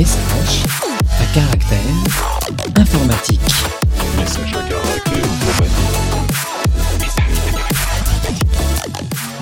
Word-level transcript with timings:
Message 0.00 0.64
à 1.20 1.34
caractère 1.34 1.78
informatique. 2.74 3.40
Message 4.16 4.54
à 4.54 4.62
caractère 4.66 5.28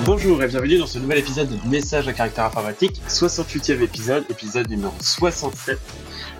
Bonjour 0.03 0.43
et 0.43 0.47
bienvenue 0.49 0.79
dans 0.79 0.85
ce 0.85 0.99
nouvel 0.99 1.19
épisode 1.19 1.47
de 1.47 1.69
Message 1.69 2.09
à 2.09 2.11
caractère 2.11 2.43
informatique, 2.43 3.01
68e 3.07 3.81
épisode, 3.83 4.25
épisode 4.29 4.69
numéro 4.69 4.91
67. 4.99 5.79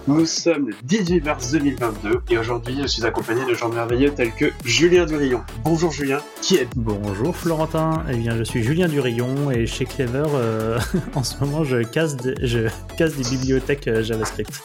Nous 0.10 0.26
sommes 0.26 0.70
le 0.70 0.76
18 0.86 1.24
mars 1.24 1.52
2022 1.52 2.22
et 2.32 2.38
aujourd'hui 2.40 2.80
je 2.82 2.88
suis 2.88 3.06
accompagné 3.06 3.46
de 3.46 3.54
gens 3.54 3.70
merveilleux 3.70 4.10
tels 4.10 4.32
que 4.32 4.52
Julien 4.66 5.06
Durillon. 5.06 5.44
Bonjour 5.64 5.92
Julien, 5.92 6.20
qui 6.42 6.56
êtes 6.56 6.70
Bonjour 6.76 7.36
Florentin, 7.36 8.04
eh 8.12 8.18
bien 8.18 8.36
je 8.36 8.42
suis 8.42 8.64
Julien 8.64 8.88
Durillon 8.88 9.52
et 9.52 9.68
chez 9.68 9.86
Clever 9.86 10.26
euh, 10.34 10.80
en 11.14 11.24
ce 11.24 11.38
moment 11.40 11.64
je 11.64 11.84
casse, 11.84 12.16
des, 12.16 12.34
je 12.42 12.70
casse 12.98 13.18
des 13.18 13.38
bibliothèques 13.38 13.88
euh, 13.88 14.02
JavaScript. 14.02 14.64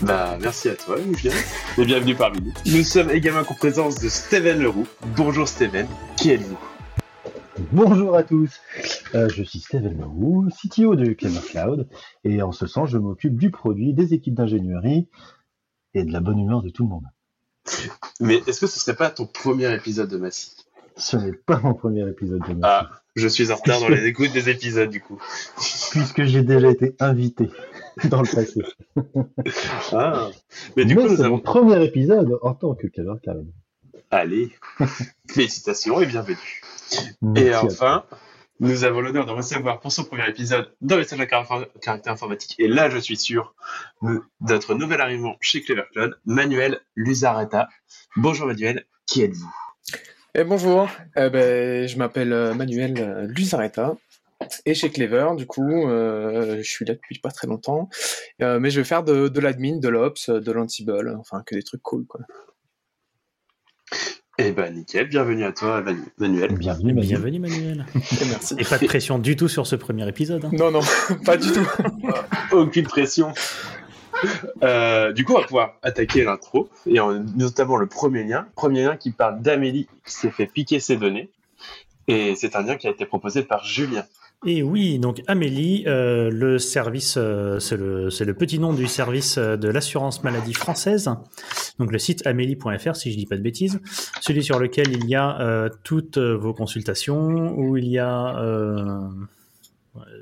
Bah 0.00 0.36
merci 0.40 0.70
à 0.70 0.74
toi 0.74 0.96
Julien 1.16 1.36
et 1.78 1.84
bienvenue 1.84 2.16
parmi 2.16 2.40
nous. 2.40 2.52
Nous 2.66 2.82
sommes 2.82 3.12
également 3.12 3.42
en 3.48 3.54
présence 3.54 4.00
de 4.00 4.08
Steven 4.08 4.60
Leroux. 4.60 4.88
Bonjour 5.16 5.46
Steven, 5.46 5.86
qui 6.16 6.32
êtes-vous? 6.32 6.58
Bonjour 7.72 8.16
à 8.16 8.22
tous, 8.22 8.60
Euh, 9.14 9.28
je 9.28 9.42
suis 9.42 9.60
Steven 9.60 9.98
Leroux, 9.98 10.48
CTO 10.50 10.96
de 10.96 11.12
Clever 11.12 11.40
Cloud, 11.40 11.88
et 12.24 12.40
en 12.42 12.52
ce 12.52 12.66
sens, 12.66 12.88
je 12.88 12.96
m'occupe 12.98 13.36
du 13.36 13.50
produit, 13.50 13.92
des 13.92 14.14
équipes 14.14 14.34
d'ingénierie 14.34 15.08
et 15.94 16.04
de 16.04 16.12
la 16.12 16.20
bonne 16.20 16.38
humeur 16.38 16.62
de 16.62 16.70
tout 16.70 16.84
le 16.84 16.88
monde. 16.88 17.04
Mais 18.20 18.36
est-ce 18.46 18.60
que 18.60 18.66
ce 18.66 18.80
serait 18.80 18.96
pas 18.96 19.10
ton 19.10 19.26
premier 19.26 19.72
épisode 19.74 20.08
de 20.08 20.16
Massy 20.16 20.56
Ce 20.96 21.16
n'est 21.16 21.32
pas 21.34 21.60
mon 21.60 21.74
premier 21.74 22.08
épisode 22.08 22.40
de 22.48 22.54
ma 22.54 22.66
Ah, 22.68 22.90
je 23.16 23.28
suis 23.28 23.52
en 23.52 23.56
retard 23.56 23.80
dans 23.80 23.88
les 23.88 24.06
écoutes 24.06 24.32
des 24.32 24.48
épisodes 24.48 24.90
du 24.90 25.00
coup. 25.00 25.20
puisque 25.90 26.24
j'ai 26.24 26.42
déjà 26.42 26.70
été 26.70 26.96
invité 27.00 27.50
dans 28.04 28.22
le 28.22 28.34
passé. 28.34 28.62
Ah, 29.92 30.30
mais 30.76 30.84
Mais, 30.84 30.84
du 30.86 30.96
coup 30.96 31.08
c'est 31.16 31.22
avons... 31.22 31.36
mon 31.36 31.40
premier 31.40 31.84
épisode 31.84 32.38
en 32.42 32.54
tant 32.54 32.74
que 32.74 32.86
Clever 32.86 33.14
Cloud. 33.22 33.46
Allez, 34.14 34.52
félicitations 35.30 35.98
et 36.02 36.04
bienvenue. 36.06 36.36
Merci 37.22 37.46
Et 37.48 37.54
enfin, 37.54 38.04
nous 38.60 38.84
avons 38.84 39.00
l'honneur 39.00 39.24
de 39.24 39.30
recevoir 39.30 39.80
pour 39.80 39.90
son 39.90 40.04
premier 40.04 40.28
épisode 40.28 40.70
dans 40.82 40.98
Message 40.98 41.18
à 41.20 41.24
Car- 41.26 41.66
caractère 41.80 42.12
informatique, 42.12 42.54
et 42.58 42.68
là 42.68 42.90
je 42.90 42.98
suis 42.98 43.16
sûr, 43.16 43.54
notre 44.42 44.74
nouvel 44.74 45.00
arrivant 45.00 45.36
chez 45.40 45.62
Clever 45.62 45.84
Cloud, 45.92 46.18
Manuel 46.26 46.80
Luzaretta. 46.94 47.68
Bonjour 48.16 48.46
Manuel, 48.48 48.84
qui 49.06 49.22
êtes-vous? 49.22 49.50
Et 50.34 50.44
bonjour, 50.44 50.90
Eh 51.16 51.30
ben, 51.30 51.88
je 51.88 51.96
m'appelle 51.96 52.34
euh, 52.34 52.52
Manuel 52.52 52.94
euh, 52.98 53.26
Luzaretta 53.26 53.96
et 54.66 54.74
chez 54.74 54.90
Clever, 54.90 55.28
du 55.38 55.46
coup, 55.46 55.88
euh, 55.88 56.58
je 56.58 56.68
suis 56.70 56.84
là 56.84 56.92
depuis 56.94 57.18
pas 57.18 57.30
très 57.30 57.46
longtemps, 57.46 57.88
Euh, 58.42 58.58
mais 58.60 58.68
je 58.70 58.80
vais 58.80 58.84
faire 58.84 59.04
de, 59.04 59.28
de 59.28 59.40
l'admin, 59.40 59.78
de 59.78 59.88
l'ops, 59.88 60.28
de 60.28 60.52
l'ansible, 60.52 61.16
enfin 61.18 61.42
que 61.46 61.54
des 61.54 61.62
trucs 61.62 61.82
cool 61.82 62.04
quoi. 62.06 62.20
Eh 64.38 64.50
ben 64.52 64.74
nickel, 64.74 65.08
bienvenue 65.08 65.44
à 65.44 65.52
toi 65.52 65.82
Manu- 65.82 66.00
Manuel. 66.18 66.54
Bienvenue, 66.54 66.94
Manu. 66.94 67.06
Bienvenue 67.06 67.38
Manuel. 67.38 67.86
Et 67.94 68.24
merci. 68.30 68.54
Et 68.58 68.64
pas 68.64 68.78
de 68.78 68.86
pression 68.86 69.18
du 69.18 69.36
tout 69.36 69.48
sur 69.48 69.66
ce 69.66 69.76
premier 69.76 70.08
épisode. 70.08 70.44
hein. 70.46 70.50
Non, 70.52 70.70
non, 70.70 70.80
pas 71.24 71.36
du 71.36 71.52
tout. 71.52 71.66
Aucune 72.52 72.86
pression. 72.86 73.32
Euh, 74.62 75.12
du 75.12 75.24
coup, 75.24 75.34
on 75.34 75.40
va 75.40 75.46
pouvoir 75.46 75.74
attaquer 75.82 76.24
l'intro, 76.24 76.68
et 76.86 76.98
en- 77.00 77.12
notamment 77.36 77.76
le 77.76 77.86
premier 77.86 78.24
lien. 78.24 78.46
Premier 78.54 78.84
lien 78.84 78.96
qui 78.96 79.10
parle 79.10 79.42
d'Amélie 79.42 79.86
qui 80.06 80.12
s'est 80.14 80.30
fait 80.30 80.46
piquer 80.46 80.80
ses 80.80 80.96
données. 80.96 81.28
Et 82.08 82.34
c'est 82.36 82.56
un 82.56 82.62
lien 82.62 82.76
qui 82.76 82.86
a 82.88 82.90
été 82.90 83.04
proposé 83.04 83.42
par 83.42 83.64
Julien. 83.64 84.04
Et 84.44 84.64
oui, 84.64 84.98
donc 84.98 85.22
Amélie, 85.28 85.84
euh, 85.86 86.28
le 86.28 86.58
service, 86.58 87.14
euh, 87.16 87.60
c'est 87.60 87.76
le, 87.76 88.34
petit 88.34 88.58
nom 88.58 88.72
du 88.72 88.88
service 88.88 89.38
euh, 89.38 89.56
de 89.56 89.68
l'assurance 89.68 90.24
maladie 90.24 90.52
française. 90.52 91.08
Donc 91.78 91.92
le 91.92 91.98
site 92.00 92.26
amélie.fr, 92.26 92.96
si 92.96 93.12
je 93.12 93.16
dis 93.16 93.26
pas 93.26 93.36
de 93.36 93.42
bêtises, 93.42 93.80
celui 94.20 94.42
sur 94.42 94.58
lequel 94.58 94.92
il 94.92 95.08
y 95.08 95.14
a 95.14 95.70
toutes 95.84 96.18
vos 96.18 96.52
consultations, 96.52 97.56
où 97.56 97.76
il 97.76 97.86
y 97.86 98.00
a, 98.00 98.36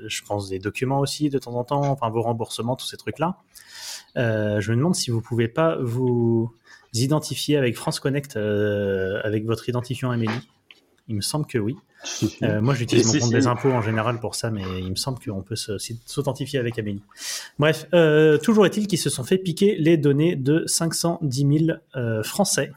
je 0.05 0.21
pense, 0.23 0.49
des 0.49 0.59
documents 0.59 0.99
aussi 0.99 1.29
de 1.29 1.39
temps 1.39 1.55
en 1.55 1.63
temps, 1.63 1.83
enfin 1.85 2.09
vos 2.09 2.21
remboursements, 2.21 2.75
tous 2.75 2.87
ces 2.87 2.97
trucs-là. 2.97 3.37
Je 4.15 4.71
me 4.71 4.75
demande 4.75 4.95
si 4.95 5.09
vous 5.09 5.21
pouvez 5.21 5.47
pas 5.47 5.77
vous 5.81 6.53
identifier 6.93 7.57
avec 7.57 7.75
France 7.75 7.99
Connect, 7.99 8.37
avec 8.37 9.45
votre 9.45 9.67
identifiant 9.67 10.11
Amélie. 10.11 10.47
Il 11.07 11.15
me 11.15 11.21
semble 11.21 11.45
que 11.45 11.57
oui. 11.57 11.75
Euh, 12.43 12.61
moi, 12.61 12.73
j'utilise 12.73 13.05
mon 13.05 13.11
si, 13.11 13.19
compte 13.19 13.29
si. 13.29 13.35
des 13.35 13.47
impôts 13.47 13.71
en 13.71 13.81
général 13.81 14.19
pour 14.19 14.33
ça, 14.33 14.49
mais 14.49 14.63
il 14.79 14.89
me 14.89 14.95
semble 14.95 15.19
qu'on 15.19 15.43
peut 15.43 15.55
s'authentifier 15.55 16.57
avec 16.57 16.79
Amélie. 16.79 17.03
Bref, 17.59 17.87
euh, 17.93 18.37
toujours 18.39 18.65
est-il 18.65 18.87
qu'ils 18.87 18.99
se 18.99 19.11
sont 19.11 19.23
fait 19.23 19.37
piquer 19.37 19.75
les 19.77 19.97
données 19.97 20.35
de 20.35 20.63
510 20.65 21.65
000 21.67 21.77
euh, 21.95 22.23
Français. 22.23 22.71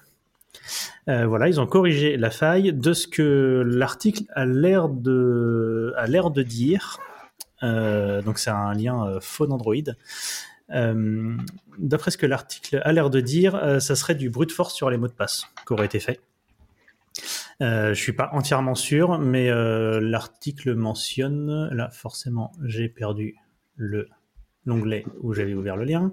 Voilà, 1.06 1.48
ils 1.48 1.60
ont 1.60 1.66
corrigé 1.66 2.16
la 2.16 2.30
faille 2.30 2.72
de 2.72 2.92
ce 2.92 3.06
que 3.06 3.62
l'article 3.66 4.24
a 4.34 4.44
l'air 4.44 4.88
de, 4.88 5.94
a 5.96 6.06
l'air 6.06 6.30
de 6.30 6.42
dire. 6.42 6.98
Donc, 7.62 8.38
c'est 8.38 8.50
un 8.50 8.74
lien 8.74 9.18
faux 9.20 9.46
d'Android. 9.46 9.74
Euh, 10.70 11.36
D'après 11.78 12.10
ce 12.10 12.18
que 12.18 12.26
l'article 12.26 12.80
a 12.84 12.92
l'air 12.92 13.10
de 13.10 13.20
dire, 13.20 13.80
ça 13.80 13.96
serait 13.96 14.14
du 14.14 14.30
brute 14.30 14.52
force 14.52 14.74
sur 14.74 14.90
les 14.90 14.96
mots 14.96 15.08
de 15.08 15.12
passe 15.12 15.44
qui 15.66 15.72
aurait 15.72 15.86
été 15.86 16.00
fait. 16.00 16.20
Euh, 17.62 17.94
je 17.94 18.00
suis 18.00 18.12
pas 18.12 18.30
entièrement 18.32 18.74
sûr, 18.74 19.18
mais 19.18 19.50
euh, 19.50 20.00
l'article 20.00 20.74
mentionne, 20.74 21.68
là 21.72 21.90
forcément 21.90 22.52
j'ai 22.64 22.88
perdu 22.88 23.36
le 23.76 24.08
l'onglet 24.66 25.04
où 25.20 25.34
j'avais 25.34 25.52
ouvert 25.52 25.76
le 25.76 25.84
lien. 25.84 26.10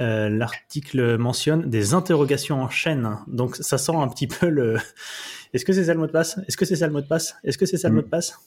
Euh, 0.00 0.28
l'article 0.28 1.16
mentionne 1.16 1.70
des 1.70 1.94
interrogations 1.94 2.62
en 2.62 2.68
chaîne, 2.68 3.18
donc 3.26 3.56
ça 3.56 3.78
sent 3.78 3.96
un 3.96 4.08
petit 4.08 4.26
peu 4.26 4.48
le. 4.48 4.76
Est-ce 5.54 5.64
que 5.64 5.72
c'est 5.72 5.84
ça 5.84 5.94
le 5.94 6.00
mot 6.00 6.06
de 6.06 6.12
passe? 6.12 6.38
Est-ce 6.46 6.56
que 6.56 6.66
c'est 6.66 6.76
ça 6.76 6.86
le 6.86 6.92
mot 6.92 7.00
de 7.00 7.06
passe? 7.06 7.36
Est-ce 7.42 7.56
que 7.56 7.66
c'est 7.66 7.78
ça 7.78 7.88
le 7.88 7.94
mot 7.94 8.02
de 8.02 8.06
passe? 8.06 8.38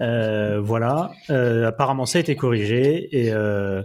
Euh, 0.00 0.60
voilà, 0.60 1.12
Euh, 1.30 1.66
apparemment 1.68 2.06
ça 2.06 2.18
a 2.18 2.20
été 2.20 2.36
corrigé 2.36 3.08
et 3.16 3.32
euh, 3.32 3.82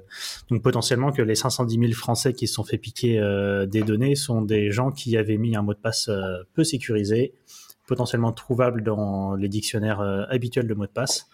donc 0.50 0.62
potentiellement 0.62 1.12
que 1.12 1.22
les 1.22 1.36
510 1.36 1.80
000 1.80 1.92
Français 1.94 2.34
qui 2.34 2.48
se 2.48 2.54
sont 2.56 2.64
fait 2.64 2.78
piquer 2.78 3.20
des 3.68 3.82
données 3.84 4.16
sont 4.16 4.42
des 4.42 4.72
gens 4.72 4.92
qui 4.92 5.18
avaient 5.18 5.38
mis 5.38 5.56
un 5.56 5.62
mot 5.62 5.74
de 5.74 5.80
passe 5.80 6.10
peu 6.54 6.64
sécurisé, 6.64 7.34
potentiellement 7.86 8.32
trouvable 8.32 8.84
dans 8.84 9.36
les 9.36 9.50
dictionnaires 9.50 10.02
habituels 10.30 10.68
de 10.68 10.74
mots 10.74 10.86
de 10.88 10.92
passe. 10.92 11.28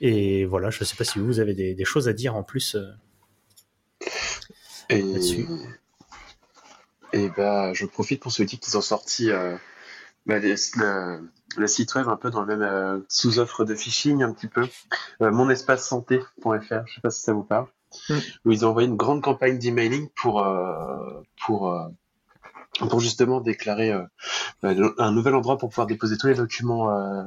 Et 0.00 0.44
voilà, 0.44 0.70
je 0.70 0.80
ne 0.80 0.84
sais 0.84 0.96
pas 0.96 1.04
si 1.04 1.18
vous 1.18 1.40
avez 1.40 1.54
des, 1.54 1.74
des 1.74 1.84
choses 1.84 2.08
à 2.08 2.12
dire 2.12 2.36
en 2.36 2.42
plus. 2.42 2.76
Et, 4.88 5.02
Là-dessus. 5.02 5.46
et 7.12 7.28
bah, 7.36 7.72
je 7.72 7.86
profite 7.86 8.20
pour 8.20 8.30
souhaiter 8.32 8.56
qu'ils 8.58 8.76
ont 8.76 8.82
sorti 8.82 9.30
bah, 10.26 10.38
les- 10.38 10.54
le, 10.76 11.28
le 11.56 11.66
site 11.66 11.94
web 11.94 12.08
un 12.08 12.16
peu 12.16 12.30
dans 12.30 12.40
le 12.42 12.46
même 12.56 12.62
euh, 12.62 12.98
sous-offre 13.08 13.64
de 13.64 13.74
phishing 13.74 14.22
un 14.22 14.32
petit 14.32 14.48
peu, 14.48 14.66
euh, 15.22 15.30
monespacesanté.fr, 15.30 16.82
je 16.86 16.94
sais 16.94 17.00
pas 17.02 17.10
si 17.10 17.22
ça 17.22 17.32
vous 17.32 17.44
parle, 17.44 17.66
Mm. 18.10 18.14
où 18.44 18.52
ils 18.52 18.66
ont 18.66 18.70
envoyé 18.70 18.88
une 18.88 18.96
grande 18.96 19.22
campagne 19.22 19.58
d'emailing 19.58 20.08
pour 20.20 20.42
euh, 20.44 21.22
pour 21.46 21.72
pour 22.90 23.00
justement 23.00 23.40
déclarer 23.40 23.90
euh, 23.90 24.92
un 24.98 25.12
nouvel 25.12 25.34
endroit 25.34 25.56
pour 25.56 25.70
pouvoir 25.70 25.86
déposer 25.86 26.18
tous 26.18 26.26
les 26.26 26.34
documents 26.34 26.90
euh, 26.90 27.22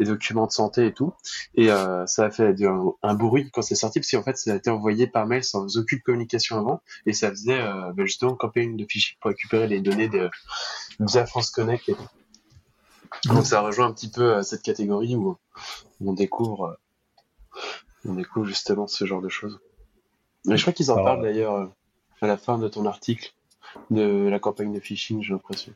les 0.00 0.06
documents 0.06 0.46
de 0.46 0.50
santé 0.50 0.86
et 0.86 0.92
tout 0.92 1.12
et 1.54 1.70
euh, 1.70 2.04
ça 2.06 2.24
a 2.24 2.30
fait 2.30 2.52
du- 2.54 2.66
un 3.02 3.14
bruit 3.14 3.48
quand 3.52 3.62
c'est 3.62 3.76
sorti 3.76 4.00
parce 4.00 4.10
qu'en 4.10 4.24
fait 4.24 4.36
ça 4.36 4.52
a 4.52 4.56
été 4.56 4.70
envoyé 4.70 5.06
par 5.06 5.26
mail 5.26 5.44
sans 5.44 5.76
aucune 5.76 6.00
communication 6.00 6.58
avant 6.58 6.80
et 7.06 7.12
ça 7.12 7.30
faisait 7.30 7.60
bah, 7.62 7.92
justement 8.04 8.34
campagne 8.34 8.76
de 8.76 8.86
phishing 8.88 9.16
pour 9.20 9.28
récupérer 9.28 9.68
les 9.68 9.80
données 9.80 10.08
de 10.08 10.30
via 10.98 11.26
France 11.26 11.50
Connect 11.52 11.88
et 11.90 11.94
tout. 11.94 12.08
Donc 13.26 13.44
ça 13.46 13.60
rejoint 13.60 13.86
un 13.86 13.92
petit 13.92 14.10
peu 14.10 14.36
euh, 14.36 14.42
cette 14.42 14.62
catégorie 14.62 15.16
où 15.16 15.36
on 16.04 16.12
découvre 16.12 16.78
euh, 17.56 17.60
on 18.04 18.14
découvre 18.14 18.46
justement 18.46 18.86
ce 18.86 19.04
genre 19.04 19.20
de 19.22 19.28
choses 19.28 19.60
mais 20.46 20.56
je 20.56 20.62
crois 20.62 20.72
qu'ils 20.72 20.90
en 20.90 20.94
Alors, 20.94 21.06
parlent 21.06 21.22
d'ailleurs 21.22 21.54
euh, 21.54 21.66
à 22.20 22.26
la 22.26 22.36
fin 22.36 22.58
de 22.58 22.68
ton 22.68 22.86
article 22.86 23.32
de 23.90 24.28
la 24.28 24.38
campagne 24.38 24.72
de 24.72 24.80
phishing 24.80 25.22
j'ai 25.22 25.32
l'impression 25.32 25.72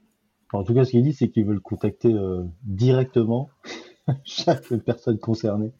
En 0.52 0.64
tout 0.64 0.74
cas, 0.74 0.84
ce 0.84 0.90
qu'il 0.92 1.02
dit, 1.02 1.12
c'est 1.12 1.28
qu'ils 1.28 1.44
veulent 1.46 1.60
contacter 1.60 2.12
euh, 2.12 2.42
directement 2.62 3.50
chaque 4.24 4.72
personne 4.84 5.18
concernée. 5.18 5.72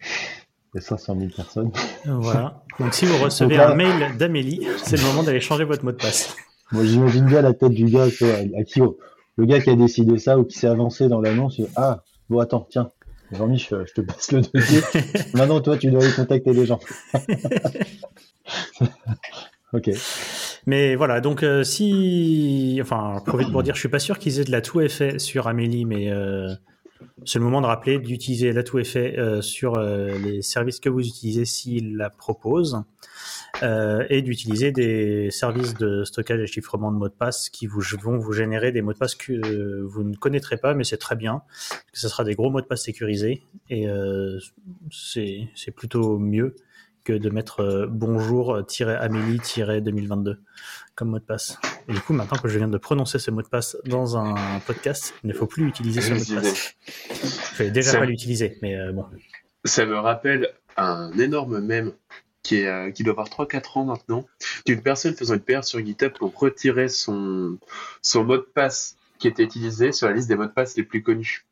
Il 0.75 0.79
y 0.79 0.79
a 0.79 0.81
500 0.83 1.17
000 1.19 1.31
personnes. 1.35 1.71
Voilà. 2.07 2.63
Donc 2.79 2.95
si 2.95 3.05
vous 3.07 3.17
recevez 3.23 3.57
Donc 3.57 3.59
là- 3.67 3.71
un 3.73 3.75
mail 3.75 4.17
d'Amélie, 4.17 4.67
c'est 4.85 4.97
le 4.97 5.03
moment 5.05 5.23
d'aller 5.23 5.41
changer 5.41 5.65
votre 5.65 5.85
mot 5.85 5.93
de 5.93 5.97
passe. 5.99 6.35
Moi, 6.71 6.85
j'imagine 6.85 7.27
bien 7.27 7.43
la 7.43 7.53
tête 7.53 7.73
du 7.73 7.85
gars, 7.87 8.05
à 8.05 8.65
qui, 8.65 8.81
le 9.37 9.47
gars 9.47 9.61
qui 9.61 9.71
a 9.71 9.77
décidé 9.77 10.19
ça 10.19 10.39
ou 10.39 10.45
qui 10.45 10.59
s'est 10.59 10.67
avancé 10.67 11.09
dans 11.09 11.21
l'annonce. 11.21 11.61
Ah, 11.77 12.03
bon, 12.29 12.39
attends, 12.39 12.67
tiens, 12.71 12.91
Jean-Mich, 13.33 13.71
je 13.71 13.93
te 13.93 14.01
passe 14.01 14.33
le 14.33 14.43
dossier. 14.43 14.81
Maintenant, 15.35 15.61
toi, 15.61 15.79
tu 15.79 15.91
dois 15.91 16.03
aller 16.03 16.13
contacter 16.13 16.53
les 16.53 16.67
gens. 16.67 16.81
ok. 19.73 19.91
Mais 20.67 20.95
voilà, 20.95 21.21
donc 21.21 21.43
euh, 21.43 21.65
si, 21.65 22.79
enfin, 22.83 23.17
je 23.19 23.25
profite 23.25 23.51
pour 23.51 23.63
dire, 23.63 23.75
je 23.75 23.81
suis 23.81 23.89
pas 23.89 23.99
sûr 23.99 24.19
qu'ils 24.19 24.39
aient 24.39 24.45
de 24.45 24.53
la 24.53 24.61
tout 24.61 24.81
effet 24.81 25.19
sur 25.19 25.49
Amélie, 25.49 25.85
mais 25.87 26.11
euh, 26.11 26.49
c'est 27.25 27.39
le 27.39 27.45
moment 27.45 27.61
de 27.61 27.67
rappeler 27.67 27.99
d'utiliser 27.99 28.53
l'atout 28.53 28.79
effet 28.79 29.19
euh, 29.19 29.43
sur 29.43 29.81
les 29.81 30.43
services 30.43 30.79
que 30.79 30.89
vous 30.89 31.07
utilisez 31.07 31.45
s'il 31.45 31.97
la 31.97 32.11
propose 32.11 32.83
euh, 33.63 34.07
et 34.09 34.23
d'utiliser 34.23 34.73
des 34.73 35.31
services 35.31 35.75
de 35.75 36.05
stockage 36.05 36.41
et 36.41 36.47
chiffrement 36.47 36.91
de 36.91 36.97
mots 36.97 37.09
de 37.09 37.15
passe 37.15 37.51
qui 37.51 37.67
vous, 37.67 37.83
vont 38.01 38.17
vous 38.19 38.33
générer 38.33 38.73
des 38.73 38.81
mots 38.83 38.95
de 38.95 38.99
passe 38.99 39.15
que 39.15 39.33
euh, 39.33 39.87
vous 39.87 40.03
ne 40.05 40.17
connaîtrez 40.17 40.57
pas, 40.57 40.73
mais 40.75 40.85
c'est 40.85 40.97
très 40.97 41.17
bien, 41.17 41.43
parce 41.69 41.91
que 41.93 42.01
ce 42.01 42.09
sera 42.09 42.25
des 42.25 42.35
gros 42.35 42.49
mots 42.51 42.63
de 42.63 42.67
passe 42.67 42.85
sécurisés 42.85 43.43
et 43.69 43.89
euh, 43.89 44.39
c'est 44.91 45.51
plutôt 45.77 46.19
mieux 46.19 46.57
que 47.05 47.13
de 47.13 47.31
mettre 47.31 47.61
euh, 47.61 47.87
bonjour-amélie-2022 47.89 50.39
comme 50.95 51.11
mot 51.11 51.19
de 51.19 51.25
passe. 51.25 51.59
Et 51.89 51.93
du 51.93 52.01
coup, 52.01 52.13
maintenant 52.13 52.39
que 52.39 52.49
je 52.49 52.59
viens 52.59 52.69
de 52.69 52.79
prononcer 52.79 53.19
ce 53.19 53.31
mot 53.31 53.43
de 53.43 53.49
passe 53.49 53.77
dans 53.85 54.17
un 54.17 54.61
podcast, 54.61 55.13
il 55.25 55.29
ne 55.29 55.35
faut 55.35 55.47
plus 55.47 55.67
utiliser 55.67 56.01
ce 56.01 56.13
mot 56.13 56.21
de 56.21 56.35
passe. 56.41 56.75
Je 57.55 57.65
vais 57.65 57.71
déjà 57.71 57.99
pas 57.99 58.07
l'utiliser, 58.07 58.57
mais 58.63 58.93
bon. 58.93 59.05
Ça 59.65 59.85
me 59.85 59.97
rappelle 59.97 60.49
un 60.77 61.11
énorme 61.19 61.61
mème 61.61 61.93
qui, 62.43 62.57
est, 62.57 62.67
euh, 62.67 62.91
qui 62.91 63.05
doit 63.05 63.13
avoir 63.13 63.29
3-4 63.29 63.79
ans 63.79 63.85
maintenant, 63.85 64.27
d'une 64.67 64.83
personne 64.83 65.15
faisant 65.15 65.35
une 65.35 65.41
PR 65.41 65.65
sur 65.65 65.85
GitHub 65.85 66.13
pour 66.13 66.37
retirer 66.37 66.89
son, 66.89 67.59
son 68.03 68.25
mot 68.25 68.37
de 68.37 68.43
passe 68.43 68.97
qui 69.19 69.29
était 69.29 69.45
utilisé 69.45 69.93
sur 69.93 70.09
la 70.09 70.15
liste 70.15 70.29
des 70.29 70.35
mots 70.35 70.47
de 70.47 70.51
passe 70.51 70.77
les 70.77 70.83
plus 70.83 71.03
connus 71.03 71.47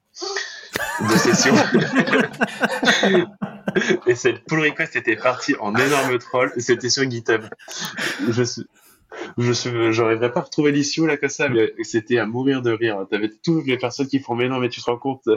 de 1.01 1.17
session. 1.17 1.55
Et 4.07 4.17
cette 4.17 4.45
pull 4.47 4.61
request 4.61 4.97
était 4.97 5.17
partie 5.17 5.55
en 5.61 5.75
énorme 5.77 6.19
troll, 6.19 6.53
c'était 6.59 6.91
sur 6.91 7.09
GitHub. 7.09 7.43
Je 8.29 8.43
suis, 8.43 8.67
je 9.39 9.53
suis, 9.53 9.71
pas 9.71 10.33
à 10.35 10.41
retrouver 10.41 10.73
l'issue 10.73 11.07
là 11.07 11.17
comme 11.17 11.29
ça, 11.29 11.49
mais 11.49 11.73
c'était 11.83 12.19
à 12.19 12.27
mourir 12.27 12.63
de 12.63 12.73
rire. 12.73 13.07
T'avais 13.11 13.31
toutes 13.43 13.67
les 13.67 13.79
personnes 13.79 14.09
qui 14.09 14.19
font 14.19 14.35
mais 14.35 14.49
non, 14.49 14.59
mais 14.59 14.69
tu 14.69 14.81
te 14.81 14.91
rends 14.91 14.99
compte, 14.99 15.29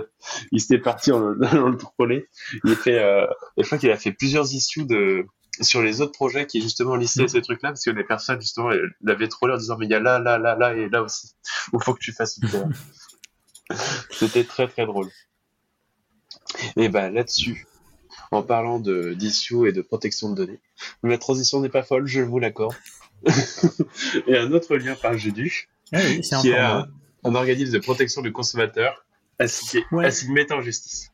il 0.51 0.59
s'était 0.59 0.79
parti 0.79 1.11
en, 1.11 1.21
en 1.41 1.69
le 1.69 1.77
troller. 1.77 2.27
Il 2.63 2.75
fait, 2.75 2.99
euh, 2.99 3.27
je 3.57 3.63
crois 3.63 3.77
qu'il 3.77 3.91
a 3.91 3.97
fait 3.97 4.11
plusieurs 4.11 4.51
issues 4.53 4.85
de, 4.85 5.25
sur 5.61 5.81
les 5.81 6.01
autres 6.01 6.11
projets 6.13 6.47
qui 6.47 6.61
justement 6.61 6.95
listaient 6.95 7.27
ces 7.27 7.41
trucs-là, 7.41 7.69
parce 7.69 7.83
que 7.85 7.91
les 7.91 8.03
personnes 8.03 8.41
justement 8.41 8.69
l'avaient 9.01 9.27
trollé 9.27 9.53
en 9.53 9.57
disant 9.57 9.77
mais 9.77 9.85
il 9.85 9.91
y 9.91 9.95
a 9.95 9.99
là, 9.99 10.19
là, 10.19 10.37
là, 10.37 10.55
là 10.55 10.73
et 10.73 10.89
là 10.89 11.03
aussi. 11.03 11.35
Il 11.73 11.79
faut 11.83 11.93
que 11.93 11.99
tu 11.99 12.11
fasses 12.11 12.39
une. 12.41 12.73
C'était 14.11 14.43
très 14.43 14.67
très 14.67 14.85
drôle. 14.85 15.09
Et 16.75 16.89
ben 16.89 17.13
là-dessus, 17.13 17.65
en 18.31 18.43
parlant 18.43 18.79
de 18.79 19.13
d'issue 19.13 19.67
et 19.67 19.71
de 19.71 19.81
protection 19.81 20.31
de 20.31 20.35
données, 20.35 20.59
la 21.03 21.17
transition 21.17 21.61
n'est 21.61 21.69
pas 21.69 21.83
folle, 21.83 22.05
je 22.07 22.21
vous 22.21 22.39
l'accorde. 22.39 22.75
et 24.27 24.37
un 24.37 24.51
autre 24.51 24.75
lien 24.75 24.95
par 24.95 25.17
Judu, 25.17 25.69
Ah 25.93 25.99
oui, 26.03 26.21
qui 26.21 26.49
est 26.49 26.57
un, 26.57 26.87
un 27.23 27.35
organisme 27.35 27.71
de 27.73 27.79
protection 27.79 28.21
du 28.21 28.31
consommateur 28.33 29.05
assigné, 29.39 29.85
Ouais. 29.91 30.05
assigné 30.05 30.45
en 30.51 30.61
justice. 30.61 31.12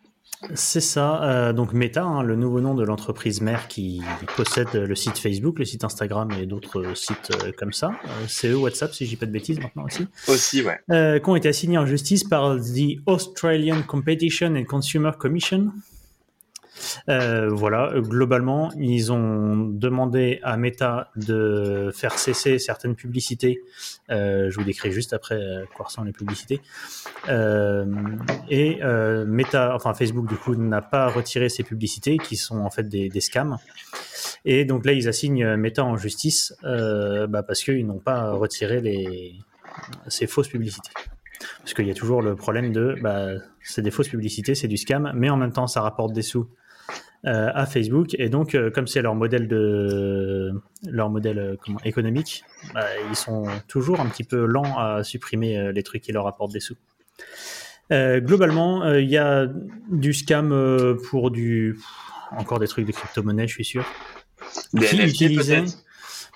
C'est 0.56 0.80
ça. 0.82 1.24
euh, 1.24 1.54
donc 1.54 1.74
Meta, 1.74 2.04
hein, 2.04 2.24
le 2.24 2.36
nouveau 2.36 2.62
nom 2.62 2.74
de 2.74 2.84
l'entreprise 2.84 3.42
mère 3.42 3.68
qui 3.68 4.02
possède 4.38 4.74
le 4.74 4.96
site 4.96 5.18
Facebook, 5.18 5.60
le 5.60 5.66
site 5.66 5.84
Instagram 5.84 6.30
et 6.40 6.46
d'autres 6.46 6.96
sites 6.96 7.32
euh, 7.44 7.52
comme 7.58 7.74
ça. 7.74 7.90
Euh, 8.06 8.26
c'est 8.28 8.48
eux 8.48 8.58
WhatsApp, 8.58 8.94
si 8.94 9.06
je 9.06 9.10
dis 9.12 9.16
pas 9.18 9.26
de 9.26 9.32
bêtises 9.32 9.60
maintenant 9.60 9.86
aussi. 9.86 10.08
Aussi, 10.28 10.62
ouais. 10.62 10.80
euh, 10.92 11.20
qui 11.20 11.30
ont 11.30 11.36
été 11.36 11.50
assignés 11.50 11.78
en 11.78 11.86
justice 11.86 12.24
par 12.24 12.56
the 12.58 13.00
Australian 13.06 13.82
Competition 13.82 14.56
and 14.56 14.64
Consumer 14.64 15.12
Commission. 15.20 15.72
Euh, 17.10 17.50
voilà, 17.50 17.94
globalement, 17.96 18.72
ils 18.78 19.12
ont 19.12 19.58
demandé 19.58 20.40
à 20.44 20.58
Meta 20.58 21.12
de 21.16 21.92
faire 21.94 22.18
cesser 22.18 22.60
certaines 22.60 22.96
publicités. 22.96 23.62
Euh, 24.10 24.50
je 24.50 24.58
vous 24.58 24.64
décris 24.64 24.92
juste 24.92 25.14
après 25.14 25.36
euh, 25.36 25.66
quoi 25.76 25.86
ressemblent 25.86 26.08
les 26.08 26.14
publicités. 26.14 26.62
Et 28.50 28.80
Meta, 29.26 29.76
enfin 29.76 29.94
Facebook 29.94 30.28
du 30.28 30.36
coup, 30.36 30.56
n'a 30.56 30.82
pas 30.82 31.08
retiré 31.08 31.50
ces 31.50 31.64
publicités 31.64 32.18
qui 32.18 32.36
sont 32.36 32.60
en 32.60 32.70
fait 32.70 32.88
des, 32.88 33.10
scams. 33.20 33.58
Et 34.46 34.66
donc 34.66 34.86
là, 34.86 34.94
ils 34.94 35.08
assignent 35.08 35.56
Meta 35.56 35.84
en 35.84 35.98
justice 35.98 36.54
bah, 36.64 37.44
parce 37.44 37.64
qu'ils 37.64 37.86
n'ont 37.86 38.00
pas 38.00 38.32
retiré 38.32 38.82
ces 40.08 40.28
fausses 40.28 40.48
publicités. 40.48 40.92
Parce 41.60 41.74
qu'il 41.74 41.88
y 41.88 41.92
a 41.92 41.94
toujours 41.94 42.22
le 42.22 42.36
problème 42.36 42.72
de, 42.72 42.96
bah, 43.02 43.30
c'est 43.62 43.82
des 43.82 43.92
fausses 43.92 44.10
publicités, 44.10 44.56
c'est 44.56 44.68
du 44.68 44.78
scam, 44.78 45.12
mais 45.16 45.30
en 45.30 45.38
même 45.38 45.52
temps, 45.52 45.68
ça 45.68 45.82
rapporte 45.82 46.14
des 46.14 46.22
sous 46.22 46.50
euh, 47.26 47.52
à 47.54 47.66
Facebook. 47.66 48.16
Et 48.18 48.30
donc, 48.30 48.56
euh, 48.56 48.72
comme 48.72 48.88
c'est 48.88 49.02
leur 49.02 49.14
modèle 49.14 49.48
de, 49.50 50.54
leur 50.88 51.10
modèle 51.10 51.40
euh, 51.40 51.56
comment, 51.62 51.80
économique, 51.84 52.44
bah, 52.74 52.86
ils 53.10 53.16
sont 53.16 53.46
toujours 53.68 54.00
un 54.00 54.06
petit 54.06 54.24
peu 54.24 54.46
lents 54.46 54.78
à 54.78 55.04
supprimer 55.04 55.72
les 55.74 55.84
trucs 55.84 56.02
qui 56.02 56.12
leur 56.12 56.28
apportent 56.28 56.54
des 56.54 56.62
sous. 56.62 56.78
Globalement, 57.92 58.94
il 58.94 59.10
y 59.10 59.18
a 59.18 59.48
du 59.90 60.14
scam 60.14 60.98
pour 61.10 61.32
du, 61.32 61.80
encore 62.38 62.60
des 62.60 62.68
trucs 62.68 62.86
de 62.86 62.92
crypto-monnaie, 62.92 63.48
je 63.48 63.54
suis 63.54 63.66
sûr. 63.66 63.84
Des 64.74 64.86
Qui 64.86 64.96
NFT 64.98 65.22
utilisait- 65.22 65.62
peut-être? 65.62 65.84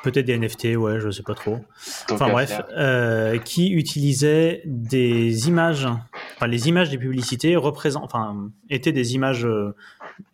Peut-être 0.03 0.25
des 0.25 0.37
NFT, 0.37 0.75
ouais, 0.75 0.99
je 0.99 1.09
sais 1.11 1.23
pas 1.23 1.33
trop. 1.33 1.59
Tant 2.07 2.15
Enfin 2.15 2.29
bref, 2.29 2.61
euh, 2.77 3.37
qui 3.37 3.71
utilisait 3.71 4.61
des 4.65 5.47
images, 5.47 5.87
enfin 6.35 6.47
les 6.47 6.67
images 6.67 6.89
des 6.89 6.97
publicités 6.97 7.55
représentent, 7.55 8.03
enfin 8.03 8.51
étaient 8.69 8.91
des 8.91 9.15
images 9.15 9.45
euh, 9.45 9.73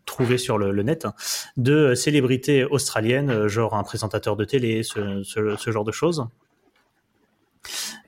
trouvées 0.05 0.37
sur 0.37 0.57
le, 0.57 0.71
le 0.71 0.83
net 0.83 1.05
hein, 1.05 1.13
de 1.57 1.93
célébrités 1.95 2.65
australiennes, 2.65 3.29
euh, 3.29 3.47
genre 3.47 3.75
un 3.75 3.83
présentateur 3.83 4.35
de 4.35 4.45
télé, 4.45 4.83
ce, 4.83 5.23
ce- 5.23 5.55
ce 5.57 5.71
genre 5.71 5.83
de 5.83 5.91
choses. 5.91 6.25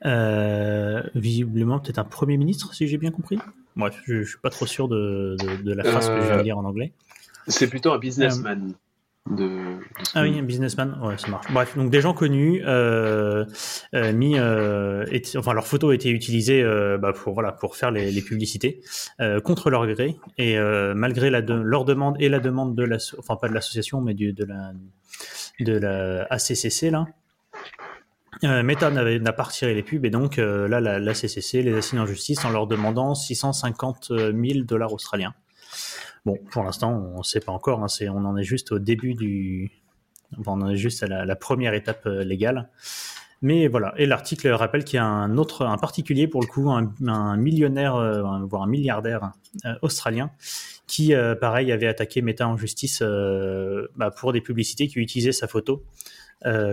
Euh, 0.04 1.02
visiblement 1.14 1.78
peut-être 1.78 1.98
un 1.98 2.04
premier 2.04 2.36
ministre, 2.36 2.74
si 2.74 2.88
j'ai 2.88 2.98
bien 2.98 3.10
compris. 3.10 3.38
Bref, 3.76 4.00
je, 4.04 4.22
je 4.22 4.28
suis 4.30 4.38
pas 4.38 4.50
trop 4.50 4.66
sûr 4.66 4.88
de, 4.88 5.36
de- 5.38 5.62
de 5.62 5.72
la 5.72 5.84
phrase 5.84 6.08
que 6.08 6.20
je 6.20 6.26
viens 6.26 6.36
de 6.36 6.40
Euh, 6.40 6.44
lire 6.44 6.58
en 6.58 6.64
anglais. 6.64 6.92
C'est 7.46 7.68
plutôt 7.68 7.92
un 7.92 7.98
businessman 7.98 8.74
de, 9.30 9.46
de 9.46 9.80
ce 10.04 10.12
Ah 10.14 10.22
oui, 10.22 10.38
un 10.38 10.42
businessman, 10.42 10.98
ouais, 11.02 11.16
ça 11.16 11.28
marche. 11.28 11.46
Bref, 11.52 11.76
donc 11.76 11.90
des 11.90 12.00
gens 12.00 12.12
connus, 12.12 12.62
euh, 12.66 13.44
euh, 13.94 14.12
mis, 14.12 14.36
euh, 14.38 15.04
étaient- 15.10 15.38
enfin 15.38 15.52
leurs 15.54 15.66
photos 15.66 15.94
étaient 15.94 16.10
utilisées 16.10 16.62
bah, 17.00 17.12
pour 17.12 17.32
voilà 17.34 17.52
pour 17.52 17.76
faire 17.76 17.90
les, 17.92 18.10
les 18.10 18.22
publicités 18.22 18.80
contre 19.44 19.70
leur 19.70 19.86
gré 19.86 20.16
et 20.38 20.56
malgré 20.94 21.30
la 21.30 21.40
de- 21.40 21.54
leur 21.54 21.84
demande 21.84 22.16
et 22.20 22.28
la 22.28 22.40
demande 22.40 22.74
de 22.74 22.82
la, 22.82 22.96
enfin 23.18 23.36
pas 23.36 23.48
de 23.48 23.54
l'association 23.54 24.00
mais 24.00 24.14
du, 24.14 24.32
de 24.32 24.44
la 24.44 24.72
de 25.60 25.78
la 25.78 26.26
ACCC 26.30 26.90
là. 26.90 27.06
Meta 28.42 28.90
n'a 28.90 29.32
pas 29.32 29.42
retiré 29.44 29.72
les 29.74 29.82
pubs 29.84 30.04
et 30.04 30.10
donc 30.10 30.38
là 30.38 30.80
la, 30.80 30.98
la 30.98 31.14
CCC 31.14 31.62
les 31.62 31.74
assigne 31.74 32.00
en 32.00 32.06
justice 32.06 32.44
en 32.44 32.50
leur 32.50 32.66
demandant 32.66 33.14
650 33.14 34.08
000 34.08 34.32
dollars 34.64 34.92
australiens. 34.92 35.34
Bon, 36.24 36.38
pour 36.50 36.62
l'instant, 36.62 36.92
on 36.92 37.18
ne 37.18 37.22
sait 37.22 37.40
pas 37.40 37.52
encore. 37.52 37.82
hein, 37.82 37.88
c'est, 37.88 38.08
on 38.08 38.24
en 38.24 38.36
est 38.36 38.44
juste 38.44 38.72
au 38.72 38.78
début 38.78 39.14
du. 39.14 39.72
on 40.46 40.62
en 40.62 40.68
est 40.68 40.76
juste 40.76 41.02
à 41.02 41.24
la, 41.24 41.36
première 41.36 41.74
étape 41.74 42.06
euh, 42.06 42.22
légale. 42.24 42.70
Mais 43.42 43.66
voilà. 43.66 43.92
Et 43.96 44.06
l'article 44.06 44.48
rappelle 44.50 44.84
qu'il 44.84 44.98
y 44.98 45.00
a 45.00 45.04
un 45.04 45.36
autre, 45.36 45.66
un 45.66 45.78
particulier 45.78 46.28
pour 46.28 46.40
le 46.40 46.46
coup, 46.46 46.70
un, 46.70 47.36
millionnaire, 47.36 47.96
euh, 47.96 48.22
voire 48.44 48.62
un 48.62 48.68
milliardaire 48.68 49.32
euh, 49.64 49.74
australien, 49.82 50.30
qui, 50.86 51.14
pareil, 51.40 51.72
avait 51.72 51.88
attaqué 51.88 52.22
Meta 52.22 52.46
en 52.46 52.56
justice 52.56 53.02
bah, 53.96 54.10
pour 54.10 54.32
des 54.32 54.40
publicités 54.40 54.88
qui 54.88 55.00
utilisaient 55.00 55.32
sa 55.32 55.48
photo 55.48 55.82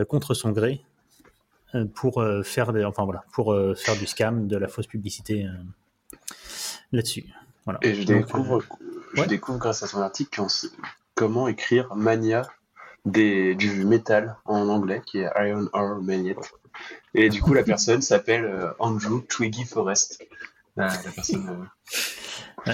contre 0.10 0.34
son 0.34 0.52
gré 0.52 0.82
pour 1.94 2.22
faire 2.44 2.74
des, 2.74 2.84
enfin 2.84 3.06
voilà, 3.06 3.24
pour 3.32 3.56
faire 3.78 3.96
du 3.96 4.08
scam, 4.08 4.48
de 4.48 4.58
la 4.58 4.68
fausse 4.68 4.88
publicité 4.88 5.48
là-dessus. 6.92 7.32
Voilà. 7.70 7.80
Et 7.84 7.94
je 7.94 8.04
Donc, 8.04 8.26
découvre, 8.26 8.64
je 9.14 9.22
ouais. 9.22 9.28
découvre 9.28 9.60
grâce 9.60 9.84
à 9.84 9.88
son 9.88 10.02
article 10.02 10.42
comment 11.14 11.48
écrire 11.48 11.94
Mania 11.96 12.48
des, 13.06 13.54
du 13.54 13.86
métal 13.86 14.38
en 14.46 14.68
anglais, 14.70 15.04
qui 15.06 15.20
est 15.20 15.30
Iron 15.40 15.68
Ore 15.74 16.02
Mania. 16.02 16.34
Et 17.14 17.30
du 17.30 17.42
coup, 17.44 17.54
la 17.54 17.62
personne 17.72 18.02
s'appelle 18.02 18.46
euh, 18.46 18.72
Andrew 18.80 19.22
Twiggy 19.22 19.66
Forrest. 19.66 20.20
La, 20.76 20.88
la 20.88 21.12
personne. 21.14 21.68
euh, 22.68 22.74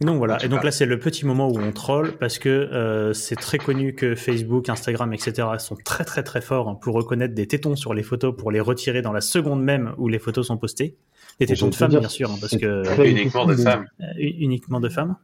Et 0.00 0.04
donc 0.04 0.18
voilà, 0.18 0.44
et 0.44 0.48
donc 0.48 0.62
là 0.62 0.70
c'est 0.70 0.84
le 0.86 0.98
petit 0.98 1.24
moment 1.24 1.48
où 1.48 1.58
on 1.58 1.72
troll 1.72 2.12
parce 2.18 2.38
que 2.38 2.48
euh, 2.50 3.12
c'est 3.14 3.36
très 3.36 3.58
connu 3.58 3.94
que 3.94 4.14
Facebook, 4.14 4.68
Instagram, 4.68 5.12
etc. 5.14 5.48
sont 5.58 5.76
très 5.76 6.04
très 6.04 6.22
très 6.22 6.42
forts 6.42 6.78
pour 6.80 6.94
reconnaître 6.94 7.34
des 7.34 7.46
tétons 7.46 7.74
sur 7.76 7.94
les 7.94 8.02
photos 8.02 8.36
pour 8.36 8.50
les 8.50 8.60
retirer 8.60 9.00
dans 9.00 9.12
la 9.12 9.22
seconde 9.22 9.62
même 9.62 9.94
où 9.96 10.08
les 10.08 10.18
photos 10.18 10.48
sont 10.48 10.58
postées. 10.58 10.96
Des 11.40 11.46
tétons 11.46 11.56
J'allais 11.56 11.70
de 11.70 11.76
femmes 11.76 12.00
bien 12.00 12.08
sûr, 12.08 12.30
hein, 12.30 12.36
parce 12.40 12.56
que 12.56 13.04
uniquement 13.04 13.46
de 13.46 13.56
femmes. 13.56 13.86
euh, 14.00 14.12
uniquement 14.18 14.80
de 14.80 14.88
femmes. 14.88 15.16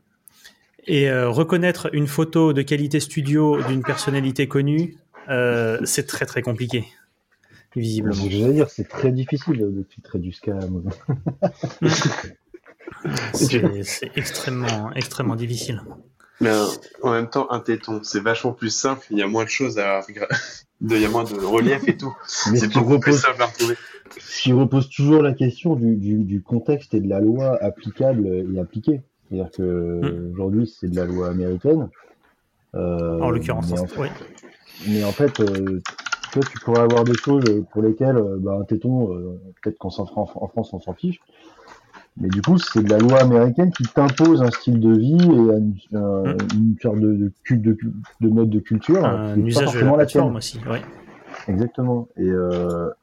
Et 0.87 1.11
euh, 1.11 1.29
reconnaître 1.29 1.91
une 1.93 2.07
photo 2.07 2.53
de 2.53 2.63
qualité 2.63 3.01
studio 3.01 3.63
d'une 3.65 3.83
personnalité 3.83 4.49
connue, 4.49 4.97
euh, 5.29 5.79
c'est 5.85 6.07
très 6.07 6.27
très 6.27 6.43
compliqué, 6.43 6.85
visiblement. 7.77 8.15
Je 8.29 8.45
vais 8.45 8.53
dire, 8.55 8.69
c'est 8.69 8.89
très 8.89 9.13
difficile 9.13 9.59
de 9.59 9.87
filtrer 9.89 10.19
du 10.19 10.33
scam. 10.33 10.91
C'est 13.35 14.11
extrêmement 14.17 14.93
extrêmement 14.95 15.37
difficile. 15.37 15.81
Mais 16.41 16.51
en 17.03 17.13
même 17.13 17.29
temps, 17.29 17.51
un 17.51 17.61
téton, 17.61 18.01
c'est 18.03 18.21
vachement 18.21 18.53
plus 18.53 18.71
simple. 18.71 19.07
Il 19.11 19.19
y 19.19 19.23
a 19.23 19.27
moins 19.27 19.45
de 19.45 19.51
choses 19.51 19.79
à. 19.79 20.01
Il 20.81 20.99
y 20.99 21.05
a 21.05 21.09
moins 21.11 21.25
de 21.25 21.35
relief 21.35 21.87
et 21.87 21.97
tout. 21.97 22.15
C'est 22.27 22.73
beaucoup 22.73 22.99
plus 22.99 23.13
simple 23.19 23.43
à 23.43 23.47
retrouver. 23.47 23.77
S'il 24.19 24.55
repose 24.55 24.89
toujours 24.91 25.23
la 25.23 25.33
question 25.33 25.77
du, 25.77 25.97
du, 25.97 26.25
du 26.25 26.43
contexte 26.43 26.95
et 26.95 27.01
de 27.01 27.09
la 27.09 27.21
loi 27.21 27.57
applicable 27.63 28.27
et 28.27 28.59
appliquée. 28.59 29.03
C'est-à-dire 29.29 29.51
que 29.53 30.01
Hmm. 30.03 30.33
aujourd'hui, 30.33 30.67
c'est 30.67 30.89
de 30.89 30.97
la 30.97 31.05
loi 31.05 31.29
américaine. 31.29 31.89
Euh, 32.75 33.21
en 33.21 33.31
l'occurrence. 33.31 33.71
mais 33.71 33.79
en, 33.81 33.87
oui. 34.03 34.09
mais 34.89 35.05
en 35.05 35.13
fait, 35.13 35.41
euh, 35.41 35.81
toi, 36.33 36.43
tu 36.51 36.59
pourrais 36.61 36.81
avoir 36.83 37.05
des 37.05 37.15
choses 37.15 37.45
pour 37.73 37.83
lesquelles 37.83 38.17
euh, 38.17 38.37
bah, 38.39 38.59
un 38.61 38.65
téton, 38.65 39.13
euh, 39.13 39.41
peut-être 39.63 39.79
qu'en 39.79 39.89
en, 39.89 40.07
France, 40.07 40.73
on 40.73 40.81
s'en 40.81 40.95
fiche. 40.95 41.21
Mais 42.21 42.29
du 42.29 42.43
coup, 42.43 42.59
c'est 42.59 42.83
de 42.83 42.91
la 42.91 42.99
loi 42.99 43.21
américaine 43.21 43.71
qui 43.73 43.85
t'impose 43.85 44.43
un 44.43 44.51
style 44.51 44.81
de 44.81 44.93
vie 44.93 45.17
et 45.17 45.97
un- 45.97 45.99
un- 46.01 46.35
Hmm. 46.35 46.37
une 46.55 46.77
sorte 46.83 46.99
de, 46.99 47.15
de, 47.15 47.33
de, 47.57 47.79
de 48.21 48.29
mode 48.29 48.51
de 48.51 48.59
culture. 48.59 49.05
Un 49.05 49.35
qui 49.35 49.41
est 49.41 49.43
pas 49.43 49.49
usage 49.63 49.75
de 49.75 49.87
la 49.87 49.93
plateforme 49.95 50.37
aussi. 50.37 50.61
Oui. 50.69 50.79
Exactement. 51.49 52.09
Et, 52.17 52.29
euh, 52.29 52.89
et 52.89 53.00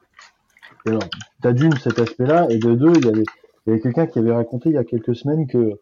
alors, 0.88 1.02
t'as 1.42 1.52
d'une 1.52 1.76
cet 1.76 1.98
aspect-là, 1.98 2.46
et 2.48 2.58
de 2.58 2.74
deux, 2.74 2.92
il 2.96 3.04
y 3.04 3.08
avait, 3.08 3.80
quelqu'un 3.80 4.06
qui 4.06 4.18
avait 4.18 4.32
raconté 4.32 4.70
il 4.70 4.74
y 4.74 4.78
a 4.78 4.84
quelques 4.84 5.14
semaines 5.14 5.46
que 5.46 5.78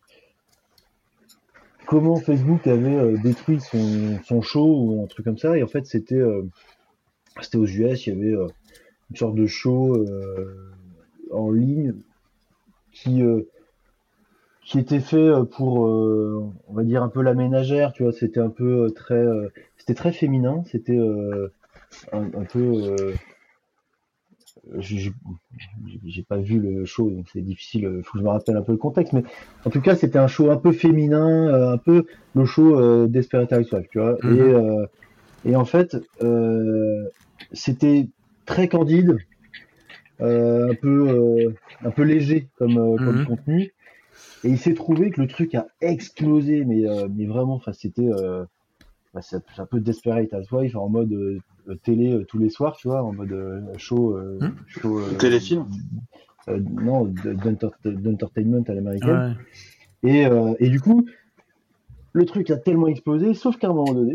comment 1.87 2.17
Facebook 2.17 2.67
avait 2.67 2.97
euh, 2.97 3.17
détruit 3.17 3.61
son, 3.61 4.43
show 4.43 4.67
ou 4.67 5.05
un 5.05 5.07
truc 5.07 5.25
comme 5.25 5.39
ça, 5.39 5.57
et 5.57 5.63
en 5.63 5.69
fait 5.69 5.87
c'était 5.87 6.17
euh, 6.17 6.43
aux 7.55 7.67
US, 7.67 8.07
il 8.07 8.15
y 8.15 8.17
avait 8.17 8.35
euh, 8.35 8.49
une 9.11 9.17
sorte 9.17 9.37
de 9.37 9.47
show 9.47 10.05
en 11.31 11.51
ligne 11.53 11.95
qui 12.91 13.23
qui 14.65 14.81
était 14.81 14.99
fait 14.99 15.31
pour 15.53 15.79
on 15.79 16.73
va 16.73 16.83
dire 16.83 17.05
un 17.05 17.09
peu 17.09 17.23
la 17.23 17.35
ménagère, 17.35 17.93
tu 17.93 18.03
vois, 18.03 18.13
c'était 18.13 18.41
un 18.41 18.51
peu 18.51 18.91
très 18.97 19.25
c'était 19.77 19.95
très 19.95 20.11
féminin, 20.11 20.65
c'était 20.67 20.99
un 22.13 22.45
peu. 22.51 22.97
Euh, 24.75 24.81
j'ai 26.05 26.23
pas 26.23 26.39
vu 26.39 26.59
le 26.61 26.85
show, 26.85 27.11
donc 27.11 27.27
c'est 27.33 27.41
difficile. 27.41 27.83
Il 27.99 28.03
faut 28.03 28.13
que 28.13 28.19
je 28.19 28.25
me 28.25 28.29
rappelle 28.31 28.57
un 28.57 28.63
peu 28.63 28.73
le 28.73 28.79
contexte, 28.79 29.13
mais 29.13 29.23
en 29.65 29.71
tout 29.71 29.81
cas, 29.81 29.97
c'était 29.97 30.19
un 30.19 30.27
show 30.27 30.51
un 30.51 30.57
peu 30.57 30.73
féminin, 30.73 31.49
euh, 31.49 31.73
un 31.73 31.79
peu 31.79 32.05
le 32.35 32.45
show 32.45 32.79
euh, 32.79 33.07
Desperate 33.07 33.53
Housewives, 33.53 33.87
tu 33.91 33.99
vois. 34.01 34.17
Mhm. 34.23 34.37
Et, 34.37 34.41
euh, 34.41 34.87
et 35.45 35.57
en 35.57 35.65
fait, 35.65 35.97
euh, 36.23 37.05
c'était 37.53 38.09
très 38.47 38.69
candide, 38.69 39.17
euh, 40.21 40.71
un 40.71 40.75
peu, 40.75 41.09
euh, 41.09 41.51
un 41.85 41.91
peu 41.91 42.03
léger 42.03 42.49
comme, 42.59 42.79
euh, 42.79 42.97
comme 42.99 43.21
Mhm. 43.21 43.27
contenu. 43.27 43.73
Et 44.45 44.51
il 44.51 44.59
s'est 44.59 44.75
trouvé 44.75 45.11
que 45.11 45.21
le 45.21 45.27
truc 45.27 45.55
a 45.55 45.67
explosé, 45.81 46.65
mais, 46.65 46.89
euh, 46.89 47.09
mais 47.15 47.27
vraiment, 47.27 47.55
enfin, 47.55 47.73
c'était. 47.73 48.09
Bah, 49.17 49.23
c'est 49.23 49.43
c'est 49.55 49.63
un 49.63 49.67
peu 49.67 49.81
Desperate 49.81 50.31
Housewives 50.35 50.77
en 50.77 50.91
mode 50.91 51.11
euh, 51.11 51.41
euh, 51.69 51.75
télé 51.83 52.13
euh, 52.13 52.25
tous 52.25 52.39
les 52.39 52.51
soirs, 52.51 52.77
tu 52.77 52.87
vois, 52.89 53.03
en 53.03 53.15
mode 53.15 53.33
euh, 53.33 53.63
show, 53.79 54.15
euh, 54.15 54.39
Hmm. 54.43 54.51
show 54.69 54.99
euh, 55.01 55.17
Téléfilm 55.17 55.65
euh, 56.51 56.61
non, 56.61 57.07
de- 57.07 57.33
d'enter- 57.33 57.71
d'entertainment 57.87 58.63
à 58.69 58.75
l'américaine. 58.75 59.35
Ouais. 60.05 60.11
Et, 60.11 60.27
euh, 60.27 60.53
et 60.59 60.69
du 60.69 60.81
coup, 60.83 61.07
le 62.13 62.27
truc 62.27 62.51
a 62.51 62.59
tellement 62.59 62.89
explosé, 62.89 63.33
sauf 63.33 63.57
qu'à 63.57 63.69
un 63.69 63.73
moment 63.73 63.95
donné, 63.95 64.13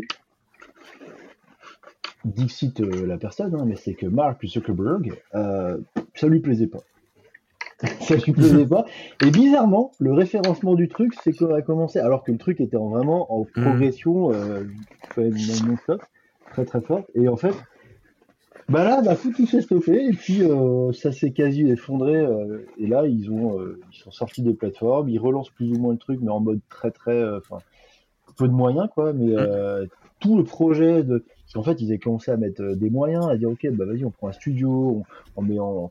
Dixit 2.24 2.80
euh, 2.80 3.04
la 3.04 3.18
personne, 3.18 3.56
hein, 3.56 3.64
mais 3.66 3.74
c'est 3.74 3.94
que 3.94 4.06
Mark 4.06 4.46
Zuckerberg, 4.46 5.20
euh, 5.34 5.78
ça 6.14 6.28
lui 6.28 6.38
plaisait 6.38 6.68
pas. 6.68 6.84
ça 8.08 8.16
lui 8.16 8.32
plaisait 8.32 8.66
pas. 8.66 8.84
Et 9.24 9.30
bizarrement, 9.30 9.92
le 9.98 10.12
référencement 10.12 10.74
du 10.74 10.88
truc, 10.88 11.14
c'est 11.22 11.32
qu'on 11.32 11.52
a 11.54 11.62
commencé, 11.62 11.98
alors 11.98 12.24
que 12.24 12.32
le 12.32 12.38
truc 12.38 12.60
était 12.60 12.76
en- 12.76 12.88
vraiment 12.88 13.32
en 13.34 13.44
progression 13.44 14.32
euh, 14.32 14.64
non-stop, 15.16 16.02
très 16.50 16.64
très 16.64 16.80
forte. 16.80 17.10
Et 17.14 17.28
en 17.28 17.36
fait, 17.36 17.54
bah 18.68 18.84
là, 18.84 19.02
bah, 19.02 19.16
tout 19.16 19.46
s'est 19.46 19.60
stoppé 19.60 20.06
et 20.06 20.12
puis 20.12 20.42
euh, 20.42 20.92
ça 20.92 21.12
s'est 21.12 21.32
quasi 21.32 21.68
effondré. 21.68 22.16
euh, 22.16 22.66
et 22.78 22.86
là, 22.86 23.06
ils 23.06 23.30
ont, 23.30 23.58
euh, 23.58 23.80
ils 23.92 23.98
sont 23.98 24.10
sortis 24.10 24.42
des 24.42 24.54
plateformes, 24.54 25.08
ils 25.08 25.18
relancent 25.18 25.50
plus 25.50 25.72
ou 25.72 25.78
moins 25.78 25.92
le 25.92 25.98
truc, 25.98 26.20
mais 26.22 26.30
en 26.30 26.40
mode 26.40 26.60
très 26.68 26.90
très, 26.90 27.22
enfin, 27.36 27.58
peu 28.36 28.48
de 28.48 28.52
moyens 28.52 28.88
quoi. 28.94 29.12
Mais 29.12 29.34
euh, 29.34 29.86
tout 30.20 30.36
le 30.38 30.44
projet 30.44 31.02
de, 31.02 31.18
parce 31.18 31.52
qu'en 31.54 31.62
fait, 31.62 31.82
ils 31.82 31.88
avaient 31.90 31.98
commencé 31.98 32.30
à 32.30 32.36
mettre 32.36 32.62
des 32.74 32.88
moyens, 32.88 33.26
à 33.28 33.36
dire 33.36 33.50
ok, 33.50 33.66
bah 33.72 33.84
vas-y, 33.84 34.04
on 34.04 34.10
prend 34.10 34.28
un 34.28 34.32
studio, 34.32 34.70
on, 34.70 35.02
on 35.36 35.42
met 35.42 35.58
en, 35.58 35.90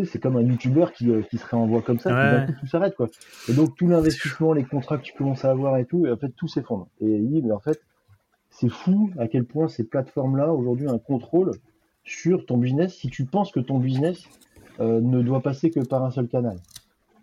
tu 0.00 0.06
sais, 0.06 0.12
c'est 0.12 0.18
comme 0.20 0.36
un 0.36 0.42
youtubeur 0.42 0.92
qui, 0.92 1.10
euh, 1.10 1.22
qui 1.22 1.38
se 1.38 1.46
réenvoie 1.46 1.82
comme 1.82 1.98
ça, 1.98 2.10
Ouais. 2.14 2.46
tout 2.60 2.66
s'arrête 2.66 2.94
quoi. 2.96 3.08
Et 3.48 3.52
donc 3.52 3.76
tout 3.76 3.88
l'investissement, 3.88 4.52
les 4.52 4.64
contrats 4.64 4.98
que 4.98 5.02
tu 5.02 5.12
commences 5.14 5.44
à 5.44 5.50
avoir 5.50 5.76
et 5.78 5.84
tout, 5.84 6.06
et 6.06 6.10
en 6.10 6.16
fait 6.16 6.30
tout 6.36 6.48
s'effondre. 6.48 6.88
Et 7.00 7.06
il 7.06 7.28
dit 7.30 7.42
mais 7.42 7.52
en 7.52 7.60
fait, 7.60 7.80
c'est 8.50 8.68
fou 8.68 9.10
à 9.18 9.28
quel 9.28 9.44
point 9.44 9.68
ces 9.68 9.84
plateformes-là 9.84 10.52
aujourd'hui 10.52 10.88
ont 10.88 10.94
un 10.94 10.98
contrôle 10.98 11.52
sur 12.04 12.46
ton 12.46 12.56
business 12.56 12.94
si 12.94 13.08
tu 13.08 13.24
penses 13.24 13.52
que 13.52 13.60
ton 13.60 13.78
business 13.78 14.24
euh, 14.80 15.00
ne 15.00 15.22
doit 15.22 15.40
passer 15.42 15.70
que 15.70 15.80
par 15.80 16.02
un 16.04 16.10
seul 16.10 16.26
canal. 16.28 16.56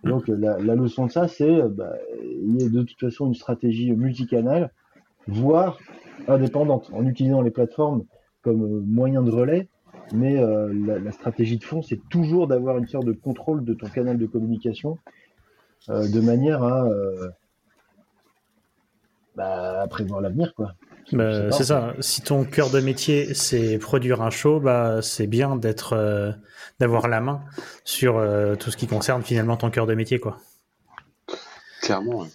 Et 0.05 0.09
Donc 0.09 0.27
la, 0.27 0.59
la 0.59 0.75
leçon 0.75 1.07
de 1.07 1.11
ça, 1.11 1.27
c'est 1.27 1.49
euh, 1.49 1.67
bah, 1.69 1.93
il 2.23 2.61
y 2.61 2.65
a 2.65 2.69
de 2.69 2.83
toute 2.83 2.99
façon 2.99 3.27
une 3.27 3.33
stratégie 3.33 3.91
multicanal, 3.91 4.71
voire 5.27 5.77
indépendante, 6.27 6.89
en 6.93 7.05
utilisant 7.05 7.41
les 7.41 7.51
plateformes 7.51 8.03
comme 8.43 8.81
moyen 8.85 9.21
de 9.23 9.31
relais. 9.31 9.67
Mais 10.13 10.37
euh, 10.37 10.73
la, 10.85 10.99
la 10.99 11.11
stratégie 11.11 11.57
de 11.57 11.63
fond, 11.63 11.81
c'est 11.81 11.99
toujours 12.09 12.47
d'avoir 12.47 12.77
une 12.77 12.87
sorte 12.87 13.05
de 13.05 13.11
contrôle 13.11 13.65
de 13.65 13.73
ton 13.73 13.89
canal 13.89 14.17
de 14.17 14.25
communication, 14.25 14.97
euh, 15.89 16.07
de 16.07 16.21
manière 16.21 16.63
à, 16.63 16.85
euh, 16.85 17.29
bah, 19.35 19.81
à 19.81 19.87
prévoir 19.87 20.21
l'avenir, 20.21 20.53
quoi. 20.55 20.73
Bah, 21.13 21.51
c'est 21.51 21.63
ça. 21.63 21.93
Si 22.01 22.21
ton 22.21 22.43
cœur 22.43 22.69
de 22.69 22.81
métier 22.81 23.33
c'est 23.33 23.77
produire 23.77 24.21
un 24.21 24.29
show, 24.29 24.59
bah 24.59 25.01
c'est 25.01 25.27
bien 25.27 25.55
d'être, 25.55 25.93
euh, 25.93 26.33
d'avoir 26.79 27.07
la 27.07 27.21
main 27.21 27.45
sur 27.85 28.17
euh, 28.17 28.55
tout 28.55 28.71
ce 28.71 28.77
qui 28.77 28.87
concerne 28.87 29.23
finalement 29.23 29.55
ton 29.55 29.69
cœur 29.69 29.87
de 29.87 29.93
métier, 29.93 30.19
quoi. 30.19 30.37
Clairement, 31.81 32.23
ouais. 32.23 32.27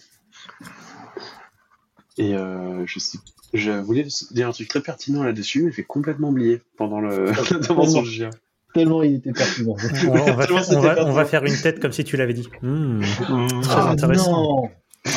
Et 2.17 2.35
euh, 2.35 2.83
je 2.87 2.97
sais, 2.97 3.19
je 3.53 3.71
voulais 3.71 4.07
dire 4.31 4.47
un 4.47 4.51
truc 4.51 4.67
très 4.67 4.81
pertinent 4.81 5.23
là-dessus, 5.23 5.63
mais 5.63 5.71
j'ai 5.71 5.83
complètement 5.83 6.29
oublié 6.29 6.61
pendant 6.77 6.99
le 6.99 7.31
pendant 7.67 7.85
son 7.85 8.03
jeu. 8.03 8.29
Tellement 8.73 9.03
il 9.03 9.15
était 9.15 9.31
pertinent. 9.33 9.75
On, 10.07 10.11
on 10.11 10.33
va, 10.33 10.47
faire, 10.47 10.63
c'était 10.63 10.77
on, 10.77 10.81
va, 10.81 10.95
pas 10.95 11.05
on 11.05 11.11
va 11.11 11.21
trop. 11.23 11.29
faire 11.31 11.45
une 11.45 11.55
tête 11.61 11.79
comme 11.79 11.91
si 11.91 12.03
tu 12.03 12.17
l'avais 12.17 12.33
dit. 12.33 12.49
Hmm. 12.61 13.01
Très 13.01 13.73
Ah, 13.75 13.89
intéressant. 13.89 14.31
non 14.31 14.69
Oh, 15.05 15.09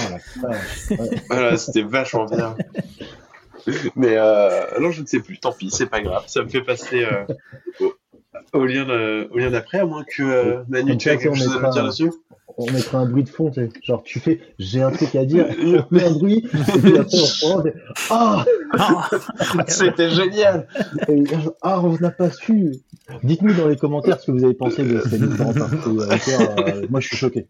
la 0.43 0.49
vache. 0.49 0.91
Ouais. 0.91 1.23
Voilà, 1.31 1.57
c'était 1.57 1.83
vachement 1.83 2.25
bien. 2.27 2.57
Mais 3.97 4.17
euh, 4.17 4.65
non, 4.81 4.91
je 4.91 5.01
ne 5.03 5.07
sais 5.07 5.21
plus. 5.21 5.39
Tant 5.39 5.53
pis, 5.53 5.71
c'est 5.71 5.87
pas 5.87 6.01
grave. 6.01 6.25
Ça 6.27 6.43
me 6.43 6.49
fait 6.49 6.61
passer 6.63 7.05
euh, 7.05 7.25
au, 7.81 7.95
au 8.53 8.65
lien 8.67 8.85
de- 8.85 9.29
au 9.33 9.39
lien 9.39 9.51
d'après, 9.51 9.79
à 9.79 9.87
moins 9.87 10.05
que 10.05 10.23
euh, 10.23 10.63
Manu, 10.69 10.97
tu 10.97 11.09
as 11.09 11.17
quelque 11.17 11.37
chose 11.37 11.57
à 11.57 11.61
me 11.67 11.73
dire 11.73 11.85
dessus. 11.87 12.11
On 12.59 12.71
mettra 12.73 12.99
un 12.99 13.07
bruit 13.07 13.23
de 13.25 13.29
fond, 13.29 13.51
tu 13.51 13.61
sais. 13.61 13.69
Genre, 13.83 14.03
tu 14.03 14.19
fais, 14.19 14.41
j'ai 14.59 14.83
un 14.83 14.91
truc 14.91 15.15
à 15.15 15.25
dire, 15.27 15.47
on 15.63 15.85
met 15.95 16.05
un 16.05 16.11
bruit, 16.13 16.39
et 16.47 16.79
puis 16.79 16.97
après, 16.99 17.19
on 17.19 17.25
reprend, 17.49 17.59
on 17.59 17.63
fait, 17.63 17.75
ah, 18.11 18.45
Ah 18.73 19.65
C'était 19.69 20.09
génial. 20.11 20.67
Et 21.09 21.23
ah, 21.63 21.81
on 21.83 21.99
n'a 21.99 22.11
pas 22.11 22.31
su. 22.31 22.73
Dites-nous 23.23 23.53
dans 23.55 23.69
les 23.69 23.77
commentaires 23.77 24.19
ce 24.21 24.27
que 24.27 24.33
vous 24.33 24.45
avez 24.45 24.55
pensé 24.55 24.85
de 24.85 25.01
cette 25.01 25.21
différente 25.21 25.59
partie. 25.59 25.77
euh, 25.87 26.17
euh, 26.83 26.87
moi, 26.89 27.01
je 27.01 27.09
suis 27.09 27.17
choqué. 27.19 27.47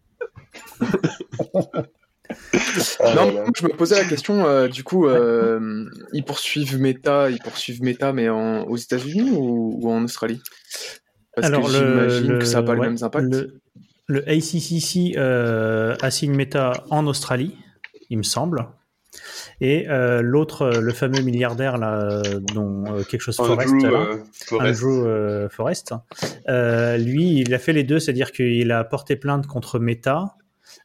Ah 2.99 3.15
non, 3.15 3.45
je 3.55 3.63
me 3.63 3.69
posais 3.69 3.95
la 3.95 4.03
question, 4.05 4.45
euh, 4.45 4.67
du 4.67 4.83
coup, 4.83 5.07
euh, 5.07 5.85
ils 6.13 6.23
poursuivent 6.25 6.79
Meta, 6.79 7.29
ils 7.29 7.39
poursuivent 7.39 7.81
Meta, 7.81 8.11
mais 8.11 8.27
en, 8.29 8.63
aux 8.63 8.75
États-Unis 8.75 9.31
ou, 9.31 9.79
ou 9.81 9.89
en 9.91 10.03
Australie? 10.03 10.41
Parce 11.35 11.47
Alors, 11.47 11.65
que 11.65 11.71
j'imagine 11.71 12.27
le- 12.33 12.39
que 12.39 12.45
ça 12.45 12.57
n'a 12.61 12.63
pas 12.63 12.73
ouais, 12.73 12.79
les 12.81 12.87
mêmes 12.93 12.97
impacts. 13.03 13.33
Le, 13.33 13.61
le 14.07 14.27
ACCC 14.27 15.17
euh, 15.17 15.95
assigne 16.01 16.33
Meta 16.33 16.73
en 16.89 17.07
Australie, 17.07 17.55
il 18.09 18.17
me 18.17 18.23
semble. 18.23 18.67
Et 19.61 19.89
euh, 19.89 20.21
l'autre, 20.21 20.61
euh, 20.63 20.81
le 20.81 20.93
fameux 20.93 21.21
milliardaire 21.21 21.77
là, 21.77 21.99
euh, 21.99 22.39
dont 22.53 22.85
euh, 22.85 23.03
quelque 23.03 23.21
chose 23.21 23.35
Forest, 23.35 23.73
Andrew, 23.73 23.91
là, 23.91 25.49
Forrest. 25.49 25.91
Andrew 25.91 25.97
euh, 26.49 26.97
lui, 26.97 27.39
il 27.39 27.53
a 27.53 27.59
fait 27.59 27.73
les 27.73 27.83
deux, 27.83 27.99
c'est-à-dire 27.99 28.31
qu'il 28.31 28.71
a 28.71 28.83
porté 28.83 29.15
plainte 29.15 29.47
contre 29.47 29.79
Meta. 29.79 30.35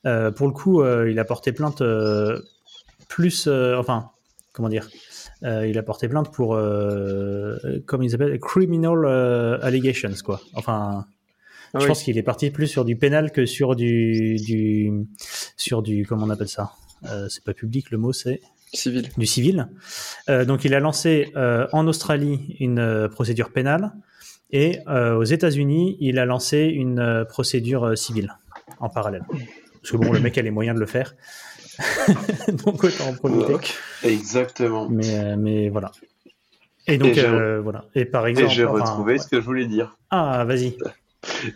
Pour 0.03 0.47
le 0.47 0.53
coup, 0.53 0.85
il 0.85 1.19
a 1.19 1.25
porté 1.25 1.53
plainte 1.53 1.83
plus, 3.09 3.49
enfin, 3.49 4.11
comment 4.53 4.69
dire, 4.69 4.89
Euh, 5.45 5.67
il 5.67 5.77
a 5.77 5.83
porté 5.83 6.09
plainte 6.09 6.33
pour, 6.33 6.55
euh, 6.55 7.57
comment 7.87 8.05
ils 8.05 8.15
appellent, 8.15 8.39
criminal 8.39 9.05
euh, 9.05 9.59
allegations, 9.61 10.13
quoi. 10.25 10.41
Enfin, 10.55 11.05
Ah 11.75 11.79
je 11.79 11.85
oui. 11.85 11.89
pense 11.89 12.03
qu'il 12.03 12.19
est 12.19 12.23
parti 12.23 12.51
plus 12.51 12.67
sur 12.67 12.85
du 12.85 12.97
pénal 12.97 13.33
que 13.33 13.47
sur 13.47 13.77
du, 13.77 14.37
du 14.37 14.93
sur 15.57 15.83
du, 15.83 16.07
comment 16.07 16.27
on 16.27 16.31
appelle 16.31 16.49
ça? 16.49 16.73
Euh, 17.07 17.29
C'est 17.29 17.43
pas 17.45 17.55
public, 17.55 17.91
le 17.91 17.99
mot, 17.99 18.13
c'est? 18.13 18.41
Civil. 18.75 19.11
du 19.19 19.27
civil. 19.27 19.69
Euh, 20.31 20.45
donc 20.47 20.65
il 20.65 20.75
a 20.75 20.81
lancé 20.81 21.31
euh, 21.37 21.67
en 21.73 21.87
Australie 21.87 22.57
une 22.59 22.79
euh, 22.79 23.07
procédure 23.09 23.51
pénale 23.53 23.93
et 24.51 24.79
euh, 24.89 25.15
aux 25.17 25.25
États-Unis 25.25 25.99
il 26.01 26.19
a 26.19 26.25
lancé 26.25 26.61
une 26.69 26.99
euh, 26.99 27.25
procédure 27.27 27.85
euh, 27.85 27.97
civile 27.97 28.33
en 28.81 28.89
parallèle. 28.89 29.25
Parce 29.29 29.91
que 29.93 29.97
bon, 29.99 30.11
le 30.13 30.21
mec 30.21 30.39
a 30.39 30.43
les 30.43 30.51
moyens 30.51 30.75
de 30.77 30.81
le 30.81 30.87
faire, 30.87 31.15
donc 32.65 32.83
autant 32.85 33.09
en 33.09 33.15
profiter. 33.15 33.75
Exactement. 34.05 34.89
Mais 34.89 35.19
euh, 35.19 35.37
mais 35.39 35.69
voilà. 35.69 35.91
Et 36.87 36.97
donc 36.99 37.17
Et 37.17 37.25
euh, 37.25 37.61
voilà. 37.61 37.85
Et 37.95 38.05
par 38.05 38.27
Et 38.27 38.31
exemple, 38.31 38.51
j'ai 38.53 38.65
enfin, 38.65 38.81
retrouvé 38.85 39.13
ouais. 39.15 39.19
ce 39.19 39.27
que 39.29 39.41
je 39.41 39.45
voulais 39.45 39.67
dire. 39.67 39.97
ah 40.11 40.45
vas-y. 40.45 40.77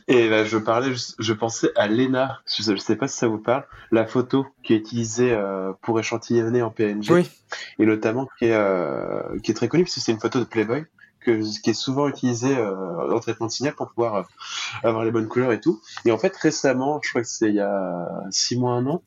Et 0.08 0.28
là, 0.28 0.44
je 0.44 0.58
parlais, 0.58 0.92
je, 1.18 1.32
pensais 1.32 1.70
à 1.76 1.88
Lena. 1.88 2.40
Je 2.46 2.70
ne 2.70 2.76
sais 2.76 2.96
pas 2.96 3.08
si 3.08 3.18
ça 3.18 3.26
vous 3.26 3.38
parle. 3.38 3.64
La 3.90 4.06
photo 4.06 4.46
qui 4.62 4.74
est 4.74 4.76
utilisée 4.76 5.32
euh, 5.32 5.72
pour 5.82 5.98
échantillonner 5.98 6.62
en 6.62 6.70
PNG. 6.70 7.10
Oui. 7.10 7.28
Et 7.78 7.86
notamment 7.86 8.28
qui 8.38 8.46
est, 8.46 8.54
euh, 8.54 9.38
qui 9.42 9.50
est 9.50 9.54
très 9.54 9.68
connue 9.68 9.84
parce 9.84 9.94
que 9.94 10.00
c'est 10.00 10.12
une 10.12 10.20
photo 10.20 10.38
de 10.38 10.44
Playboy 10.44 10.84
que, 11.20 11.40
qui 11.62 11.70
est 11.70 11.74
souvent 11.74 12.08
utilisée 12.08 12.56
euh, 12.56 13.14
en 13.14 13.20
traitement 13.20 13.46
de 13.46 13.52
signal 13.52 13.74
pour 13.74 13.88
pouvoir 13.88 14.14
euh, 14.14 14.22
avoir 14.82 15.04
les 15.04 15.10
bonnes 15.10 15.28
couleurs 15.28 15.52
et 15.52 15.60
tout. 15.60 15.80
Et 16.04 16.12
en 16.12 16.18
fait, 16.18 16.34
récemment, 16.36 17.00
je 17.02 17.10
crois 17.10 17.22
que 17.22 17.28
c'est 17.28 17.48
il 17.48 17.56
y 17.56 17.60
a 17.60 18.08
six 18.30 18.56
mois, 18.58 18.72
un 18.72 18.86
an, 18.86 19.02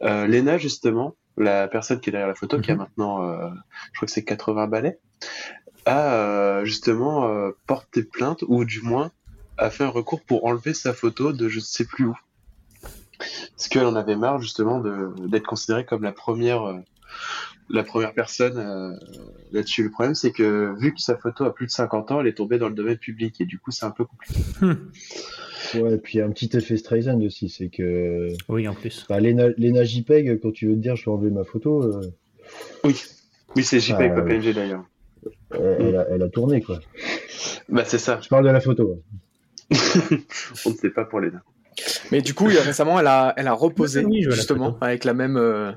Lena, 0.00 0.58
justement, 0.58 1.14
la 1.36 1.68
personne 1.68 2.00
qui 2.00 2.10
est 2.10 2.12
derrière 2.12 2.28
la 2.28 2.34
photo, 2.34 2.60
qui 2.60 2.70
a 2.70 2.76
maintenant, 2.76 3.22
euh, 3.22 3.50
je 3.92 3.98
crois 3.98 4.06
que 4.06 4.12
c'est 4.12 4.24
80 4.24 4.66
balais, 4.66 4.98
a 5.86 6.64
justement 6.64 7.28
porté 7.66 8.02
plainte, 8.02 8.42
ou 8.48 8.64
du 8.64 8.80
moins 8.80 9.10
a 9.56 9.70
fait 9.70 9.84
un 9.84 9.88
recours 9.88 10.22
pour 10.22 10.44
enlever 10.46 10.74
sa 10.74 10.92
photo 10.92 11.32
de 11.32 11.48
je 11.48 11.56
ne 11.58 11.62
sais 11.64 11.84
plus 11.84 12.06
où. 12.06 12.16
Parce 13.56 13.68
qu'elle 13.68 13.86
en 13.86 13.94
avait 13.96 14.16
marre 14.16 14.40
justement 14.40 14.80
de- 14.80 15.12
d'être 15.28 15.46
considérée 15.46 15.84
comme 15.84 16.02
la 16.02 16.12
première, 16.12 16.62
euh, 16.64 16.78
la 17.70 17.84
première 17.84 18.12
personne 18.12 18.58
euh, 18.58 18.92
là-dessus. 19.52 19.84
Le 19.84 19.90
problème, 19.90 20.14
c'est 20.14 20.32
que 20.32 20.74
vu 20.78 20.92
que 20.92 21.00
sa 21.00 21.16
photo 21.16 21.44
a 21.44 21.54
plus 21.54 21.66
de 21.66 21.70
50 21.70 22.10
ans, 22.10 22.20
elle 22.20 22.26
est 22.26 22.34
tombée 22.34 22.58
dans 22.58 22.68
le 22.68 22.74
domaine 22.74 22.98
public 22.98 23.40
et 23.40 23.44
du 23.46 23.58
coup, 23.58 23.70
c'est 23.70 23.86
un 23.86 23.90
peu 23.92 24.04
compliqué. 24.04 24.40
Ouais, 25.74 25.94
et 25.94 25.98
puis 25.98 26.20
un 26.20 26.30
petit 26.30 26.54
effet 26.56 26.76
Streisand 26.76 27.20
aussi, 27.22 27.48
c'est 27.48 27.68
que 27.68 28.28
Oui, 28.48 28.68
en 28.68 28.74
plus. 28.74 29.06
bah, 29.08 29.18
Lena, 29.20 29.48
Lena 29.56 29.82
JPEG, 29.84 30.40
quand 30.40 30.52
tu 30.52 30.66
veux 30.68 30.74
te 30.74 30.78
dire 30.80 30.94
je 30.96 31.04
vais 31.04 31.10
enlever 31.12 31.30
ma 31.30 31.44
photo, 31.44 31.82
euh, 31.82 32.00
Oui, 32.84 33.00
oui, 33.56 33.64
c'est 33.64 33.80
JPEG, 33.80 34.12
Ah, 34.12 34.20
pas. 34.20 34.22
PNG 34.22 34.52
d'ailleurs. 34.52 34.84
elle, 35.52 35.76
elle 35.80 35.96
a, 35.96 36.06
elle 36.10 36.22
a 36.22 36.28
tourné 36.28 36.60
quoi. 36.60 36.80
Bah, 37.68 37.84
c'est 37.84 37.98
ça. 37.98 38.20
Je 38.20 38.28
parle 38.28 38.44
de 38.44 38.50
la 38.50 38.60
photo. 38.60 39.00
On 40.66 40.70
ne 40.70 40.74
sait 40.74 40.90
pas 40.90 41.04
pour 41.04 41.20
les 41.20 41.30
deux. 41.30 41.38
Mais 42.12 42.20
du 42.22 42.34
coup, 42.34 42.44
récemment, 42.46 43.00
elle 43.00 43.06
a, 43.08 43.32
elle 43.36 43.48
a 43.48 43.52
reposé, 43.52 44.04
Oui, 44.04 44.22
justement, 44.22 44.76
avec 44.80 45.04
la 45.04 45.12
même. 45.14 45.36
euh, 45.36 45.72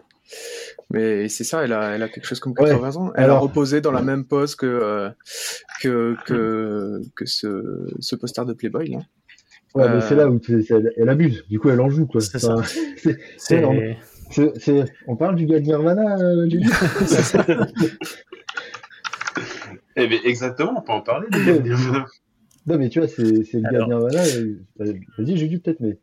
Mais 0.91 1.27
c'est 1.29 1.43
ça, 1.43 1.63
elle 1.63 1.73
a, 1.73 1.95
elle 1.95 2.03
a 2.03 2.09
quelque 2.09 2.25
chose 2.27 2.39
comme 2.39 2.53
Ouais. 2.59 2.69
80 2.69 2.95
ans. 2.97 3.11
Elle 3.15 3.29
a 3.29 3.37
reposé 3.37 3.81
dans 3.81 3.91
la 3.91 4.01
même 4.01 4.23
pose 4.25 4.55
que, 4.55 4.65
euh, 4.65 5.09
que, 5.81 6.15
que, 6.25 7.01
que 7.15 7.25
ce, 7.25 7.87
ce 7.99 8.15
poster 8.15 8.45
de 8.45 8.53
Playboy. 8.53 8.89
Là. 8.89 8.99
Ouais, 9.75 9.83
Euh, 9.83 9.95
mais 9.95 10.01
c'est 10.01 10.15
là 10.15 10.27
où 10.29 10.39
elle, 10.49 10.93
elle 10.97 11.09
abuse. 11.09 11.43
Du 11.49 11.59
coup, 11.59 11.69
elle 11.69 11.81
en 11.81 11.89
joue 11.89 12.05
quoi. 12.07 12.21
C'est 12.21 12.39
ça. 12.39 12.55
Enfin, 12.55 12.63
c'est- 12.97 13.17
C'est 13.37 13.61
non, 13.61 13.75
c'est- 14.31 14.53
c'est- 14.59 14.85
on 15.07 15.15
parle 15.15 15.35
du 15.35 15.45
gars 15.45 15.59
de 15.59 15.65
Nirvana, 15.65 16.15
euh, 16.19 16.49
Julie 16.49 16.69
Eh 19.95 20.07
bien, 20.07 20.19
exactement, 20.25 20.73
on 20.77 20.81
peut 20.81 20.91
en 20.91 21.01
parler. 21.01 21.27
Ouais. 21.33 21.59
gars. 21.63 22.05
Non, 22.67 22.77
mais 22.77 22.89
tu 22.89 22.99
vois, 22.99 23.07
c'est 23.07 23.43
c'est 23.43 23.57
le 23.57 23.63
gars 23.63 23.69
Alors. 23.83 23.87
Nirvana. 23.89 24.21
euh, 24.23 24.93
Vas-y, 25.17 25.37
j'ai 25.37 25.47
dû 25.47 25.59
peut-être, 25.59 25.79
mais 25.79 25.97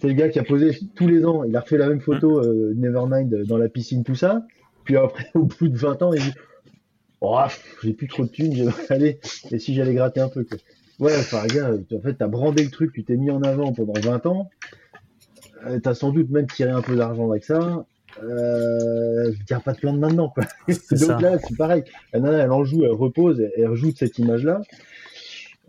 c'est 0.00 0.08
le 0.08 0.14
gars 0.14 0.28
qui 0.28 0.38
a 0.38 0.44
posé 0.44 0.76
tous 0.96 1.06
les 1.08 1.24
ans. 1.24 1.44
Il 1.44 1.56
a 1.56 1.60
refait 1.60 1.78
la 1.78 1.88
même 1.88 2.00
photo, 2.00 2.40
euh, 2.44 2.72
Nevermind, 2.76 3.44
dans 3.46 3.56
la 3.58 3.68
piscine, 3.68 4.04
tout 4.04 4.14
ça. 4.14 4.44
Puis 4.84 4.96
après, 4.96 5.26
au 5.34 5.44
bout 5.44 5.68
de 5.68 5.76
20 5.76 6.02
ans, 6.02 6.12
il 6.12 6.22
dit 6.22 6.32
Oh, 7.20 7.38
j'ai 7.82 7.92
plus 7.94 8.06
trop 8.08 8.24
de 8.24 8.30
thunes, 8.30 8.54
j'aimerais 8.54 8.86
aller. 8.90 9.20
Et 9.50 9.58
si 9.58 9.74
j'allais 9.74 9.94
gratter 9.94 10.20
un 10.20 10.28
peu, 10.28 10.44
quoi. 10.44 10.58
Ouais, 11.00 11.14
enfin, 11.16 11.46
gars, 11.46 11.70
en 11.96 12.00
fait, 12.00 12.14
t'as 12.14 12.26
brandé 12.26 12.64
le 12.64 12.70
truc, 12.70 12.92
tu 12.92 13.04
t'es 13.04 13.16
mis 13.16 13.30
en 13.30 13.42
avant 13.42 13.72
pendant 13.72 13.92
20 14.00 14.26
ans. 14.26 14.50
Euh, 15.66 15.78
t'as 15.80 15.94
sans 15.94 16.10
doute 16.12 16.30
même 16.30 16.46
tiré 16.46 16.70
un 16.70 16.82
peu 16.82 16.96
d'argent 16.96 17.30
avec 17.30 17.44
ça. 17.44 17.84
Euh, 18.22 19.32
y 19.48 19.52
a 19.52 19.60
pas 19.60 19.72
de 19.74 19.78
plainte 19.78 19.98
maintenant, 19.98 20.28
quoi. 20.28 20.44
Donc 20.68 20.78
ça. 20.98 21.20
là, 21.20 21.38
c'est 21.38 21.56
pareil. 21.56 21.84
La 22.12 22.20
nana, 22.20 22.38
elle 22.38 22.50
en 22.52 22.64
joue, 22.64 22.84
elle 22.84 22.92
repose, 22.92 23.40
elle, 23.40 23.52
elle 23.56 23.68
rejoue 23.68 23.92
de 23.92 23.96
cette 23.96 24.18
image-là. 24.18 24.60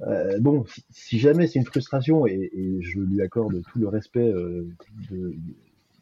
Euh, 0.08 0.40
bon, 0.40 0.66
si, 0.66 0.84
si 0.92 1.20
jamais 1.20 1.48
c'est 1.48 1.60
une 1.60 1.66
frustration, 1.66 2.26
et, 2.26 2.50
et 2.54 2.82
je 2.82 3.00
lui 3.00 3.22
accorde 3.22 3.62
tout 3.72 3.80
le 3.80 3.88
respect 3.88 4.28
euh, 4.32 4.66
de, 5.12 5.34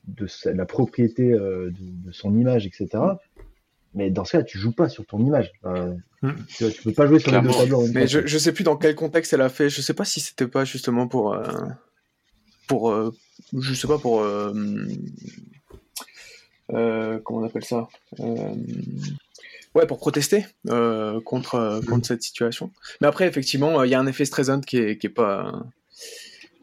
de 0.07 0.27
sa- 0.27 0.53
la 0.53 0.65
propriété 0.65 1.31
euh, 1.33 1.71
de, 1.71 2.07
de 2.07 2.11
son 2.11 2.37
image, 2.37 2.67
etc. 2.67 2.87
Mais 3.93 4.11
dans 4.11 4.23
ce 4.25 4.33
cas, 4.33 4.43
tu 4.43 4.59
joues 4.59 4.73
pas 4.73 4.89
sur 4.89 5.05
ton 5.05 5.19
image. 5.25 5.51
Euh, 5.65 5.93
Mm. 6.23 6.31
tu, 6.47 6.63
vois, 6.63 6.73
tu 6.73 6.81
peux 6.83 6.91
pas 6.93 7.05
jouer 7.07 7.19
sur 7.19 7.31
les 7.31 7.37
deux 7.41 7.47
Clairement. 7.49 7.59
tableaux 7.63 7.77
en 7.77 7.83
même 7.83 7.91
Mais 7.93 8.07
je, 8.07 8.25
je 8.25 8.37
sais 8.39 8.51
plus 8.51 8.63
dans 8.63 8.75
quel 8.75 8.95
contexte 8.95 9.33
elle 9.33 9.41
a 9.41 9.49
fait. 9.49 9.69
Je 9.69 9.81
sais 9.81 9.93
pas 9.93 10.03
si 10.05 10.19
c'était 10.19 10.47
pas 10.47 10.65
justement 10.65 11.07
pour. 11.07 11.33
euh, 11.33 11.43
pour. 12.67 12.91
euh, 12.91 13.11
je 13.57 13.73
sais 13.75 13.87
pas 13.87 13.99
pour. 13.99 14.21
euh, 14.21 14.51
euh, 16.73 17.19
comment 17.23 17.41
on 17.41 17.43
appelle 17.45 17.63
ça? 17.65 17.87
Euh, 18.19 18.55
Ouais, 19.77 19.85
pour 19.85 19.99
protester 19.99 20.43
euh, 20.69 21.21
contre, 21.21 21.53
euh, 21.53 21.81
contre 21.81 22.07
cette 22.07 22.23
situation. 22.23 22.71
Mais 22.99 23.05
après, 23.05 23.27
effectivement, 23.27 23.79
euh, 23.79 23.85
il 23.85 23.91
y 23.91 23.93
a 23.93 23.99
un 23.99 24.07
effet 24.07 24.25
Streisand 24.25 24.61
qui 24.61 24.77
est, 24.77 24.97
qui 24.97 25.05
est 25.05 25.11
pas. 25.11 25.67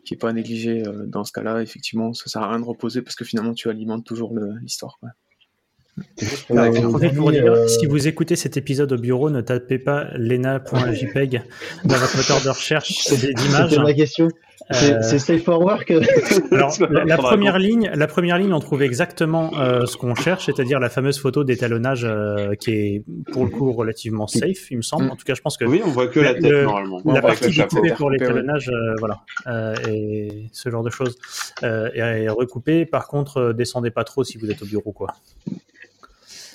qui 0.04 0.14
est 0.14 0.16
pas 0.16 0.32
négligé 0.32 0.82
euh, 0.84 1.06
dans 1.06 1.22
ce 1.22 1.30
cas-là, 1.30 1.62
effectivement, 1.62 2.12
ça 2.12 2.28
sert 2.28 2.42
à 2.42 2.50
rien 2.50 2.58
de 2.58 2.64
reposer 2.64 3.02
parce 3.02 3.14
que 3.14 3.24
finalement 3.24 3.54
tu 3.54 3.70
alimentes 3.70 4.04
toujours 4.04 4.34
l'histoire. 4.60 4.98
Euh, 4.98 6.02
euh, 6.50 7.68
si 7.68 7.86
vous 7.86 8.08
écoutez 8.08 8.36
cet 8.36 8.56
épisode 8.56 8.92
au 8.92 8.98
bureau, 8.98 9.30
ne 9.30 9.40
tapez 9.40 9.78
pas 9.78 10.08
lena.jpeg 10.16 11.42
dans 11.84 11.94
votre 11.94 12.16
moteur 12.16 12.42
de 12.42 12.48
recherche 12.48 13.08
d'images. 13.10 13.70
C'était 13.70 13.82
ma 13.82 13.94
question. 13.94 14.28
C'est 14.70 14.94
Euh, 14.94 15.02
c'est 15.02 15.18
safe 15.18 15.42
for 15.44 15.60
work 15.60 15.90
Alors, 16.52 16.74
la, 16.90 17.16
première 17.18 17.58
ligne, 17.58 17.90
la 17.94 18.06
première 18.06 18.38
ligne, 18.38 18.52
on 18.54 18.60
trouve 18.60 18.82
exactement 18.82 19.50
euh, 19.58 19.84
ce 19.84 19.96
qu'on 19.98 20.14
cherche, 20.14 20.46
c'est-à-dire 20.46 20.80
la 20.80 20.88
fameuse 20.88 21.18
photo 21.18 21.44
d'étalonnage 21.44 22.04
euh, 22.04 22.54
qui 22.54 22.70
est 22.70 23.04
pour 23.32 23.44
le 23.44 23.50
coup 23.50 23.72
relativement 23.72 24.26
safe, 24.26 24.70
il 24.70 24.78
me 24.78 24.82
semble. 24.82 25.04
Mm. 25.06 25.10
En 25.10 25.16
tout 25.16 25.24
cas, 25.24 25.34
je 25.34 25.42
pense 25.42 25.56
que 25.58 25.64
Oui, 25.66 25.82
on 25.84 25.90
voit 25.90 26.06
que 26.06 26.20
la 26.20 26.34
tête 26.34 26.44
le- 26.44 26.62
normalement. 26.64 27.00
la 27.04 27.20
partie 27.20 27.50
découpée 27.50 27.92
pour 27.92 28.10
l'étalonnage, 28.10 28.70
euh, 28.70 28.94
voilà, 29.00 29.20
euh, 29.48 29.74
et 29.90 30.48
ce 30.52 30.70
genre 30.70 30.82
de 30.82 30.90
choses 30.90 31.18
euh, 31.62 31.90
est 31.92 32.28
recoupée. 32.30 32.86
Par 32.86 33.06
contre, 33.08 33.36
euh, 33.38 33.52
descendez 33.52 33.90
pas 33.90 34.04
trop 34.04 34.24
si 34.24 34.38
vous 34.38 34.50
êtes 34.50 34.62
au 34.62 34.66
bureau, 34.66 34.92
quoi. 34.92 35.08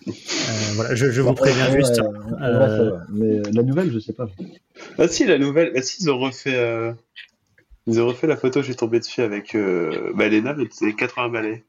Euh, 0.07 0.11
voilà, 0.75 0.95
je, 0.95 1.11
je 1.11 1.21
vous 1.21 1.33
préviens 1.33 1.69
Ouais, 1.71 1.77
juste. 1.77 1.99
ouais, 2.01 2.07
Euh. 2.41 2.91
Mais 3.11 3.41
la 3.53 3.61
nouvelle, 3.63 3.91
je 3.91 3.99
sais 3.99 4.13
pas. 4.13 4.27
Ah 4.97 5.07
si, 5.07 5.25
la 5.27 5.37
nouvelle. 5.37 5.71
Ah 5.75 5.81
si, 5.81 6.01
ils 6.03 6.09
ont 6.09 6.17
refait. 6.17 6.55
euh, 6.55 6.91
Ils 7.89 7.99
ont 8.01 8.07
refait 8.07 8.27
la 8.27 8.37
photo, 8.37 8.61
j'ai 8.61 8.75
tombé 8.75 8.99
dessus 8.99 9.21
avec 9.21 9.55
euh... 9.55 10.13
Lena, 10.15 10.53
mais 10.53 10.65
c'est 10.71 10.93
80 10.93 11.29
balais. 11.29 11.65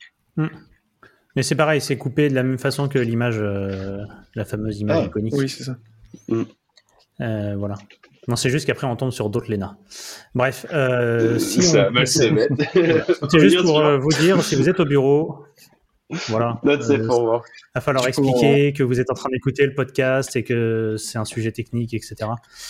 Mais 1.36 1.42
c'est 1.42 1.54
pareil, 1.54 1.80
c'est 1.80 1.96
coupé 1.96 2.28
de 2.28 2.34
la 2.34 2.42
même 2.42 2.58
façon 2.58 2.88
que 2.88 2.98
l'image, 2.98 3.38
euh, 3.40 4.02
la 4.34 4.44
fameuse 4.44 4.80
image 4.80 4.98
Ah, 5.02 5.06
iconique. 5.06 5.34
Oui, 5.36 5.48
c'est 5.48 5.64
ça. 5.64 5.76
Euh, 7.20 7.54
voilà. 7.56 7.74
Non, 8.28 8.36
c'est 8.36 8.50
juste 8.50 8.66
qu'après 8.66 8.86
on 8.86 8.96
tombe 8.96 9.10
sur 9.12 9.30
d'autres 9.30 9.50
Lena. 9.50 9.78
Bref, 10.34 10.66
euh, 10.72 11.38
si 11.38 11.60
on- 11.60 12.04
c'est 12.04 12.30
juste 13.40 13.62
pour 13.62 13.80
euh, 13.80 13.98
vous 13.98 14.10
dire, 14.20 14.42
si 14.42 14.56
vous 14.56 14.68
êtes 14.68 14.80
au 14.80 14.84
bureau, 14.84 15.44
voilà, 16.28 16.60
euh, 16.66 17.06
voir. 17.06 17.42
va 17.74 17.80
falloir 17.80 18.04
Du 18.06 18.12
coup, 18.12 18.22
expliquer 18.22 18.72
que 18.72 18.82
vous 18.82 18.98
êtes 19.00 19.10
en 19.10 19.14
train 19.14 19.28
d'écouter 19.30 19.64
le 19.66 19.74
podcast 19.74 20.34
et 20.36 20.42
que 20.44 20.96
c'est 20.98 21.18
un 21.18 21.24
sujet 21.24 21.52
technique, 21.52 21.94
etc. 21.94 22.16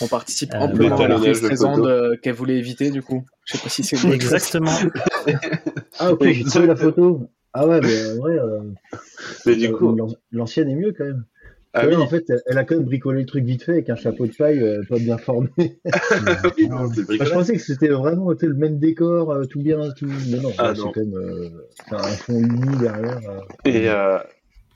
On 0.01 0.07
participe 0.07 0.53
Euh, 0.53 0.59
à 0.59 1.07
l'effet 1.07 1.27
de 1.29 1.33
Streisand 1.33 1.75
photo. 1.75 1.87
euh, 1.87 2.15
qu'elle 2.21 2.35
voulait 2.35 2.57
éviter, 2.57 2.91
du 2.91 3.01
coup. 3.01 3.25
Je 3.45 3.53
sais 3.57 3.63
pas 3.63 3.69
si 3.69 3.83
c'est. 3.83 4.07
Exactement. 4.13 4.71
Ah, 5.99 6.11
ok, 6.13 6.23
j'ai 6.25 6.43
trouvé 6.43 6.67
la 6.67 6.75
photo. 6.75 7.27
Ah 7.53 7.67
ouais, 7.67 7.79
mais 7.81 8.11
en 8.11 8.15
vrai, 8.17 8.33
euh, 8.39 8.61
Mais 9.45 9.55
du 9.55 9.71
coup, 9.71 9.93
l'an- 9.95 10.07
l'ancienne 10.31 10.69
est 10.69 10.75
mieux 10.75 10.93
quand 10.97 11.03
même. 11.03 11.25
Ah 11.73 11.85
Ouais, 11.85 11.95
oui, 11.95 12.01
En 12.01 12.07
fait, 12.07 12.25
elle, 12.47 12.57
a 12.57 12.63
quand 12.63 12.75
même 12.75 12.85
bricolé 12.85 13.21
le 13.21 13.25
truc 13.25 13.45
vite 13.45 13.63
fait 13.63 13.71
avec 13.73 13.89
un 13.89 13.95
chapeau 13.95 14.25
de 14.25 14.33
paille 14.33 14.59
euh, 14.59 14.83
pas 14.89 14.99
bien 14.99 15.17
formé. 15.17 15.49
oui, 15.57 16.67
non, 16.67 16.91
je 16.95 17.29
pensais 17.29 17.53
que 17.53 17.59
c'était 17.61 17.87
vraiment 17.89 18.33
tu 18.33 18.41
sais, 18.41 18.47
le 18.47 18.55
même 18.55 18.77
décor, 18.77 19.31
euh, 19.31 19.45
tout 19.45 19.61
bien, 19.61 19.77
tout. 19.97 20.05
Mais 20.05 20.39
non, 20.39 20.51
Ah, 20.57 20.73
c'est 20.75 20.81
quand 20.81 20.97
même 20.97 21.15
euh, 21.15 21.49
un 21.91 22.15
fond 22.15 22.39
uni 22.39 22.77
derrière. 22.77 23.21
euh. 23.29 23.39
Et 23.65 23.89
euh, 23.89 24.17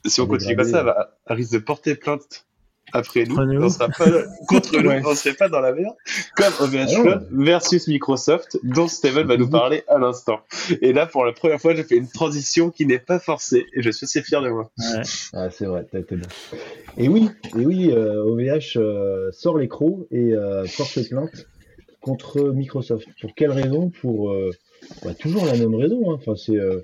si 0.05 0.21
on 0.21 0.27
continue 0.27 0.55
comme 0.55 0.65
ça, 0.65 0.79
elle 0.79 0.85
va- 0.85 1.17
elle 1.27 1.35
risque 1.35 1.53
de 1.53 1.59
porter 1.59 1.95
plainte 1.95 2.45
après 2.93 3.23
nous. 3.25 3.35
Contre 3.35 3.45
nous. 3.47 3.63
On 3.63 3.69
sera 3.69 3.89
pas 3.89 4.05
contre 4.47 4.77
nous, 4.79 4.89
Ouais. 4.89 5.01
on 5.05 5.15
serait 5.15 5.33
pas 5.35 5.49
dans 5.49 5.59
la 5.59 5.73
merde. 5.73 5.95
Comme 6.35 6.53
OVH 6.59 6.77
Ah. 6.97 7.01
Code 7.03 7.27
versus 7.31 7.87
Microsoft, 7.87 8.57
dont 8.63 8.87
Steven 8.87 9.25
va 9.27 9.37
nous 9.37 9.49
parler 9.49 9.83
à 9.87 9.97
l'instant. 9.97 10.39
Et 10.81 10.93
là, 10.93 11.05
pour 11.05 11.25
la 11.25 11.33
première 11.33 11.59
fois, 11.59 11.73
j'ai 11.75 11.83
fait 11.83 11.97
une 11.97 12.07
transition 12.09 12.69
qui 12.69 12.85
n'est 12.85 12.99
pas 12.99 13.19
forcée, 13.19 13.65
et 13.73 13.81
je 13.81 13.89
suis 13.89 14.05
assez 14.05 14.21
fier 14.21 14.41
de 14.41 14.49
moi. 14.49 14.69
Ouais. 14.77 15.01
Ah, 15.33 15.49
c'est 15.49 15.65
vrai, 15.65 15.85
t'as 15.91 15.99
été 15.99 16.15
bon. 16.15 16.27
Et 16.97 17.09
oui, 17.09 17.29
et 17.57 17.65
oui, 17.65 17.91
euh, 17.91 18.23
OVH 18.23 18.77
euh, 18.77 19.31
sort 19.31 19.57
les 19.57 19.67
crocs 19.67 20.07
et 20.11 20.33
euh, 20.33 20.65
porte 20.77 20.99
plainte 21.09 21.47
contre 22.01 22.41
Microsoft. 22.51 23.07
Pour 23.19 23.33
quelle 23.35 23.51
raison? 23.51 23.89
Pour 24.01 24.31
euh, 24.31 24.51
bah, 25.03 25.13
toujours 25.15 25.45
la 25.45 25.53
même 25.57 25.73
raison. 25.75 26.11
hein. 26.11 26.17
Enfin, 26.21 26.35
c'est 26.35 26.55
euh, 26.55 26.79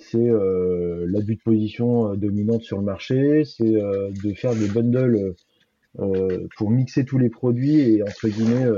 c'est 0.00 0.28
euh, 0.28 1.06
l'abus 1.08 1.36
de 1.36 1.40
position 1.40 2.12
euh, 2.12 2.16
dominante 2.16 2.62
sur 2.62 2.78
le 2.78 2.84
marché, 2.84 3.44
c'est 3.44 3.76
euh, 3.76 4.10
de 4.22 4.34
faire 4.34 4.54
des 4.54 4.68
bundles 4.68 5.34
pour 6.56 6.70
mixer 6.70 7.04
tous 7.04 7.18
les 7.18 7.30
produits 7.30 7.80
et 7.80 8.02
entre 8.02 8.28
guillemets 8.28 8.68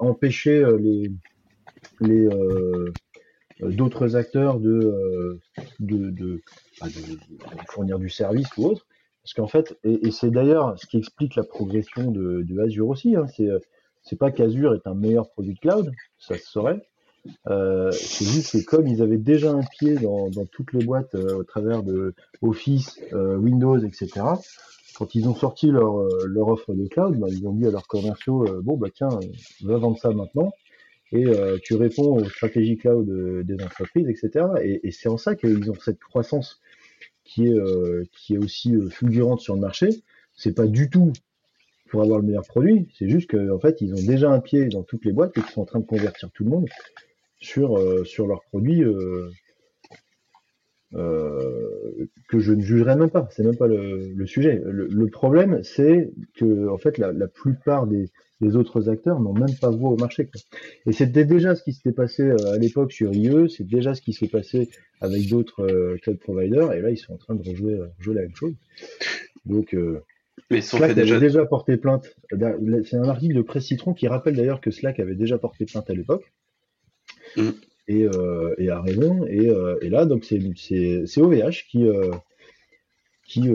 empêcher 0.00 0.66
les 0.80 1.12
les 2.00 2.28
d'autres 3.60 4.16
acteurs 4.16 4.58
bah, 4.58 4.66
de- 5.78 6.40
fournir 7.68 8.00
du 8.00 8.08
service 8.08 8.48
ou 8.56 8.66
autre. 8.66 8.86
Parce 9.22 9.34
qu'en 9.34 9.46
fait, 9.46 9.78
et, 9.84 10.10
c'est 10.10 10.30
d'ailleurs 10.30 10.76
ce 10.78 10.86
qui 10.86 10.98
explique 10.98 11.36
la 11.36 11.44
progression 11.44 12.10
de, 12.10 12.44
Azure 12.60 12.88
aussi, 12.88 13.14
hein, 13.14 13.26
c'est 14.02 14.18
pas 14.18 14.32
qu'Azure 14.32 14.74
est 14.74 14.86
un 14.88 14.94
meilleur 14.94 15.30
produit 15.30 15.56
cloud, 15.56 15.92
ça 16.18 16.36
se 16.36 16.44
saurait. 16.44 16.80
Euh, 17.48 17.90
c'est 17.92 18.24
juste 18.24 18.52
que 18.52 18.64
comme 18.64 18.86
ils 18.86 19.02
avaient 19.02 19.18
déjà 19.18 19.52
un 19.52 19.62
pied 19.62 19.94
dans, 19.94 20.30
toutes 20.50 20.72
les 20.72 20.84
boîtes 20.84 21.14
euh, 21.14 21.36
au 21.36 21.44
travers 21.44 21.82
de 21.82 22.14
Office, 22.42 23.00
euh, 23.12 23.36
Windows, 23.36 23.78
etc. 23.78 24.10
Quand 24.96 25.14
ils 25.14 25.28
ont 25.28 25.34
sorti 25.34 25.70
leur, 25.70 25.94
offre 26.48 26.74
de 26.74 26.86
cloud, 26.88 27.18
bah, 27.18 27.28
ils 27.30 27.46
ont 27.46 27.52
dit 27.52 27.66
à 27.66 27.70
leurs 27.70 27.86
commerciaux 27.86 28.46
bon 28.62 28.76
bah 28.78 28.88
tiens, 28.94 29.10
va 29.62 29.76
vendre 29.76 29.98
ça 29.98 30.10
maintenant 30.10 30.52
et 31.12 31.26
tu 31.62 31.74
réponds 31.74 32.16
aux 32.16 32.28
stratégies 32.30 32.78
cloud 32.78 33.06
des 33.44 33.62
entreprises, 33.62 34.08
etc. 34.08 34.46
Et, 34.62 34.90
c'est 34.90 35.08
en 35.08 35.18
ça 35.18 35.36
qu'ils 35.36 35.70
ont 35.70 35.74
cette 35.74 36.00
croissance 36.00 36.60
qui 37.24 37.46
est 37.48 38.38
aussi 38.38 38.74
fulgurante 38.90 39.40
sur 39.40 39.54
le 39.54 39.60
marché. 39.60 39.90
C'est 40.34 40.54
pas 40.54 40.66
du 40.66 40.88
tout 40.88 41.12
pour 41.90 42.02
avoir 42.02 42.18
le 42.18 42.24
meilleur 42.24 42.46
produit, 42.46 42.88
c'est 42.98 43.08
juste 43.08 43.30
qu'en 43.30 43.54
en 43.54 43.58
fait 43.58 43.80
ils 43.80 43.92
ont 43.92 44.06
déjà 44.06 44.30
un 44.30 44.40
pied 44.40 44.66
dans 44.66 44.82
toutes 44.82 45.04
les 45.04 45.12
boîtes 45.12 45.36
et 45.36 45.40
qu'ils 45.42 45.50
sont 45.50 45.60
en 45.60 45.66
train 45.66 45.80
de 45.80 45.86
convertir 45.86 46.30
tout 46.32 46.44
le 46.44 46.50
monde 46.50 46.66
sur 47.40 47.76
euh, 47.78 48.04
sur 48.04 48.26
leurs 48.26 48.42
produits 48.44 48.82
euh, 48.84 49.28
euh, 50.94 52.06
que 52.28 52.38
je 52.38 52.52
ne 52.52 52.60
jugerai 52.60 52.96
même 52.96 53.10
pas. 53.10 53.28
C'est 53.30 53.44
même 53.44 53.56
pas 53.56 53.66
le, 53.66 54.12
le 54.14 54.26
sujet. 54.26 54.62
Le, 54.64 54.86
le 54.86 55.06
problème, 55.08 55.62
c'est 55.62 56.10
que 56.34 56.68
en 56.68 56.78
fait 56.78 56.98
la, 56.98 57.12
la 57.12 57.28
plupart 57.28 57.86
des, 57.86 58.10
des 58.40 58.56
autres 58.56 58.88
acteurs 58.88 59.20
n'ont 59.20 59.34
même 59.34 59.54
pas 59.60 59.70
voix 59.70 59.90
au 59.90 59.96
marché. 59.96 60.26
Quoi. 60.26 60.40
Et 60.86 60.92
c'était 60.92 61.24
déjà 61.24 61.54
ce 61.54 61.62
qui 61.62 61.72
s'était 61.72 61.92
passé 61.92 62.30
à 62.30 62.56
l'époque 62.58 62.92
sur 62.92 63.12
IE, 63.12 63.50
c'est 63.50 63.66
déjà 63.66 63.94
ce 63.94 64.00
qui 64.00 64.12
s'est 64.12 64.28
passé 64.28 64.68
avec 65.00 65.28
d'autres 65.28 65.96
cloud 66.02 66.18
providers, 66.18 66.72
et 66.72 66.80
là 66.80 66.90
ils 66.90 66.96
sont 66.98 67.14
en 67.14 67.18
train 67.18 67.34
de 67.34 67.42
rejouer, 67.48 67.78
rejouer 67.98 68.14
la 68.14 68.22
même 68.22 68.34
chose. 68.36 68.54
Donc 69.44 69.76
Mais 70.50 70.60
Slack 70.60 70.90
avait 70.92 71.02
déjà. 71.02 71.18
déjà 71.18 71.46
porté 71.46 71.76
plainte. 71.76 72.14
C'est 72.84 72.96
un 72.96 73.08
article 73.08 73.34
de 73.34 73.42
Presse 73.42 73.64
Citron 73.66 73.94
qui 73.94 74.06
rappelle 74.08 74.36
d'ailleurs 74.36 74.60
que 74.60 74.70
Slack 74.70 75.00
avait 75.00 75.14
déjà 75.14 75.38
porté 75.38 75.64
plainte 75.66 75.90
à 75.90 75.94
l'époque. 75.94 76.32
Mm. 77.36 77.50
Et, 77.88 78.04
euh, 78.04 78.54
et 78.58 78.70
a 78.70 78.80
raison. 78.80 79.26
Et, 79.26 79.48
euh, 79.48 79.76
et 79.80 79.88
là, 79.90 80.06
donc 80.06 80.24
c'est 80.24 81.18
OVH 81.18 81.66
qui 81.70 81.86
euh, 81.86 82.10
qui 83.24 83.48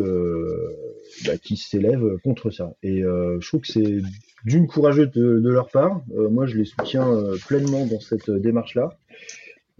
bah, 1.25 1.37
qui 1.37 1.57
s'élève 1.57 2.17
contre 2.23 2.49
ça. 2.49 2.73
Et 2.83 3.01
je 3.01 3.47
trouve 3.47 3.61
que 3.61 3.67
c'est 3.67 4.01
d'une 4.45 4.67
courageux 4.67 5.07
de, 5.07 5.39
de 5.39 5.49
leur 5.49 5.69
part. 5.69 6.01
Moi, 6.07 6.45
je 6.45 6.57
les 6.57 6.65
soutiens 6.65 7.07
pleinement 7.47 7.85
dans 7.85 7.99
cette 8.01 8.29
démarche-là. 8.29 8.97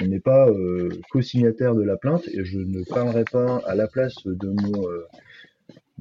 On 0.02 0.06
n'est 0.06 0.22
pas 0.22 0.48
co-signataire 1.12 1.76
de 1.76 1.84
la 1.84 1.98
plainte 1.98 2.26
et 2.30 2.46
je 2.46 2.60
ne 2.60 2.84
parlerai 2.86 3.26
pas 3.26 3.58
à 3.68 3.76
la 3.76 3.88
place 3.88 4.16
de 4.26 4.48
mon 4.48 4.88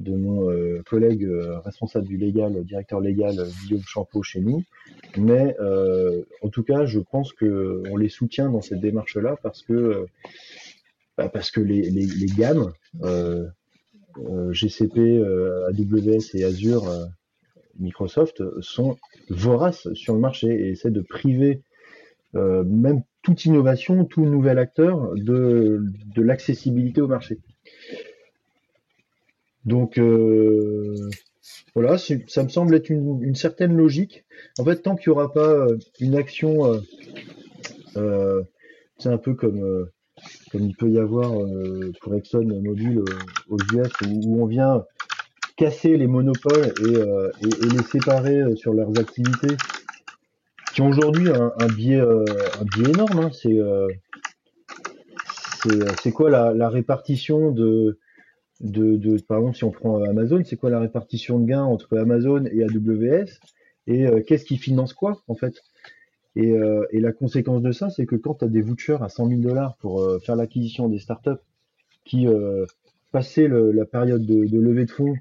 de 0.01 0.15
mon 0.15 0.49
euh, 0.49 0.81
collègue 0.85 1.23
euh, 1.23 1.59
responsable 1.59 2.07
du 2.07 2.17
légal, 2.17 2.63
directeur 2.63 2.99
légal 2.99 3.39
euh, 3.39 3.47
Guillaume 3.63 3.83
Champeau 3.85 4.23
chez 4.23 4.41
nous. 4.41 4.63
Mais 5.17 5.55
en 6.41 6.49
tout 6.49 6.63
cas, 6.63 6.85
je 6.85 6.99
pense 6.99 7.33
que 7.33 7.83
on 7.89 7.97
les 7.97 8.09
soutient 8.09 8.49
dans 8.49 8.61
cette 8.61 8.79
démarche-là 8.79 9.35
parce 9.43 9.61
que 9.61 10.05
bah, 11.17 11.29
parce 11.29 11.51
que 11.51 11.59
les, 11.59 11.89
les, 11.89 12.25
gammes 12.27 12.71
GCP, 14.51 15.21
AWS 15.67 16.35
et 16.35 16.43
Azure, 16.43 16.89
Microsoft 17.79 18.41
sont 18.61 18.97
voraces 19.29 19.91
sur 19.93 20.13
le 20.13 20.19
marché 20.19 20.47
et 20.47 20.69
essaient 20.69 20.91
de 20.91 21.01
priver 21.01 21.61
même 22.33 23.01
toute 23.21 23.45
innovation, 23.45 24.05
tout 24.05 24.25
nouvel 24.25 24.57
acteur 24.59 25.13
de, 25.15 25.83
de 26.15 26.21
l'accessibilité 26.21 27.01
au 27.01 27.07
marché. 27.07 27.39
Donc 29.65 29.97
euh, 29.97 30.95
voilà, 31.75 31.97
ça 31.97 32.43
me 32.43 32.49
semble 32.49 32.75
être 32.75 32.89
une, 32.89 33.21
une 33.21 33.35
certaine 33.35 33.75
logique. 33.75 34.25
En 34.59 34.65
fait, 34.65 34.77
tant 34.77 34.95
qu'il 34.95 35.11
n'y 35.11 35.17
aura 35.17 35.31
pas 35.31 35.49
euh, 35.49 35.77
une 35.99 36.15
action, 36.15 36.73
euh, 36.73 36.79
euh, 37.97 38.41
c'est 38.97 39.09
un 39.09 39.17
peu 39.17 39.33
comme 39.33 39.63
euh, 39.63 39.85
comme 40.51 40.61
il 40.63 40.75
peut 40.75 40.89
y 40.89 40.99
avoir 40.99 41.31
pour 42.01 42.15
Exxon 42.15 42.43
Mobil 42.43 43.01
aux 43.49 43.57
US 43.73 43.89
où, 44.07 44.41
on 44.41 44.45
vient 44.45 44.85
casser 45.57 45.97
les 45.97 46.05
monopoles 46.07 46.73
et, 46.85 46.93
et, 46.93 47.47
et 47.47 47.69
les 47.69 47.83
séparer 47.83 48.55
sur 48.55 48.73
leurs 48.73 48.99
activités 48.99 49.55
qui 50.73 50.81
ont 50.81 50.89
aujourd'hui 50.89 51.29
un, 51.29 51.53
un 51.57 51.67
biais 51.67 52.01
un 52.01 52.65
biais 52.75 52.91
énorme. 52.91 53.19
hein. 53.19 53.31
C'est 53.33 53.57
c'est 55.63 56.01
c'est 56.03 56.11
quoi 56.11 56.29
la, 56.29 56.53
la 56.53 56.69
répartition 56.69 57.51
de, 57.51 57.97
de 58.61 58.97
de 58.97 59.17
par 59.21 59.39
exemple 59.39 59.57
si 59.57 59.63
on 59.65 59.71
prend 59.71 60.03
Amazon, 60.03 60.41
c'est 60.45 60.57
quoi 60.57 60.69
la 60.69 60.79
répartition 60.79 61.39
de 61.39 61.45
gains 61.47 61.63
entre 61.63 61.97
Amazon 61.97 62.45
et 62.45 62.63
AWS 62.63 63.39
et 63.87 64.07
euh, 64.07 64.21
qu'est-ce 64.25 64.45
qui 64.45 64.57
finance 64.57 64.93
quoi 64.93 65.21
en 65.27 65.35
fait? 65.35 65.55
Et, 66.35 66.51
euh, 66.53 66.85
et 66.91 66.99
la 67.01 67.11
conséquence 67.11 67.61
de 67.61 67.71
ça, 67.71 67.89
c'est 67.89 68.05
que 68.05 68.15
quand 68.15 68.35
tu 68.35 68.45
as 68.45 68.47
des 68.47 68.61
vouchers 68.61 68.97
à 69.01 69.09
100 69.09 69.27
000 69.27 69.41
dollars 69.41 69.75
pour 69.77 70.01
euh, 70.01 70.19
faire 70.19 70.35
l'acquisition 70.35 70.89
des 70.89 70.99
startups 70.99 71.41
qui, 72.05 72.27
euh, 72.27 72.65
passé 73.11 73.47
le- 73.47 73.71
la 73.71 73.85
période 73.85 74.25
de, 74.25 74.45
de 74.45 74.59
levée 74.59 74.85
de 74.85 74.91
fonds, 74.91 75.15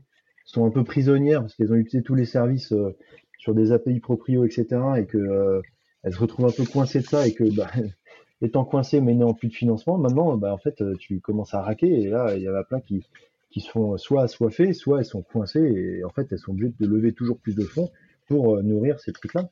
sont 0.44 0.64
un 0.66 0.70
peu 0.70 0.84
prisonnières 0.84 1.42
parce 1.42 1.54
qu'elles 1.54 1.72
ont 1.72 1.76
utilisé 1.76 2.02
tous 2.02 2.14
les 2.14 2.24
services 2.24 2.72
euh, 2.72 2.96
sur 3.38 3.54
des 3.54 3.72
API 3.72 4.00
proprio, 4.00 4.44
etc. 4.44 5.00
et 5.00 5.06
que 5.06 5.18
euh, 5.18 5.62
elles 6.02 6.14
se 6.14 6.18
retrouvent 6.20 6.46
un 6.46 6.52
peu 6.52 6.64
coincées 6.64 7.00
de 7.00 7.06
ça 7.06 7.26
et 7.26 7.32
que 7.34 7.44
bah, 7.44 7.70
étant 8.42 8.64
coincées 8.64 9.00
mais 9.00 9.14
n'ayant 9.14 9.34
plus 9.34 9.48
de 9.48 9.54
financement, 9.54 9.98
maintenant 9.98 10.36
bah, 10.36 10.52
en 10.52 10.58
fait 10.58 10.80
euh, 10.82 10.96
tu 10.98 11.20
commences 11.20 11.54
à 11.54 11.62
raquer 11.62 11.88
et 12.02 12.08
là 12.08 12.34
il 12.36 12.42
y 12.42 12.48
en 12.48 12.54
a 12.54 12.64
plein 12.64 12.80
qui, 12.80 13.04
qui 13.50 13.60
se 13.60 13.70
font 13.70 13.96
soit 13.98 14.22
assoiffées, 14.22 14.72
soit 14.72 15.00
elles 15.00 15.04
sont 15.04 15.22
coincées 15.22 15.60
et 15.60 16.04
en 16.04 16.10
fait 16.10 16.26
elles 16.30 16.38
sont 16.38 16.52
obligées 16.52 16.72
de 16.78 16.86
lever 16.86 17.12
toujours 17.12 17.38
plus 17.38 17.54
de 17.54 17.64
fonds 17.64 17.90
pour 18.28 18.56
euh, 18.56 18.62
nourrir 18.62 19.00
ces 19.00 19.12
trucs-là. 19.12 19.50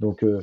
Donc 0.00 0.22
euh, 0.22 0.40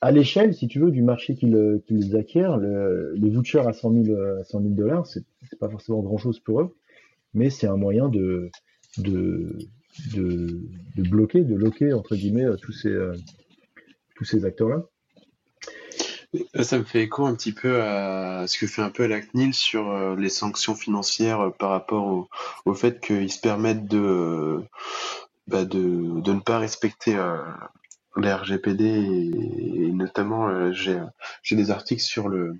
à 0.00 0.10
l'échelle, 0.10 0.54
si 0.54 0.66
tu 0.68 0.78
veux, 0.80 0.90
du 0.90 1.02
marché 1.02 1.34
qu'ils 1.34 1.54
euh, 1.54 1.78
qu'ils 1.86 2.16
acquièrent, 2.16 2.56
le- 2.56 3.12
les 3.16 3.30
vouchers 3.30 3.60
à 3.66 3.72
100 3.72 3.92
000 4.04 4.16
euh, 4.16 4.40
à 4.40 4.44
100 4.44 4.60
000 4.62 4.74
dollars, 4.74 5.06
c'est 5.06 5.24
pas 5.58 5.68
forcément 5.68 6.00
grand 6.02 6.16
chose 6.18 6.40
pour 6.40 6.60
eux, 6.62 6.76
mais 7.34 7.50
c'est 7.50 7.66
un 7.66 7.76
moyen 7.76 8.08
de, 8.08 8.50
de, 8.98 9.58
de, 10.16 10.60
bloquer, 11.02 11.42
de 11.42 11.54
loquer, 11.54 11.92
entre 11.92 12.16
guillemets, 12.16 12.46
tous 12.60 12.72
ces 14.24 14.44
acteurs-là. 14.44 14.84
Ça 16.62 16.78
me 16.78 16.84
fait 16.84 17.02
écho 17.02 17.26
un 17.26 17.34
petit 17.34 17.52
peu 17.52 17.82
à 17.82 18.46
ce 18.46 18.56
que 18.58 18.68
fait 18.68 18.82
un 18.82 18.90
peu 18.90 19.06
la 19.06 19.20
CNIL 19.20 19.52
sur 19.52 19.90
euh, 19.90 20.14
les 20.14 20.28
sanctions 20.28 20.76
financières 20.76 21.40
euh, 21.40 21.50
par 21.50 21.70
rapport 21.70 22.06
au, 22.06 22.28
au 22.66 22.74
fait 22.74 23.00
qu'ils 23.00 23.32
se 23.32 23.40
permettent 23.40 23.86
de, 23.88 24.62
bah, 25.48 25.64
de, 25.64 26.20
de 26.20 26.32
ne 26.32 26.38
pas 26.38 26.58
respecter 26.58 27.16
euh, 27.16 27.42
les 28.16 28.32
RGPD 28.32 28.84
et, 28.84 29.92
notamment 29.92 30.72
j'ai 30.72 31.00
des 31.50 31.70
articles 31.70 32.02
sur 32.02 32.28
le 32.28 32.54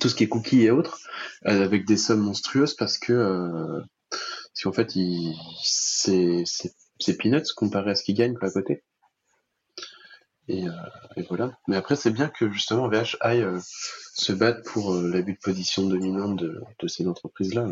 tout 0.00 0.08
ce 0.08 0.14
qui 0.14 0.24
est 0.24 0.28
cookies 0.28 0.64
et 0.64 0.70
autres 0.70 0.98
avec 1.44 1.86
des 1.86 1.96
sommes 1.96 2.20
monstrueuses 2.20 2.74
parce 2.74 2.98
que 2.98 3.82
parce 4.10 4.62
qu'en 4.64 4.72
fait 4.72 4.90
c'est 5.62 7.16
peanuts 7.18 7.52
comparé 7.54 7.92
à 7.92 7.94
ce 7.94 8.02
qu'ils 8.02 8.16
gagnent 8.16 8.36
à 8.40 8.50
côté. 8.50 8.82
Et, 10.50 10.66
euh, 10.66 10.72
et 11.16 11.22
voilà. 11.22 11.52
Mais 11.68 11.76
après, 11.76 11.94
c'est 11.94 12.10
bien 12.10 12.28
que 12.28 12.50
justement 12.50 12.88
VH 12.88 13.16
aille 13.20 13.42
euh, 13.42 13.60
se 14.14 14.32
battre 14.32 14.62
pour 14.64 14.92
euh, 14.94 15.08
l'abus 15.08 15.34
de 15.34 15.38
position 15.38 15.86
dominante 15.86 16.36
de, 16.36 16.60
de 16.80 16.88
ces 16.88 17.06
entreprises-là. 17.06 17.68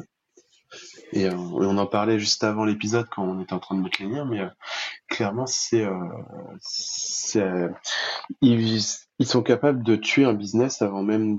Et, 1.13 1.27
euh, 1.27 1.31
et 1.31 1.35
on 1.35 1.77
en 1.77 1.87
parlait 1.87 2.21
juste 2.21 2.45
avant 2.45 2.65
l'épisode 2.65 3.09
quand 3.11 3.25
on 3.25 3.43
était 3.43 3.53
en 3.53 3.59
train 3.59 3.75
de 3.75 3.81
mettre 3.81 4.01
les 4.01 4.25
mais 4.27 4.41
euh, 4.41 4.49
clairement, 5.09 5.47
c'est, 5.47 5.87
ils, 8.41 8.83
sont 9.25 9.43
capables 9.43 9.83
de 9.83 9.97
tuer 9.97 10.25
un 10.25 10.35
business 10.35 10.81
avant 10.83 11.03
même 11.03 11.37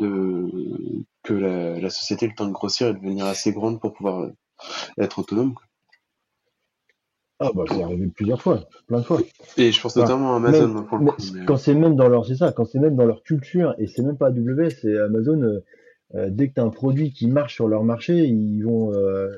que 1.23 1.33
la, 1.33 1.89
société 1.89 2.25
ait 2.25 2.29
le 2.29 2.35
temps 2.35 2.47
de 2.47 2.51
grossir 2.51 2.87
et 2.87 2.93
de 2.93 2.99
devenir 2.99 3.25
assez 3.27 3.53
grande 3.53 3.79
pour 3.79 3.93
pouvoir 3.93 4.29
être 4.97 5.19
autonome. 5.19 5.55
Ah 7.41 7.51
bah 7.55 7.63
c'est 7.69 7.81
arrivé 7.81 8.07
plusieurs 8.07 8.41
fois, 8.41 8.67
plein 8.87 8.99
de 8.99 9.05
fois. 9.05 9.21
Et 9.57 9.71
je 9.71 9.81
pense 9.81 9.95
notamment 9.95 10.33
à 10.33 10.37
Amazon 10.37 10.67
Même- 10.67 10.77
hein, 10.77 10.85
pour 10.89 10.97
le 10.97 11.05
coup. 11.05 11.15
mais- 11.33 11.45
Quand 11.45 11.55
c'est 11.57 11.73
même 11.73 11.95
dans 11.95 12.09
leur, 12.09 12.25
c'est 12.25 12.35
ça, 12.35 12.51
quand 12.51 12.65
c'est 12.65 12.79
même 12.79 12.95
dans 12.97 13.05
leur 13.05 13.23
culture, 13.23 13.75
et 13.77 13.87
c'est 13.87 14.01
même 14.01 14.17
pas 14.17 14.27
AWS, 14.27 14.71
c'est 14.81 14.97
Amazon, 14.99 15.41
euh, 15.41 15.59
euh, 16.15 16.29
dès 16.29 16.49
que 16.49 16.55
tu 16.55 16.59
as 16.59 16.63
un 16.63 16.69
produit 16.69 17.11
qui 17.11 17.27
marche 17.27 17.55
sur 17.55 17.67
leur 17.69 17.83
marché, 17.85 18.25
ils 18.25 18.61
vont, 18.63 18.93
euh, 18.93 19.29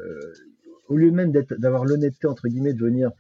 au 0.88 0.96
lieu 0.98 1.12
même 1.12 1.32
d'être, 1.32 1.54
d'avoir 1.60 1.86
l'honnêteté, 1.86 2.28
entre 2.28 2.48
guillemets, 2.48 2.74
de 2.74 2.80
venir 2.84 3.12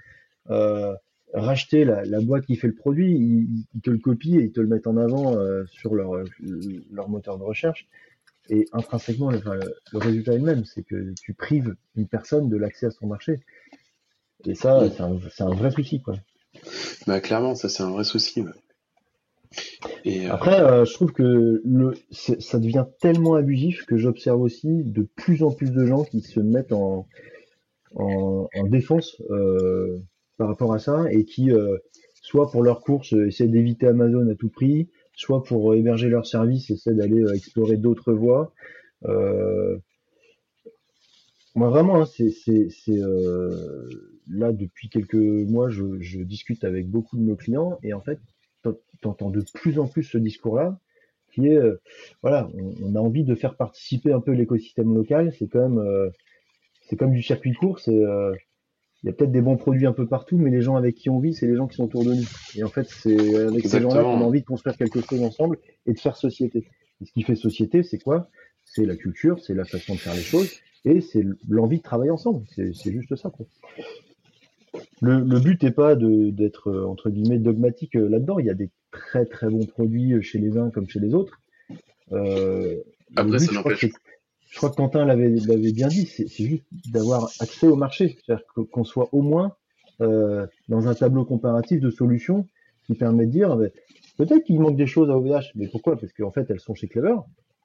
euh, 0.49 0.93
racheter 1.33 1.85
la, 1.85 2.03
la 2.03 2.19
boîte 2.19 2.45
qui 2.47 2.55
fait 2.55 2.67
le 2.67 2.73
produit, 2.73 3.11
ils, 3.15 3.65
ils 3.75 3.81
te 3.81 3.91
le 3.91 3.99
copient 3.99 4.39
et 4.39 4.45
ils 4.45 4.51
te 4.51 4.59
le 4.61 4.67
mettent 4.67 4.87
en 4.87 4.97
avant 4.97 5.37
sur 5.67 5.93
leur, 5.95 6.11
leur 6.91 7.07
moteur 7.07 7.37
de 7.37 7.43
recherche. 7.43 7.87
Et 8.49 8.65
intrinsèquement, 8.73 9.29
le, 9.29 9.37
enfin, 9.37 9.53
le- 9.55 9.75
le 9.93 9.97
résultat 9.99 10.33
est 10.33 10.39
le 10.39 10.43
même, 10.43 10.65
c'est 10.65 10.81
que 10.83 11.13
tu 11.21 11.33
prives 11.33 11.75
une 11.95 12.07
personne 12.07 12.49
de 12.49 12.57
l'accès 12.57 12.87
à 12.87 12.91
son 12.91 13.05
marché. 13.07 13.39
Et 14.45 14.55
ça, 14.55 14.89
c'est 14.89 15.01
un, 15.01 15.17
c'est 15.33 15.43
un 15.43 15.53
vrai 15.53 15.71
souci, 15.71 16.01
quoi. 16.01 16.15
Bah, 17.07 17.19
clairement, 17.21 17.55
ça 17.55 17.69
c'est 17.69 17.83
un 17.83 17.91
vrai 17.91 18.03
souci. 18.03 18.43
Et 20.05 20.27
euh, 20.27 20.33
Après, 20.33 20.59
euh, 20.61 20.85
je 20.85 20.93
trouve 20.93 21.11
que 21.11 21.61
le, 21.63 21.93
ça 22.11 22.59
devient 22.59 22.85
tellement 22.99 23.35
abusif 23.35 23.85
que 23.85 23.97
j'observe 23.97 24.41
aussi 24.41 24.83
de 24.83 25.07
plus 25.15 25.43
en 25.43 25.51
plus 25.51 25.71
de 25.71 25.85
gens 25.85 26.03
qui 26.03 26.21
se 26.21 26.39
mettent 26.39 26.71
en, 26.71 27.07
en, 27.95 28.47
en 28.53 28.63
défense 28.67 29.21
euh, 29.29 29.99
par 30.37 30.47
rapport 30.47 30.73
à 30.73 30.79
ça 30.79 31.05
et 31.11 31.25
qui 31.25 31.51
soit 32.21 32.49
pour 32.49 32.63
leurs 32.63 32.81
courses, 32.81 33.13
essaient 33.13 33.47
d'éviter 33.47 33.87
Amazon 33.87 34.27
à 34.29 34.35
tout 34.35 34.49
prix, 34.49 34.89
soit 35.13 35.43
pour 35.43 35.75
héberger 35.75 36.09
leurs 36.09 36.25
services, 36.25 36.69
essaient 36.71 36.93
d'aller 36.93 37.23
explorer 37.35 37.77
d'autres 37.77 38.13
voies. 38.13 38.53
Moi, 41.53 41.69
vraiment, 41.69 42.01
hein, 42.01 42.05
c'est, 42.05 42.31
là, 44.31 44.51
depuis 44.51 44.89
quelques 44.89 45.13
mois, 45.15 45.69
je, 45.69 45.99
je 45.99 46.19
discute 46.21 46.63
avec 46.63 46.89
beaucoup 46.89 47.17
de 47.17 47.21
nos 47.21 47.35
clients 47.35 47.77
et 47.83 47.93
en 47.93 48.01
fait, 48.01 48.19
t'en- 48.63 48.77
t'entends 49.01 49.29
de 49.29 49.43
plus 49.53 49.77
en 49.79 49.87
plus 49.87 50.03
ce 50.03 50.17
discours-là 50.17 50.79
qui 51.33 51.47
est, 51.47 51.57
euh, 51.57 51.79
voilà, 52.21 52.49
on, 52.55 52.73
on 52.83 52.95
a 52.95 52.99
envie 52.99 53.23
de 53.23 53.35
faire 53.35 53.55
participer 53.55 54.11
un 54.11 54.19
peu 54.19 54.31
l'écosystème 54.31 54.93
local. 54.93 55.33
C'est 55.37 55.47
quand 55.47 55.61
même, 55.69 55.79
euh, 55.79 56.09
c'est 56.89 56.97
comme 56.97 57.13
du 57.13 57.21
circuit 57.23 57.53
court. 57.53 57.79
C'est, 57.79 57.95
euh, 58.03 58.33
il 59.03 59.07
y 59.07 59.09
a 59.09 59.13
peut-être 59.13 59.31
des 59.31 59.41
bons 59.41 59.57
produits 59.57 59.85
un 59.85 59.93
peu 59.93 60.05
partout, 60.07 60.37
mais 60.37 60.51
les 60.51 60.61
gens 60.61 60.75
avec 60.75 60.95
qui 60.95 61.09
on 61.09 61.19
vit, 61.19 61.33
c'est 61.33 61.47
les 61.47 61.55
gens 61.55 61.67
qui 61.67 61.77
sont 61.77 61.85
autour 61.85 62.03
de 62.03 62.13
nous. 62.13 62.25
Et 62.55 62.63
en 62.63 62.67
fait, 62.69 62.87
c'est 62.87 63.15
avec 63.47 63.63
ces 63.67 63.79
gens-là 63.81 64.03
qu'on 64.03 64.21
a 64.21 64.25
envie 64.25 64.41
de 64.41 64.45
construire 64.45 64.77
quelque 64.77 65.01
chose 65.01 65.23
ensemble 65.23 65.57
et 65.85 65.93
de 65.93 65.99
faire 65.99 66.17
société. 66.17 66.65
Et 67.01 67.05
ce 67.05 67.11
qui 67.13 67.23
fait 67.23 67.35
société, 67.35 67.81
c'est 67.81 67.97
quoi? 67.99 68.29
C'est 68.65 68.85
la 68.85 68.95
culture, 68.95 69.39
c'est 69.39 69.55
la 69.55 69.65
façon 69.65 69.95
de 69.95 69.99
faire 69.99 70.13
les 70.13 70.21
choses 70.21 70.51
et 70.85 71.01
c'est 71.01 71.25
l'envie 71.49 71.77
de 71.77 71.83
travailler 71.83 72.11
ensemble. 72.11 72.45
C'est 72.53 72.73
c'est 72.75 72.91
juste 72.91 73.15
ça. 73.15 73.29
Quoi. 73.31 73.45
Le, 75.01 75.19
le 75.21 75.39
but 75.39 75.61
n'est 75.63 75.71
pas 75.71 75.95
d'être 75.95 76.69
euh, 76.69 76.85
entre 76.85 77.09
guillemets 77.09 77.39
dogmatique 77.39 77.95
euh, 77.95 78.07
là-dedans. 78.07 78.39
Il 78.39 78.45
y 78.45 78.49
a 78.49 78.53
des 78.53 78.69
très 78.91 79.25
très 79.25 79.49
bons 79.49 79.65
produits 79.65 80.13
euh, 80.13 80.21
chez 80.21 80.37
les 80.39 80.57
uns 80.57 80.69
comme 80.69 80.87
chez 80.87 80.99
les 80.99 81.13
autres. 81.15 81.39
Euh, 82.11 82.77
Après, 83.15 83.37
but, 83.37 83.39
ça 83.39 83.45
je 83.53 83.59
crois, 83.59 83.71
n'empêche. 83.71 83.81
que 83.81 83.87
c'est- 83.87 83.93
je 84.51 84.57
crois 84.57 84.69
que 84.69 84.75
Quentin 84.75 85.05
l'avait 85.05 85.29
bien 85.71 85.87
dit, 85.87 86.05
c'est 86.05 86.27
juste 86.27 86.65
d'avoir 86.91 87.29
accès 87.39 87.67
au 87.67 87.75
marché, 87.77 88.17
c'est-à-dire 88.25 88.45
qu'on 88.71 88.83
soit 88.83 89.07
au 89.13 89.21
moins 89.21 89.55
euh, 90.01 90.45
dans 90.67 90.87
un 90.87 90.93
tableau 90.95 91.25
comparatif 91.25 91.79
de 91.79 91.89
solutions 91.89 92.47
qui 92.85 92.95
permet 92.95 93.25
de 93.27 93.31
dire, 93.31 93.55
ben, 93.55 93.71
peut-être 94.17 94.43
qu'il 94.43 94.59
manque 94.59 94.75
des 94.75 94.87
choses 94.87 95.09
à 95.09 95.17
OVH, 95.17 95.51
mais 95.55 95.67
pourquoi? 95.67 95.95
Parce 95.97 96.11
qu'en 96.11 96.31
fait, 96.31 96.49
elles 96.49 96.59
sont 96.59 96.73
chez 96.75 96.87
Clever, 96.87 97.15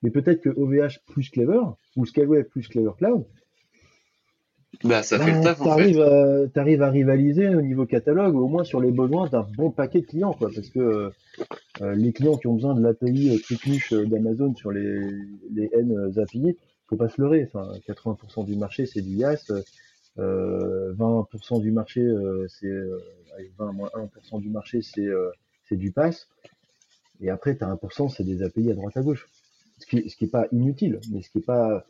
mais 0.02 0.10
peut-être 0.10 0.42
que 0.42 0.50
OVH 0.50 1.00
plus 1.06 1.28
Clever 1.30 1.60
ou 1.96 2.06
Scaleway 2.06 2.44
plus 2.44 2.68
Clever 2.68 2.90
Cloud, 2.98 3.24
Bah, 4.84 5.02
ça 5.02 5.18
fait 5.18 5.32
le 5.32 5.40
taf, 5.42 5.60
en 5.60 5.64
fait. 5.64 5.70
t'arrives 5.70 6.00
à, 6.00 6.48
t'arrives 6.48 6.82
à 6.82 6.90
rivaliser 6.90 7.48
au 7.48 7.62
niveau 7.62 7.86
catalogue, 7.86 8.34
au 8.36 8.48
moins 8.48 8.64
sur 8.64 8.80
les 8.80 8.90
besoins 8.90 9.28
d'un 9.28 9.46
bon 9.56 9.70
paquet 9.70 10.00
de 10.00 10.06
clients, 10.06 10.32
quoi, 10.32 10.50
parce 10.54 10.68
que 10.68 10.78
euh, 10.78 11.10
euh, 11.80 11.94
les 11.94 12.12
clients 12.12 12.36
qui 12.36 12.46
ont 12.46 12.54
besoin 12.54 12.74
de 12.74 12.82
l'API 12.82 13.30
euh, 13.30 13.96
euh, 13.96 14.06
d'Amazon 14.06 14.54
sur 14.54 14.70
les, 14.70 15.00
les 15.52 15.70
N 15.72 15.92
euh, 15.92 16.22
affiliés, 16.22 16.56
faut 16.88 16.96
pas 16.96 17.08
se 17.08 17.20
leurrer. 17.20 17.48
Enfin, 17.52 17.72
80% 17.88 18.44
du 18.44 18.56
marché 18.56 18.86
c'est 18.86 19.02
du 19.02 19.16
YAS, 19.16 19.50
euh, 20.18 20.94
20% 20.94 21.60
du 21.60 21.70
marché 21.72 22.00
euh, 22.00 22.46
c'est 22.48 22.66
euh, 22.66 22.98
allez, 23.36 23.52
20 23.58 23.72
moins 23.72 23.90
1% 23.94 24.40
du 24.40 24.48
marché 24.48 24.80
c'est 24.82 25.04
euh, 25.06 25.30
c'est 25.68 25.76
du 25.76 25.92
pass, 25.92 26.28
et 27.20 27.30
après 27.30 27.56
t'as 27.56 27.74
1% 27.74 28.08
c'est 28.08 28.24
des 28.24 28.42
API 28.42 28.70
à 28.70 28.74
droite 28.74 28.96
à 28.96 29.02
gauche. 29.02 29.28
Ce 29.78 29.84
qui, 29.84 30.08
ce 30.08 30.16
qui 30.16 30.26
pas 30.26 30.46
inutile, 30.52 31.00
mais 31.12 31.20
ce 31.20 31.28
qui 31.30 31.38
est 31.38 31.46
pas 31.46 31.84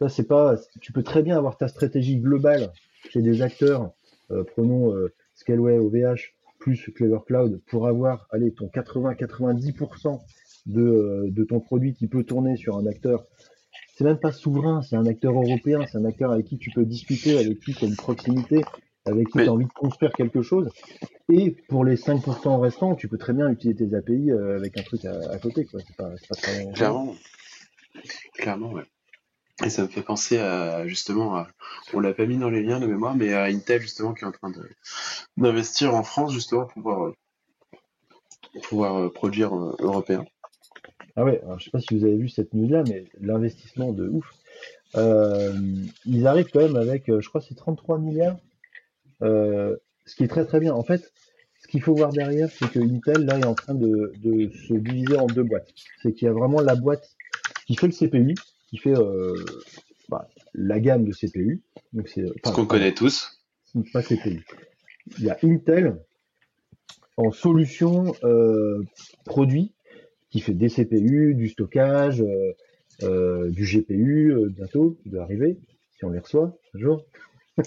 ça, 0.00 0.08
c'est 0.08 0.26
pas. 0.26 0.56
Tu 0.80 0.92
peux 0.92 1.02
très 1.02 1.22
bien 1.22 1.36
avoir 1.36 1.58
ta 1.58 1.68
stratégie 1.68 2.18
globale 2.18 2.72
chez 3.10 3.20
des 3.20 3.42
acteurs, 3.42 3.92
euh, 4.30 4.44
prenons 4.44 4.94
euh, 4.94 5.12
Scaleway, 5.34 5.78
OVH, 5.78 6.34
plus 6.58 6.90
Clever 6.94 7.18
Cloud, 7.26 7.60
pour 7.66 7.86
avoir, 7.86 8.26
allez, 8.30 8.52
ton 8.52 8.68
80-90% 8.68 10.20
de, 10.66 10.80
euh, 10.80 11.30
de 11.30 11.44
ton 11.44 11.60
produit 11.60 11.92
qui 11.92 12.06
peut 12.06 12.24
tourner 12.24 12.56
sur 12.56 12.78
un 12.78 12.86
acteur. 12.86 13.26
C'est 13.94 14.04
même 14.04 14.18
pas 14.18 14.32
souverain, 14.32 14.80
c'est 14.80 14.96
un 14.96 15.04
acteur 15.04 15.34
européen, 15.34 15.84
c'est 15.86 15.98
un 15.98 16.06
acteur 16.06 16.32
avec 16.32 16.46
qui 16.46 16.56
tu 16.56 16.70
peux 16.70 16.86
discuter, 16.86 17.38
avec 17.38 17.60
qui 17.60 17.74
tu 17.74 17.84
as 17.84 17.88
une 17.88 17.96
proximité, 17.96 18.64
avec 19.04 19.28
qui 19.28 19.38
tu 19.38 19.44
as 19.44 19.52
envie 19.52 19.66
de 19.66 19.72
construire 19.72 20.12
quelque 20.12 20.40
chose. 20.40 20.70
Et 21.30 21.50
pour 21.68 21.84
les 21.84 21.96
5% 21.96 22.58
restants, 22.58 22.94
tu 22.94 23.06
peux 23.08 23.18
très 23.18 23.34
bien 23.34 23.50
utiliser 23.50 23.86
tes 23.86 23.94
API 23.94 24.30
avec 24.30 24.78
un 24.78 24.82
truc 24.82 25.04
à, 25.04 25.18
à 25.30 25.38
côté. 25.38 25.66
quoi. 25.66 25.80
C'est 25.86 25.96
pas, 25.96 26.10
c'est 26.16 26.28
pas 26.28 26.34
très... 26.36 26.72
Clairement. 26.72 27.14
Clairement, 28.38 28.72
ouais. 28.72 28.84
Et 29.64 29.70
ça 29.70 29.82
me 29.82 29.88
fait 29.88 30.02
penser 30.02 30.38
à, 30.38 30.86
justement, 30.86 31.36
à- 31.36 31.48
on 31.92 32.00
l'a 32.00 32.14
pas 32.14 32.26
mis 32.26 32.38
dans 32.38 32.50
les 32.50 32.62
liens 32.62 32.80
de 32.80 32.86
mémoire, 32.86 33.14
mais 33.14 33.32
à 33.34 33.44
Intel, 33.44 33.80
justement, 33.82 34.14
qui 34.14 34.24
est 34.24 34.28
en 34.28 34.32
train 34.32 34.52
d'investir 35.36 35.94
en 35.94 36.02
France, 36.02 36.32
justement, 36.32 36.64
pour 36.64 36.74
pouvoir, 36.74 37.12
pouvoir 38.62 38.96
euh, 39.00 39.12
produire 39.12 39.54
euh, 39.54 39.76
européen. 39.80 40.24
Ah 41.16 41.24
ouais, 41.24 41.40
alors 41.42 41.58
je 41.58 41.64
sais 41.64 41.70
pas 41.70 41.80
si 41.80 41.98
vous 41.98 42.04
avez 42.04 42.16
vu 42.16 42.28
cette 42.28 42.54
news-là, 42.54 42.84
mais 42.88 43.04
l'investissement 43.20 43.92
de 43.92 44.08
ouf. 44.08 44.24
Euh, 44.96 45.52
ils 46.06 46.26
arrivent 46.26 46.48
quand 46.52 46.60
même 46.60 46.76
avec, 46.76 47.08
euh, 47.08 47.20
je 47.20 47.28
crois, 47.28 47.40
c'est 47.40 47.54
33 47.54 47.98
milliards, 47.98 48.38
euh, 49.22 49.76
ce 50.06 50.16
qui 50.16 50.24
est 50.24 50.28
très 50.28 50.46
très 50.46 50.60
bien. 50.60 50.72
En 50.72 50.82
fait, 50.82 51.12
ce 51.62 51.68
qu'il 51.68 51.82
faut 51.82 51.94
voir 51.94 52.10
derrière, 52.12 52.48
c'est 52.50 52.70
que 52.70 52.78
Intel 52.80 53.24
là 53.26 53.38
est 53.38 53.44
en 53.46 53.54
train 53.54 53.74
de, 53.74 54.12
de 54.16 54.50
se 54.68 54.74
diviser 54.74 55.16
en 55.16 55.26
deux 55.26 55.42
boîtes. 55.42 55.68
C'est 56.02 56.12
qu'il 56.12 56.26
y 56.26 56.28
a 56.28 56.32
vraiment 56.32 56.60
la 56.60 56.74
boîte 56.74 57.10
qui 57.66 57.76
fait 57.76 57.86
le 57.86 57.92
CPU, 57.92 58.34
qui 58.70 58.78
fait 58.78 58.96
euh, 58.96 59.34
bah, 60.08 60.28
la 60.54 60.80
gamme 60.80 61.04
de 61.04 61.12
CPU. 61.12 61.62
Donc 61.92 62.08
c'est 62.08 62.26
Ce 62.26 62.32
enfin, 62.44 62.54
qu'on 62.54 62.66
connaît 62.66 62.94
tous. 62.94 63.42
pas 63.92 64.02
CPU. 64.02 64.44
Il 65.18 65.24
y 65.24 65.30
a 65.30 65.36
Intel 65.42 65.98
en 67.16 67.32
solution 67.32 68.14
euh, 68.24 68.82
produit 69.26 69.74
qui 70.30 70.40
fait 70.40 70.54
des 70.54 70.68
CPU, 70.68 71.34
du 71.34 71.48
stockage, 71.48 72.22
euh, 72.22 72.52
euh, 73.02 73.50
du 73.50 73.64
GPU 73.64 74.32
euh, 74.32 74.48
bientôt 74.48 74.96
qui 75.02 75.10
doit 75.10 75.22
arriver 75.22 75.58
si 75.96 76.04
on 76.04 76.10
les 76.10 76.20
reçoit 76.20 76.56
un 76.74 76.78
jour. 76.78 77.04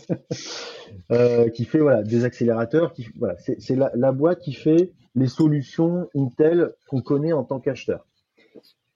Euh, 1.12 1.50
qui 1.50 1.66
fait 1.66 1.80
voilà 1.80 2.04
des 2.04 2.24
accélérateurs 2.24 2.94
qui 2.94 3.08
voilà 3.18 3.36
c'est 3.40 3.60
c'est 3.60 3.76
la, 3.76 3.92
la 3.96 4.12
boîte 4.12 4.40
qui 4.42 4.54
fait 4.54 4.92
les 5.16 5.28
solutions 5.28 6.08
Intel 6.16 6.72
qu'on 6.88 7.02
connaît 7.02 7.34
en 7.34 7.44
tant 7.44 7.60
qu'acheteur 7.60 8.06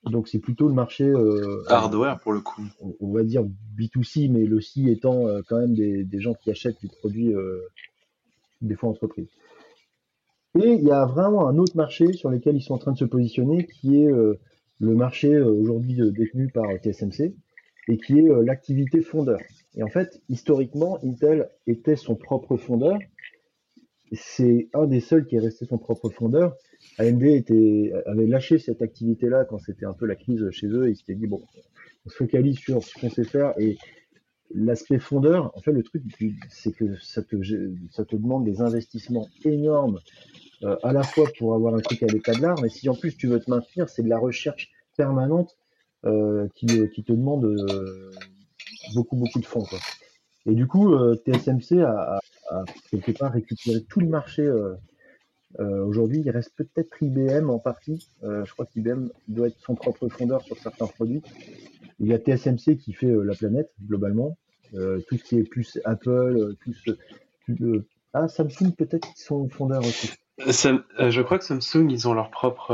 donc 0.10 0.28
c'est 0.28 0.40
plutôt 0.40 0.68
le 0.68 0.74
marché 0.74 1.06
euh, 1.06 1.64
Hardware, 1.68 2.20
pour 2.20 2.34
le 2.34 2.42
coup. 2.42 2.64
on, 2.82 2.96
on 3.00 3.12
va 3.12 3.24
dire 3.24 3.44
B2C, 3.78 4.32
mais 4.32 4.46
le 4.46 4.62
C 4.62 4.84
étant 4.88 5.28
euh, 5.28 5.42
quand 5.48 5.60
même 5.60 5.74
des, 5.74 6.04
des 6.04 6.20
gens 6.20 6.34
qui 6.34 6.52
achètent 6.52 6.80
du 6.80 6.88
produit 6.88 7.34
euh, 7.34 7.60
des 8.62 8.76
fois 8.76 8.90
entreprises. 8.90 9.30
Et 10.60 10.70
il 10.74 10.84
y 10.84 10.92
a 10.92 11.06
vraiment 11.06 11.48
un 11.48 11.58
autre 11.58 11.76
marché 11.78 12.14
sur 12.14 12.30
lequel 12.30 12.56
ils 12.56 12.62
sont 12.62 12.74
en 12.74 12.80
train 12.80 12.94
de 12.94 12.98
se 12.98 13.06
positionner, 13.06 13.68
qui 13.68 14.02
est 14.02 14.10
le 14.10 14.96
marché 14.96 15.38
aujourd'hui 15.40 16.00
détenu 16.12 16.48
par 16.48 16.66
TSMC, 16.82 17.36
et 17.90 17.98
qui 17.98 18.18
est 18.18 18.44
l'activité 18.44 19.02
fondeur. 19.02 19.40
Et 19.76 19.84
en 19.84 19.88
fait, 19.90 20.20
historiquement, 20.30 20.98
Intel 21.04 21.48
était 21.68 21.96
son 21.96 22.16
propre 22.16 22.58
fondeur. 22.58 22.98
C'est 24.12 24.70
un 24.74 24.86
des 24.88 25.00
seuls 25.00 25.26
qui 25.26 25.36
est 25.36 25.40
resté 25.40 25.66
son 25.66 25.78
propre 25.78 26.10
fondeur. 26.10 26.56
AMD 26.98 27.24
était, 27.24 27.92
avait 28.06 28.28
lâché 28.28 28.58
cette 28.60 28.82
activité-là 28.82 29.46
quand 29.46 29.58
c'était 29.58 29.86
un 29.86 29.94
peu 29.94 30.06
la 30.06 30.16
crise 30.16 30.50
chez 30.52 30.68
eux, 30.68 30.90
ils 30.90 30.96
s'étaient 30.96 31.16
dit, 31.16 31.28
bon, 31.28 31.44
on 32.06 32.10
se 32.10 32.16
focalise 32.16 32.58
sur 32.58 32.84
ce 32.84 33.00
qu'on 33.00 33.10
sait 33.10 33.24
faire 33.24 33.54
et 33.60 33.78
l'aspect 34.54 35.00
fondeur, 35.00 35.52
en 35.56 35.62
fait, 35.62 35.72
le 35.72 35.84
truc, 35.84 36.04
c'est 36.50 36.72
que 36.72 36.96
ça 37.02 37.22
te, 37.22 37.36
ça 37.92 38.06
te 38.06 38.16
demande 38.16 38.46
des 38.46 38.62
investissements 38.62 39.28
énormes, 39.44 40.00
euh, 40.64 40.78
à 40.84 40.94
la 40.94 41.04
fois 41.04 41.28
pour 41.38 41.54
avoir 41.54 41.76
un 41.76 41.80
truc 41.80 42.02
à 42.04 42.08
l'état 42.08 42.34
de 42.34 42.42
l'art, 42.42 42.60
mais 42.62 42.70
si 42.70 42.90
en 42.90 42.96
plus 42.96 43.16
tu 43.16 43.28
veux 43.28 43.40
te 43.40 43.50
maintenir, 43.50 43.90
c'est 43.90 44.04
de 44.04 44.10
la 44.10 44.18
recherche 44.18 44.72
permanente 44.96 45.58
euh, 46.06 46.48
qui, 46.56 46.68
qui 46.90 47.04
te 47.04 47.12
demande 47.12 47.46
euh, 47.46 48.12
beaucoup, 48.96 49.16
beaucoup 49.16 49.40
de 49.40 49.46
fonds. 49.46 49.64
Quoi. 49.64 49.80
Et 50.48 50.56
du 50.56 50.66
coup, 50.66 50.94
euh, 50.94 51.16
TSMC 51.16 51.82
a, 51.82 51.92
a, 51.92 52.20
a, 52.56 52.64
quelque 52.90 53.12
part 53.12 53.34
récupéré 53.34 53.84
tout 53.84 54.00
le 54.00 54.08
marché. 54.08 54.44
Euh, 54.44 54.76
euh, 55.60 55.84
Aujourd'hui, 55.86 56.22
il 56.24 56.30
reste 56.30 56.54
peut-être 56.56 57.02
IBM 57.02 57.50
en 57.50 57.60
partie. 57.60 58.10
Euh, 58.24 58.46
je 58.46 58.54
crois 58.54 58.66
qu'IBM 58.66 59.10
doit 59.28 59.48
être 59.48 59.60
son 59.60 59.76
propre 59.76 60.08
fondeur 60.08 60.42
sur 60.42 60.58
certains 60.58 60.88
produits. 60.88 61.22
Il 62.00 62.08
y 62.08 62.14
a 62.14 62.18
TSMC 62.18 62.78
qui 62.78 62.94
fait 62.94 63.08
euh, 63.08 63.24
la 63.24 63.36
planète 63.36 63.70
globalement. 63.86 64.38
Tout 64.74 65.18
ce 65.18 65.24
qui 65.24 65.40
est 65.40 65.50
plus 65.50 65.80
Apple, 65.86 66.56
plus, 66.60 66.84
plus 67.46 67.82
ah 68.12 68.28
Samsung 68.28 68.74
peut-être 68.78 69.08
qu'ils 69.08 69.24
sont 69.24 69.48
fondeurs 69.48 69.80
aussi. 69.80 70.12
Sam, 70.50 70.84
je 71.00 71.22
crois 71.22 71.40
que 71.40 71.46
Samsung 71.46 71.88
ils 71.90 72.06
ont 72.10 72.14
leur 72.14 72.30
propre 72.30 72.74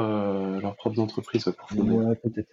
leur 0.60 0.76
propre 0.76 1.00
entreprise. 1.00 1.46
Ouais, 1.46 2.16
peut-être. 2.16 2.50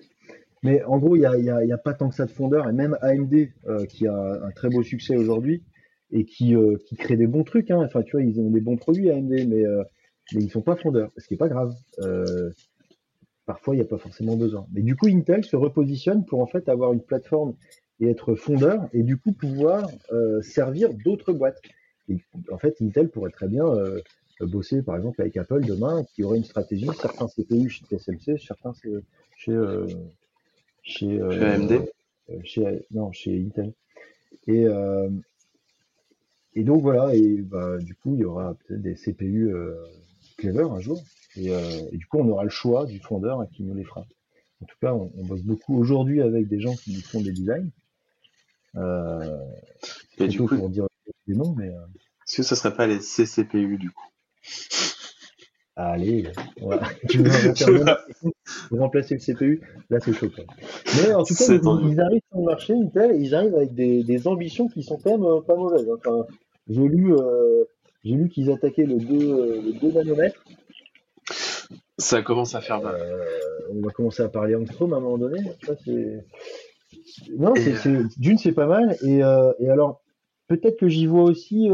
Mais 0.62 0.82
en 0.84 0.98
gros, 0.98 1.16
il 1.16 1.20
n'y 1.20 1.26
a, 1.26 1.36
y 1.38 1.50
a, 1.50 1.64
y 1.64 1.72
a, 1.72 1.78
pas 1.78 1.94
tant 1.94 2.08
que 2.08 2.14
ça 2.14 2.26
de 2.26 2.30
fondeurs, 2.30 2.68
et 2.68 2.72
même 2.72 2.98
AMD, 3.00 3.48
euh, 3.66 3.86
qui 3.86 4.06
a 4.06 4.14
un 4.14 4.50
très 4.50 4.68
beau 4.68 4.82
succès 4.82 5.16
aujourd'hui, 5.16 5.62
et 6.12 6.24
qui, 6.24 6.54
euh, 6.54 6.76
qui 6.86 6.96
crée 6.96 7.16
des 7.16 7.26
bons 7.26 7.44
trucs. 7.44 7.70
Hein. 7.70 7.82
Enfin, 7.84 8.02
tu 8.02 8.12
vois, 8.12 8.22
ils 8.22 8.38
ont 8.40 8.50
des 8.50 8.60
bons 8.60 8.76
produits 8.76 9.10
AMD, 9.10 9.30
mais, 9.48 9.64
euh, 9.64 9.82
mais 10.34 10.42
ils 10.42 10.50
sont 10.50 10.62
pas 10.62 10.76
fondeurs, 10.76 11.10
ce 11.16 11.26
qui 11.26 11.34
est 11.34 11.38
pas 11.38 11.48
grave. 11.48 11.74
Euh, 12.00 12.50
parfois, 13.46 13.74
il 13.74 13.78
n'y 13.78 13.84
a 13.84 13.88
pas 13.88 13.98
forcément 13.98 14.36
besoin. 14.36 14.66
Mais 14.72 14.82
du 14.82 14.96
coup, 14.96 15.06
Intel 15.08 15.44
se 15.44 15.56
repositionne 15.56 16.24
pour 16.24 16.40
en 16.40 16.46
fait 16.46 16.68
avoir 16.68 16.92
une 16.92 17.02
plateforme 17.02 17.54
et 18.00 18.08
être 18.08 18.34
fondeur, 18.34 18.88
et 18.92 19.02
du 19.02 19.16
coup 19.18 19.32
pouvoir 19.32 19.88
euh, 20.12 20.40
servir 20.42 20.94
d'autres 21.04 21.32
boîtes. 21.32 21.60
Et 22.08 22.18
en 22.50 22.58
fait, 22.58 22.76
Intel 22.80 23.08
pourrait 23.08 23.30
très 23.30 23.48
bien 23.48 23.66
euh, 23.66 24.00
bosser, 24.40 24.82
par 24.82 24.96
exemple, 24.96 25.20
avec 25.20 25.36
Apple 25.36 25.64
demain, 25.64 26.02
qui 26.14 26.24
aurait 26.24 26.38
une 26.38 26.44
stratégie, 26.44 26.88
certains 26.98 27.28
CPU 27.28 27.68
chez 27.68 27.84
TSMC, 27.84 28.38
certains 28.38 28.72
chez 29.36 29.52
euh, 29.52 29.86
chez, 30.82 31.18
chez 31.30 31.44
AMD 31.44 31.72
euh, 32.30 32.40
chez 32.44 32.86
non 32.90 33.12
chez 33.12 33.40
Intel 33.40 33.72
et 34.46 34.64
euh, 34.66 35.10
et 36.54 36.64
donc 36.64 36.82
voilà, 36.82 37.14
et 37.14 37.36
bah, 37.42 37.78
du 37.78 37.94
coup, 37.94 38.14
il 38.14 38.20
y 38.20 38.24
aura 38.24 38.54
peut-être 38.54 38.82
des 38.82 38.94
CPU 38.96 39.54
euh, 39.54 39.74
Clever 40.36 40.64
un 40.64 40.80
jour. 40.80 41.02
Et, 41.36 41.50
euh, 41.50 41.60
et 41.92 41.96
du 41.96 42.06
coup, 42.06 42.18
on 42.18 42.28
aura 42.28 42.44
le 42.44 42.50
choix 42.50 42.86
du 42.86 42.98
fondeur 42.98 43.46
qui 43.52 43.62
nous 43.62 43.74
les 43.74 43.84
fera. 43.84 44.04
En 44.62 44.66
tout 44.66 44.76
cas, 44.80 44.92
on, 44.92 45.12
on 45.16 45.24
bosse 45.24 45.42
beaucoup 45.42 45.78
aujourd'hui 45.78 46.20
avec 46.20 46.48
des 46.48 46.60
gens 46.60 46.74
qui 46.74 46.92
nous 46.92 47.00
font 47.02 47.20
des 47.20 47.32
designs. 47.32 47.70
Euh, 48.76 49.38
Et 50.18 50.28
du 50.28 50.38
coup, 50.38 50.56
pour 50.56 50.70
dire 50.70 50.86
des 51.26 51.34
noms, 51.34 51.54
mais 51.56 51.68
euh, 51.68 51.80
est-ce 52.26 52.38
que 52.38 52.42
ce 52.42 52.54
serait 52.54 52.74
pas 52.74 52.86
les 52.86 53.00
CCPU 53.00 53.78
du 53.78 53.90
coup? 53.90 54.06
Allez, 55.88 56.24
voilà. 56.60 56.82
tu 57.08 57.18
veux 57.18 57.84
remplacer, 58.72 59.14
le 59.14 59.20
CPU, 59.20 59.60
là 59.90 59.98
c'est 60.00 60.12
chaud. 60.12 60.28
Mais 60.96 61.12
en 61.14 61.22
tout 61.24 61.34
cas, 61.34 61.44
ils, 61.48 62.00
arrivent 62.00 62.22
sur 62.30 62.38
le 62.38 62.44
marché, 62.44 62.74
Intel, 62.74 63.20
ils 63.20 63.34
arrivent 63.34 63.54
avec 63.54 63.74
des, 63.74 64.02
des 64.02 64.26
ambitions 64.26 64.68
qui 64.68 64.82
sont 64.82 64.98
quand 64.98 65.12
même 65.12 65.24
euh, 65.24 65.40
pas 65.40 65.56
mauvaises. 65.56 65.88
hein. 65.88 65.96
Enfin, 65.98 66.26
j'ai 66.68 66.82
lu, 66.82 67.14
euh, 67.14 67.64
j'ai 68.04 68.14
lu 68.14 68.28
qu'ils 68.28 68.50
attaquaient 68.50 68.84
le 68.86 68.98
2, 68.98 69.14
euh, 69.14 69.62
le 69.62 69.72
2 69.80 69.92
nanomètres. 69.92 70.42
Ça 71.98 72.22
commence 72.22 72.54
à 72.54 72.60
faire 72.60 72.80
mal. 72.80 72.96
Euh, 72.96 73.24
on 73.72 73.80
va 73.80 73.90
commencer 73.90 74.22
à 74.22 74.28
parler 74.28 74.54
Angstrom 74.54 74.92
à 74.92 74.96
un 74.96 75.00
moment 75.00 75.18
donné. 75.18 75.40
Ça. 75.66 75.74
Non, 77.36 77.54
Et, 77.54 77.74
d'une, 78.16 78.38
c'est 78.38 78.52
pas 78.52 78.66
mal. 78.66 78.96
Et, 79.02 79.18
et 79.18 79.68
alors, 79.68 80.02
peut-être 80.48 80.78
que 80.78 80.88
j'y 80.88 81.06
vois 81.06 81.24
aussi 81.24 81.68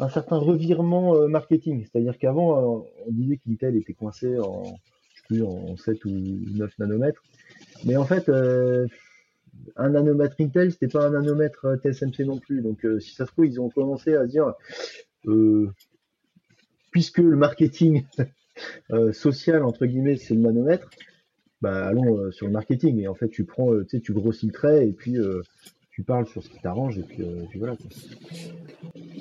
un 0.00 0.08
certain 0.08 0.36
revirement 0.36 1.16
euh, 1.16 1.28
marketing. 1.28 1.84
C'est-à-dire 1.84 2.18
qu'avant, 2.18 2.56
euh, 2.56 2.88
on 3.06 3.12
disait 3.12 3.38
qu'Intel 3.38 3.76
était 3.76 3.94
coincé 3.94 4.38
en, 4.38 4.78
plus, 5.26 5.42
en 5.42 5.76
7 5.76 6.04
ou 6.04 6.10
9 6.10 6.78
nanomètres. 6.78 7.22
Mais 7.84 7.96
en 7.96 8.04
fait, 8.04 8.28
euh, 8.28 8.86
un 9.76 9.90
nanomètre 9.90 10.36
Intel, 10.40 10.72
c'était 10.72 10.88
pas 10.88 11.06
un 11.06 11.10
nanomètre 11.10 11.76
TSMC 11.82 12.24
non 12.24 12.38
plus. 12.38 12.62
Donc, 12.62 12.86
si 13.00 13.14
ça 13.14 13.26
se 13.26 13.32
trouve, 13.32 13.46
ils 13.46 13.60
ont 13.60 13.70
commencé 13.70 14.14
à 14.14 14.26
dire, 14.26 14.54
puisque 16.90 17.18
le 17.18 17.36
marketing 17.36 18.04
social 19.12 19.62
entre 19.62 19.86
guillemets 19.86 20.16
c'est 20.16 20.34
le 20.34 20.40
nanomètre 20.40 20.88
bah 21.60 21.86
allons 21.86 22.32
sur 22.32 22.46
le 22.46 22.52
marketing 22.52 22.98
et 22.98 23.08
en 23.08 23.14
fait 23.14 23.28
tu 23.28 23.44
prends 23.44 23.70
tu 23.84 24.12
grossis 24.12 24.46
le 24.46 24.52
trait 24.52 24.88
et 24.88 24.92
puis 24.92 25.16
tu 26.04 26.30
sur 26.30 26.42
ce 26.42 26.48
qui 26.48 26.60
t'arrange 26.60 26.98
et 26.98 27.02
puis, 27.02 27.22
euh, 27.22 27.44
voilà. 27.56 27.74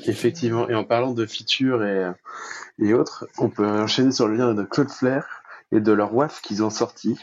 Effectivement. 0.06 0.70
Et 0.70 0.76
en 0.76 0.84
parlant 0.84 1.13
de 1.13 1.26
features 1.26 1.84
et, 1.84 2.12
et 2.80 2.94
autres, 2.94 3.28
on 3.38 3.50
peut 3.50 3.68
enchaîner 3.68 4.12
sur 4.12 4.28
le 4.28 4.36
lien 4.36 4.54
de 4.54 4.63
Cloudflare 4.63 5.44
et 5.72 5.80
de 5.80 5.92
leur 5.92 6.13
WAF 6.13 6.42
qu'ils 6.42 6.63
ont 6.63 6.70
sorti. 6.70 7.18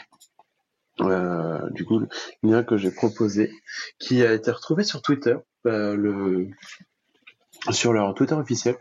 Euh, 1.01 1.69
du 1.71 1.85
coup, 1.85 1.99
le 1.99 2.07
lien 2.43 2.63
que 2.63 2.77
j'ai 2.77 2.91
proposé, 2.91 3.51
qui 3.99 4.23
a 4.23 4.33
été 4.33 4.51
retrouvé 4.51 4.83
sur 4.83 5.01
Twitter, 5.01 5.35
euh, 5.65 5.95
le, 5.95 6.49
sur 7.71 7.93
leur 7.93 8.13
Twitter 8.13 8.35
officiel, 8.35 8.75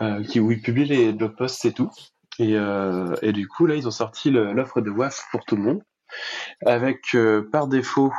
euh, 0.00 0.22
qui, 0.24 0.40
où 0.40 0.50
ils 0.50 0.62
publient 0.62 0.86
les 0.86 1.12
blog 1.12 1.36
posts 1.36 1.64
et 1.64 1.72
tout. 1.72 1.90
Et, 2.38 2.56
euh, 2.56 3.14
et 3.22 3.32
du 3.32 3.46
coup, 3.48 3.66
là, 3.66 3.74
ils 3.74 3.86
ont 3.86 3.92
sorti 3.92 4.30
l'offre 4.30 4.80
de 4.80 4.90
WAF 4.90 5.26
pour 5.30 5.44
tout 5.44 5.56
le 5.56 5.62
monde, 5.62 5.82
avec 6.64 7.14
euh, 7.14 7.48
par 7.50 7.68
défaut, 7.68 8.12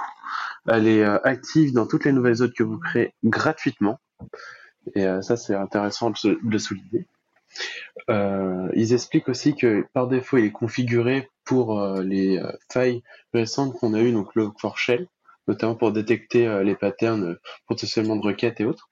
elle 0.67 0.87
est 0.87 1.03
euh, 1.03 1.17
active 1.23 1.73
dans 1.73 1.87
toutes 1.87 2.05
les 2.05 2.11
nouvelles 2.11 2.35
zones 2.35 2.53
que 2.53 2.63
vous 2.63 2.77
créez 2.77 3.13
gratuitement. 3.23 3.99
Et 4.95 5.05
euh, 5.05 5.21
ça, 5.21 5.37
c'est 5.37 5.55
intéressant 5.55 6.11
de, 6.11 6.39
le 6.43 6.59
souligner. 6.59 7.07
Euh, 8.09 8.69
ils 8.73 8.93
expliquent 8.93 9.29
aussi 9.29 9.55
que 9.55 9.85
par 9.93 10.07
défaut, 10.07 10.37
il 10.37 10.45
est 10.45 10.51
configuré 10.51 11.29
pour 11.43 11.79
euh, 11.79 12.01
les 12.01 12.37
euh, 12.37 12.51
failles 12.71 13.03
récentes 13.33 13.73
qu'on 13.73 13.93
a 13.93 13.99
eues, 13.99 14.11
donc 14.11 14.33
le 14.35 14.49
for 14.59 14.77
shell, 14.77 15.07
notamment 15.47 15.75
pour 15.75 15.91
détecter 15.91 16.63
les 16.63 16.75
patterns 16.75 17.37
potentiellement 17.67 18.15
de 18.15 18.25
requêtes 18.25 18.61
et 18.61 18.65
autres. 18.65 18.89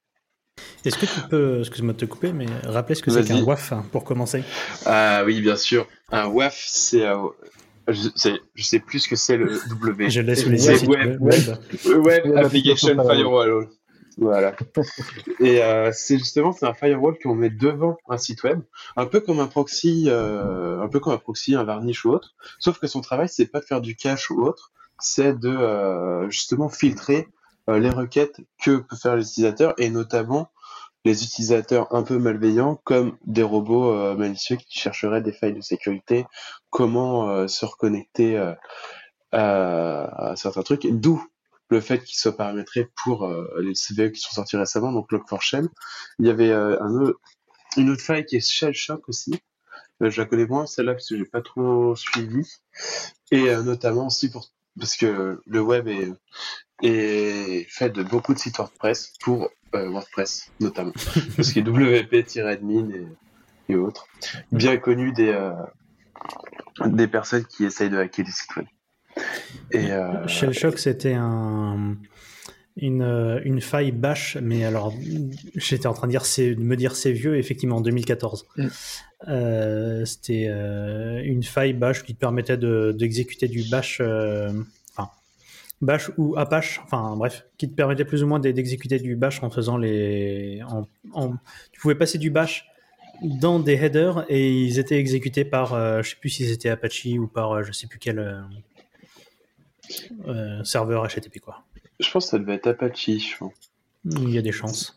Est-ce 0.84 0.98
que 0.98 1.06
tu 1.06 1.28
peux, 1.30 1.60
excuse-moi 1.60 1.94
de 1.94 2.00
te 2.00 2.06
couper, 2.06 2.34
mais 2.34 2.48
rappeler 2.66 2.96
ce 2.96 3.02
que 3.02 3.12
c'est 3.12 3.24
qu'un 3.24 3.44
WAF 3.44 3.72
hein, 3.72 3.86
pour 3.92 4.04
commencer? 4.04 4.44
Ah 4.86 5.24
oui, 5.26 5.40
bien 5.40 5.56
sûr. 5.56 5.88
Un 6.12 6.28
WAF, 6.28 6.62
c'est... 6.68 7.06
je, 7.92 8.10
sais, 8.16 8.40
je 8.56 8.64
sais 8.64 8.80
plus 8.80 9.00
ce 9.00 9.10
que 9.10 9.16
c'est 9.16 9.38
le 9.38 9.60
W. 9.70 10.10
Je 10.10 10.22
laisse 10.22 10.46
les 10.46 10.58
si 10.58 10.86
web, 10.88 11.18
web. 11.20 11.58
Web. 11.86 12.38
Application 12.38 12.96
Firewall. 12.96 13.68
Voilà. 14.18 14.54
Et 15.40 15.64
euh, 15.64 15.92
c'est 15.94 16.18
justement 16.18 16.52
c'est 16.52 16.66
un 16.66 16.74
firewall 16.74 17.18
qu'on 17.24 17.36
met 17.36 17.50
devant 17.50 17.98
un 18.10 18.18
site 18.18 18.44
web, 18.44 18.62
un 18.98 19.06
peu 19.06 19.22
comme 19.22 19.40
un 19.40 19.48
proxy, 19.48 20.06
euh, 20.08 20.82
un 20.82 20.90
peu 20.90 21.00
comme 21.00 21.14
un 21.14 21.18
proxy, 21.18 21.56
un 21.56 21.64
varnish 21.64 22.06
ou 22.06 22.12
autre. 22.12 22.36
Sauf 22.60 22.80
que 22.80 22.88
son 22.88 23.02
travail 23.02 23.30
c'est 23.30 23.48
pas 23.48 23.62
de 23.62 23.66
faire 23.66 23.82
du 23.82 23.96
cache 23.96 24.30
ou 24.30 24.44
autre, 24.44 24.72
c'est 25.00 25.40
de 25.40 25.50
euh, 25.50 26.30
justement 26.30 26.68
filtrer 26.68 27.28
euh, 27.70 27.80
les 27.80 27.90
requêtes 27.90 28.42
que 28.62 28.78
peut 28.78 28.96
faire 28.96 29.16
l'utilisateur 29.16 29.74
et 29.78 29.90
notamment 29.90 30.50
les 31.06 31.24
utilisateurs 31.24 31.94
un 31.94 32.04
peu 32.04 32.18
malveillants 32.18 32.82
comme 32.84 33.18
des 33.26 33.44
robots 33.44 33.92
euh, 33.92 34.16
malicieux 34.16 34.58
qui 34.58 34.80
chercheraient 34.80 35.22
des 35.22 35.32
failles 35.32 35.54
de 35.54 35.62
sécurité, 35.62 36.26
comment 36.70 37.30
euh, 37.30 37.48
se 37.48 37.66
reconnecter 37.66 38.38
euh, 38.38 38.54
à, 39.32 40.34
certains 40.36 40.64
trucs, 40.64 40.88
d'où 40.88 41.24
le 41.70 41.82
fait 41.82 42.04
qu'il 42.04 42.18
soit 42.18 42.36
paramétré 42.36 42.90
pour 43.04 43.32
les 43.60 43.76
CVE 43.76 44.12
qui 44.12 44.20
sont 44.22 44.32
sortis 44.32 44.58
récemment, 44.58 44.92
donc 44.92 45.12
Log4Shell. 45.12 45.68
Il 46.18 46.26
y 46.26 46.32
avait 46.32 46.52
une 46.52 47.90
autre 47.92 48.02
faille 48.02 48.26
qui 48.26 48.38
est 48.38 48.40
Shell 48.40 48.74
Shock 48.74 49.08
aussi. 49.08 49.40
Je 50.02 50.20
la 50.20 50.26
connais 50.26 50.48
moins 50.48 50.66
celle-là 50.66 50.94
parce 50.94 51.08
que 51.08 51.16
j'ai 51.16 51.26
pas 51.26 51.44
trop 51.44 51.96
suivi. 51.96 52.44
Et 53.30 53.56
notamment 53.58 54.08
aussi 54.08 54.32
pour 54.32 54.50
parce 54.80 54.96
que 54.96 55.40
le 55.46 55.62
web 55.62 55.88
est, 55.88 56.12
est 56.82 57.66
fait 57.70 57.90
de 57.90 58.04
beaucoup 58.04 58.34
de 58.34 58.40
sites 58.40 58.58
WordPress 58.58 59.14
pour 59.22 59.50
euh, 59.76 59.90
WordPress 59.90 60.52
notamment. 60.60 60.94
parce 61.36 61.52
qu'il 61.52 61.68
est 61.68 61.70
WP-admin 61.70 62.90
et, 62.92 63.74
et 63.74 63.76
autres. 63.76 64.08
Bien 64.52 64.78
connu 64.78 65.12
des, 65.14 65.30
euh, 65.30 65.52
des 66.86 67.08
personnes 67.08 67.46
qui 67.46 67.66
essayent 67.66 67.90
de 67.90 67.98
hacker 67.98 68.26
les 68.26 68.32
sites 68.32 68.56
web. 68.56 68.66
Et, 69.72 69.92
euh, 69.92 70.28
Shell 70.28 70.54
Shock, 70.54 70.80
c'était 70.80 71.14
un, 71.16 71.96
une, 72.78 73.42
une 73.44 73.60
faille 73.62 73.92
bash, 73.92 74.38
mais 74.42 74.64
alors 74.64 74.94
j'étais 75.56 75.88
en 75.88 75.94
train 75.94 76.08
de, 76.08 76.12
dire, 76.12 76.26
c'est- 76.26 76.56
de 76.56 76.62
me 76.62 76.76
dire 76.78 76.96
c'est 76.96 77.12
vieux, 77.12 77.38
effectivement, 77.38 77.78
en 77.78 77.82
2014. 77.82 78.48
Mm. 78.58 78.68
Euh, 79.28 80.06
c'était 80.06 80.46
euh, 80.48 81.22
une 81.26 81.44
faille 81.44 81.74
bash 81.74 82.04
qui 82.04 82.16
te 82.16 82.20
permettait 82.20 82.56
de- 82.58 82.96
d'exécuter 82.98 83.50
du 83.50 83.64
bash, 83.70 83.98
euh, 84.00 84.50
bash 85.82 86.12
ou 86.18 86.36
apache, 86.38 86.82
enfin 86.84 87.16
bref, 87.16 87.46
qui 87.58 87.70
te 87.70 87.74
permettait 87.76 88.06
plus 88.06 88.24
ou 88.24 88.28
moins 88.28 88.40
d'e- 88.40 88.52
d'exécuter 88.52 89.00
du 89.00 89.16
bash 89.16 89.42
en 89.44 89.50
faisant 89.50 89.78
les. 89.78 90.62
En, 90.68 90.88
en- 91.14 91.34
tu 91.72 91.80
pouvais 91.82 91.96
passer 91.96 92.18
du 92.18 92.30
bash 92.32 92.66
dans 93.22 93.60
des 93.60 93.74
headers 93.74 94.26
et 94.30 94.50
ils 94.64 94.80
étaient 94.80 94.98
exécutés 95.00 95.44
par, 95.46 95.74
euh, 95.74 96.02
je 96.02 96.12
sais 96.12 96.16
plus 96.20 96.30
si 96.30 96.46
c'était 96.48 96.70
Apache 96.70 97.06
ou 97.06 97.28
par, 97.28 97.52
euh, 97.52 97.64
je 97.64 97.72
sais 97.72 97.88
plus 97.88 98.00
quel. 98.00 98.20
euh, 98.20 98.42
euh, 100.28 100.64
serveur 100.64 101.08
HTTP 101.08 101.40
quoi. 101.40 101.64
je 102.00 102.10
pense 102.12 102.26
que 102.26 102.32
ça 102.32 102.40
devait 102.40 102.56
être 102.56 102.68
Apache. 102.68 103.06
je 103.10 103.38
pense. 103.38 103.54
Il 104.06 104.30
y 104.30 104.38
a 104.38 104.42
des 104.42 104.52
chances. 104.52 104.96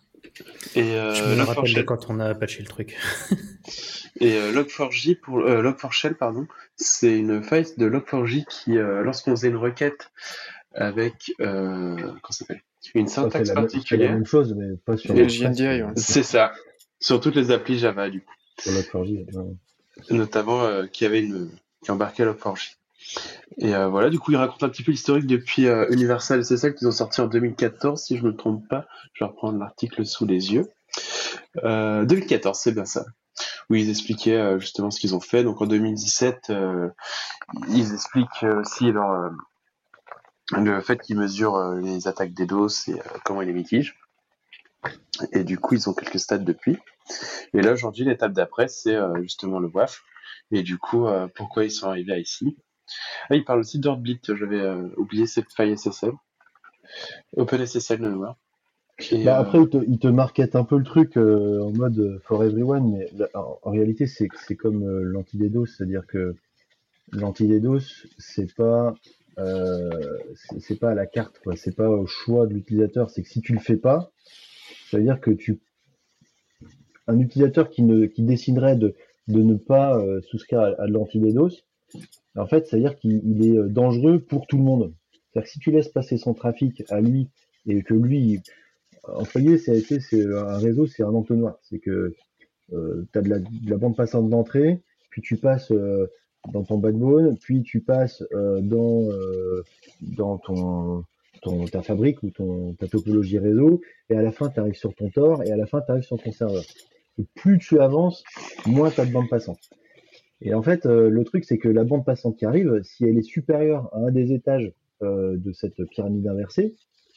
Et 0.74 0.82
euh, 0.82 1.14
je 1.14 1.24
me 1.24 1.42
rappelle 1.42 1.64
de 1.64 1.68
Log4Shell. 1.80 1.84
quand 1.84 2.06
on 2.10 2.20
a 2.20 2.26
apaché 2.26 2.60
le 2.62 2.68
truc. 2.68 2.96
Et 4.20 4.34
euh, 4.34 4.52
Log4j 4.52 5.18
pour 5.20 5.38
euh, 5.40 5.62
Log4Shell 5.62 6.14
pardon, 6.14 6.46
c'est 6.76 7.18
une 7.18 7.42
faille 7.42 7.66
de 7.76 7.88
Log4j 7.88 8.44
qui 8.46 8.72
lorsqu'on 8.74 9.32
faisait 9.32 9.48
une 9.48 9.56
requête 9.56 10.10
avec 10.74 11.32
euh, 11.40 11.96
comment 11.96 12.16
ça 12.30 12.38
s'appelle? 12.38 12.62
Une 12.94 13.06
syntaxe 13.06 13.34
la, 13.34 13.44
c'est 13.44 13.54
la 13.54 13.60
particulière, 13.60 14.12
même 14.12 14.26
chose 14.26 14.54
mais 14.56 14.76
pas 14.84 14.96
sur 14.96 15.14
Et 15.16 15.24
le 15.24 15.84
ouais. 15.84 15.92
c'est 15.96 16.22
ça 16.22 16.52
sur 17.00 17.20
toutes 17.20 17.36
les 17.36 17.50
applis 17.50 17.78
Java 17.78 18.10
du 18.10 18.22
coup, 18.22 18.34
sur 18.58 18.72
Log4j, 18.72 19.36
ouais. 19.36 19.56
notamment 20.10 20.62
euh, 20.62 20.86
qui 20.86 21.04
avait 21.04 21.20
une 21.20 21.50
qui 21.82 21.90
embarquait 21.90 22.24
Log4j. 22.24 22.76
Et 23.58 23.74
euh, 23.74 23.88
voilà, 23.88 24.10
du 24.10 24.18
coup, 24.18 24.30
il 24.30 24.36
raconte 24.36 24.62
un 24.62 24.68
petit 24.68 24.82
peu 24.82 24.92
l'historique 24.92 25.26
depuis 25.26 25.66
euh, 25.66 25.86
Universal 25.90 26.44
SSL 26.44 26.74
qu'ils 26.74 26.88
ont 26.88 26.92
sorti 26.92 27.20
en 27.20 27.26
2014, 27.26 28.00
si 28.00 28.16
je 28.16 28.24
me 28.24 28.34
trompe 28.34 28.66
pas. 28.68 28.86
Je 29.12 29.24
vais 29.24 29.30
reprendre 29.30 29.58
l'article 29.58 30.06
sous 30.06 30.26
les 30.26 30.52
yeux. 30.52 30.70
Euh, 31.64 32.04
2014, 32.04 32.58
c'est 32.58 32.72
bien 32.72 32.84
ça. 32.84 33.04
Où 33.68 33.74
ils 33.74 33.90
expliquaient 33.90 34.36
euh, 34.36 34.58
justement 34.58 34.90
ce 34.90 35.00
qu'ils 35.00 35.14
ont 35.14 35.20
fait. 35.20 35.42
Donc 35.44 35.60
en 35.60 35.66
2017, 35.66 36.50
euh, 36.50 36.88
ils 37.68 37.92
expliquent 37.92 38.44
euh, 38.44 38.60
aussi 38.60 38.90
leur, 38.92 39.10
euh, 39.10 39.30
le 40.56 40.80
fait 40.80 41.00
qu'ils 41.00 41.16
mesurent 41.18 41.56
euh, 41.56 41.80
les 41.80 42.08
attaques 42.08 42.32
des 42.32 42.46
DOS 42.46 42.88
et 42.88 42.92
euh, 42.94 43.02
comment 43.24 43.42
ils 43.42 43.46
les 43.46 43.54
mitigent. 43.54 43.94
Et 45.32 45.44
du 45.44 45.58
coup, 45.58 45.74
ils 45.74 45.88
ont 45.88 45.94
quelques 45.94 46.18
stats 46.18 46.38
depuis. 46.38 46.78
Et 47.54 47.62
là, 47.62 47.72
aujourd'hui, 47.72 48.04
l'étape 48.04 48.32
d'après, 48.32 48.68
c'est 48.68 48.94
euh, 48.94 49.22
justement 49.22 49.60
le 49.60 49.68
WAF. 49.68 50.02
Et 50.50 50.62
du 50.62 50.78
coup, 50.78 51.06
euh, 51.06 51.28
pourquoi 51.34 51.64
ils 51.64 51.70
sont 51.70 51.88
arrivés 51.88 52.12
à 52.12 52.18
ici 52.18 52.56
ah, 53.30 53.36
il 53.36 53.44
parle 53.44 53.60
aussi 53.60 53.78
d'Ordblit, 53.78 54.20
j'avais 54.22 54.60
euh, 54.60 54.88
oublié 54.96 55.26
cette 55.26 55.52
faille 55.52 55.76
SSL. 55.76 56.12
OpenSSL 57.36 58.00
mémoire. 58.00 58.36
Et, 59.10 59.24
Bah, 59.24 59.38
euh, 59.38 59.40
après, 59.40 59.60
il 59.60 59.68
te, 59.68 59.78
il 59.88 59.98
te 59.98 60.08
market 60.08 60.54
un 60.56 60.64
peu 60.64 60.76
le 60.76 60.84
truc 60.84 61.16
euh, 61.16 61.62
en 61.62 61.70
mode 61.70 61.98
euh, 61.98 62.20
for 62.24 62.44
everyone, 62.44 62.92
mais 62.92 63.08
là, 63.16 63.28
en, 63.34 63.58
en 63.62 63.70
réalité, 63.70 64.06
c'est 64.06 64.28
c'est 64.46 64.56
comme 64.56 64.82
euh, 64.82 65.02
l'anti-DDoS, 65.02 65.66
c'est-à-dire 65.66 66.06
que 66.06 66.36
l'anti-DDoS, 67.12 68.06
c'est 68.18 68.54
pas 68.54 68.94
euh, 69.38 69.90
c'est 70.58 70.78
pas 70.78 70.90
à 70.90 70.94
la 70.94 71.06
carte, 71.06 71.38
quoi. 71.42 71.56
C'est 71.56 71.74
pas 71.74 71.88
au 71.88 72.06
choix 72.06 72.46
de 72.46 72.54
l'utilisateur. 72.54 73.10
C'est 73.10 73.22
que 73.22 73.28
si 73.28 73.40
tu 73.40 73.52
le 73.52 73.60
fais 73.60 73.76
pas, 73.76 74.10
C'est-à-dire 74.90 75.20
que 75.20 75.30
tu, 75.30 75.60
un 77.06 77.18
utilisateur 77.18 77.70
qui 77.70 77.82
ne, 77.82 78.06
qui 78.06 78.22
déciderait 78.22 78.76
de, 78.76 78.94
de 79.28 79.42
ne 79.42 79.54
pas 79.54 79.98
euh, 79.98 80.20
souscrire 80.22 80.60
à, 80.60 80.66
à 80.82 80.86
de 80.86 80.92
l'anti-DDoS, 80.92 81.64
en 82.36 82.46
fait, 82.46 82.66
c'est-à-dire 82.66 82.96
qu'il 82.96 83.22
il 83.24 83.46
est 83.46 83.58
euh, 83.58 83.68
dangereux 83.68 84.20
pour 84.20 84.46
tout 84.46 84.58
le 84.58 84.64
monde. 84.64 84.94
C'est-à-dire 85.12 85.46
que 85.46 85.52
si 85.52 85.58
tu 85.60 85.70
laisses 85.70 85.88
passer 85.88 86.18
son 86.18 86.34
trafic 86.34 86.82
à 86.90 87.00
lui 87.00 87.28
et 87.66 87.82
que 87.82 87.94
lui, 87.94 88.40
en 89.04 89.24
foyer, 89.24 89.58
c'est 89.58 89.82
un 90.34 90.58
réseau, 90.58 90.86
c'est 90.86 91.02
un 91.02 91.14
entonnoir. 91.14 91.58
C'est 91.62 91.78
que 91.78 92.14
tu 92.70 93.18
as 93.18 93.22
de 93.22 93.28
la, 93.28 93.38
de 93.38 93.70
la 93.70 93.76
bande 93.76 93.96
passante 93.96 94.28
d'entrée, 94.30 94.80
puis 95.10 95.20
tu 95.22 95.36
passes 95.36 95.72
dans 96.50 96.64
ton 96.64 96.78
backbone, 96.78 97.36
puis 97.38 97.62
tu 97.62 97.80
passes 97.80 98.22
euh, 98.32 98.60
dans, 98.60 99.08
euh, 99.10 99.62
dans 100.00 100.38
ton, 100.38 101.04
ta 101.70 101.82
fabrique 101.82 102.22
ou 102.22 102.30
ton, 102.30 102.74
ta 102.74 102.88
topologie 102.88 103.38
réseau, 103.38 103.80
et 104.10 104.16
à 104.16 104.22
la 104.22 104.32
fin, 104.32 104.48
tu 104.48 104.60
arrives 104.60 104.74
sur 104.74 104.94
ton 104.94 105.10
Tor, 105.10 105.42
et 105.44 105.52
à 105.52 105.56
la 105.56 105.66
fin, 105.66 105.80
tu 105.80 105.90
arrives 105.90 106.04
sur 106.04 106.20
ton 106.20 106.32
serveur. 106.32 106.62
Et 107.18 107.24
plus 107.34 107.58
tu 107.58 107.78
avances, 107.80 108.24
moins 108.66 108.90
tu 108.90 109.00
as 109.00 109.06
de 109.06 109.12
bande 109.12 109.28
passante. 109.28 109.60
Et 110.40 110.54
en 110.54 110.62
fait, 110.62 110.86
euh, 110.86 111.08
le 111.08 111.24
truc, 111.24 111.44
c'est 111.44 111.58
que 111.58 111.68
la 111.68 111.84
bande 111.84 112.04
passante 112.04 112.36
qui 112.36 112.44
arrive, 112.44 112.80
si 112.82 113.04
elle 113.04 113.18
est 113.18 113.22
supérieure 113.22 113.88
à 113.94 113.98
un 113.98 114.10
des 114.10 114.32
étages 114.32 114.72
de 115.00 115.52
cette 115.52 115.84
pyramide 115.86 116.28
inversée, 116.28 116.76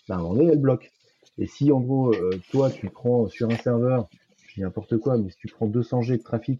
ben, 0.09 0.15
à 0.15 0.17
un 0.17 0.21
moment 0.23 0.33
donné, 0.33 0.51
elle 0.51 0.59
bloque. 0.59 0.91
Et 1.37 1.45
si 1.45 1.71
en 1.71 1.79
gros, 1.79 2.15
toi, 2.49 2.71
tu 2.71 2.89
prends 2.89 3.27
sur 3.27 3.47
un 3.51 3.57
serveur, 3.57 4.09
je 4.47 4.55
dis 4.55 4.61
n'importe 4.61 4.97
quoi, 4.97 5.19
mais 5.19 5.29
si 5.29 5.37
tu 5.37 5.47
prends 5.49 5.67
200 5.67 6.01
G 6.01 6.17
de 6.17 6.23
trafic, 6.23 6.59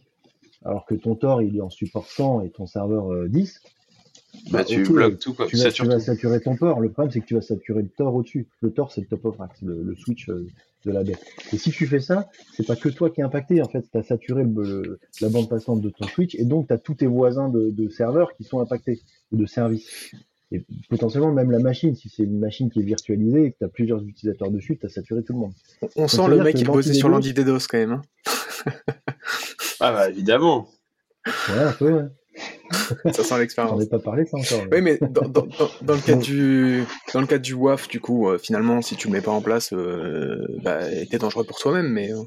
alors 0.66 0.86
que 0.86 0.96
ton 0.96 1.16
Tor, 1.16 1.42
il 1.42 1.56
est 1.58 1.62
en 1.62 1.70
support 1.70 2.08
100 2.08 2.42
et 2.42 2.50
ton 2.50 2.66
serveur 2.66 3.12
euh, 3.14 3.28
10, 3.30 3.62
Bah, 4.52 4.64
tu 4.66 4.84
bloques 4.84 5.20
tout, 5.20 5.34
quoi. 5.34 5.46
tu 5.46 5.56
Tu 5.56 5.64
vas, 5.64 5.72
tu 5.72 6.02
saturer 6.02 6.42
ton 6.42 6.56
Tor. 6.58 6.80
Le 6.82 6.90
problème, 6.90 7.12
c'est 7.12 7.22
que 7.22 7.26
tu 7.26 7.36
vas 7.36 7.42
saturer 7.42 7.84
le 7.84 7.90
Tor 7.90 8.14
au-dessus. 8.14 8.48
Le 8.62 8.72
Tor, 8.72 8.92
c'est 8.92 9.02
le 9.02 9.08
top 9.08 9.26
of 9.26 9.38
rack, 9.38 9.52
c'est 9.60 9.66
le, 9.66 9.82
le 9.84 9.96
switch 9.96 10.28
euh, 10.30 10.46
de 10.86 10.92
la 10.92 11.04
baie. 11.04 11.16
Et 11.54 11.58
si 11.58 11.72
tu 11.72 11.88
fais 11.88 12.00
ça, 12.00 12.30
c'est 12.54 12.66
pas 12.68 12.76
que 12.76 12.90
toi 12.90 13.10
qui 13.10 13.22
es 13.22 13.24
impacté. 13.24 13.62
En 13.62 13.68
fait, 13.70 13.84
tu 13.92 13.98
as 13.98 14.04
saturé 14.04 14.44
le- 14.44 14.64
le- 14.82 15.00
la 15.22 15.30
bande 15.30 15.50
passante 15.50 15.82
de 15.82 15.90
ton 15.90 16.06
switch 16.08 16.36
et 16.36 16.44
donc 16.46 16.68
tu 16.68 16.74
as 16.74 16.78
tous 16.78 16.96
tes 16.96 17.08
voisins 17.08 17.50
de, 17.50 17.70
de 17.72 17.90
serveurs 17.90 18.36
qui 18.36 18.44
sont 18.44 18.60
impactés 18.60 19.02
ou 19.32 19.38
de 19.38 19.46
services. 19.46 20.12
Et 20.52 20.64
potentiellement 20.90 21.32
même 21.32 21.50
la 21.50 21.58
machine, 21.60 21.96
si 21.96 22.08
c'est 22.10 22.22
une 22.24 22.38
machine 22.38 22.70
qui 22.70 22.80
est 22.80 22.84
virtualisée 22.84 23.46
et 23.46 23.52
que 23.52 23.58
tu 23.58 23.64
as 23.66 23.68
plusieurs 23.68 24.04
utilisateurs 24.04 24.52
dessus, 24.52 24.78
tu 24.78 24.86
as 24.86 24.90
saturé 24.90 25.24
tout 25.24 25.34
le 25.34 25.40
monde. 25.40 25.54
On- 25.82 25.90
On 25.96 26.08
sent 26.08 26.18
le 26.30 26.38
mec 26.44 26.56
qui 26.56 26.64
bossait 26.66 26.94
sur 26.94 27.10
l'anti-DDoS- 27.10 27.44
l'anti-DDoS 27.46 27.68
quand 27.68 27.78
même. 27.80 27.92
hein. 27.94 28.02
Ah 29.80 29.92
bah 29.92 30.10
évidemment. 30.10 30.70
Ouais, 31.50 31.60
un 31.60 31.72
peu, 31.74 31.92
ouais. 31.92 32.04
Ça 33.14 33.24
sent 33.24 33.30
J'en 33.30 33.38
l'expérience. 33.38 33.82
ai 33.84 33.88
pas 33.88 34.00
parlé 34.00 34.26
ça 34.26 34.38
encore. 34.38 34.66
Oui, 34.72 34.82
mais 34.82 34.98
dans, 34.98 35.28
dans, 35.30 35.46
dans, 35.46 35.70
dans 35.82 35.94
le 35.96 36.02
cadre 36.02 36.22
du 36.22 36.84
dans 37.14 37.22
le 37.22 37.28
cadre 37.28 37.44
du 37.44 37.54
WAF, 37.54 37.88
du 37.88 38.02
coup, 38.02 38.28
euh, 38.30 38.38
finalement, 38.38 38.82
si 38.82 38.96
tu 38.98 39.08
le 39.08 39.14
mets 39.14 39.22
pas 39.22 39.32
en 39.32 39.42
place, 39.42 39.72
euh, 39.74 40.46
bah, 40.62 40.80
t'es 41.10 41.18
dangereux 41.18 41.46
pour 41.46 41.58
toi-même, 41.60 41.88
mais 41.88 42.12
euh, 42.12 42.22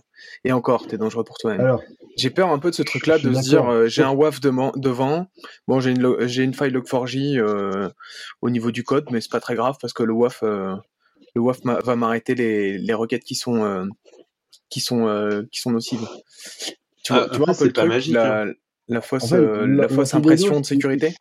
et 0.45 0.53
encore, 0.53 0.87
t'es 0.87 0.97
dangereux 0.97 1.25
pour 1.25 1.37
toi-même. 1.37 1.61
Alors, 1.61 1.83
J'ai 2.17 2.31
peur 2.31 2.51
un 2.51 2.59
peu 2.59 2.71
de 2.71 2.75
ce 2.75 2.83
truc-là, 2.83 3.19
de 3.19 3.35
se 3.35 3.41
dire, 3.43 3.71
euh, 3.71 3.87
j'ai 3.87 4.03
un 4.03 4.13
WAF 4.13 4.41
devant, 4.41 5.27
bon, 5.69 5.81
j'ai 5.81 5.91
une 5.91 6.01
lo- 6.01 6.27
j'ai 6.27 6.43
une 6.43 6.55
faille 6.55 6.73
Log4j 6.73 7.39
euh, 7.39 7.91
au 8.41 8.49
niveau 8.51 8.71
du 8.71 8.83
code, 8.85 9.05
mais 9.11 9.21
c'est 9.21 9.31
pas 9.31 9.41
très 9.41 9.55
grave 9.57 9.77
parce 9.81 9.93
que 9.93 10.03
le 10.03 10.15
WAF 10.15 10.43
euh, 10.43 10.75
le 11.35 11.43
WAF 11.43 11.63
m'a- 11.65 11.81
va 11.81 11.95
m'arrêter 11.97 12.35
les, 12.35 12.79
les 12.79 12.95
requêtes 12.95 13.25
qui 13.25 13.35
sont 13.35 13.63
euh, 13.65 13.85
qui 14.71 14.81
sont 14.81 15.07
euh, 15.07 15.43
qui 15.53 15.61
sont 15.61 15.71
nocives. 15.73 16.09
Tu 17.09 17.15
vois, 17.15 17.25
Ah, 17.25 17.29
tu 17.33 17.39
vois 17.39 17.55
c'est 17.55 17.73
pas 17.73 17.81
truc, 17.81 17.89
magique, 17.89 18.15
la, 18.15 18.47
la 18.89 19.01
fausse 19.01 19.25
En 19.25 19.29
fait, 19.29 19.37
euh, 19.37 19.67
la 19.67 19.75
la- 19.83 19.89
fausse 19.89 20.13
l'anti-DDoS, 20.13 20.19
impression 20.19 20.61
de 20.61 20.67
sécurité? 20.67 21.15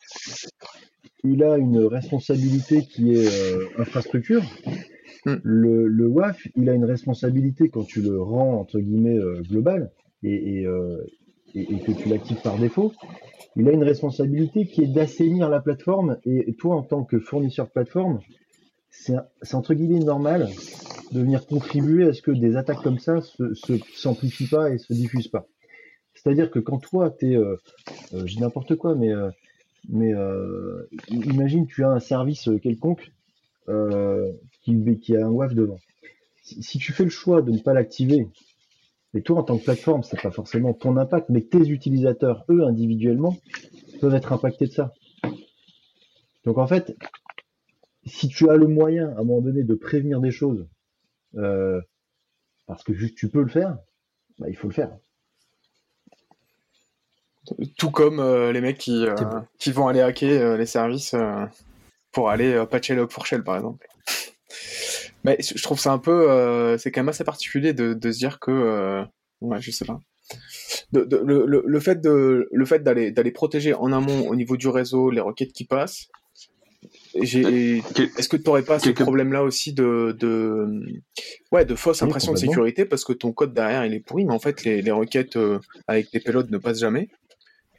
il 1.23 1.43
a 1.43 1.57
une 1.57 1.79
responsabilité 1.85 2.85
qui 2.85 3.13
est 3.13 3.27
euh, 3.27 3.65
infrastructure. 3.77 4.43
Hmm. 5.25 5.35
Le, 5.43 5.87
le 5.87 6.07
WAF, 6.07 6.45
il 6.57 6.69
a 6.69 6.73
une 6.73 6.83
responsabilité 6.83 7.69
quand 7.69 7.83
tu 7.85 8.01
le 8.01 8.21
rends 8.21 8.59
entre 8.59 8.79
guillemets 8.79 9.17
euh, 9.17 9.41
global 9.49 9.91
et, 10.23 10.59
et, 10.59 10.65
euh, 10.65 10.97
et- 11.55 11.73
et 11.73 11.79
que 11.79 11.93
tu 11.93 12.09
l'actives 12.09 12.41
par 12.41 12.57
défaut. 12.57 12.91
Il 13.55 13.69
a 13.69 13.71
une 13.71 13.83
responsabilité 13.83 14.67
qui 14.67 14.83
est 14.83 14.87
d'assainir 14.87 15.49
la 15.49 15.61
plateforme 15.61 16.17
et, 16.25 16.53
toi 16.55 16.75
en 16.75 16.83
tant 16.83 17.05
que 17.05 17.17
fournisseur 17.19 17.67
de 17.67 17.71
plateforme, 17.71 18.19
c'est 18.89 19.15
entre 19.53 19.73
guillemets 19.73 19.99
normal 20.03 20.49
de 21.13 21.21
venir 21.21 21.45
contribuer 21.47 22.05
à 22.07 22.13
ce 22.13 22.21
que 22.21 22.31
des 22.31 22.57
attaques 22.57 22.81
comme 22.83 22.99
ça 22.99 23.21
se, 23.21 23.53
se 23.53 23.73
s'amplifient 23.95 24.47
pas 24.49 24.69
et 24.71 24.77
se 24.77 24.91
diffusent 24.91 25.29
pas. 25.29 25.47
C'est-à-dire 26.17 26.49
que 26.49 26.59
quand 26.59 26.79
toi, 26.79 27.11
tu 27.11 27.31
es, 27.31 27.35
euh, 27.35 27.55
euh, 28.13 28.25
je 28.25 28.39
n'importe 28.39 28.75
quoi, 28.75 28.95
mais 28.95 29.13
euh, 29.13 29.29
mais 29.89 30.11
imagine, 31.09 31.65
tu 31.65 31.85
as 31.85 31.89
un 31.89 31.99
service 31.99 32.49
quelconque 32.61 33.13
qui, 33.65 35.15
a 35.15 35.25
un 35.25 35.29
WAF 35.29 35.53
devant. 35.53 35.79
Si, 36.41 36.77
tu 36.77 36.91
fais 36.91 37.05
le 37.05 37.09
choix 37.09 37.41
de 37.41 37.51
ne 37.51 37.59
pas 37.59 37.73
l'activer, 37.73 38.27
et 39.13 39.21
toi 39.21 39.39
en 39.39 39.43
tant 39.43 39.57
que 39.57 39.63
plateforme, 39.63 40.03
c'est 40.03 40.21
pas 40.21 40.31
forcément 40.31 40.73
ton 40.73 40.97
impact, 40.97 41.29
mais 41.29 41.41
tes 41.41 41.69
utilisateurs, 41.69 42.43
eux 42.49 42.65
individuellement, 42.65 43.37
peuvent 44.01 44.15
être 44.15 44.33
impactés 44.33 44.67
de 44.67 44.73
ça. 44.73 44.93
Donc 46.43 46.57
en 46.57 46.67
fait, 46.67 46.93
si 48.05 48.27
tu 48.27 48.49
as 48.49 48.57
le 48.57 48.67
moyen 48.67 49.09
à 49.11 49.21
un 49.21 49.23
moment 49.23 49.39
donné 49.39 49.63
de 49.63 49.73
prévenir 49.73 50.19
des 50.19 50.31
choses, 50.31 50.67
parce 51.33 52.83
que 52.83 52.93
juste 52.93 53.15
tu 53.15 53.29
peux 53.29 53.41
le 53.41 53.49
faire, 53.49 53.77
bah, 54.37 54.47
il 54.49 54.55
faut 54.57 54.67
le 54.67 54.73
faire. 54.73 54.97
Tout 57.77 57.91
comme 57.91 58.19
euh, 58.19 58.51
les 58.51 58.61
mecs 58.61 58.77
qui, 58.77 59.05
euh, 59.05 59.15
qui 59.59 59.71
vont 59.71 59.87
aller 59.87 60.01
hacker 60.01 60.41
euh, 60.41 60.57
les 60.57 60.65
services 60.65 61.13
euh, 61.13 61.45
pour 62.11 62.29
aller 62.29 62.53
euh, 62.53 62.65
patcher 62.65 62.95
Log4Shell, 62.95 63.43
par 63.43 63.55
exemple. 63.57 63.85
Mais 65.23 65.37
je 65.39 65.61
trouve 65.61 65.79
ça 65.79 65.91
un 65.91 65.97
peu... 65.99 66.29
euh, 66.29 66.77
c'est 66.77 66.91
quand 66.91 67.01
même 67.01 67.09
assez 67.09 67.23
particulier 67.23 67.73
de, 67.73 67.93
de 67.93 68.11
se 68.11 68.17
dire 68.19 68.39
que... 68.39 68.51
euh, 68.51 69.03
ouais, 69.41 69.61
je 69.61 69.71
sais 69.71 69.85
pas. 69.85 69.99
De, 70.91 71.01
de- 71.05 71.17
le, 71.25 71.45
le, 71.45 71.63
le 71.65 71.79
fait 71.79 72.01
de 72.01 72.49
le 72.51 72.65
fait 72.65 72.79
d'aller 72.83 73.11
d'aller 73.11 73.31
protéger 73.31 73.73
en 73.73 73.93
amont 73.93 74.27
au 74.27 74.35
niveau 74.35 74.57
du 74.57 74.67
réseau 74.67 75.09
les 75.09 75.21
requêtes 75.21 75.53
qui 75.53 75.63
passent 75.65 76.07
est-ce 77.13 78.27
que 78.29 78.37
tu 78.37 78.43
n'aurais 78.45 78.63
pas 78.63 78.79
ce 78.79 78.85
Quelque- 78.85 79.03
problème 79.03 79.31
là 79.31 79.43
aussi 79.43 79.73
de 79.73 80.15
de 80.19 80.67
ouais 81.51 81.65
de 81.65 81.75
fausse 81.75 82.01
Oui, 82.01 82.07
impression 82.07 82.33
de 82.33 82.37
sécurité 82.37 82.85
parce 82.85 83.03
que 83.05 83.13
ton 83.13 83.31
code 83.31 83.53
derrière 83.53 83.85
il 83.85 83.93
est 83.93 83.99
pourri 83.99 84.25
mais 84.25 84.33
en 84.33 84.39
fait 84.39 84.63
les, 84.63 84.81
les 84.81 84.91
requêtes 84.91 85.37
euh, 85.37 85.59
avec 85.87 86.11
tes 86.11 86.19
payloads 86.19 86.49
ne 86.49 86.57
passent 86.57 86.79
jamais 86.79 87.07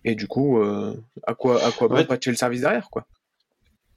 et 0.08 0.14
du 0.14 0.26
coup 0.26 0.58
euh, 0.58 0.94
à 1.26 1.34
quoi 1.34 1.64
à 1.64 1.70
quoi 1.70 1.88
bon 1.88 1.96
Ouais. 1.96 2.04
patcher 2.04 2.30
le 2.30 2.36
service 2.36 2.62
derrière 2.62 2.88
quoi? 2.90 3.06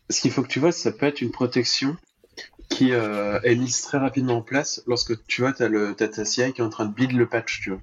Ce 0.09 0.19
qu'il 0.21 0.31
faut 0.31 0.43
que 0.43 0.47
tu 0.49 0.59
vois, 0.59 0.71
ça 0.71 0.91
peut 0.91 1.05
être 1.05 1.21
une 1.21 1.31
protection 1.31 1.95
qui 2.69 2.91
euh, 2.93 3.39
est 3.43 3.55
mise 3.55 3.81
très 3.81 3.97
rapidement 3.97 4.37
en 4.37 4.41
place 4.41 4.83
lorsque 4.87 5.13
tu 5.25 5.41
vois, 5.41 5.53
tu 5.53 5.63
as, 5.63 5.69
le, 5.69 5.93
t'as 5.95 6.07
ta 6.09 6.25
CI 6.25 6.51
qui 6.53 6.61
est 6.61 6.63
en 6.63 6.69
train 6.69 6.85
de 6.85 6.93
build 6.93 7.13
le 7.13 7.27
patch, 7.27 7.61
tu 7.61 7.69
vois. 7.71 7.81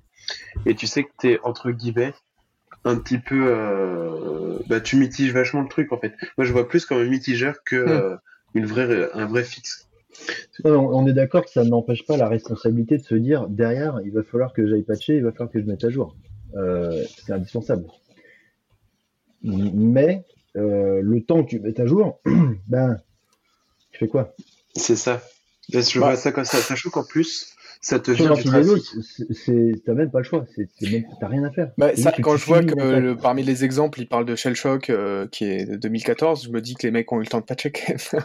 Et 0.67 0.75
tu 0.75 0.87
sais 0.87 1.05
que 1.05 1.11
tu 1.21 1.33
es, 1.33 1.41
entre 1.43 1.71
guillemets, 1.71 2.13
un 2.85 2.97
petit 2.97 3.19
peu... 3.19 3.47
euh, 3.49 4.59
bah, 4.67 4.81
tu 4.81 4.97
mitiges 4.97 5.33
vachement 5.33 5.63
le 5.63 5.69
truc, 5.69 5.93
en 5.93 5.99
fait. 5.99 6.15
Moi, 6.37 6.45
je 6.47 6.53
vois 6.53 6.69
plus 6.69 6.85
comme 6.87 6.99
un 6.99 7.05
mitigeur 7.09 7.57
que 7.65 7.77
euh, 7.77 8.17
une 8.55 8.67
vraie, 8.67 9.11
un 9.15 9.27
vrai 9.27 9.45
fixe. 9.45 9.89
On 10.65 10.71
on 10.71 11.07
est 11.07 11.13
d'accord 11.13 11.45
que 11.45 11.51
ça 11.51 11.65
n'empêche 11.65 12.05
pas 12.07 12.17
la 12.17 12.29
responsabilité 12.29 12.99
de 12.99 13.03
se 13.05 13.15
dire 13.15 13.47
derrière, 13.49 14.01
il 14.05 14.13
va 14.13 14.23
falloir 14.23 14.53
que 14.53 14.67
j'aille 14.67 14.83
patcher, 14.83 15.17
il 15.17 15.23
va 15.25 15.33
falloir 15.33 15.51
que 15.51 15.61
je 15.61 15.67
mette 15.67 15.85
à 15.85 15.91
jour. 15.91 16.17
Euh, 16.57 17.05
c'est 17.25 17.33
indispensable. 17.33 17.85
Mais 19.43 20.25
euh, 20.57 21.01
le 21.03 21.23
temps 21.23 21.45
que 21.45 21.51
tu 21.51 21.61
mets 21.61 21.79
à 21.81 21.87
jour, 21.87 22.21
ben, 22.69 22.97
tu 23.93 23.99
fais 23.99 24.09
quoi? 24.09 24.35
C'est 24.75 24.97
ça. 24.97 25.23
Que 25.73 25.81
je 25.81 26.01
Bah. 26.01 26.07
vois 26.07 26.17
ça 26.17 26.33
comme 26.33 26.45
ça. 26.45 26.59
Sachant 26.59 26.91
qu'en 26.91 27.05
plus, 27.05 27.55
ça 27.81 28.01
te 28.01 28.11
vient 28.11 28.33
du 28.33 28.43
t'as 28.43 29.95
même 29.95 30.11
pas 30.11 30.19
le 30.19 30.25
choix. 30.25 30.45
T'as 31.21 31.29
rien 31.29 31.45
à 31.45 31.51
faire. 31.51 31.71
Bah, 31.79 31.95
ça, 31.95 32.13
quand 32.23 32.37
je 32.37 32.45
vois 32.47 32.63
que 32.65 32.75
le- 32.75 33.17
parmi 33.17 33.43
les 33.43 33.65
exemples, 33.65 34.01
il 34.01 34.09
parle 34.09 34.25
de 34.25 34.35
Shell 34.35 34.57
Shock 34.57 34.91
euh, 34.91 35.27
qui 35.29 35.45
est 35.45 35.67
de 35.67 35.77
2014, 35.77 36.45
je 36.45 36.51
me 36.51 36.61
dis 36.61 36.75
que 36.75 36.87
les 36.87 36.91
mecs 36.91 37.13
ont 37.13 37.19
eu 37.19 37.25
le 37.25 37.27
temps 37.29 37.41
de 37.41 37.45
quand 37.47 37.63
même. 37.89 38.23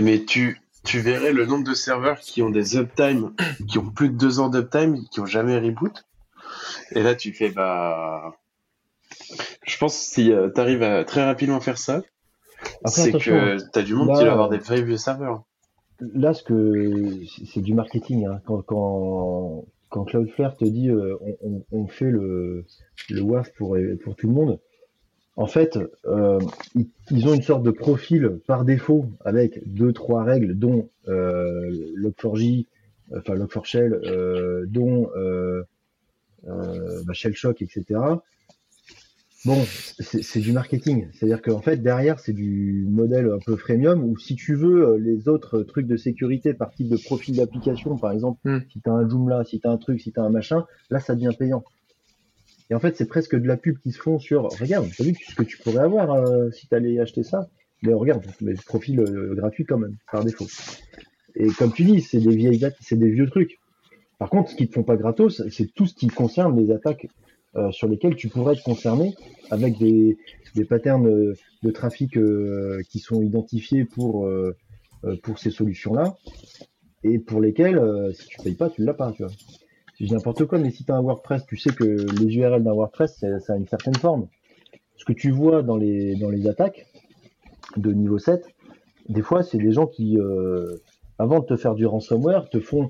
Mais 0.00 0.24
tu, 0.24 0.60
tu 0.84 1.00
verrais 1.00 1.32
le 1.32 1.46
nombre 1.46 1.64
de 1.64 1.74
serveurs 1.74 2.20
qui 2.20 2.42
ont 2.42 2.50
des 2.50 2.76
uptime, 2.76 3.32
qui 3.68 3.78
ont 3.78 3.90
plus 3.90 4.10
de 4.10 4.16
deux 4.16 4.38
ans 4.40 4.48
d'uptime, 4.48 5.02
qui 5.10 5.20
ont 5.20 5.26
jamais 5.26 5.58
reboot. 5.58 6.04
Et 6.92 7.02
là, 7.02 7.14
tu 7.14 7.32
fais, 7.32 7.48
bah. 7.50 8.36
Je 9.66 9.78
pense 9.78 9.96
que 9.98 10.04
si 10.04 10.32
tu 10.54 10.60
arrives 10.60 10.82
à 10.82 11.04
très 11.04 11.24
rapidement 11.24 11.60
faire 11.60 11.78
ça, 11.78 12.02
c'est 12.86 13.12
que 13.12 13.18
tu 13.72 13.78
as 13.78 13.82
du 13.82 13.94
monde 13.94 14.08
Là, 14.08 14.14
qui 14.18 14.24
va 14.24 14.32
avoir 14.32 14.48
euh, 14.48 14.56
des 14.56 14.58
vrais 14.58 14.82
vieux 14.82 14.96
serveurs. 14.96 15.44
Là, 16.00 16.34
ce 16.34 16.42
que 16.42 17.22
c'est- 17.46 17.60
du 17.60 17.74
marketing. 17.74 18.26
hein. 18.26 18.40
Quand, 18.46 18.62
quand, 18.62 19.64
quand 19.88 20.04
Cloudflare 20.04 20.56
te 20.56 20.64
dit 20.64 20.90
euh, 20.90 21.16
on, 21.72 21.86
fait 21.86 22.10
le, 22.10 22.64
le 23.10 23.20
WAF 23.22 23.50
pour, 23.54 23.76
pour 24.04 24.14
tout 24.16 24.26
le 24.26 24.32
monde, 24.32 24.58
en 25.36 25.46
fait, 25.46 25.78
euh, 26.06 26.38
ils, 26.74 26.86
ils 27.10 27.28
ont 27.28 27.34
une 27.34 27.42
sorte 27.42 27.62
de 27.62 27.70
profil 27.70 28.38
par 28.46 28.64
défaut 28.64 29.06
avec 29.24 29.60
deux, 29.66 29.92
trois 29.92 30.22
règles, 30.24 30.58
dont 30.58 30.88
euh, 31.08 31.70
Log4j, 31.96 32.66
enfin 33.16 33.34
Log4Shell, 33.34 33.92
euh, 34.04 34.64
dont 34.66 35.10
euh, 35.16 35.62
euh, 36.48 37.02
bah, 37.06 37.12
Shell 37.12 37.34
Shock, 37.34 37.60
etc. 37.62 37.84
Bon, 39.46 39.64
c'est 40.00 40.40
du 40.40 40.50
marketing. 40.50 41.06
C'est-à-dire 41.12 41.40
qu'en 41.40 41.60
fait, 41.60 41.76
derrière, 41.76 42.18
c'est 42.18 42.32
du 42.32 42.84
modèle 42.90 43.30
un 43.30 43.38
peu 43.38 43.54
freemium 43.54 44.02
où 44.02 44.18
si 44.18 44.34
tu 44.34 44.56
veux 44.56 44.88
euh, 44.88 44.98
les 44.98 45.28
autres 45.28 45.62
trucs 45.62 45.86
de 45.86 45.96
sécurité 45.96 46.52
par 46.52 46.72
type 46.72 46.88
de 46.88 46.96
profil 46.96 47.36
d'application, 47.36 47.96
par 47.96 48.10
exemple, 48.10 48.40
Hmm. 48.42 48.58
si 48.72 48.80
tu 48.80 48.90
as 48.90 48.92
un 48.92 49.08
Joomla, 49.08 49.44
si 49.44 49.60
tu 49.60 49.68
as 49.68 49.70
un 49.70 49.76
truc, 49.76 50.00
si 50.00 50.10
tu 50.10 50.18
as 50.18 50.24
un 50.24 50.30
machin, 50.30 50.66
là, 50.90 50.98
ça 50.98 51.14
devient 51.14 51.30
payant. 51.38 51.62
Et 52.70 52.74
en 52.74 52.80
fait, 52.80 52.96
c'est 52.96 53.06
presque 53.06 53.36
de 53.36 53.46
la 53.46 53.56
pub 53.56 53.78
qui 53.78 53.92
se 53.92 54.00
font 54.00 54.18
sur 54.18 54.48
regarde, 54.48 54.88
t'as 54.98 55.04
vu 55.04 55.14
ce 55.14 55.36
que 55.36 55.44
tu 55.44 55.58
pourrais 55.58 55.84
avoir 55.84 56.10
euh, 56.10 56.50
si 56.50 56.66
tu 56.66 56.74
allais 56.74 56.98
acheter 56.98 57.22
ça? 57.22 57.48
Mais 57.82 57.94
regarde, 57.94 58.24
mais 58.40 58.54
profil 58.54 58.98
euh, 58.98 59.36
gratuit 59.36 59.64
quand 59.64 59.78
même, 59.78 59.94
par 60.10 60.24
défaut. 60.24 60.48
Et 61.36 61.50
comme 61.50 61.72
tu 61.72 61.84
dis, 61.84 62.00
c'est 62.00 62.18
des 62.18 62.34
vieilles 62.34 62.58
dates, 62.58 62.78
c'est 62.80 62.98
des 62.98 63.10
vieux 63.10 63.28
trucs. 63.28 63.60
Par 64.18 64.28
contre, 64.28 64.50
ce 64.50 64.56
qui 64.56 64.66
te 64.66 64.74
font 64.74 64.82
pas 64.82 64.96
gratos, 64.96 65.42
c'est 65.50 65.72
tout 65.72 65.86
ce 65.86 65.94
qui 65.94 66.08
concerne 66.08 66.58
les 66.58 66.72
attaques 66.72 67.06
euh, 67.56 67.70
sur 67.70 67.88
lesquelles 67.88 68.16
tu 68.16 68.28
pourrais 68.28 68.54
être 68.54 68.62
concerné 68.62 69.14
avec 69.50 69.78
des, 69.78 70.18
des 70.54 70.64
patterns 70.64 71.06
euh, 71.06 71.34
de 71.62 71.70
trafic 71.70 72.16
euh, 72.18 72.82
qui 72.90 72.98
sont 72.98 73.22
identifiés 73.22 73.84
pour, 73.84 74.28
pour 75.22 75.38
ces 75.38 75.50
solutions-là 75.50 76.16
et 77.02 77.18
pour 77.18 77.40
lesquels, 77.40 77.80
si 78.14 78.26
tu 78.26 78.38
payes 78.42 78.54
pas, 78.54 78.68
tu 78.68 78.84
l'as 78.84 78.94
pas. 78.94 79.12
Tu 79.12 79.22
vois. 79.22 79.32
Je 79.98 80.12
n'importe 80.12 80.44
quoi, 80.44 80.58
mais 80.58 80.70
si 80.70 80.84
tu 80.84 80.92
as 80.92 80.96
un 80.96 81.00
WordPress, 81.00 81.46
tu 81.46 81.56
sais 81.56 81.70
que 81.70 81.84
les 82.20 82.36
URL 82.36 82.62
d'un 82.62 82.72
WordPress, 82.72 83.24
ça, 83.40 83.52
a 83.52 83.56
une 83.56 83.66
certaine 83.66 83.94
forme. 83.94 84.26
Ce 84.96 85.04
que 85.04 85.12
tu 85.12 85.30
vois 85.30 85.62
dans 85.62 85.76
les, 85.76 86.16
dans 86.16 86.30
les 86.30 86.48
attaques 86.48 86.86
de 87.76 87.92
niveau 87.92 88.18
7, 88.18 88.44
des 89.08 89.22
fois, 89.22 89.42
c'est 89.42 89.58
des 89.58 89.72
gens 89.72 89.86
qui, 89.86 90.18
avant 91.18 91.40
de 91.40 91.46
te 91.46 91.56
faire 91.56 91.74
du 91.74 91.86
ransomware, 91.86 92.48
te 92.50 92.60
font 92.60 92.88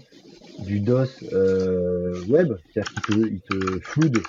du 0.61 0.81
DOS 0.81 1.23
web, 2.29 2.55
c'est-à-dire 2.73 2.93
qu'ils 3.03 3.41
te, 3.43 3.79
te 3.79 3.81
floudent 3.81 4.23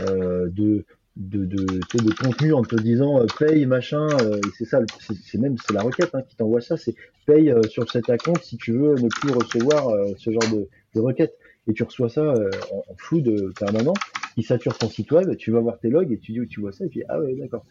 de, 0.00 0.84
de, 1.16 2.14
contenu 2.22 2.52
en 2.52 2.62
te 2.62 2.76
disant 2.76 3.20
euh, 3.20 3.26
paye 3.38 3.64
machin, 3.66 4.06
euh, 4.20 4.36
et 4.36 4.50
c'est 4.58 4.64
ça, 4.64 4.80
c'est 4.98 5.38
même 5.38 5.56
c'est 5.66 5.72
la 5.72 5.82
requête 5.82 6.10
hein, 6.14 6.22
qui 6.22 6.36
t'envoie 6.36 6.60
ça, 6.60 6.76
c'est 6.76 6.94
paye 7.26 7.50
euh, 7.50 7.62
sur 7.62 7.90
cet 7.90 8.06
compte 8.22 8.42
si 8.42 8.56
tu 8.56 8.72
veux 8.72 8.94
ne 8.94 9.08
plus 9.08 9.30
recevoir 9.30 9.88
euh, 9.88 10.12
ce 10.18 10.30
genre 10.30 10.48
de, 10.52 10.68
de 10.94 11.00
requête. 11.00 11.34
Et 11.68 11.72
tu 11.72 11.82
reçois 11.82 12.08
ça 12.08 12.20
euh, 12.20 12.50
en, 12.70 12.94
flou 12.96 13.20
de 13.20 13.52
permanent, 13.58 13.94
qui 14.34 14.42
sature 14.42 14.76
ton 14.76 14.88
site 14.88 15.10
web, 15.10 15.36
tu 15.36 15.50
vas 15.50 15.60
voir 15.60 15.78
tes 15.78 15.88
logs 15.88 16.12
et 16.12 16.18
tu 16.18 16.32
dis 16.32 16.40
où 16.40 16.46
tu 16.46 16.60
vois 16.60 16.72
ça, 16.72 16.84
et 16.84 16.88
tu 16.88 16.98
dis 16.98 17.04
ah 17.08 17.18
ouais 17.18 17.34
d'accord. 17.34 17.64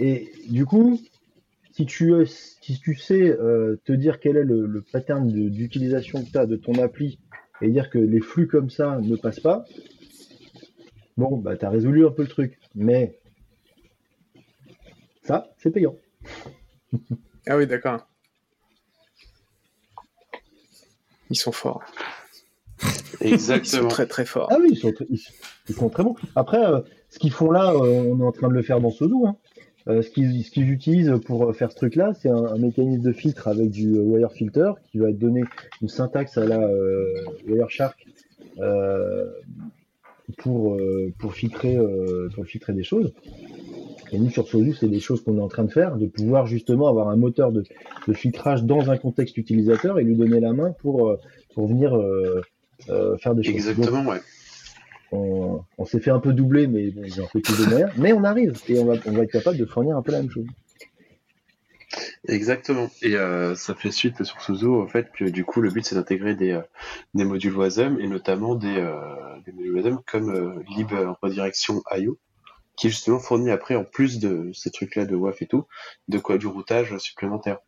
Et 0.00 0.32
du 0.48 0.64
coup, 0.66 1.00
si 1.72 1.86
tu, 1.86 2.12
euh, 2.12 2.24
si 2.24 2.80
tu 2.80 2.96
sais 2.96 3.30
euh, 3.30 3.76
te 3.84 3.92
dire 3.92 4.18
quel 4.18 4.36
est 4.36 4.44
le, 4.44 4.66
le 4.66 4.80
pattern 4.80 5.30
d'utilisation 5.30 6.24
que 6.24 6.30
tu 6.30 6.38
as 6.38 6.46
de 6.46 6.56
ton 6.56 6.72
appli 6.82 7.18
et 7.62 7.70
dire 7.70 7.90
que 7.90 7.98
les 7.98 8.20
flux 8.20 8.48
comme 8.48 8.70
ça 8.70 8.98
ne 9.00 9.14
passent 9.14 9.40
pas, 9.40 9.64
bon, 11.16 11.36
bah, 11.38 11.56
tu 11.56 11.64
as 11.64 11.70
résolu 11.70 12.06
un 12.06 12.10
peu 12.10 12.22
le 12.22 12.28
truc. 12.28 12.58
Mais 12.74 13.18
ça, 15.22 15.48
c'est 15.58 15.70
payant. 15.70 15.96
Ah 17.46 17.58
oui, 17.58 17.66
d'accord. 17.66 18.06
Ils 21.30 21.36
sont 21.36 21.52
forts. 21.52 21.82
Ils 23.20 23.38
sont 23.40 23.54
Exactement. 23.54 23.88
très 23.88 24.06
très 24.06 24.24
forts. 24.24 24.48
Ah 24.50 24.56
oui, 24.60 24.68
ils 24.72 24.78
sont, 24.78 24.92
très- 24.92 25.06
ils, 25.10 25.20
ils 25.68 25.74
sont 25.74 25.88
très 25.90 26.02
bons. 26.02 26.16
Après, 26.36 26.64
euh, 26.64 26.80
ce 27.10 27.18
qu'ils 27.18 27.32
font 27.32 27.50
là, 27.50 27.70
euh, 27.72 28.02
on 28.10 28.18
est 28.20 28.24
en 28.24 28.32
train 28.32 28.48
de 28.48 28.54
le 28.54 28.62
faire 28.62 28.80
dans 28.80 28.90
Sodo. 28.90 29.26
Hein. 29.26 29.36
Euh, 29.88 30.00
ce 30.00 30.08
qu'ils 30.08 30.42
ce 30.42 30.50
qu'ils 30.50 30.70
utilisent 30.70 31.12
pour 31.26 31.54
faire 31.54 31.70
ce 31.70 31.76
truc-là, 31.76 32.14
c'est 32.14 32.30
un, 32.30 32.44
un 32.46 32.56
mécanisme 32.58 33.02
de 33.02 33.12
filtre 33.12 33.46
avec 33.48 33.70
du 33.70 33.94
euh, 33.94 34.00
wire 34.00 34.32
filter 34.32 34.72
qui 34.90 34.96
va 34.98 35.08
te 35.08 35.16
donner 35.18 35.44
une 35.82 35.88
syntaxe 35.88 36.38
à 36.38 36.46
la 36.46 36.60
euh, 36.60 37.12
Wireshark 37.46 38.06
euh, 38.58 39.30
pour, 40.38 40.74
euh, 40.74 41.12
pour, 41.18 41.34
filtrer, 41.34 41.76
euh, 41.76 42.28
pour 42.34 42.44
filtrer 42.46 42.72
des 42.72 42.84
choses. 42.84 43.12
Et 44.12 44.18
nous, 44.18 44.30
sur 44.30 44.46
Sodu, 44.46 44.74
c'est 44.74 44.88
des 44.88 45.00
choses 45.00 45.24
qu'on 45.24 45.38
est 45.38 45.42
en 45.42 45.48
train 45.48 45.64
de 45.64 45.72
faire, 45.72 45.96
de 45.96 46.06
pouvoir 46.06 46.46
justement 46.46 46.88
avoir 46.88 47.08
un 47.08 47.16
moteur 47.16 47.50
de, 47.50 47.64
de 48.06 48.12
filtrage 48.12 48.62
dans 48.62 48.90
un 48.90 48.96
contexte 48.96 49.36
utilisateur 49.36 49.98
et 49.98 50.04
lui 50.04 50.14
donner 50.14 50.40
la 50.40 50.52
main 50.52 50.70
pour, 50.70 51.08
euh, 51.08 51.20
pour 51.54 51.66
venir 51.66 51.96
euh, 51.96 52.40
euh, 52.90 53.16
faire 53.16 53.34
des 53.34 53.42
choses. 53.42 53.54
Donc, 53.54 53.68
Exactement, 53.68 54.08
ouais. 54.08 54.20
on, 55.10 55.60
on 55.78 55.84
s'est 55.84 56.00
fait 56.00 56.10
un 56.10 56.20
peu 56.20 56.32
doubler, 56.32 56.66
mais 56.66 56.90
bon, 56.90 57.02
j'ai 57.04 57.22
un 57.22 57.26
peu 57.32 57.40
plus 57.40 57.64
de 57.64 57.70
moyens. 57.70 57.90
Mais 57.98 58.12
on 58.12 58.24
arrive 58.24 58.52
et 58.68 58.78
on 58.78 58.84
va, 58.84 58.94
on 59.06 59.12
va 59.12 59.22
être 59.24 59.32
capable 59.32 59.56
de 59.56 59.64
fournir 59.64 59.96
un 59.96 60.02
peu 60.02 60.12
la 60.12 60.20
même 60.20 60.30
chose. 60.30 60.46
Exactement. 62.28 62.88
Et 63.02 63.16
euh, 63.16 63.54
ça 63.54 63.74
fait 63.74 63.90
suite 63.90 64.24
sur 64.24 64.40
Suzu 64.40 64.66
au 64.66 64.86
fait 64.86 65.10
que 65.12 65.24
du 65.24 65.44
coup 65.44 65.60
le 65.60 65.70
but 65.70 65.84
c'est 65.84 65.94
d'intégrer 65.94 66.34
des, 66.34 66.52
euh, 66.52 66.62
des 67.12 67.24
modules 67.24 67.56
Wasm 67.56 67.98
et 68.00 68.06
notamment 68.06 68.54
des, 68.54 68.78
euh, 68.78 68.98
des 69.44 69.52
modules 69.52 69.74
Wasm 69.76 69.98
comme 70.06 70.30
euh, 70.30 70.62
lib 70.76 70.90
redirection 71.20 71.82
IO 71.94 72.18
qui 72.76 72.88
justement 72.88 73.18
fournit 73.18 73.50
après 73.50 73.76
en 73.76 73.84
plus 73.84 74.18
de 74.18 74.50
ces 74.54 74.70
trucs-là 74.70 75.04
de 75.04 75.14
WAF 75.14 75.42
et 75.42 75.46
tout, 75.46 75.66
de 76.08 76.18
quoi? 76.18 76.38
Du 76.38 76.46
routage 76.48 76.96
supplémentaire. 76.98 77.58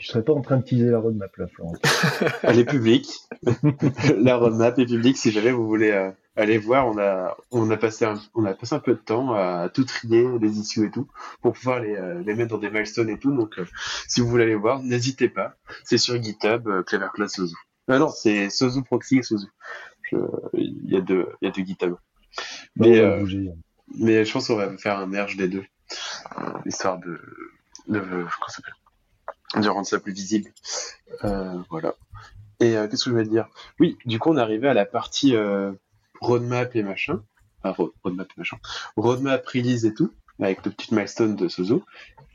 Je 0.00 0.08
serais 0.08 0.24
pas 0.24 0.32
en 0.32 0.40
train 0.40 0.56
de 0.56 0.62
teaser 0.62 0.90
la 0.90 0.98
roadmap 0.98 1.36
là, 1.36 1.46
Florent. 1.46 1.74
Elle 2.42 2.58
est 2.58 2.64
publique. 2.64 3.08
La 4.16 4.36
roadmap 4.36 4.78
est 4.78 4.86
publique. 4.86 5.18
Si 5.18 5.30
jamais 5.30 5.52
vous 5.52 5.66
voulez 5.66 6.10
euh, 6.36 6.42
aller 6.42 6.58
voir, 6.58 6.86
on 6.86 6.98
a, 6.98 7.36
on 7.50 7.70
a 7.70 7.76
passé 7.76 8.04
un, 8.04 8.20
on 8.34 8.44
a 8.44 8.54
passé 8.54 8.74
un 8.74 8.80
peu 8.80 8.92
de 8.92 8.98
temps 8.98 9.34
à 9.34 9.68
tout 9.68 9.84
trier, 9.84 10.26
les 10.40 10.58
issues 10.58 10.86
et 10.86 10.90
tout, 10.90 11.08
pour 11.42 11.52
pouvoir 11.52 11.80
les, 11.80 11.96
euh, 11.96 12.22
les 12.22 12.34
mettre 12.34 12.50
dans 12.50 12.58
des 12.58 12.70
milestones 12.70 13.10
et 13.10 13.18
tout. 13.18 13.34
Donc, 13.34 13.58
euh, 13.58 13.66
si 14.08 14.20
vous 14.20 14.28
voulez 14.28 14.44
aller 14.44 14.54
voir, 14.54 14.82
n'hésitez 14.82 15.28
pas. 15.28 15.54
C'est 15.84 15.98
sur 15.98 16.22
GitHub, 16.22 16.68
euh, 16.68 16.82
Clever 16.82 17.08
Class 17.14 17.34
Sozu. 17.34 17.54
Ah 17.88 17.98
non, 17.98 18.08
c'est 18.08 18.50
Sozu 18.50 18.82
Proxy 18.82 19.18
et 19.18 19.22
Sozu. 19.22 19.46
Il 20.52 20.90
y 20.90 20.96
a 20.96 21.00
deux, 21.00 21.28
il 21.40 21.46
y 21.46 21.48
a 21.48 21.50
deux 21.52 21.64
GitHub. 21.64 21.96
Mais, 22.76 22.98
euh, 22.98 23.26
mais 23.98 24.24
je 24.24 24.32
pense 24.32 24.48
qu'on 24.48 24.56
va 24.56 24.76
faire 24.76 24.98
un 24.98 25.06
merge 25.06 25.36
des 25.36 25.48
deux, 25.48 25.64
euh, 26.38 26.52
histoire 26.66 26.98
de, 26.98 27.18
de, 27.88 28.00
comment 28.00 28.48
ça 28.48 28.56
s'appelle, 28.56 29.62
de 29.62 29.68
rendre 29.68 29.86
ça 29.86 29.98
plus 29.98 30.12
visible. 30.12 30.50
Euh, 31.24 31.58
voilà. 31.70 31.94
Et 32.60 32.76
euh, 32.76 32.88
qu'est-ce 32.88 33.04
que 33.04 33.16
je 33.16 33.24
te 33.24 33.28
dire? 33.28 33.48
Oui, 33.80 33.98
du 34.04 34.18
coup, 34.18 34.30
on 34.30 34.36
est 34.36 34.40
arrivé 34.40 34.68
à 34.68 34.74
la 34.74 34.86
partie 34.86 35.34
euh, 35.34 35.72
roadmap 36.20 36.74
et 36.76 36.82
machin. 36.82 37.22
Enfin, 37.62 37.74
ro- 37.82 37.94
roadmap 38.04 38.28
machin. 38.36 38.56
Roadmap, 38.96 39.46
release 39.46 39.84
et 39.84 39.94
tout, 39.94 40.12
avec 40.40 40.64
le 40.64 40.70
petit 40.70 40.94
milestone 40.94 41.36
de 41.36 41.48
Sozo. 41.48 41.84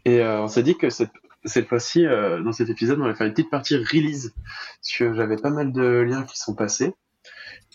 Et 0.05 0.19
euh, 0.21 0.41
on 0.41 0.47
s'est 0.47 0.63
dit 0.63 0.77
que 0.77 0.89
cette, 0.89 1.11
cette 1.45 1.67
fois-ci, 1.67 2.05
euh, 2.05 2.41
dans 2.41 2.51
cet 2.51 2.69
épisode, 2.69 2.99
on 2.99 3.05
allait 3.05 3.15
faire 3.15 3.27
une 3.27 3.33
petite 3.33 3.49
partie 3.51 3.75
release. 3.77 4.33
Parce 4.35 4.97
que 4.97 5.13
j'avais 5.13 5.37
pas 5.37 5.49
mal 5.51 5.71
de 5.71 5.81
liens 6.01 6.23
qui 6.23 6.37
sont 6.37 6.55
passés. 6.55 6.93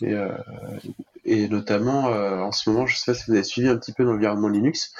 Et, 0.01 0.13
euh, 0.13 0.29
notamment, 1.49 2.03
en 2.05 2.51
ce 2.51 2.69
moment, 2.69 2.85
je 2.85 2.95
sais 2.95 3.11
pas 3.11 3.17
si 3.17 3.25
vous 3.27 3.33
avez 3.33 3.43
suivi 3.43 3.67
un 3.67 3.77
petit 3.77 3.91
peu 3.91 4.03
l'environnement 4.03 4.47
Linux, 4.47 4.93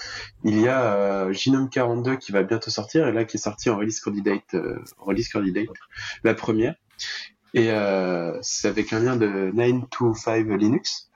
il 0.44 0.60
y 0.60 0.68
a 0.68 1.32
Genome 1.32 1.70
42 1.70 2.18
qui 2.18 2.32
va 2.34 2.44
bientôt 2.44 2.70
sortir, 2.70 3.08
et 3.08 3.14
là 3.14 3.24
qui 3.24 3.38
est 3.38 3.40
sorti 3.40 3.70
en 3.70 3.78
release 3.78 4.02
candidate, 4.02 4.56
release 4.98 5.30
candidate, 5.30 5.68
la 6.24 6.34
première. 6.34 6.76
Et 7.58 7.72
euh, 7.72 8.38
c'est 8.44 8.68
avec 8.68 8.94
un 8.94 9.00
lien 9.00 9.16
de 9.16 9.50
925 9.52 10.46
Linux 10.60 11.10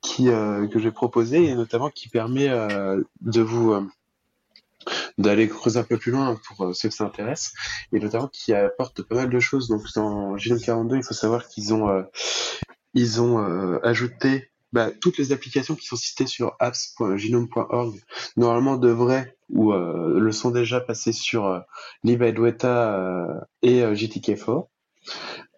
qui, 0.00 0.30
euh, 0.30 0.66
que 0.68 0.78
j'ai 0.78 0.90
proposé, 0.90 1.44
et 1.44 1.54
notamment 1.54 1.90
qui 1.90 2.08
permet 2.08 2.48
euh, 2.48 3.02
de 3.20 3.42
vous 3.42 3.72
euh, 3.72 3.86
d'aller 5.18 5.48
creuser 5.48 5.78
un 5.78 5.82
peu 5.82 5.98
plus 5.98 6.12
loin 6.12 6.40
pour 6.46 6.74
ceux 6.74 6.88
que 6.88 6.94
ça 6.94 7.04
intéresse, 7.04 7.52
et 7.92 8.00
notamment 8.00 8.28
qui 8.28 8.54
apporte 8.54 9.02
pas 9.02 9.16
mal 9.16 9.28
de 9.28 9.38
choses. 9.38 9.68
Donc 9.68 9.82
dans 9.94 10.38
Genome 10.38 10.62
42, 10.62 10.96
il 10.96 11.02
faut 11.02 11.12
savoir 11.12 11.46
qu'ils 11.46 11.74
ont 11.74 12.06
ils 12.94 13.20
ont 13.20 13.36
ajouté 13.82 14.50
bah, 14.72 14.90
toutes 14.98 15.18
les 15.18 15.32
applications 15.32 15.74
qui 15.74 15.84
sont 15.84 15.96
citées 15.96 16.26
sur 16.26 16.56
apps.genome.org 16.58 18.00
normalement 18.38 18.78
devraient 18.78 19.36
ou 19.50 19.72
le 19.74 20.32
sont 20.32 20.50
déjà 20.50 20.80
passées 20.80 21.12
sur 21.12 21.46
euh, 21.46 21.60
et 23.62 23.82
euh, 23.82 23.94
GTK4 23.94 24.68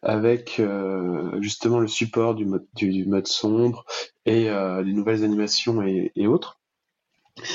avec 0.02 0.60
euh, 0.60 1.40
justement 1.40 1.80
le 1.80 1.88
support 1.88 2.34
du 2.34 2.46
mode, 2.46 3.26
sombre 3.26 3.84
et 4.26 4.48
euh, 4.48 4.82
les 4.82 4.92
nouvelles 4.92 5.24
animations 5.24 5.82
et, 5.82 6.26
autres. 6.26 6.60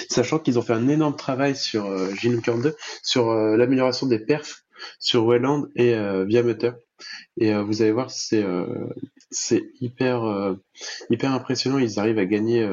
Sachant 0.10 0.40
qu'ils 0.40 0.58
ont 0.60 0.62
fait 0.62 0.74
un 0.74 0.88
énorme 0.88 1.16
travail 1.16 1.56
sur 1.56 1.86
euh, 1.86 2.10
Genome 2.16 2.42
42 2.42 2.76
sur 3.02 3.30
euh, 3.32 3.58
l'amélioration 3.58 4.08
des 4.08 4.20
perfs 4.20 4.66
sur 5.00 5.26
Wayland 5.26 5.68
et 5.76 5.94
euh, 5.94 6.26
via 6.26 6.44
Mutter. 6.44 6.72
Et 7.38 7.54
vous 7.54 7.82
allez 7.82 7.92
voir, 7.92 8.12
c'est 8.12 8.46
c'est 9.30 9.62
hyper 9.82 10.56
hyper 11.10 11.34
impressionnant. 11.34 11.78
Ils 11.78 12.00
arrivent 12.00 12.20
à 12.20 12.26
gagner 12.26 12.66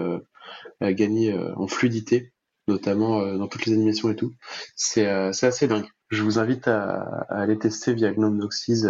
à 0.81 0.93
gagner 0.93 1.37
en 1.57 1.67
fluidité, 1.67 2.33
notamment 2.69 3.35
dans 3.35 3.49
toutes 3.49 3.67
les 3.67 3.73
animations 3.73 4.09
et 4.09 4.15
tout. 4.15 4.33
C'est 4.77 5.09
assez 5.09 5.67
dingue. 5.67 5.89
Je 6.11 6.23
vous 6.23 6.39
invite 6.39 6.69
à, 6.69 7.01
à 7.29 7.41
aller 7.41 7.59
tester 7.59 7.93
via 7.93 8.13
GNOME 8.13 8.37
Noxies. 8.37 8.85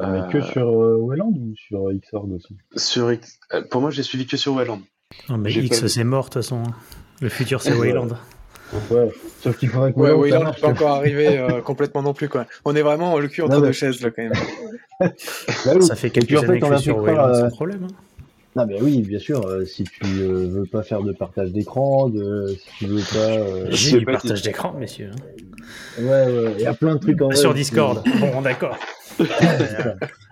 Euh, 0.00 0.04
Bah, 0.04 0.08
mais 0.12 0.18
euh, 0.20 0.28
que 0.30 0.40
sur 0.42 0.68
euh, 0.68 0.96
Wayland 0.96 1.32
ou 1.36 1.54
sur 1.56 1.90
Xorg 1.92 2.30
aussi? 2.32 2.56
Sur 2.76 3.12
X- 3.12 3.38
euh, 3.54 3.62
pour 3.70 3.80
moi, 3.80 3.90
j'ai 3.90 4.02
suivi 4.02 4.26
que 4.26 4.36
sur 4.36 4.54
Wayland. 4.54 4.80
Non, 5.28 5.38
mais 5.38 5.52
X, 5.52 5.80
pas- 5.80 5.88
c'est 5.88 6.04
mort, 6.04 6.24
de 6.24 6.30
toute 6.30 6.34
façon. 6.42 6.62
Le 7.20 7.28
futur, 7.28 7.62
c'est 7.62 7.72
Wayland. 7.78 8.08
Ouais, 8.90 9.08
sauf 9.42 9.56
qu'il 9.58 9.68
faudrait 9.68 9.92
que 9.92 9.98
Ouais, 9.98 10.12
oui, 10.12 10.30
là, 10.30 10.40
marche, 10.40 10.60
pas 10.62 10.68
encore 10.68 10.92
arrivé 10.92 11.36
euh, 11.38 11.60
complètement 11.60 12.02
non 12.02 12.14
plus, 12.14 12.28
quoi. 12.28 12.46
On 12.64 12.74
est 12.74 12.80
vraiment 12.82 13.18
le 13.18 13.28
cul 13.28 13.42
entre 13.42 13.60
deux 13.60 13.72
chaises, 13.72 14.00
là, 14.02 14.10
quand 14.10 14.22
même. 14.22 14.32
Bah 15.64 15.72
oui. 15.74 15.82
Ça 15.82 15.94
fait 15.96 16.10
quelques 16.10 16.32
en 16.34 16.40
fait, 16.40 16.46
années 16.46 16.60
que 16.60 16.66
on 16.66 16.70
je 16.70 16.76
suis 16.76 16.84
sur 16.84 16.98
Wayland 16.98 17.28
euh, 17.28 17.34
sans 17.50 17.50
problème. 17.56 17.84
hein. 17.84 17.94
Non, 18.54 18.66
mais 18.66 18.80
oui, 18.82 19.02
bien 19.02 19.18
sûr, 19.18 19.44
euh, 19.46 19.64
si 19.64 19.84
tu 19.84 20.04
euh, 20.04 20.46
veux 20.48 20.66
pas 20.66 20.82
faire 20.82 21.02
de 21.02 21.12
partage 21.12 21.52
d'écran, 21.52 22.08
de, 22.08 22.54
si 22.58 22.68
tu 22.78 22.86
veux 22.86 23.02
pas. 23.12 23.18
euh, 23.38 23.66
J'ai 23.70 23.98
du 23.98 24.04
partage 24.04 24.42
d'écran, 24.42 24.74
messieurs. 24.78 25.10
Ouais, 25.98 26.04
ouais, 26.04 26.52
il 26.56 26.60
y 26.60 26.66
a 26.66 26.74
plein 26.74 26.94
de 26.94 27.00
trucs 27.00 27.20
en. 27.22 27.30
Sur 27.32 27.54
Discord. 27.54 28.02
Bon, 28.20 28.42
d'accord. 28.42 28.76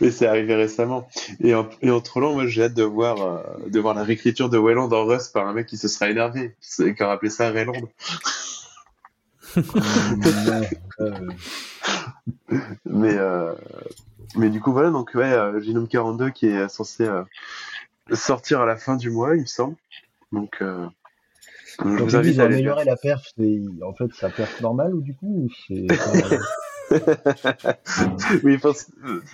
Mais 0.00 0.10
c'est 0.10 0.26
arrivé 0.26 0.54
récemment. 0.54 1.08
Et, 1.40 1.54
en, 1.54 1.68
et 1.80 1.90
en 1.90 2.00
trollant, 2.00 2.34
moi 2.34 2.46
j'ai 2.46 2.64
hâte 2.64 2.74
de 2.74 2.82
voir, 2.82 3.22
euh, 3.22 3.68
de 3.68 3.78
voir 3.78 3.94
la 3.94 4.02
réécriture 4.02 4.48
de 4.48 4.58
Wayland 4.58 4.90
en 4.90 5.04
Rust 5.04 5.32
par 5.32 5.46
un 5.46 5.52
mec 5.52 5.66
qui 5.66 5.76
se 5.76 5.88
sera 5.88 6.10
énervé, 6.10 6.56
qui 6.60 6.94
qui 6.94 7.02
aura 7.02 7.12
appelé 7.12 7.30
ça 7.30 7.50
Rayland. 7.50 7.74
Mais, 12.84 13.16
euh, 13.16 13.52
mais 14.36 14.50
du 14.50 14.60
coup, 14.60 14.72
voilà, 14.72 14.90
donc 14.90 15.12
ouais, 15.14 15.32
euh, 15.32 15.60
Genome 15.60 15.88
42 15.88 16.30
qui 16.30 16.46
est 16.46 16.68
censé 16.68 17.08
sortir 18.12 18.60
à 18.60 18.66
la 18.66 18.76
fin 18.76 18.96
du 18.96 19.10
mois, 19.10 19.36
il 19.36 19.42
me 19.42 19.46
semble. 19.46 19.76
Donc, 20.32 20.56
je 20.60 21.84
Donc, 21.84 22.00
vous 22.00 22.16
invite 22.16 22.38
à 22.38 22.44
amélioré 22.44 22.84
la 22.84 22.96
perf, 22.96 23.32
en 23.82 23.94
fait 23.94 24.12
sa 24.14 24.30
perf 24.30 24.60
normale 24.60 24.94
ou 24.94 25.00
du 25.00 25.14
coup 25.14 25.46
ou 25.46 25.48
c'est 25.68 25.86
oui, 28.44 28.54
il 28.54 28.58
faut, 28.58 28.72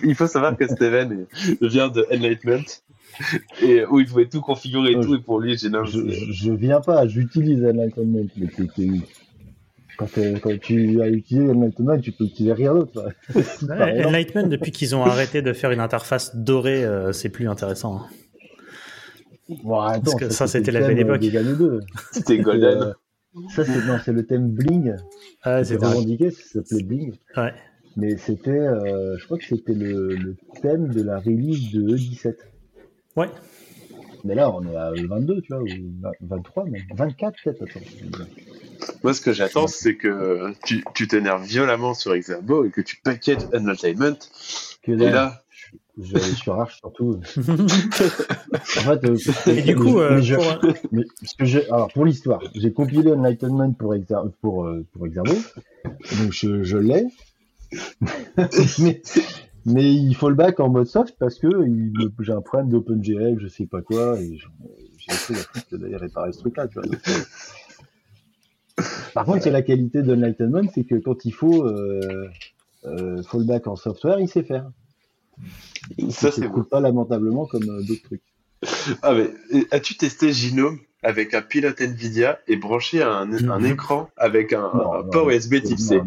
il 0.03 0.15
faut 0.15 0.27
savoir 0.27 0.55
que 0.57 0.67
Steven 0.67 1.25
vient 1.61 1.87
de 1.89 2.05
Enlightenment 2.11 2.63
et 3.61 3.85
où 3.85 3.99
il 3.99 4.07
pouvait 4.07 4.27
tout 4.27 4.41
configurer 4.41 4.91
et 4.91 4.95
Ouais. 4.97 5.03
tout, 5.03 5.15
et 5.15 5.19
pour 5.21 5.39
lui, 5.39 5.57
Genome, 5.57 5.85
je, 5.85 5.99
c'est- 5.99 6.11
je, 6.11 6.31
je 6.31 6.51
viens 6.51 6.81
pas, 6.81 7.07
j'utilise 7.07 7.63
Enlightenment, 7.63 8.25
mais 8.37 8.47
quand, 9.97 10.07
tu 10.11 10.21
as 10.21 10.49
utilisé 10.51 11.01
Enlightenment, 11.51 11.99
tu 11.99 12.11
peux 12.11 12.23
utiliser 12.25 12.53
rien 12.53 12.73
d'autre. 12.73 13.13
Ouais. 13.35 14.03
Enlightenment, 14.05 14.47
depuis 14.47 14.71
qu'ils 14.71 14.95
ont 14.95 15.03
arrêté 15.05 15.41
de 15.43 15.53
faire 15.53 15.71
une 15.71 15.79
interface 15.79 16.35
dorée, 16.35 16.83
euh, 16.83 17.11
c'est 17.11 17.29
plus 17.29 17.47
intéressant. 17.47 17.97
hein. 17.97 18.07
Bon, 19.63 19.79
attends, 19.81 20.15
que 20.15 20.29
ça, 20.29 20.47
c'était 20.47 20.71
la 20.71 20.79
belle 20.79 20.97
euh, 20.97 21.01
époque. 21.01 21.19
Des 21.19 21.37
années 21.37 21.55
2. 21.55 21.81
c'était 22.11 22.39
Golden. 22.39 22.95
Ça, 23.49 23.65
c'est 23.65 23.85
non, 23.85 23.97
c'est 24.03 24.13
le 24.13 24.25
thème 24.25 24.49
Bling. 24.49 24.95
Ah, 25.41 25.63
C'est 25.63 25.75
revendiqué, 25.75 26.31
ça 26.31 26.41
s'appelait 26.43 26.83
Bling. 26.83 27.13
Ouais. 27.35 27.53
Mais 27.95 28.17
c'était, 28.17 28.51
euh, 28.51 29.17
je 29.17 29.25
crois 29.25 29.37
que 29.37 29.45
c'était 29.45 29.73
le, 29.73 30.15
le 30.15 30.35
thème 30.61 30.89
de 30.89 31.03
la 31.03 31.19
release 31.19 31.71
de 31.71 31.95
E17. 31.95 32.35
Ouais. 33.15 33.27
Mais 34.23 34.35
là, 34.35 34.51
on 34.51 34.65
est 34.65 34.75
à 34.75 34.91
22, 34.91 35.41
tu 35.41 35.53
vois, 35.53 35.61
ou 35.61 35.67
20 36.01 36.11
23 36.21 36.65
même. 36.65 36.81
24 36.95 37.35
peut-être, 37.43 37.63
attends. 37.63 38.25
Moi, 39.03 39.13
ce 39.13 39.21
que 39.21 39.33
j'attends, 39.33 39.67
c'est 39.67 39.95
que 39.95 40.53
tu 40.65 40.83
tu 40.93 41.07
t'énerves 41.07 41.43
violemment 41.43 41.93
sur 41.93 42.13
Exerbo 42.13 42.65
et 42.65 42.71
que 42.71 42.81
tu 42.81 42.97
packages 43.03 43.43
Enlightenment. 43.53 44.17
Que 44.81 44.93
Et 44.93 44.95
là, 44.95 45.11
là, 45.11 45.42
je, 46.01 46.17
je 46.17 46.35
suis 46.35 46.51
rage 46.51 46.77
surtout. 46.77 47.19
En 48.77 48.81
fait, 48.81 49.03
euh, 49.05 49.17
Et 49.47 49.61
du 49.61 49.75
coup, 49.75 49.99
euh, 49.99 50.21
je- 50.21 50.35
pour- 50.35 50.61
mais 50.91 51.03
ce 51.23 51.35
que 51.35 51.45
j'ai, 51.45 51.65
alors 51.69 51.91
pour 51.93 52.05
l'histoire, 52.05 52.41
j'ai 52.55 52.71
compilé 52.71 53.11
Enlightenment 53.11 53.73
pour 53.73 53.93
Exer, 53.95 54.15
pour 54.41 54.65
euh, 54.65 54.85
pour 54.93 55.05
Exerbo, 55.07 55.33
donc 55.85 56.31
je, 56.31 56.63
je 56.63 56.77
l'ai, 56.77 57.05
mais, 58.79 59.01
mais 59.65 59.93
il 59.93 60.13
faut 60.15 60.29
le 60.29 60.35
back 60.35 60.59
en 60.59 60.69
mode 60.69 60.87
soft 60.87 61.15
parce 61.19 61.39
que 61.39 61.47
il- 61.67 61.93
j'ai 62.19 62.31
un 62.33 62.41
problème 62.41 62.69
d'OpenGL, 62.69 63.37
je 63.39 63.47
sais 63.47 63.65
pas 63.65 63.81
quoi, 63.81 64.19
et 64.19 64.37
je- 64.37 64.47
j'ai 64.97 65.13
essayé 65.13 65.39
d'aller 65.71 65.97
réparer 65.97 66.31
ce 66.31 66.39
truc-là, 66.39 66.67
tu 66.67 66.75
vois. 66.75 66.83
donc, 66.83 66.99
euh. 67.09 68.83
Par 69.13 69.25
contre, 69.25 69.43
c'est 69.43 69.51
la 69.51 69.61
qualité 69.61 70.01
d'Enlightenment, 70.01 70.67
c'est 70.73 70.83
que 70.83 70.95
quand 70.95 71.25
il 71.25 71.31
faut 71.31 71.65
euh, 71.67 72.27
euh, 72.85 73.21
fallback 73.23 73.67
en 73.67 73.75
software, 73.75 74.19
il 74.19 74.27
sait 74.27 74.43
faire. 74.43 74.69
Ça, 76.09 76.31
c'est 76.31 76.47
coule 76.47 76.67
pas 76.67 76.79
lamentablement 76.79 77.45
comme 77.45 77.69
euh, 77.69 77.81
d'autres 77.81 78.03
trucs. 78.03 78.21
Ah, 79.01 79.13
mais 79.13 79.29
as-tu 79.71 79.95
testé 79.97 80.31
Genome 80.31 80.79
avec 81.05 81.33
un 81.33 81.41
pilote 81.41 81.81
Nvidia 81.81 82.39
et 82.47 82.55
branché 82.55 83.03
un, 83.03 83.29
un 83.49 83.63
écran 83.65 84.09
avec 84.15 84.53
un, 84.53 84.71
Non, 84.73 84.93
un 84.93 85.03
non, 85.03 85.09
port 85.09 85.29
USB 85.29 85.61
type 85.61 85.77
C? 85.79 85.99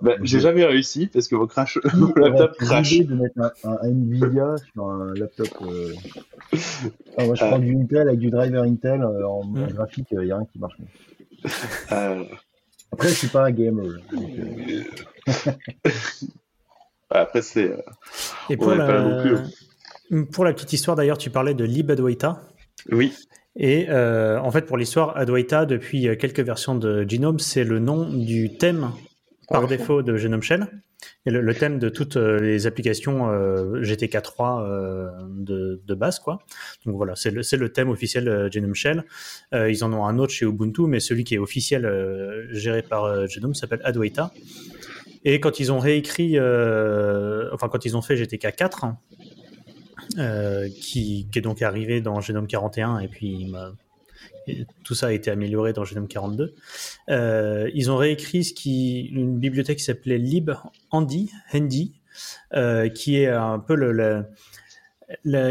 Bah, 0.00 0.12
J'ai 0.22 0.38
jamais 0.38 0.64
réussi 0.64 1.08
parce 1.08 1.26
que 1.26 1.34
mon, 1.34 1.48
crash, 1.48 1.78
mon 1.94 2.12
laptop 2.14 2.56
crash. 2.58 2.98
de 3.00 3.14
mettre 3.14 3.40
un, 3.40 3.50
un 3.64 3.88
Nvidia 3.88 4.54
sur 4.72 4.86
un 4.88 5.12
laptop 5.14 5.48
euh... 5.62 5.92
ah, 7.16 7.24
Moi, 7.24 7.34
je 7.34 7.42
Ah. 7.42 7.48
prends 7.48 7.58
du 7.58 7.74
Intel 7.76 8.06
avec 8.08 8.20
du 8.20 8.30
driver 8.30 8.62
Intel 8.62 9.02
euh, 9.02 9.26
en, 9.26 9.40
en 9.40 9.44
Mm. 9.44 9.66
graphique, 9.72 10.06
il 10.12 10.18
n'y 10.20 10.30
a 10.30 10.36
rien 10.36 10.46
qui 10.52 10.58
marche 10.60 10.78
mieux. 10.78 11.50
Euh, 11.90 12.24
Après, 12.92 13.08
je 13.08 13.14
suis 13.14 13.26
pas 13.28 13.44
un 13.46 13.50
gamer. 13.50 13.86
donc, 14.12 14.30
après, 17.10 17.42
c'est. 17.42 17.70
euh, 17.70 17.76
Et 18.50 18.56
pour 18.56 18.70
n'est 18.70 18.76
pas 18.78 18.86
là 18.86 19.00
non 19.02 19.42
la... 20.10 20.24
pour 20.32 20.44
la 20.44 20.52
petite 20.52 20.72
histoire, 20.72 20.96
d'ailleurs, 20.96 21.18
tu 21.18 21.30
parlais 21.30 21.54
de 21.54 21.64
lib 21.64 21.90
Adwaita. 21.90 22.42
Oui, 22.90 23.12
Et 23.56 23.86
euh, 23.88 24.38
en 24.40 24.50
fait, 24.50 24.62
pour 24.62 24.76
l'histoire, 24.76 25.16
Adwaita, 25.16 25.66
depuis 25.66 26.08
euh, 26.08 26.16
quelques 26.16 26.40
versions 26.40 26.74
de 26.74 27.04
Genome, 27.08 27.38
c'est 27.38 27.64
le 27.64 27.78
nom 27.80 28.08
du 28.12 28.56
thème 28.56 28.90
par 29.48 29.62
Ouais. 29.62 29.68
défaut 29.68 30.02
de 30.02 30.16
Genome 30.16 30.42
Shell. 30.42 30.66
Et 31.26 31.30
le, 31.30 31.40
le 31.40 31.54
thème 31.54 31.78
de 31.78 31.88
toutes 31.88 32.16
les 32.16 32.66
applications 32.66 33.30
euh, 33.30 33.80
GTK3 33.82 34.62
euh, 34.64 35.08
de, 35.30 35.80
de 35.86 35.94
base, 35.94 36.18
quoi. 36.18 36.40
Donc 36.84 36.96
voilà, 36.96 37.14
c'est 37.16 37.30
le, 37.30 37.42
le 37.56 37.68
thème 37.72 37.88
officiel 37.88 38.48
Genome 38.52 38.74
Shell. 38.74 39.04
Ils 39.52 39.84
en 39.84 39.92
ont 39.92 40.04
un 40.06 40.18
autre 40.18 40.32
chez 40.32 40.44
Ubuntu, 40.46 40.82
mais 40.82 41.00
celui 41.00 41.24
qui 41.24 41.34
est 41.36 41.38
officiel 41.38 42.48
géré 42.50 42.82
par 42.82 43.26
Genome 43.28 43.54
s'appelle 43.54 43.80
Adwaita. 43.84 44.32
Et 45.24 45.40
quand 45.40 45.60
ils 45.60 45.72
ont 45.72 45.78
réécrit, 45.78 46.38
euh, 46.38 47.48
enfin 47.52 47.68
quand 47.68 47.84
ils 47.84 47.96
ont 47.96 48.02
fait 48.02 48.16
GTK 48.16 48.54
4, 48.54 48.86
euh, 50.18 50.68
qui, 50.80 51.28
est 51.34 51.40
donc 51.40 51.62
arrivé 51.62 52.00
dans 52.00 52.20
Genome 52.20 52.46
41 52.46 53.00
et 53.00 53.08
puis 53.08 53.52
tout 54.82 54.94
ça 54.94 55.08
a 55.08 55.12
été 55.12 55.30
amélioré 55.30 55.72
dans 55.72 55.84
Genome 55.84 56.08
42. 56.08 56.54
Euh, 57.10 57.70
ils 57.74 57.90
ont 57.90 57.96
réécrit 57.96 59.10
une 59.12 59.38
bibliothèque 59.38 59.78
qui 59.78 59.84
s'appelait 59.84 60.18
lib 60.18 60.50
handy, 60.90 61.30
euh, 62.54 62.88
qui 62.88 63.16
est 63.20 63.28
un 63.28 63.58
peu 63.58 63.74
la- 63.74 64.24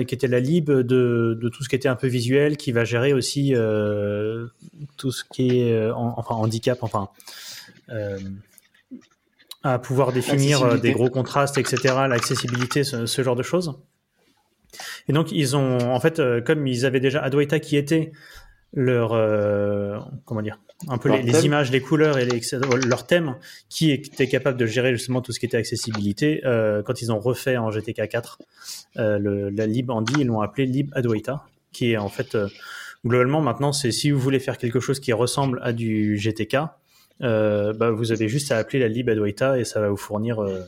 qui 0.03 0.15
était 0.15 0.27
la 0.27 0.39
lib 0.39 0.71
de, 0.71 1.49
tout 1.53 1.63
ce 1.63 1.69
qui 1.69 1.75
était 1.75 1.89
un 1.89 1.95
peu 1.95 2.07
visuel, 2.07 2.57
qui 2.57 2.71
va 2.71 2.83
gérer 2.85 3.13
aussi 3.13 3.53
tout 4.97 5.11
ce 5.11 5.23
qui 5.23 5.59
est 5.59 5.89
en- 5.91 6.13
enfin 6.17 6.35
handicap, 6.35 6.79
enfin 6.81 7.09
à 9.73 9.79
pouvoir 9.79 10.11
définir 10.11 10.61
euh, 10.61 10.77
des 10.77 10.91
gros 10.91 11.09
contrastes, 11.09 11.57
etc., 11.57 11.95
l'accessibilité, 12.09 12.83
ce, 12.83 13.05
ce 13.05 13.21
genre 13.21 13.35
de 13.35 13.43
choses. 13.43 13.79
Et 15.07 15.13
donc 15.13 15.31
ils 15.31 15.55
ont, 15.55 15.79
en 15.93 15.99
fait, 15.99 16.19
euh, 16.19 16.41
comme 16.41 16.67
ils 16.67 16.85
avaient 16.85 16.99
déjà 16.99 17.21
Adwaita 17.21 17.59
qui 17.59 17.77
était 17.77 18.11
leur, 18.73 19.13
euh, 19.13 19.97
comment 20.25 20.41
dire, 20.41 20.59
un 20.87 20.97
peu 20.97 21.09
les, 21.09 21.45
images, 21.45 21.71
les 21.71 21.81
couleurs 21.81 22.19
et 22.19 22.25
les, 22.25 22.41
leur 22.85 23.07
thème, 23.07 23.35
qui 23.69 23.91
était 23.91 24.27
capable 24.27 24.57
de 24.57 24.65
gérer 24.65 24.91
justement 24.91 25.21
tout 25.21 25.31
ce 25.31 25.39
qui 25.39 25.45
était 25.45 25.57
accessibilité. 25.57 26.41
euh, 26.45 26.83
quand 26.83 27.01
ils 27.01 27.11
ont 27.11 27.19
refait 27.19 27.57
en 27.57 27.71
GTK 27.71 28.07
4 28.07 28.39
euh, 28.97 29.17
le, 29.17 29.49
la 29.49 29.65
lib 29.65 29.89
Andy, 29.89 30.13
ils 30.19 30.27
l'ont 30.27 30.41
appelé 30.41 30.67
lib 30.67 30.91
Adwaita, 30.93 31.45
qui 31.71 31.93
est 31.93 31.97
en 31.97 32.09
fait 32.09 32.37
globalement 33.05 33.41
maintenant, 33.41 33.71
c'est 33.71 33.91
si 33.91 34.11
vous 34.11 34.19
voulez 34.19 34.39
faire 34.39 34.57
quelque 34.57 34.79
chose 34.79 34.99
qui 34.99 35.13
ressemble 35.13 35.59
à 35.63 35.73
du 35.73 36.17
GTK, 36.17 36.57
bah, 37.19 37.91
vous 37.91 38.11
avez 38.11 38.27
juste 38.29 38.51
à 38.51 38.57
appeler 38.57 38.79
la 38.79 38.87
lib 38.87 39.09
Adwaita 39.09 39.59
et 39.59 39.63
ça 39.65 39.81
va 39.81 39.89
vous 39.89 39.97
fournir 39.97 40.39
euh, 40.39 40.61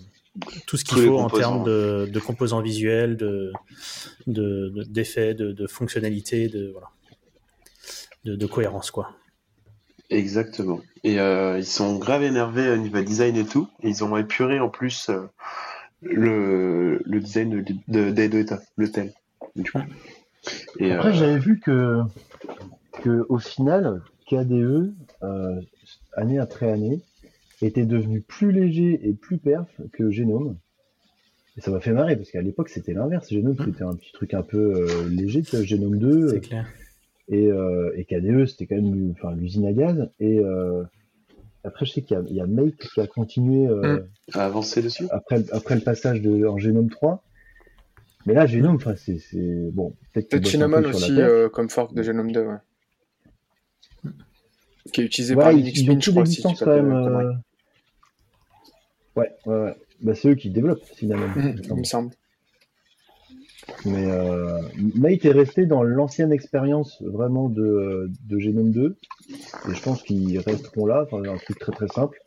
tout 0.67 0.77
ce 0.77 0.85
qu'il 0.85 0.97
faut 1.03 1.17
en 1.19 1.29
termes 1.29 1.63
de, 1.63 2.09
de 2.11 2.19
composants 2.19 2.61
visuels, 2.61 3.17
de 3.17 3.51
de- 4.27 4.69
de- 4.69 4.83
d'effets, 4.83 5.33
de, 5.33 5.51
de, 5.51 5.67
fonctionnalités, 5.67 6.47
de 6.49 6.69
voilà, 6.71 6.87
de, 8.25 8.35
de 8.35 8.45
cohérence 8.45 8.91
quoi. 8.91 9.09
exactement. 10.09 10.81
Et 11.03 11.19
euh, 11.19 11.57
ils 11.57 11.65
sont 11.65 11.97
grave 11.97 12.23
énervés 12.23 12.69
au 12.69 12.77
niveau 12.77 13.01
design 13.01 13.35
et 13.37 13.45
tout. 13.45 13.67
Et 13.83 13.89
ils 13.89 14.03
ont 14.03 14.17
épuré 14.17 14.59
en 14.59 14.69
plus 14.69 15.09
euh, 15.09 15.21
le, 16.01 17.01
le 17.05 17.19
design 17.19 17.63
de, 17.63 17.73
de, 17.87 18.57
le 18.75 18.91
thème. 18.91 19.11
Du 19.55 19.71
coup. 19.71 19.79
Et, 20.79 20.91
Après, 20.91 21.09
euh, 21.09 21.13
j'avais 21.13 21.39
vu 21.39 21.59
que, 21.59 22.01
que 23.01 23.25
au 23.29 23.39
final, 23.39 24.01
KDE, 24.29 24.93
euh, 25.23 25.61
année 26.13 26.39
après 26.39 26.69
année, 26.71 27.01
était 27.61 27.85
devenu 27.85 28.21
plus 28.21 28.51
léger 28.51 28.99
et 29.07 29.13
plus 29.13 29.37
perf 29.37 29.67
que 29.93 30.09
Genome. 30.11 30.55
Et 31.57 31.61
ça 31.61 31.71
m'a 31.71 31.79
fait 31.81 31.91
marrer 31.91 32.15
parce 32.15 32.31
qu'à 32.31 32.41
l'époque, 32.41 32.69
c'était 32.69 32.93
l'inverse. 32.93 33.31
Genome, 33.33 33.55
Mhm. 33.59 33.65
c'était 33.65 33.83
un 33.83 33.95
petit 33.95 34.11
truc 34.13 34.33
un 34.33 34.43
peu 34.43 34.57
euh, 34.87 35.09
léger, 35.09 35.41
tu 35.41 35.55
vois, 35.57 35.65
Genome 35.65 35.97
2. 35.99 36.29
C'est 36.29 36.39
clair. 36.39 36.67
Et, 37.27 37.47
euh, 37.51 37.91
et 37.95 38.05
KDE, 38.05 38.45
c'était 38.45 38.65
quand 38.65 38.75
même 38.81 39.11
enfin, 39.11 39.35
l'usine 39.35 39.65
à 39.67 39.73
gaz. 39.73 40.09
Et 40.19 40.39
euh, 40.39 40.83
après, 41.63 41.85
je 41.85 41.91
sais 41.91 42.01
qu'il 42.01 42.15
y 42.15 42.19
a, 42.19 42.23
il 42.27 42.35
y 42.35 42.41
a 42.41 42.47
Make 42.47 42.77
qui 42.77 43.01
a 43.01 43.07
continué 43.07 43.67
euh, 43.67 43.97
Mm. 43.97 44.07
à 44.35 44.45
avancer 44.45 44.81
dessus. 44.81 45.05
après, 45.11 45.43
après 45.51 45.75
le 45.75 45.81
passage 45.81 46.21
de, 46.21 46.45
en 46.47 46.57
Genome 46.57 46.89
3. 46.89 47.23
Mais 48.25 48.33
là, 48.33 48.45
Genome, 48.45 48.75
enfin, 48.75 48.95
c'est, 48.95 49.17
c'est 49.19 49.69
bon. 49.71 49.95
Peut-être 50.13 50.33
un 50.35 50.43
Cinnamon 50.43 50.83
aussi, 50.85 51.19
euh, 51.21 51.49
comme 51.49 51.69
fork 51.69 51.93
de 51.93 52.01
Genome 52.03 52.31
2, 52.31 52.41
ouais. 52.45 52.53
Qui 54.91 55.01
est 55.01 55.05
utilisé 55.05 55.35
Ouais, 55.35 55.43
par 55.43 55.51
ils, 55.51 55.57
Linux 55.57 55.79
ils 55.79 56.01
je 56.01 56.11
crois, 56.11 56.23
des 56.23 56.29
si 56.31 56.41
quand 56.41 56.65
même. 56.67 56.91
euh, 56.91 57.33
Ouais, 59.15 59.29
ouais, 59.45 59.55
ouais. 59.63 59.75
Bah, 60.01 60.15
c'est 60.15 60.29
eux 60.29 60.35
qui 60.35 60.49
développent 60.49 60.83
finalement. 60.95 61.27
Mhm, 61.35 61.55
il 61.55 61.57
me 61.57 61.63
semble. 61.63 61.79
me 61.79 61.83
semble. 61.85 62.13
Mais 63.85 64.09
euh, 64.11 64.61
Mate 64.95 65.25
est 65.25 65.31
resté 65.31 65.65
dans 65.65 65.83
l'ancienne 65.83 66.31
expérience 66.31 67.01
vraiment 67.03 67.49
de, 67.49 68.09
de 68.27 68.39
Genome 68.39 68.71
2. 68.71 68.95
Et 69.69 69.73
je 69.73 69.81
pense 69.81 70.01
qu'ils 70.03 70.39
resteront 70.39 70.85
là. 70.85 71.03
Enfin, 71.03 71.23
un 71.23 71.37
truc 71.37 71.59
très 71.59 71.71
très 71.71 71.87
simple. 71.87 72.17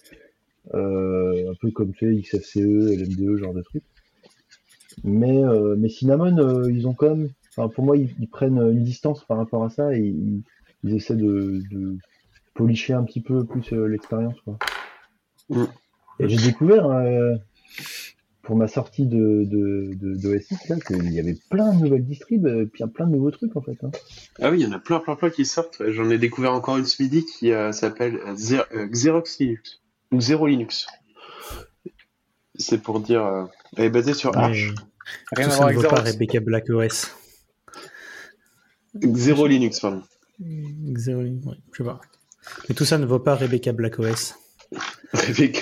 Euh, 0.75 1.51
un 1.51 1.55
peu 1.61 1.71
comme 1.71 1.93
tu 1.93 2.15
sais, 2.23 2.39
XFCE, 2.39 2.59
LMDE, 2.59 3.37
genre 3.39 3.55
de 3.55 3.63
truc. 3.63 3.83
Mais, 5.03 5.43
euh, 5.43 5.75
mais 5.77 5.89
Cinnamon, 5.89 6.37
euh, 6.39 6.71
ils 6.71 6.87
ont 6.87 6.95
quand 6.95 7.17
même. 7.17 7.31
Enfin, 7.57 7.69
pour 7.69 7.85
moi, 7.85 7.97
ils, 7.97 8.11
ils 8.21 8.29
prennent 8.29 8.59
une 8.59 8.85
distance 8.85 9.25
par 9.25 9.39
rapport 9.39 9.65
à 9.65 9.71
ça 9.71 9.97
et 9.97 10.01
ils, 10.01 10.43
ils 10.85 10.95
essaient 10.95 11.17
de, 11.17 11.63
de 11.71 11.97
policher 12.55 12.93
un 12.95 13.05
petit 13.05 13.21
peu 13.21 13.45
plus 13.45 13.73
euh, 13.73 13.87
l'expérience. 13.87 14.37
quoi. 14.45 14.59
Mm. 15.49 15.65
Et 16.21 16.29
j'ai 16.29 16.37
découvert 16.51 16.87
euh, 16.87 17.35
pour 18.43 18.57
ma 18.57 18.69
sortie 18.69 19.07
de, 19.07 19.45
de, 19.45 19.91
de, 19.95 20.15
d'OSX 20.17 20.69
là 20.69 20.77
qu'il 20.81 21.13
y 21.13 21.19
avait 21.21 21.37
plein 21.51 21.73
de 21.75 21.83
nouvelles 21.83 22.05
distribs, 22.05 22.47
euh, 22.47 22.67
puis 22.67 22.81
il 22.81 22.87
y 22.87 22.89
a 22.89 22.89
plein 22.93 23.07
de 23.07 23.13
nouveaux 23.13 23.31
trucs 23.31 23.57
en 23.57 23.63
fait. 23.63 23.77
hein. 23.83 23.91
Ah 24.41 24.51
oui, 24.51 24.61
il 24.61 24.65
y 24.65 24.67
en 24.67 24.73
a 24.73 24.79
plein, 24.79 24.99
plein, 25.01 25.17
plein 25.17 25.31
qui 25.31 25.45
sortent. 25.47 25.79
Ouais, 25.81 25.93
J'en 25.93 26.11
ai 26.11 26.19
découvert 26.19 26.53
encore 26.53 26.77
une 26.77 26.85
ce 26.85 27.03
midi 27.03 27.25
qui 27.25 27.53
euh, 27.53 27.73
s'appelle 27.73 28.17
Xer- 28.35 28.67
Xerox 28.91 29.39
Linux 29.39 29.81
ou 30.13 30.21
Zero 30.21 30.47
Linux. 30.47 30.87
C'est 32.57 32.83
pour 32.83 33.01
dire, 33.01 33.25
euh, 33.25 33.45
elle 33.77 33.87
est 33.87 33.91
basée 33.91 34.15
sur 34.15 34.33
Mais 34.33 34.39
Arch. 34.43 34.75
Rien 35.33 35.47
tout 35.49 35.53
à 35.53 35.57
voir 35.57 35.67
avec 35.69 35.77
vaut 35.79 35.83
pas 35.85 35.89
Xerox. 35.97 36.11
Rebecca 36.13 36.41
Black 36.41 36.69
OS. 36.71 37.17
Zero 39.03 39.47
Linux, 39.47 39.81
pardon. 39.81 40.03
Zéro- 40.95 41.23
ouais, 41.23 41.57
je 41.73 41.79
sais 41.79 41.85
pas. 41.85 42.01
Mais 42.69 42.75
tout 42.75 42.85
ça 42.85 42.99
ne 42.99 43.07
vaut 43.07 43.19
pas 43.19 43.35
Rebecca 43.35 43.73
Black 43.73 43.99
OS. 43.99 44.35
Rebecca, 45.13 45.61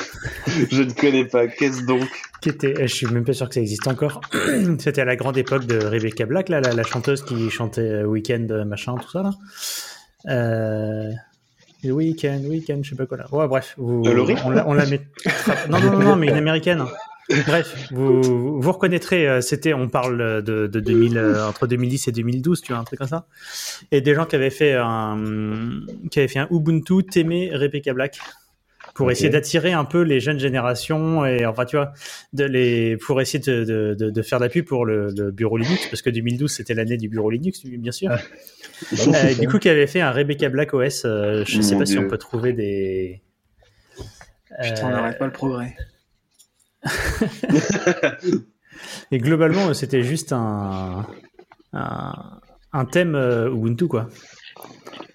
je 0.71 0.83
ne 0.83 0.93
connais 0.93 1.25
pas. 1.25 1.49
Qu'est-ce 1.49 1.85
donc? 1.85 2.09
Qui 2.41 2.51
était, 2.51 2.75
je 2.87 2.95
suis 2.95 3.07
même 3.07 3.25
pas 3.25 3.33
sûr 3.33 3.49
que 3.49 3.55
ça 3.55 3.61
existe 3.61 3.87
encore. 3.89 4.21
C'était 4.79 5.01
à 5.01 5.05
la 5.05 5.17
grande 5.17 5.37
époque 5.37 5.67
de 5.67 5.85
Rebecca 5.85 6.25
Black, 6.27 6.49
là, 6.49 6.61
la, 6.61 6.73
la 6.73 6.83
chanteuse 6.83 7.23
qui 7.23 7.51
chantait 7.51 7.81
euh, 7.81 8.05
Weekend, 8.05 8.51
euh, 8.53 8.65
machin, 8.65 8.95
tout 8.97 9.11
ça 9.11 9.23
là. 9.23 9.33
Euh, 10.29 11.11
Weekend, 11.85 12.45
Weekend, 12.47 12.85
je 12.85 12.91
sais 12.91 12.97
pas 12.97 13.07
quoi 13.07 13.19
là. 13.19 13.27
Ouais, 13.33 13.49
bref, 13.49 13.75
vous, 13.79 14.03
on, 14.05 14.51
la, 14.51 14.69
on 14.69 14.75
la 14.75 14.87
met. 14.87 15.01
Non, 15.69 15.81
non, 15.81 15.91
non, 15.91 15.99
non, 16.01 16.17
mais 16.17 16.29
une 16.29 16.37
américaine. 16.37 16.85
Bref, 17.47 17.89
vous, 17.93 18.61
vous 18.61 18.73
reconnaîtrez, 18.73 19.29
euh, 19.29 19.41
c'était, 19.41 19.73
on 19.73 19.89
parle 19.89 20.43
de, 20.43 20.67
de 20.67 20.81
2000, 20.81 21.17
euh, 21.19 21.47
entre 21.49 21.67
2010 21.67 22.09
et 22.09 22.13
2012, 22.13 22.61
tu 22.61 22.73
vois, 22.73 22.81
un 22.81 22.85
truc 22.85 22.99
comme 22.99 23.09
ça. 23.09 23.27
Et 23.93 24.01
des 24.01 24.15
gens 24.15 24.27
qui 24.27 24.37
avaient 24.37 24.51
fait 24.51 24.75
un, 24.75 25.81
qui 26.11 26.19
avaient 26.19 26.29
fait 26.29 26.39
un 26.41 26.49
Ubuntu 26.51 27.05
t'aimais 27.05 27.51
Rebecca 27.53 27.93
Black 27.95 28.19
pour 28.95 29.11
essayer 29.11 29.29
d'attirer 29.31 29.73
un 29.73 29.85
peu 29.85 30.03
les 30.03 30.19
jeunes 30.19 30.41
générations 30.41 31.25
et 31.25 31.47
enfin 31.47 31.65
tu 31.65 31.77
vois 31.77 31.93
de 32.33 32.45
les 32.45 32.97
pour 32.97 33.21
essayer 33.21 33.39
de, 33.39 33.63
de, 33.65 33.95
de, 33.95 34.11
de 34.11 34.23
faire 34.23 34.41
l'appui 34.41 34.63
pour 34.63 34.85
le, 34.85 35.11
le 35.17 35.31
bureau 35.31 35.57
Linux 35.59 35.87
parce 35.89 36.03
que 36.03 36.11
2012 36.11 36.51
c'était 36.51 36.75
l'année 36.75 36.97
du 36.97 37.09
bureau 37.09 37.31
Linux 37.31 37.65
bien 37.65 37.93
sûr. 37.93 38.11
Ah, 38.11 38.19
Euh, 38.93 39.35
du 39.35 39.47
coup 39.47 39.59
qui 39.59 39.69
avait 39.69 39.87
fait 39.87 40.01
un 40.01 40.11
Rebecca 40.11 40.49
Black 40.49 40.75
OS, 40.75 41.05
euh, 41.05 41.45
je 41.47 41.61
sais 41.61 41.75
Mon 41.75 41.81
pas 41.81 41.87
si 41.87 41.99
on 41.99 42.09
peut 42.09 42.19
trouver 42.19 42.53
des 42.53 43.23
Putain, 43.97 44.85
on 44.85 44.89
Euh, 44.89 44.91
n'arrête 44.91 45.19
pas 45.19 45.27
le 45.27 45.33
progrès. 45.33 45.77
Et 49.13 49.19
globalement 49.19 49.75
c'était 49.75 50.03
juste 50.03 50.33
un 50.33 51.07
un, 51.73 52.41
un 52.73 52.85
thème 52.85 53.15
euh, 53.15 53.51
Ubuntu 53.51 53.87
quoi. 53.89 54.09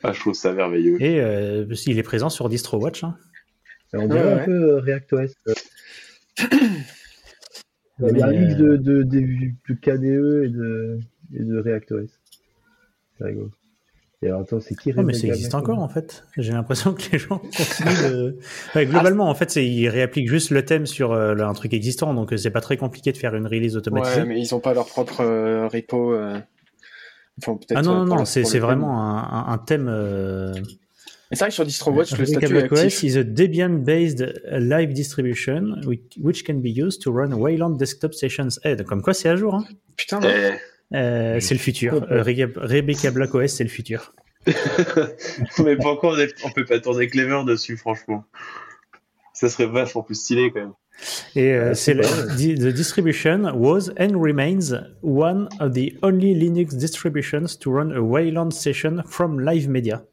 Ah, 0.04 0.14
je 0.14 0.20
trouve 0.20 0.34
ça 0.34 0.54
merveilleux. 0.54 1.02
Et 1.02 1.20
euh, 1.20 1.66
il 1.88 1.98
est 1.98 2.04
présent 2.04 2.30
sur 2.30 2.48
DistroWatch. 2.48 3.04
Hein. 3.04 3.18
on 3.94 4.08
dirait 4.08 4.24
Ouais, 4.24 4.42
un 4.42 4.46
peu 4.46 4.52
euh, 4.52 4.80
ReactOS. 4.80 5.34
Il 8.00 8.18
y 8.18 8.22
a 8.22 8.28
un 8.28 8.32
mix 8.32 8.56
de, 8.58 8.76
de, 8.76 9.04
de, 9.04 9.20
de 9.22 9.74
KDE 9.74 10.44
et 10.44 10.50
de, 10.50 11.00
et 11.34 11.44
de 11.44 11.60
ReactOS. 11.60 12.08
C'est 13.18 13.24
rigolo. 13.24 13.52
Et 14.26 14.30
alors, 14.30 14.42
attends, 14.42 14.60
c'est 14.60 14.76
qui 14.76 14.92
Oh, 14.98 15.02
mais 15.04 15.14
ça 15.14 15.28
existe 15.28 15.54
encore 15.56 15.80
en 15.80 15.88
fait. 15.88 16.24
J'ai 16.38 16.52
l'impression 16.52 16.94
que 16.94 17.04
les 17.12 17.20
gens 17.20 17.38
continuent 17.38 18.12
de. 18.12 18.38
Ouais, 18.76 18.86
globalement, 18.86 19.30
en 19.30 19.36
fait, 19.36 19.56
ils 19.56 19.88
réappliquent 19.88 20.28
juste 20.30 20.50
le 20.50 20.66
thème 20.66 20.86
sur 20.86 21.12
euh, 21.14 21.36
un 21.38 21.54
truc 21.54 21.74
existant, 21.74 22.14
donc 22.14 22.34
euh, 22.34 22.38
c'est 22.38 22.50
pas 22.50 22.62
très 22.62 22.78
compliqué 22.78 23.12
de 23.12 23.18
faire 23.18 23.36
une 23.36 23.46
release 23.48 23.78
automatisée. 23.78 24.22
Ouais, 24.22 24.26
mais 24.28 24.40
ils 24.42 24.54
ont 24.56 24.60
pas 24.60 24.74
leur 24.74 24.86
propre 24.88 25.22
euh, 25.22 25.68
repo. 25.68 26.14
euh, 26.14 26.40
Enfin, 27.42 27.58
peut-être. 27.58 27.78
ah 27.78 27.82
non, 27.82 27.96
non, 27.96 28.06
non, 28.06 28.16
le- 28.20 28.26
c'est 28.26 28.60
vraiment 28.60 29.00
un, 29.02 29.18
un, 29.20 29.54
un 29.54 29.58
thème. 29.58 29.88
Euh... 29.90 30.54
Mais 31.32 31.36
c'est 31.38 31.40
vrai 31.40 31.50
que 31.50 31.56
sur 31.56 31.66
DistroWatch, 31.66 32.18
le 32.18 32.26
statut 32.26 32.56
est 32.58 32.64
actif. 32.74 33.04
is 33.04 33.18
a 33.18 33.24
Debian-based 33.24 34.42
live 34.52 34.94
distribution 34.94 35.76
which, 35.86 36.44
can 36.46 36.56
be 36.56 36.68
used 36.68 37.02
to 37.02 37.12
run 37.12 37.34
Wayland 37.34 37.78
Desktop 37.78 38.14
Sessions. 38.14 38.48
Eh, 38.64 38.76
donc, 38.76 38.88
comme 38.88 39.02
quoi, 39.02 39.14
c'est 39.14 39.28
à 39.28 39.36
jour. 39.36 39.56
Hein. 39.56 39.66
Putain. 39.98 40.20
Eh, 40.24 40.54
Euh, 40.94 41.40
c'est 41.40 41.54
le 41.56 41.60
futur. 41.60 41.96
Euh, 42.12 42.22
Rebe- 42.22 42.58
Rebecca 42.58 43.12
Black 43.12 43.34
OS, 43.34 43.48
c'est 43.54 43.64
le 43.64 43.70
futur. 43.70 44.14
mais 45.64 45.76
pourquoi 45.76 46.14
on, 46.14 46.18
est- 46.18 46.36
on 46.46 46.52
peut 46.52 46.66
pas 46.66 46.80
tourner 46.80 47.08
Clever 47.08 47.44
dessus, 47.46 47.78
franchement 47.78 48.24
Ça 49.34 49.50
serait 49.50 49.66
vachement 49.66 50.04
plus 50.04 50.16
stylé 50.16 50.52
quand 50.54 50.60
même. 50.62 50.74
Et 51.36 51.52
euh, 51.54 51.74
c'est 51.74 51.94
le- 51.94 52.04
the 52.38 52.74
distribution 52.74 53.52
was 53.56 53.90
and 54.00 54.18
remains 54.22 54.72
one 55.02 55.50
of 55.60 55.74
the 55.74 55.94
only 56.04 56.34
Linux 56.34 56.76
distributions 56.76 57.58
to 57.60 57.72
run 57.72 57.92
a 57.92 58.00
Wayland 58.00 58.52
session 58.52 59.02
from 59.08 59.42
Live 59.42 59.68
Media. 59.68 60.04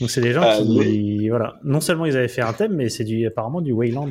Donc 0.00 0.10
c'est 0.10 0.20
des 0.20 0.32
gens 0.32 0.42
Ah, 0.44 0.56
qui, 0.58 1.28
voilà, 1.28 1.58
non 1.64 1.80
seulement 1.80 2.06
ils 2.06 2.16
avaient 2.16 2.28
fait 2.28 2.40
un 2.42 2.52
thème, 2.54 2.74
mais 2.74 2.88
c'est 2.88 3.04
du 3.04 3.26
apparemment 3.26 3.60
du 3.60 3.72
Wayland. 3.72 4.08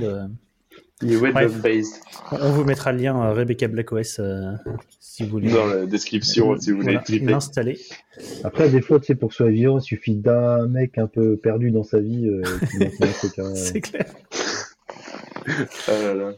Bref. 1.02 1.62
based 1.62 2.02
On 2.32 2.38
on 2.38 2.52
vous 2.54 2.64
mettra 2.64 2.92
le 2.92 3.00
lien 3.00 3.22
euh, 3.22 3.34
Rebecca 3.34 3.68
Black 3.68 3.92
OS 3.92 4.20
euh, 4.20 4.54
si 5.00 5.24
vous 5.24 5.30
voulez. 5.30 5.52
dans 5.52 5.68
la 5.68 5.86
description 5.86 6.60
si 6.60 6.72
vous 6.72 6.82
voulez 6.82 6.98
Voilà, 7.08 7.32
l'installer. 7.32 7.80
Après, 8.44 8.70
des 8.70 8.82
fois, 8.82 9.00
tu 9.00 9.08
sais, 9.08 9.16
pour 9.16 9.30
que 9.30 9.36
ce 9.36 9.44
soit 9.44 9.52
vivant, 9.52 9.78
il 9.78 9.84
suffit 9.84 10.16
d'un 10.16 10.68
mec 10.68 10.98
un 10.98 11.08
peu 11.08 11.38
perdu 11.38 11.70
dans 11.70 11.84
sa 11.84 12.00
vie 12.00 12.28
euh, 12.28 12.42
hein. 13.38 13.52
C'est 13.56 13.82
clair. 13.82 14.06
Ah 15.88 16.02
là 16.02 16.14
là. 16.16 16.32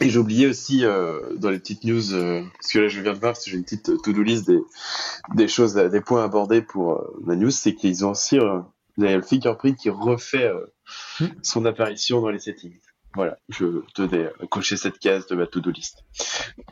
Et 0.00 0.10
j'ai 0.10 0.18
oublié 0.18 0.46
aussi 0.48 0.84
euh, 0.84 1.20
dans 1.36 1.50
les 1.50 1.58
petites 1.58 1.84
news, 1.84 2.14
euh, 2.14 2.42
parce 2.60 2.72
que 2.72 2.78
là 2.80 2.88
je 2.88 3.00
viens 3.00 3.12
de 3.12 3.18
voir, 3.18 3.32
parce 3.32 3.44
que 3.44 3.50
j'ai 3.50 3.56
une 3.56 3.62
petite 3.62 4.02
to-do 4.02 4.22
list 4.22 4.46
des, 4.46 4.58
des 5.34 5.48
choses, 5.48 5.74
des 5.74 6.00
points 6.00 6.22
à 6.22 6.24
aborder 6.24 6.62
pour 6.62 6.94
euh, 6.94 7.22
la 7.26 7.36
news, 7.36 7.50
c'est 7.50 7.74
qu'ils 7.74 8.04
ont 8.04 8.10
aussi, 8.10 8.38
vous 8.96 9.04
avez 9.04 9.16
le 9.16 9.22
fingerprint 9.22 9.76
qui 9.76 9.90
refait 9.90 10.46
euh, 10.46 10.66
Hmm. 11.20 11.26
son 11.42 11.64
apparition 11.64 12.20
dans 12.20 12.28
les 12.28 12.38
settings. 12.38 12.78
Voilà, 13.14 13.38
je 13.48 13.80
tenais 13.94 14.26
à 14.42 14.46
cocher 14.48 14.76
cette 14.76 14.98
case 14.98 15.26
de 15.28 15.34
ma 15.36 15.46
to-do 15.46 15.70
list. 15.70 16.04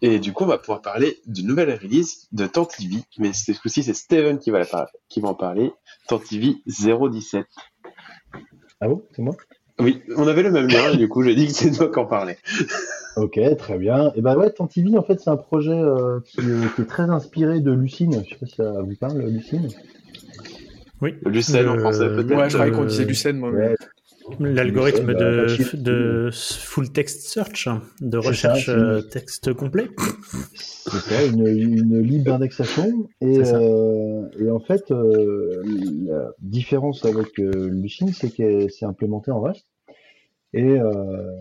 Et 0.03 0.19
du 0.19 0.33
coup, 0.33 0.45
on 0.45 0.49
va 0.49 0.59
pouvoir 0.59 0.83
parler 0.83 1.21
d'une 1.27 1.47
nouvelle 1.47 1.73
release 1.81 2.27
de 2.33 2.47
TanTV, 2.47 2.97
mais 3.19 3.33
ce 3.33 3.53
coup-ci 3.53 3.83
c'est 3.85 3.95
Steven 3.95 4.39
qui 4.39 4.51
va, 4.51 4.59
la 4.59 4.67
par- 4.67 4.89
qui 5.09 5.21
va 5.21 5.29
en 5.29 5.35
parler, 5.35 5.73
TanTV 6.09 6.57
017. 6.67 7.47
Ah 8.81 8.89
bon, 8.89 9.03
c'est 9.15 9.23
moi? 9.23 9.35
Oui, 9.79 10.03
on 10.17 10.27
avait 10.27 10.43
le 10.43 10.51
même 10.51 10.67
lien, 10.67 10.93
et 10.93 10.97
du 10.99 11.09
coup, 11.09 11.23
j'ai 11.23 11.35
dit 11.35 11.47
que 11.47 11.53
c'est 11.53 11.71
toi 11.71 11.89
qui 11.91 11.99
en 11.99 12.07
parlais. 12.07 12.37
Ok, 13.17 13.39
très 13.59 13.79
bien. 13.79 14.13
Et 14.17 14.21
bah 14.21 14.37
ouais, 14.37 14.51
Tantivy, 14.51 14.99
en 14.99 15.03
fait, 15.03 15.21
c'est 15.21 15.31
un 15.31 15.37
projet 15.37 15.71
euh, 15.71 16.21
qui, 16.27 16.41
euh, 16.41 16.69
qui 16.75 16.83
est 16.83 16.87
très 16.87 17.09
inspiré 17.09 17.61
de 17.61 17.71
Lucine. 17.71 18.23
Je 18.25 18.31
sais 18.31 18.37
pas 18.37 18.47
si 18.47 18.57
ça 18.57 18.73
vous 18.83 18.97
parle, 18.97 19.23
Lucine? 19.29 19.69
Oui. 21.03 21.15
Lucelle 21.27 21.69
en 21.69 21.79
français, 21.79 22.07
peut-être. 22.09 22.37
Ouais, 22.37 22.49
je 22.49 22.55
croyais 22.57 22.73
euh, 22.73 22.77
qu'on 22.77 22.85
disait 22.85 23.05
Lucène, 23.05 23.37
moi. 23.39 23.51
Ouais, 23.51 23.75
L'algorithme 24.39 25.07
Bah, 25.07 25.15
de, 25.15 25.43
machine. 25.43 25.83
de 25.83 26.31
full 26.33 26.93
text 26.93 27.23
search, 27.23 27.69
de 28.01 28.21
C'est 28.21 28.29
recherche 28.29 28.67
ça, 28.67 28.73
euh, 28.73 29.03
texte 29.03 29.53
complet. 29.53 29.89
c'est 30.55 30.99
ça, 31.01 31.25
une, 31.27 31.47
une 31.47 31.99
libre 32.01 32.27
d'indexation. 32.27 33.09
Et, 33.21 33.35
C'est 33.35 33.47
ça. 33.47 33.57
euh, 33.59 34.29
et 34.39 34.49
en 34.51 34.61
fait, 34.61 34.91
euh, 34.93 35.61
la 36.07 36.31
différence 36.39 37.05
avec 37.05 37.39
euh, 37.41 37.69
Lucine, 37.69 38.13
c'est 38.13 38.31
que 38.35 38.69
c'est 38.69 38.87
implémenté 38.87 39.33
en 39.33 39.41
Rust. 39.41 39.67
Et, 40.55 40.79
euh, 40.79 41.33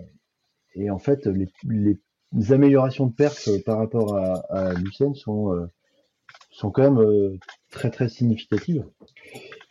et 0.73 0.89
en 0.89 0.97
fait, 0.99 1.27
les, 1.27 1.47
les 1.67 2.51
améliorations 2.51 3.05
de 3.05 3.13
perf 3.13 3.47
euh, 3.47 3.57
par 3.63 3.77
rapport 3.77 4.15
à, 4.17 4.39
à 4.49 4.73
Lucene 4.73 5.13
sont, 5.13 5.53
euh, 5.53 5.67
sont 6.49 6.71
quand 6.71 6.81
même 6.81 6.99
euh, 6.99 7.37
très 7.69 7.91
très 7.91 8.09
significatives. 8.09 8.83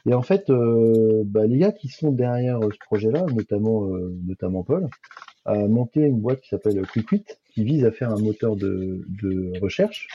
Et 0.06 0.14
en 0.14 0.22
fait, 0.22 0.50
euh, 0.50 1.22
bah, 1.26 1.46
les 1.46 1.58
gars 1.58 1.72
qui 1.72 1.88
sont 1.88 2.10
derrière 2.10 2.60
euh, 2.60 2.70
ce 2.72 2.78
projet-là, 2.78 3.26
notamment, 3.34 3.86
euh, 3.86 4.16
notamment 4.26 4.62
Paul, 4.62 4.88
a 5.44 5.54
monté 5.68 6.00
une 6.00 6.20
boîte 6.20 6.40
qui 6.40 6.48
s'appelle 6.48 6.80
QuickWit, 6.86 7.24
qui 7.52 7.64
vise 7.64 7.84
à 7.84 7.92
faire 7.92 8.10
un 8.10 8.20
moteur 8.20 8.56
de, 8.56 9.04
de 9.22 9.58
recherche 9.60 10.08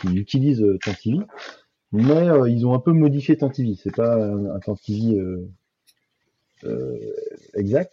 qui 0.00 0.14
utilise 0.16 0.64
Tantivy, 0.84 1.20
mais 1.92 2.26
ils 2.50 2.66
ont 2.66 2.74
un 2.74 2.78
peu 2.78 2.92
modifié 2.92 3.36
Tantivy. 3.36 3.80
C'est 3.82 3.94
pas 3.94 4.16
un, 4.16 4.46
un 4.46 4.60
euh, 6.64 6.96
exact. 7.54 7.92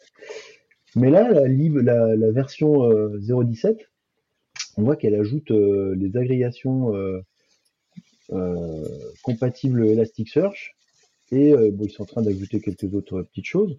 Mais 0.95 1.09
là, 1.09 1.29
la, 1.29 1.47
la, 1.47 2.15
la 2.15 2.31
version 2.31 2.89
euh, 2.89 3.17
0.17, 3.19 3.77
on 4.77 4.83
voit 4.83 4.95
qu'elle 4.95 5.15
ajoute 5.15 5.51
euh, 5.51 5.95
les 5.97 6.17
agrégations 6.17 6.95
euh, 8.31 8.83
compatibles 9.23 9.85
Elasticsearch 9.85 10.75
et 11.31 11.53
euh, 11.53 11.71
bon, 11.71 11.85
ils 11.85 11.91
sont 11.91 12.03
en 12.03 12.07
train 12.07 12.21
d'ajouter 12.21 12.59
quelques 12.61 12.93
autres 12.93 13.21
petites 13.23 13.45
choses. 13.45 13.77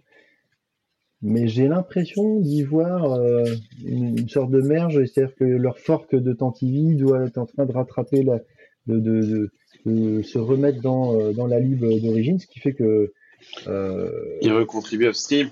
mais 1.23 1.49
j'ai 1.49 1.67
l'impression 1.69 2.41
d'y 2.41 2.63
voir 2.63 3.15
euh, 3.15 3.45
une, 3.85 4.19
une 4.19 4.29
sorte 4.29 4.51
de 4.51 4.61
merge, 4.61 5.05
c'est-à-dire 5.07 5.35
que 5.35 5.45
leur 5.45 5.79
fork 5.79 6.15
de 6.15 6.33
Tantivy 6.33 6.95
doit 6.97 7.25
être 7.25 7.39
en 7.39 7.47
train 7.47 7.65
de 7.67 7.73
rattraper 7.73 8.23
la, 8.23 8.41
de, 8.87 8.99
de, 9.01 9.21
de, 9.23 9.51
de 9.87 10.23
se 10.23 10.39
remettre 10.39 10.81
dans, 10.83 11.19
euh, 11.19 11.33
dans 11.33 11.47
la 11.47 11.59
lib 11.59 11.81
d'origine, 11.81 12.39
ce 12.39 12.47
qui 12.47 12.61
fait 12.61 12.75
que 12.75 13.13
euh, 13.67 14.11
Il 14.43 14.53
recontribue 14.53 15.07
upstream. 15.07 15.49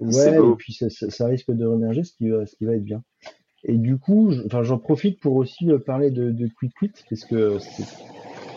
Ouais, 0.00 0.10
et 0.52 0.56
puis 0.56 0.72
ça, 0.72 0.88
ça- 0.90 1.10
ça 1.10 1.26
risque 1.26 1.50
de 1.50 1.64
remerger, 1.66 2.04
ce 2.04 2.12
qui 2.14 2.28
va, 2.30 2.46
ce 2.46 2.56
qui 2.56 2.64
va 2.64 2.74
être 2.74 2.84
bien. 2.84 3.02
Et 3.64 3.74
du 3.76 3.98
coup, 3.98 4.32
je- 4.32 4.62
j'en 4.62 4.78
profite 4.78 5.20
pour 5.20 5.36
aussi 5.36 5.66
parler 5.84 6.10
de, 6.10 6.30
de 6.30 6.48
Quick 6.48 6.72
Quit, 6.78 6.92
parce 7.10 7.24
que 7.26 7.58
c'est- 7.58 7.98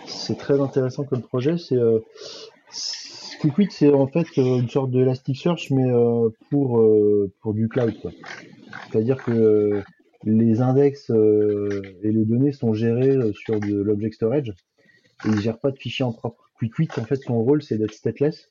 c'est 0.07 0.37
très 0.37 0.59
intéressant 0.61 1.03
comme 1.03 1.21
projet. 1.21 1.57
C'est 1.57 1.75
euh, 1.77 1.99
Quit, 3.39 3.67
c'est 3.71 3.89
en 3.89 4.07
fait 4.07 4.27
euh, 4.37 4.59
une 4.59 4.69
sorte 4.69 4.91
de 4.91 5.01
Elasticsearch, 5.01 5.69
mais 5.71 5.89
euh, 5.91 6.29
pour 6.49 6.79
euh, 6.79 7.31
pour 7.41 7.53
du 7.53 7.67
cloud. 7.67 7.93
C'est-à-dire 8.91 9.23
que 9.23 9.81
les 10.23 10.61
index 10.61 11.09
et 11.09 12.11
les 12.11 12.25
données 12.25 12.53
sont 12.53 12.73
gérés 12.73 13.17
sur 13.33 13.59
de 13.59 13.75
l'object 13.75 14.15
storage, 14.15 14.53
et 15.25 15.29
il 15.29 15.41
gère 15.41 15.59
pas 15.59 15.71
de 15.71 15.77
fichiers 15.77 16.05
en 16.05 16.13
propre. 16.13 16.49
Quick 16.69 16.97
en 16.97 17.03
fait, 17.03 17.17
son 17.17 17.43
rôle, 17.43 17.61
c'est 17.61 17.77
d'être 17.77 17.93
stateless 17.93 18.49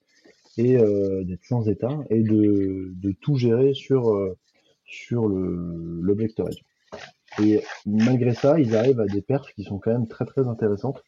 et 0.58 0.76
d'être 0.76 1.44
sans 1.44 1.68
état 1.68 1.98
et 2.10 2.22
de, 2.22 2.92
de 2.94 3.12
tout 3.12 3.36
gérer 3.36 3.72
sur, 3.74 4.10
euh, 4.10 4.36
sur 4.84 5.28
l'object 5.28 6.32
storage. 6.32 6.62
Et 7.42 7.62
malgré 7.86 8.34
ça, 8.34 8.60
ils 8.60 8.76
arrivent 8.76 9.00
à 9.00 9.06
des 9.06 9.22
perfs 9.22 9.52
qui 9.54 9.64
sont 9.64 9.78
quand 9.78 9.92
même 9.92 10.08
très 10.08 10.26
très 10.26 10.46
intéressantes, 10.46 11.02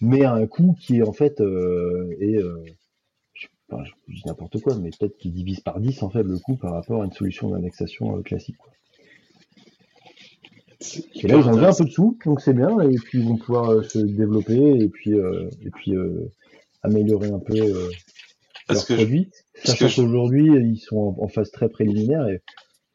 mais 0.00 0.24
à 0.24 0.32
un 0.34 0.46
coût 0.46 0.74
qui 0.80 0.98
est 0.98 1.02
en 1.02 1.12
fait 1.12 1.40
euh, 1.40 2.14
est, 2.20 2.36
euh, 2.36 2.62
je, 3.34 3.42
sais 3.46 3.48
pas, 3.68 3.82
je 3.84 4.14
dis 4.14 4.22
n'importe 4.26 4.60
quoi, 4.60 4.76
mais 4.78 4.90
peut-être 4.98 5.16
qu'ils 5.18 5.32
divisent 5.32 5.60
par 5.60 5.80
10 5.80 6.02
en 6.02 6.10
fait 6.10 6.22
le 6.22 6.38
coût 6.38 6.56
par 6.56 6.72
rapport 6.74 7.02
à 7.02 7.04
une 7.06 7.12
solution 7.12 7.50
d'indexation 7.50 8.18
euh, 8.18 8.22
classique. 8.22 8.56
quoi. 8.58 8.72
Et 11.22 11.26
là, 11.26 11.36
ils 11.38 11.48
ont 11.48 11.52
levé 11.52 11.66
un 11.66 11.72
peu 11.74 11.84
de 11.84 11.90
sous, 11.90 12.18
donc 12.24 12.40
c'est 12.40 12.52
bien, 12.54 12.78
et 12.80 12.94
puis 12.96 13.20
ils 13.20 13.24
vont 13.24 13.36
pouvoir 13.38 13.84
se 13.84 13.98
développer 13.98 14.56
et 14.84 14.88
puis 14.88 15.14
euh, 15.14 15.48
et 15.62 15.70
puis 15.70 15.96
euh, 15.96 16.30
améliorer 16.82 17.28
un 17.30 17.38
peu 17.38 17.54
euh, 17.58 17.88
leurs 18.68 18.86
que 18.86 18.94
produits. 18.94 19.30
Sachant 19.64 19.88
je- 19.88 19.96
qu'aujourd'hui, 20.02 20.46
ils 20.46 20.78
sont 20.78 20.96
en, 21.18 21.24
en 21.24 21.28
phase 21.28 21.50
très 21.50 21.68
préliminaire 21.68 22.28
et 22.28 22.42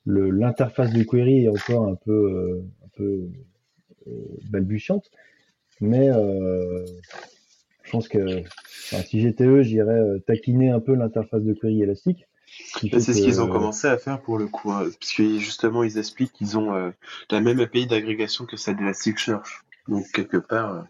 l'interface 0.05 0.93
de 0.93 1.03
query 1.03 1.45
est 1.45 1.49
encore 1.49 1.87
un 1.87 1.95
peu, 1.95 2.11
euh, 2.11 2.63
un 2.85 2.89
peu 2.95 3.29
euh, 4.07 4.11
balbutiante. 4.51 5.09
Mais 5.81 6.09
euh, 6.09 6.85
je 7.83 7.91
pense 7.91 8.07
que 8.07 8.39
enfin, 8.91 9.03
si 9.03 9.21
j'étais 9.21 9.45
eux, 9.45 9.63
j'irais 9.63 9.99
euh, 9.99 10.19
taquiner 10.19 10.69
un 10.69 10.79
peu 10.79 10.93
l'interface 10.95 11.43
de 11.43 11.53
query 11.53 11.81
élastique. 11.81 12.25
fait 12.89 12.99
c'est 12.99 13.13
ce 13.13 13.19
que- 13.19 13.23
qu'ils 13.23 13.41
ont 13.41 13.47
commencé 13.47 13.87
à 13.87 13.97
faire 13.97 14.21
pour 14.21 14.37
le 14.37 14.47
coup, 14.47 14.71
hein, 14.71 14.83
parce 14.99 15.13
que 15.13 15.37
justement 15.39 15.83
ils 15.83 15.97
expliquent 15.97 16.33
qu'ils 16.33 16.57
ont 16.57 16.73
euh, 16.73 16.91
la 17.29 17.41
même 17.41 17.59
API 17.59 17.87
d'agrégation 17.87 18.45
que 18.45 18.57
celle 18.57 18.77
d'Elasticsearch. 18.77 19.63
Donc 19.87 20.05
quelque 20.11 20.37
part, 20.37 20.75
euh, 20.75 20.81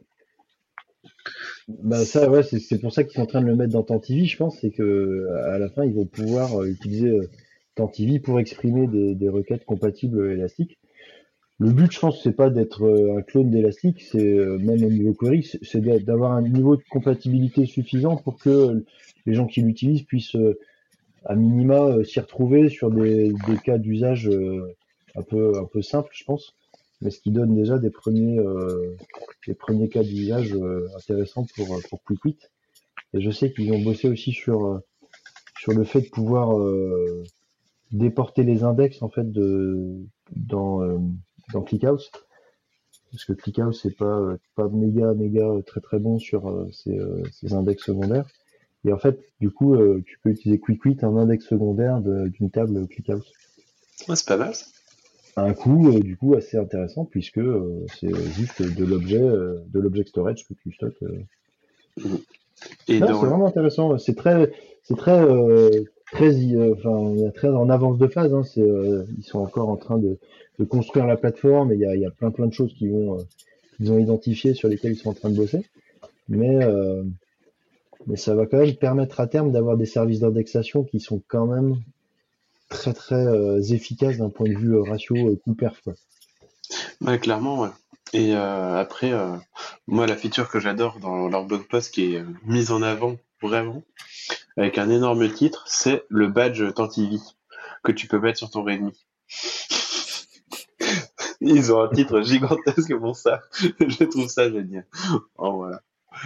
Bah 1.68 2.06
ça 2.06 2.30
ouais 2.30 2.44
c'est 2.44 2.80
pour 2.80 2.92
ça 2.92 3.04
qu'ils 3.04 3.14
sont 3.14 3.22
en 3.22 3.26
train 3.26 3.42
de 3.42 3.48
le 3.48 3.56
mettre 3.56 3.74
dans 3.74 3.84
Tantivy 3.84 4.26
je 4.28 4.38
pense 4.38 4.60
c'est 4.60 4.72
que 4.72 5.28
à 5.54 5.58
la 5.58 5.70
fin 5.70 5.84
ils 5.86 5.94
vont 5.94 6.06
pouvoir 6.06 6.64
utiliser 6.64 7.10
euh, 7.10 7.30
Tantivy 7.76 8.20
pour 8.20 8.40
exprimer 8.40 8.88
des, 8.88 9.16
des 9.16 9.30
requêtes 9.30 9.66
compatibles 9.66 10.32
élastiques. 10.32 10.78
Le 11.62 11.72
but 11.72 11.92
je 11.92 12.00
pense 12.00 12.22
c'est 12.24 12.36
pas 12.36 12.50
d'être 12.50 12.84
euh, 12.84 13.18
un 13.18 13.22
clone 13.22 13.52
d'élastique 13.52 14.02
c'est 14.02 14.34
euh, 14.34 14.58
même 14.58 14.84
au 14.84 14.90
niveau 14.90 15.14
query 15.14 15.44
c'est- 15.44 15.64
c'est 15.64 15.82
d'a- 15.82 16.00
d'avoir 16.00 16.32
un 16.34 16.42
niveau 16.42 16.76
de 16.76 16.82
compatibilité 16.90 17.66
suffisant 17.66 18.16
pour 18.18 18.38
que 18.38 18.84
les 19.26 19.34
gens 19.34 19.46
qui 19.48 19.62
l'utilisent 19.62 20.04
puissent 20.04 20.36
euh, 20.36 20.60
à 21.26 21.36
minima 21.36 22.04
s'y 22.04 22.20
retrouver 22.20 22.70
sur 22.70 22.90
des, 22.90 23.32
des 23.48 23.58
cas 23.64 23.78
d'usage 23.78 24.30
un 25.16 25.22
peu 25.22 25.58
un 25.64 25.66
peu 25.66 25.82
simples 25.82 26.10
je 26.14 26.24
pense 26.24 26.56
mais 27.02 27.12
ce 27.12 27.20
qui 27.20 27.32
donne 27.32 27.54
déjà 27.56 27.78
des 27.78 27.92
premiers 27.92 28.40
euh, 28.40 28.96
des 29.48 29.54
premiers 29.54 29.90
cas 29.90 30.04
d'usage 30.04 30.56
intéressants 30.98 31.46
pour, 31.56 31.68
pour 31.90 32.04
QuickQuit. 32.04 32.38
Et 33.14 33.22
je 33.22 33.32
sais 33.32 33.52
qu'ils 33.52 33.72
ont 33.74 33.82
bossé 33.82 34.08
aussi 34.08 34.32
sur, 34.32 34.82
sur 35.60 35.74
le 35.74 35.84
fait 35.84 36.02
de 36.02 36.10
pouvoir 36.10 36.58
euh, 36.60 37.24
déporter 37.92 38.44
les 38.44 38.64
index 38.64 39.02
en 39.02 39.10
fait 39.10 39.32
de, 39.32 39.98
dans, 40.36 40.84
euh, 40.84 40.98
dans 41.54 41.62
ClickHouse. 41.62 42.12
Parce 43.12 43.26
que 43.26 43.34
ClickHouse 43.34 43.80
c'est 43.82 43.96
pas, 43.98 44.06
euh, 44.20 44.38
pas 44.56 44.68
méga 44.70 45.14
méga 45.14 45.46
euh, 45.48 45.62
très 45.62 45.82
très 45.82 46.00
bon 46.00 46.18
sur 46.20 46.48
euh, 46.50 46.70
ces, 46.72 46.98
ces 47.32 47.54
index 47.54 47.84
secondaires. 47.84 48.28
Et 48.86 48.92
en 48.94 48.98
fait, 48.98 49.20
du 49.40 49.52
coup, 49.52 49.78
tu 50.06 50.18
peux 50.24 50.32
utiliser 50.32 50.60
QuickQuit 50.60 50.98
en 51.04 51.16
index 51.18 51.46
secondaire 51.46 52.02
d'une 52.02 52.50
table 52.50 52.88
ClickHouse 52.88 53.32
ouais, 54.10 54.16
c'est 54.16 54.28
pas 54.28 54.38
mal. 54.38 54.56
ça. 54.56 54.66
un 55.36 55.54
coût 55.54 55.90
euh, 55.92 56.00
du 56.00 56.18
coup 56.18 56.34
assez 56.34 56.58
intéressant 56.58 57.06
puisque 57.06 57.38
euh, 57.38 57.86
c'est 58.00 58.12
juste 58.34 58.62
de 58.64 58.84
l'objet 58.86 59.22
euh, 59.22 59.60
de 59.68 59.80
l'object 59.80 60.10
storage 60.10 60.48
que 60.48 60.56
tu 60.56 60.72
stockes. 60.74 60.98
Et 62.88 63.00
Non, 63.00 63.06
dans- 63.08 63.22
c'est 63.22 63.28
vraiment 63.28 63.48
intéressant. 63.48 63.98
C'est 64.00 64.16
très 64.16 64.52
c'est 64.84 64.98
très 64.98 65.20
très 66.12 66.36
euh, 66.54 66.76
enfin 66.78 67.32
très 67.34 67.50
en 67.50 67.70
avance 67.70 67.98
de 67.98 68.08
phase. 68.08 68.34
Hein. 68.34 68.44
C'est 68.44 68.62
euh, 68.62 69.06
ils 69.18 69.24
sont 69.24 69.40
encore 69.40 69.70
en 69.70 69.78
train 69.78 69.98
de, 69.98 70.18
de 70.60 70.66
construire 70.66 71.08
la 71.08 71.18
plateforme. 71.18 71.72
et 71.72 71.76
Il 71.76 71.82
y 71.82 71.86
a, 71.86 71.96
y 71.96 72.06
a 72.06 72.12
plein 72.12 72.32
plein 72.32 72.48
de 72.48 72.54
choses 72.54 72.74
qui 72.74 72.90
euh, 72.90 73.18
qu'ils 73.78 73.92
ont 73.92 74.00
identifiées 74.00 74.54
sur 74.54 74.70
lesquelles 74.70 74.94
ils 74.94 74.98
sont 74.98 75.10
en 75.10 75.14
train 75.14 75.30
de 75.30 75.36
bosser. 75.36 75.66
Mais 76.30 76.60
mais 78.08 78.16
ça 78.16 78.34
va 78.34 78.48
quand 78.48 78.58
même 78.58 78.76
permettre 78.76 79.20
à 79.20 79.28
terme 79.28 79.52
d'avoir 79.52 79.78
des 79.78 79.86
services 79.86 80.22
d'indexation 80.22 80.84
qui 80.84 81.00
sont 81.00 81.22
quand 81.28 81.46
même 81.46 81.76
très 82.68 82.94
très 82.94 83.74
efficaces 83.74 84.18
d'un 84.18 84.30
point 84.30 84.48
de 84.50 84.58
vue 84.58 84.80
ratio 84.80 85.16
euh, 85.16 85.40
coût 85.44 85.54
perf. 85.54 85.82
Ouais, 87.02 87.20
clairement, 87.20 87.62
ouais. 87.62 87.70
Et 88.14 88.34
après, 88.34 89.14
moi, 89.88 90.06
la 90.06 90.18
feature 90.18 90.50
que 90.50 90.60
j'adore 90.60 91.00
dans 91.00 91.30
leur 91.30 91.46
blog 91.46 91.64
post 91.70 91.94
qui 91.94 92.16
est 92.16 92.24
mise 92.46 92.72
en 92.72 92.82
avant 92.82 93.16
vraiment, 93.42 93.84
avec 94.58 94.78
un 94.78 94.90
énorme 94.90 95.32
titre, 95.32 95.64
c'est 95.68 96.04
le 96.10 96.28
badge 96.28 96.74
Tantivy 96.74 97.22
que 97.84 97.92
tu 97.92 98.08
peux 98.08 98.20
mettre 98.20 98.38
sur 98.38 98.50
ton 98.50 98.64
Redmi. 98.64 98.92
Ils 101.42 101.74
ont 101.74 101.82
un 101.82 101.90
titre 101.90 102.22
gigantesque 102.22 102.96
pour 102.98 103.16
ça. 103.16 103.42
Je 103.80 104.04
trouve 104.04 104.28
ça 104.28 104.52
génial. 104.52 104.86
Oh 105.38 105.54
voilà, 105.54 105.82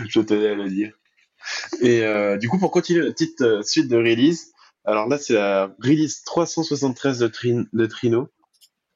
je 0.09 0.19
tenais 0.19 0.49
à 0.49 0.55
le 0.55 0.69
dire. 0.69 0.93
Et 1.81 2.03
euh, 2.03 2.37
du 2.37 2.49
coup, 2.49 2.57
pour 2.57 2.71
continuer 2.71 3.05
la 3.05 3.11
petite 3.11 3.41
euh, 3.41 3.61
suite 3.61 3.87
de 3.87 3.95
release, 3.95 4.51
alors 4.83 5.07
là, 5.07 5.17
c'est 5.17 5.35
la 5.35 5.73
release 5.81 6.23
373 6.23 7.19
de, 7.19 7.31
de 7.71 7.85
Trino. 7.85 8.29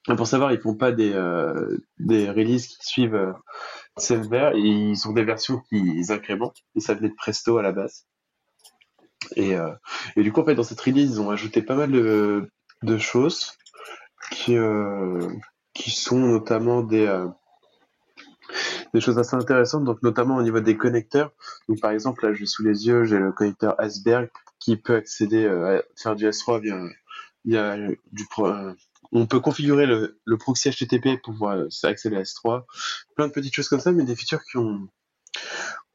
Et 0.09 0.15
Pour 0.15 0.27
savoir, 0.27 0.51
ils 0.51 0.59
font 0.59 0.75
pas 0.75 0.91
des, 0.91 1.13
euh, 1.13 1.77
des 1.99 2.29
releases 2.29 2.67
qui 2.67 2.77
suivent 2.81 3.33
et 4.11 4.59
ils 4.59 5.07
ont 5.07 5.13
des 5.13 5.23
versions 5.23 5.61
qui 5.69 6.03
incrémentent, 6.09 6.63
et 6.75 6.79
ça 6.79 6.93
venait 6.93 7.09
de 7.09 7.15
Presto 7.15 7.57
à 7.57 7.61
la 7.61 7.71
base. 7.71 8.05
Et, 9.35 9.55
euh, 9.55 9.71
et 10.15 10.23
du 10.23 10.31
coup, 10.31 10.41
en 10.41 10.45
fait, 10.45 10.55
dans 10.55 10.63
cette 10.63 10.81
release, 10.81 11.11
ils 11.11 11.21
ont 11.21 11.29
ajouté 11.29 11.61
pas 11.61 11.75
mal 11.75 11.91
de, 11.91 12.97
choses 12.97 13.53
qui, 14.31 14.57
euh, 14.57 15.27
qui 15.73 15.91
sont 15.91 16.19
notamment 16.19 16.81
des, 16.81 17.05
euh, 17.05 17.27
des 18.93 19.01
choses 19.01 19.19
assez 19.19 19.35
intéressantes, 19.35 19.83
donc 19.83 20.01
notamment 20.03 20.37
au 20.37 20.41
niveau 20.41 20.59
des 20.59 20.77
connecteurs. 20.77 21.31
Donc 21.67 21.79
par 21.81 21.91
exemple, 21.91 22.25
là, 22.25 22.33
j'ai 22.33 22.45
sous 22.45 22.63
les 22.63 22.87
yeux, 22.87 23.05
j'ai 23.05 23.17
le 23.17 23.31
connecteur 23.31 23.79
Asberg 23.79 24.29
qui 24.59 24.75
peut 24.75 24.95
accéder 24.95 25.47
à 25.47 25.81
faire 25.95 26.15
du 26.15 26.27
S3 26.27 26.61
via, 26.61 26.77
via 27.45 27.77
du 28.11 28.25
pro, 28.29 28.47
euh, 28.47 28.73
on 29.11 29.25
peut 29.25 29.39
configurer 29.39 29.85
le, 29.85 30.19
le 30.25 30.37
proxy 30.37 30.69
HTTP 30.69 31.21
pour 31.21 31.33
pouvoir 31.33 31.65
accéder 31.83 32.17
à 32.17 32.21
S3. 32.21 32.65
Plein 33.15 33.27
de 33.27 33.33
petites 33.33 33.55
choses 33.55 33.69
comme 33.69 33.79
ça, 33.79 33.91
mais 33.91 34.03
des 34.03 34.15
features 34.15 34.43
qui 34.43 34.57
ont, 34.57 34.87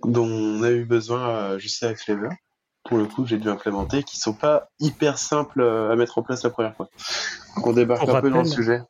dont 0.05 0.27
on 0.27 0.63
a 0.63 0.71
eu 0.71 0.85
besoin, 0.85 1.29
euh, 1.29 1.59
je 1.59 1.85
avec 1.85 1.99
Flavor, 1.99 2.33
pour 2.85 2.99
le 2.99 3.07
coup, 3.07 3.27
j'ai 3.27 3.39
dû 3.39 3.49
implémenter, 3.49 4.03
qui 4.03 4.19
sont 4.19 4.35
pas 4.35 4.69
hyper 4.79 5.19
simples 5.19 5.61
euh, 5.61 5.91
à 5.91 5.97
mettre 5.97 6.19
en 6.19 6.23
place 6.23 6.45
la 6.45 6.51
première 6.51 6.75
fois. 6.75 6.89
Donc 7.57 7.67
on 7.67 7.73
débarque 7.73 8.09
un 8.09 8.21
peu 8.21 8.31
dans 8.31 8.43
le 8.43 8.49
sujet. 8.49 8.83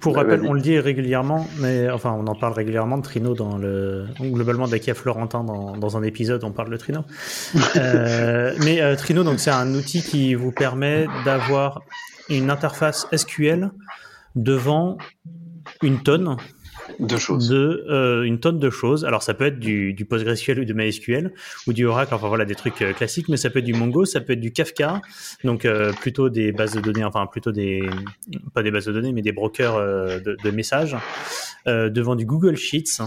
Pour 0.00 0.16
rappel, 0.16 0.42
on 0.44 0.52
le 0.52 0.60
dit 0.60 0.78
régulièrement, 0.80 1.46
mais 1.60 1.88
enfin, 1.88 2.12
on 2.12 2.26
en 2.26 2.34
parle 2.34 2.54
régulièrement 2.54 2.98
de 2.98 3.02
Trino 3.02 3.34
dans 3.34 3.56
le. 3.56 4.06
Globalement, 4.20 4.66
dès 4.66 4.80
qu'il 4.80 4.88
y 4.88 4.90
a 4.90 4.94
Florentin 4.94 5.44
dans, 5.44 5.76
dans 5.76 5.96
un 5.96 6.02
épisode, 6.02 6.42
on 6.42 6.50
parle 6.50 6.70
de 6.70 6.76
Trino. 6.76 7.04
Euh, 7.76 8.54
mais 8.64 8.80
euh, 8.80 8.94
Trino, 8.96 9.24
donc, 9.24 9.40
c'est 9.40 9.50
un 9.50 9.74
outil 9.74 10.02
qui 10.02 10.34
vous 10.34 10.52
permet 10.52 11.06
d'avoir 11.24 11.82
une 12.28 12.50
interface 12.50 13.06
SQL 13.14 13.70
devant 14.36 14.96
une 15.82 16.02
tonne 16.02 16.36
Deux 16.98 17.18
choses. 17.18 17.48
de 17.48 17.84
euh, 17.88 18.22
une 18.22 18.40
tonne 18.40 18.58
de 18.58 18.70
choses. 18.70 19.04
Alors 19.04 19.22
ça 19.22 19.34
peut 19.34 19.46
être 19.46 19.58
du, 19.58 19.92
du 19.94 20.04
PostgreSQL 20.04 20.60
ou 20.60 20.64
du 20.64 20.74
MySQL 20.74 21.32
ou 21.66 21.72
du 21.72 21.86
Oracle, 21.86 22.14
enfin 22.14 22.28
voilà 22.28 22.44
des 22.44 22.54
trucs 22.54 22.82
euh, 22.82 22.92
classiques, 22.92 23.28
mais 23.28 23.36
ça 23.36 23.50
peut 23.50 23.60
être 23.60 23.64
du 23.64 23.74
Mongo, 23.74 24.04
ça 24.04 24.20
peut 24.20 24.34
être 24.34 24.40
du 24.40 24.52
Kafka, 24.52 25.00
donc 25.42 25.64
euh, 25.64 25.92
plutôt 25.92 26.28
des 26.28 26.52
bases 26.52 26.74
de 26.74 26.80
données, 26.80 27.04
enfin 27.04 27.26
plutôt 27.26 27.52
des 27.52 27.82
pas 28.52 28.62
des 28.62 28.70
bases 28.70 28.86
de 28.86 28.92
données, 28.92 29.12
mais 29.12 29.22
des 29.22 29.32
brokers 29.32 29.76
de, 29.76 30.36
de 30.42 30.50
messages 30.50 30.96
devant 31.66 32.16
du 32.16 32.26
Google 32.26 32.56
Sheets, 32.56 33.00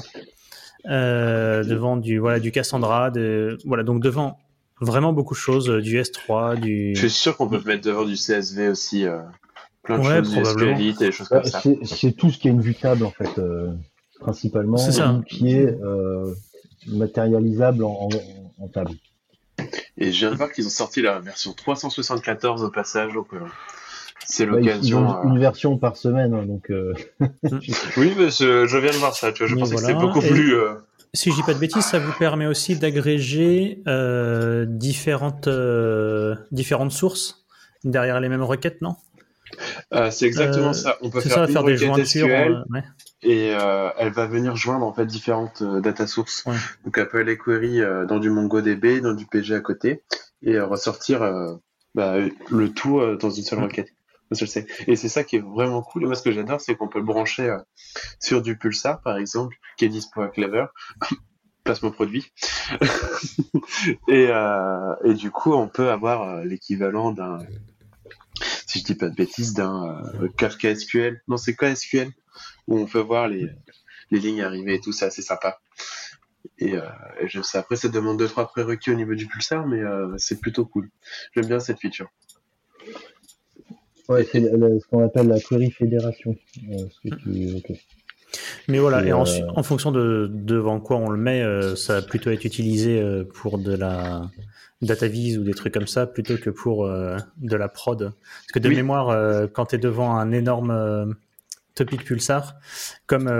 devant 0.85 1.97
du 1.97 2.17
voilà 2.17 2.39
du 2.39 2.51
Cassandra, 2.51 3.11
de, 3.11 3.57
voilà 3.65 3.83
donc 3.83 4.01
devant 4.01 4.39
vraiment 4.79 5.13
beaucoup 5.13 5.33
de 5.33 5.39
choses, 5.39 5.69
du 5.69 5.99
S3, 5.99 6.59
du. 6.59 6.93
Je 6.95 6.99
suis 6.99 7.09
sûr 7.09 7.37
qu'on 7.37 7.47
peut 7.47 7.61
mettre 7.65 7.85
devant 7.85 8.05
du 8.05 8.15
CSV 8.15 8.69
aussi. 8.69 9.05
Plein 9.87 9.97
de 9.97 10.03
Ouais, 10.03 10.17
choses, 10.19 10.29
du 10.31 10.41
probablement. 10.41 10.75
SQLite 10.75 11.01
et 11.01 11.05
des 11.05 11.11
choses 11.11 11.29
Ouais, 11.29 11.41
comme 11.41 11.49
ça. 11.51 11.61
c'est 11.61 11.79
c'est 11.85 12.11
tout 12.11 12.29
ce 12.29 12.37
qui 12.37 12.47
est 12.47 12.51
une 12.51 12.61
vue 12.61 12.75
table 12.75 13.03
en 13.05 13.11
fait, 13.11 13.39
euh, 13.39 13.71
principalement, 14.19 14.77
C'est 14.77 14.91
ça. 14.91 15.13
ou 15.13 15.21
qui 15.23 15.53
est 15.53 15.65
euh, 15.81 16.33
matérialisable 16.87 17.83
en, 17.83 17.91
en, 18.11 18.53
en 18.63 18.67
table. 18.67 18.91
Et 19.97 20.11
je 20.11 20.19
viens 20.19 20.31
de 20.31 20.35
voir 20.35 20.51
qu'ils 20.51 20.67
ont 20.67 20.69
sorti 20.69 21.01
la 21.01 21.19
version 21.19 21.53
374 21.53 22.63
au 22.63 22.69
passage, 22.69 23.13
donc 23.13 23.33
euh, 23.33 23.39
c'est 24.25 24.45
l'occasion. 24.45 25.07
ont 25.23 25.23
une 25.29 25.39
version 25.39 25.77
par 25.77 25.97
semaine, 25.97 26.33
hein, 26.33 26.45
donc 26.45 26.69
euh, 26.69 26.93
Oui, 27.97 28.13
mais 28.17 28.29
je, 28.29 28.67
je 28.67 28.77
viens 28.77 28.91
de 28.91 28.97
voir 28.97 29.15
ça, 29.15 29.31
tu 29.31 29.39
vois, 29.39 29.47
je 29.47 29.55
Mais 29.55 29.61
pensais 29.61 29.73
voilà, 29.73 29.87
que 29.87 29.93
c'était 29.93 30.05
beaucoup 30.05 30.21
et- 30.21 30.29
plus. 30.29 30.55
euh, 30.55 30.73
Si 31.13 31.31
je 31.31 31.35
dis 31.37 31.43
pas 31.43 31.53
de 31.55 31.59
bêtises, 31.59 31.85
ça 31.85 31.97
vous 31.99 32.11
permet 32.19 32.45
aussi 32.45 32.75
d'agréger 32.77 33.81
euh, 33.87 34.65
différentes, 34.67 35.47
euh, 35.47 36.35
différentes 36.51 36.91
sources 36.91 37.45
derrière 37.83 38.19
les 38.19 38.29
mêmes 38.29 38.43
requêtes, 38.43 38.81
non? 38.81 38.95
Euh, 39.93 40.11
c'est 40.11 40.25
exactement 40.25 40.69
Euh, 40.69 40.73
ça. 40.73 40.97
On 41.01 41.09
peut 41.09 41.21
faire, 41.21 41.33
ça, 41.33 41.45
une 41.45 41.51
faire 41.53 41.63
des. 41.63 42.05
SQL 42.05 42.51
euh, 42.51 42.63
ouais. 42.73 42.83
et 43.21 43.53
euh, 43.55 43.89
elle 43.97 44.11
va 44.11 44.27
venir 44.27 44.55
joindre 44.55 44.85
en 44.85 44.93
fait 44.93 45.05
différentes 45.05 45.63
data 45.63 46.07
sources. 46.07 46.43
Ouais. 46.45 46.55
Donc 46.85 46.97
elle 46.97 47.07
peut 47.07 47.19
aller 47.19 47.37
query 47.37 47.81
dans 48.07 48.19
du 48.19 48.29
MongoDB, 48.29 49.01
dans 49.01 49.13
du 49.13 49.25
PG 49.25 49.55
à 49.55 49.59
côté 49.61 50.03
et 50.41 50.59
ressortir 50.59 51.21
bah, 51.95 52.15
le 52.51 52.73
tout 52.73 53.01
dans 53.17 53.29
une 53.29 53.43
seule 53.43 53.59
Mm. 53.59 53.63
requête. 53.63 53.89
Et 54.87 54.95
c'est 54.97 55.07
ça 55.09 55.23
qui 55.23 55.37
est 55.37 55.41
vraiment 55.41 55.81
cool. 55.81 56.03
Et 56.03 56.05
moi, 56.05 56.15
ce 56.15 56.21
que 56.21 56.31
j'adore, 56.31 56.59
c'est 56.59 56.75
qu'on 56.75 56.89
peut 56.89 56.99
le 56.99 57.05
brancher 57.05 57.55
sur 58.19 58.41
du 58.41 58.57
Pulsar, 58.57 59.01
par 59.01 59.17
exemple, 59.17 59.55
qui 59.77 59.85
est 59.85 59.89
dispo 59.89 60.21
à 60.21 60.27
Clever. 60.27 60.65
Placement 61.63 61.91
produit. 61.91 62.31
et, 64.09 64.29
et 65.05 65.13
du 65.13 65.31
coup, 65.31 65.53
on 65.53 65.69
peut 65.69 65.89
avoir 65.89 66.43
l'équivalent 66.43 67.11
d'un, 67.13 67.39
je 68.77 68.83
dis 68.83 68.95
pas 68.95 69.09
de 69.09 69.15
bêtises, 69.15 69.53
d'un 69.53 70.03
euh, 70.21 70.27
Kafka 70.37 70.73
SQL. 70.75 71.21
Non, 71.27 71.37
c'est 71.37 71.55
quoi 71.55 71.73
SQL 71.73 72.11
Où 72.67 72.79
on 72.79 72.85
peut 72.85 72.99
voir 72.99 73.27
les, 73.27 73.49
les 74.11 74.19
lignes 74.19 74.41
arriver 74.41 74.75
et 74.75 74.79
tout, 74.79 74.91
c'est 74.91 75.05
assez 75.05 75.21
sympa. 75.21 75.59
Et, 76.59 76.75
euh. 76.75 76.81
Après, 77.53 77.75
ça 77.75 77.89
demande 77.89 78.17
deux 78.17 78.27
trois 78.27 78.47
prérequis 78.47 78.91
au 78.91 78.95
niveau 78.95 79.15
du 79.15 79.27
Pulsar, 79.27 79.67
mais 79.67 79.79
euh, 79.79 80.13
c'est 80.17 80.39
plutôt 80.39 80.65
cool. 80.65 80.89
J'aime 81.35 81.47
bien 81.47 81.59
cette 81.59 81.79
feature. 81.79 82.09
ouais, 84.09 84.27
c'est 84.31 84.41
ce 84.41 84.87
qu'on 84.87 85.03
appelle 85.03 85.27
la 85.27 85.39
query 85.39 85.71
fédération. 85.71 86.35
Mais 88.67 88.79
voilà, 88.79 89.03
Et, 89.03 89.09
et 89.09 89.13
en, 89.13 89.25
euh, 89.25 89.47
en 89.55 89.63
fonction 89.63 89.91
de 89.91 90.29
devant 90.31 90.79
quoi 90.79 90.97
on 90.97 91.09
le 91.09 91.17
met, 91.17 91.41
euh, 91.41 91.75
ça 91.75 91.95
va 91.95 92.01
plutôt 92.01 92.29
être 92.31 92.45
utilisé 92.45 93.01
euh, 93.01 93.23
pour 93.23 93.57
de 93.57 93.73
la 93.75 94.29
data 94.81 95.07
vise 95.07 95.37
ou 95.39 95.43
des 95.43 95.53
trucs 95.53 95.73
comme 95.73 95.87
ça 95.87 96.05
plutôt 96.05 96.37
que 96.37 96.49
pour 96.49 96.85
euh, 96.85 97.17
de 97.37 97.55
la 97.55 97.67
prod. 97.69 97.99
Parce 98.11 98.51
que 98.53 98.59
de 98.59 98.69
Oui. 98.69 98.75
mémoire, 98.75 99.09
euh, 99.09 99.47
quand 99.47 99.67
tu 99.67 99.75
es 99.75 99.79
devant 99.79 100.15
un 100.17 100.31
énorme 100.31 100.71
euh, 100.71 101.05
topic 101.75 102.03
Pulsar, 102.03 102.55
comme 103.07 103.31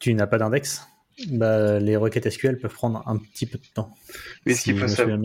tu 0.00 0.14
n'as 0.14 0.26
pas 0.26 0.38
d'index, 0.38 0.82
bah, 1.28 1.78
les 1.78 1.96
requêtes 1.96 2.28
SQL 2.28 2.58
peuvent 2.58 2.72
prendre 2.74 3.02
un 3.06 3.16
petit 3.18 3.46
peu 3.46 3.58
de 3.58 3.64
temps. 3.74 3.94
Mais 4.46 4.54
ce 4.54 4.58
si 4.58 4.64
qu'il 4.64 4.78
faut 4.78 4.88
savoir. 4.88 5.18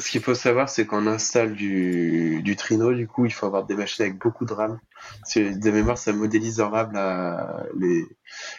Ce 0.00 0.10
qu'il 0.10 0.20
faut 0.22 0.34
savoir, 0.34 0.68
c'est 0.68 0.86
qu'on 0.86 1.06
installe 1.06 1.54
du, 1.54 2.42
du 2.42 2.56
Trino, 2.56 2.92
du 2.92 3.06
coup, 3.06 3.26
il 3.26 3.32
faut 3.32 3.46
avoir 3.46 3.64
des 3.66 3.74
machines 3.74 4.04
avec 4.06 4.18
beaucoup 4.18 4.44
de 4.46 4.52
RAM. 4.52 4.78
C'est- 5.24 5.58
De 5.58 5.70
mémoire, 5.70 5.98
ça 5.98 6.12
modélise 6.12 6.60
en 6.60 6.70
RAM 6.70 6.92
la- 6.92 7.66
les, 7.78 8.04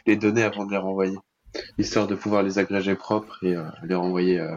les 0.05 0.15
données 0.15 0.43
avant 0.43 0.65
de 0.65 0.71
les 0.71 0.77
renvoyer, 0.77 1.17
histoire 1.77 2.07
de 2.07 2.15
pouvoir 2.15 2.43
les 2.43 2.59
agréger 2.59 2.95
propres 2.95 3.43
et 3.43 3.55
euh, 3.55 3.63
les 3.83 3.95
renvoyer 3.95 4.39
euh, 4.39 4.55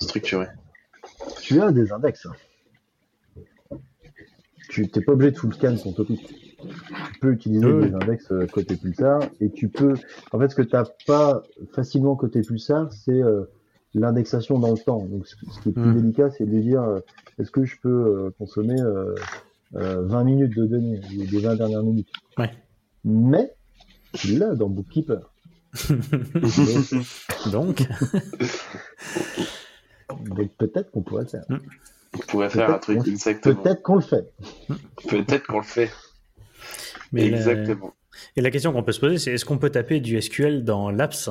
structurés. 0.00 0.48
Tu 1.40 1.60
as 1.60 1.72
des 1.72 1.92
index. 1.92 2.26
hein. 2.26 2.32
Tu 4.68 4.82
n'es 4.82 5.02
pas 5.02 5.12
obligé 5.12 5.30
de 5.32 5.38
full 5.38 5.54
scan 5.54 5.76
ton 5.76 5.92
topic. 5.92 6.20
Tu 7.14 7.20
peux 7.20 7.32
utiliser 7.32 7.64
Oui. 7.66 7.88
des 7.88 7.94
index 7.94 8.30
euh, 8.32 8.46
côté 8.46 8.76
pulsar 8.76 9.20
et 9.40 9.50
tu 9.50 9.68
peux. 9.68 9.94
En 10.32 10.38
fait, 10.38 10.48
ce 10.50 10.54
que 10.54 10.62
tu 10.62 10.76
n'as 10.76 10.84
pas 11.06 11.42
facilement 11.74 12.16
côté 12.16 12.42
pulsar, 12.42 12.92
c'est 12.92 13.22
euh, 13.22 13.44
l'indexation 13.94 14.58
dans 14.58 14.70
le 14.72 14.78
temps. 14.78 15.04
Donc, 15.06 15.26
ce 15.26 15.34
ce 15.52 15.60
qui 15.60 15.68
est 15.70 15.72
plus 15.72 15.82
Hmm. 15.82 15.94
délicat, 16.00 16.30
c'est 16.30 16.44
de 16.46 16.60
dire 16.60 16.82
euh, 16.82 17.00
est-ce 17.38 17.50
que 17.50 17.64
je 17.64 17.76
peux 17.82 17.88
euh, 17.88 18.30
consommer 18.38 18.80
euh, 18.80 19.14
euh, 19.76 20.02
20 20.06 20.24
minutes 20.24 20.56
de 20.56 20.66
données, 20.66 21.00
les 21.10 21.26
les 21.26 21.40
20 21.40 21.56
dernières 21.56 21.82
minutes? 21.82 22.08
Ouais. 22.36 22.50
Mais 23.04 23.50
l'as 24.28 24.54
dans 24.54 24.68
Bookkeeper. 24.68 25.30
Donc, 27.50 27.88
peut-être 30.58 30.90
qu'on 30.90 31.02
pourrait 31.02 31.24
le 31.24 31.28
faire. 31.28 31.44
On 32.14 32.18
pourrait 32.28 32.50
faire 32.50 32.70
un 32.70 32.78
Peut-être 32.78 33.00
truc 33.02 33.08
exactement. 33.08 33.62
Peut-être 33.62 33.82
qu'on 33.82 33.96
le 33.96 34.00
fait. 34.00 34.32
Peut-être 35.08 35.46
qu'on 35.46 35.58
le 35.58 35.64
fait. 35.64 35.90
mais 37.12 37.28
la- 37.28 37.36
exactement. 37.36 37.94
et 38.36 38.40
la 38.40 38.50
question 38.50 38.72
qu'on 38.72 38.82
peut 38.82 38.92
se 38.92 39.00
poser, 39.00 39.18
c'est 39.18 39.32
est-ce 39.32 39.44
qu'on 39.44 39.58
peut 39.58 39.70
taper 39.70 40.00
du 40.00 40.20
SQL 40.20 40.64
dans 40.64 40.90
l'apps? 40.90 41.28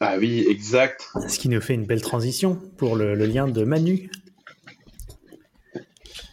Ah 0.00 0.16
oui, 0.18 0.44
exact. 0.48 1.08
Ce 1.28 1.38
qui 1.38 1.48
nous 1.48 1.60
fait 1.60 1.74
une 1.74 1.86
belle 1.86 2.02
transition 2.02 2.60
pour 2.76 2.96
le, 2.96 3.14
le 3.14 3.26
lien 3.26 3.48
de 3.48 3.64
Manu. 3.64 4.10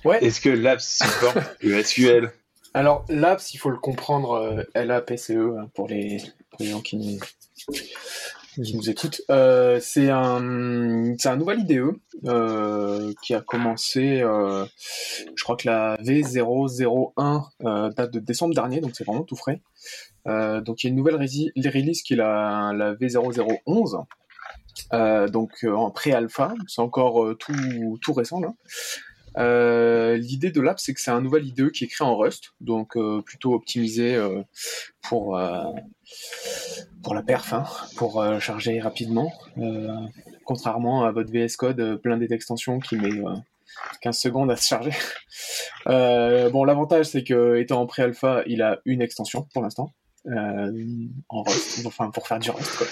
Ouais. 0.06 0.24
Est-ce 0.24 0.42
que 0.42 0.50
l'app 0.50 0.82
supporte 0.82 1.38
le 1.62 1.82
SQL 1.82 2.32
Alors, 2.74 3.06
l'APS, 3.08 3.54
il 3.54 3.58
faut 3.58 3.70
le 3.70 3.78
comprendre, 3.78 4.34
euh, 4.34 4.64
L-A-P-C-E, 4.74 5.58
hein, 5.58 5.70
pour 5.74 5.88
les, 5.88 6.22
pour 6.50 6.60
les 6.60 6.72
gens 6.72 6.82
qui 6.82 6.98
nous, 6.98 7.20
qui 8.62 8.76
nous 8.76 8.90
écoutent. 8.90 9.22
Euh, 9.30 9.80
c'est 9.82 10.10
un, 10.10 11.16
c'est 11.18 11.30
un 11.30 11.38
nouvel 11.38 11.62
IDE 11.62 11.96
euh, 12.26 13.14
qui 13.24 13.34
a 13.34 13.42
commencé, 13.42 14.22
euh, 14.22 14.66
je 15.36 15.44
crois 15.44 15.56
que 15.56 15.68
la 15.68 15.98
V001 15.98 17.48
euh, 17.66 17.90
date 17.92 18.14
de 18.14 18.20
décembre 18.20 18.54
dernier, 18.54 18.82
donc 18.82 18.92
c'est 18.96 19.04
vraiment 19.04 19.24
tout 19.24 19.36
frais. 19.36 19.62
Donc 20.26 20.84
il 20.84 20.88
y 20.88 20.88
a 20.88 20.90
une 20.92 20.96
nouvelle 20.96 21.16
release 21.16 22.02
qui 22.04 22.14
est 22.14 22.18
la, 22.18 22.72
la 22.76 22.94
V0011. 22.94 24.06
Euh, 24.94 25.28
donc 25.28 25.66
en 25.66 25.92
pré-alpha, 25.92 26.54
c'est 26.68 26.82
encore 26.82 27.36
tout, 27.38 28.00
tout 28.02 28.14
récent 28.14 28.40
L'idée 29.36 30.52
de 30.52 30.62
l'app, 30.62 30.80
c'est 30.80 30.94
que 30.94 31.02
c'est 31.02 31.12
un 31.12 31.22
nouvel 31.22 31.48
IDE 31.48 31.72
qui 31.72 31.84
est 31.84 31.88
créé 31.88 32.08
en 32.08 32.16
Rust, 32.16 32.54
donc 32.62 32.98
plutôt 33.26 33.54
optimisé 33.54 34.18
pour 35.02 35.38
pour 37.04 37.14
la 37.14 37.22
perf, 37.22 37.54
hein, 37.54 37.66
pour 37.98 38.22
euh, 38.22 38.40
charger 38.40 38.80
rapidement. 38.80 39.32
Euh, 39.58 39.96
contrairement 40.46 41.04
à 41.06 41.12
votre 41.12 41.32
VS 41.32 41.56
Code 41.58 41.80
euh, 41.80 41.98
blindé 42.02 42.28
d'extensions 42.28 42.80
qui 42.80 42.96
met 42.96 43.12
euh, 43.12 43.36
15 44.02 44.18
secondes 44.18 44.52
à 44.52 44.56
se 44.56 44.68
charger. 44.68 44.94
Bon, 45.86 46.64
l'avantage, 46.64 47.08
c'est 47.08 47.26
que 47.26 47.58
étant 47.58 47.82
en 47.82 47.86
pré-alpha, 47.86 48.44
il 48.46 48.62
a 48.62 48.80
une 48.86 49.02
extension 49.02 49.48
pour 49.54 49.62
l'instant. 49.62 49.92
Enfin 51.30 52.10
pour 52.12 52.26
faire 52.26 52.40
du 52.40 52.50
Rust. 52.52 52.78
Quoi. 52.78 52.88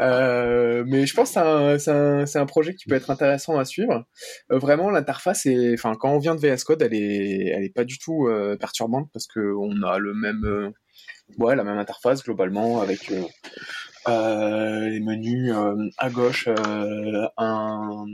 Mais 0.84 1.06
je 1.06 1.14
pense 1.14 1.34
que 1.34 1.78
c'est 2.26 2.38
un, 2.38 2.46
projet 2.46 2.74
qui 2.74 2.86
peut 2.88 2.96
être 2.96 3.10
intéressant 3.10 3.56
à 3.56 3.64
suivre. 3.64 4.04
Vraiment, 4.48 4.90
l'interface 4.90 5.46
enfin, 5.74 5.94
quand 5.94 6.12
on 6.12 6.18
vient 6.18 6.34
de 6.34 6.40
VS 6.40 6.64
Code, 6.64 6.82
elle 6.82 6.94
est, 6.94 7.52
elle 7.54 7.62
est 7.62 7.72
pas 7.72 7.84
du 7.84 7.98
tout 7.98 8.28
perturbante 8.58 9.08
parce 9.12 9.28
que 9.28 9.54
on 9.56 9.84
a 9.84 9.98
le 10.00 10.12
même, 10.14 10.72
ouais, 11.38 11.56
la 11.56 11.64
même 11.64 11.78
interface 11.78 12.22
globalement 12.22 12.80
avec 12.80 13.10
euh, 13.10 13.22
euh, 14.08 14.88
les 14.88 15.00
menus 15.00 15.52
euh, 15.54 15.88
à 15.98 16.10
gauche, 16.10 16.48
un 17.36 18.06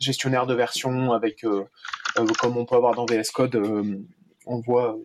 gestionnaire 0.00 0.46
de 0.46 0.54
version 0.54 1.12
avec, 1.12 1.44
comme 2.38 2.56
on 2.56 2.64
peut 2.64 2.76
avoir 2.76 2.94
dans 2.94 3.06
VS 3.06 3.30
Code, 3.32 3.56
on 4.46 4.60
voit, 4.60 4.98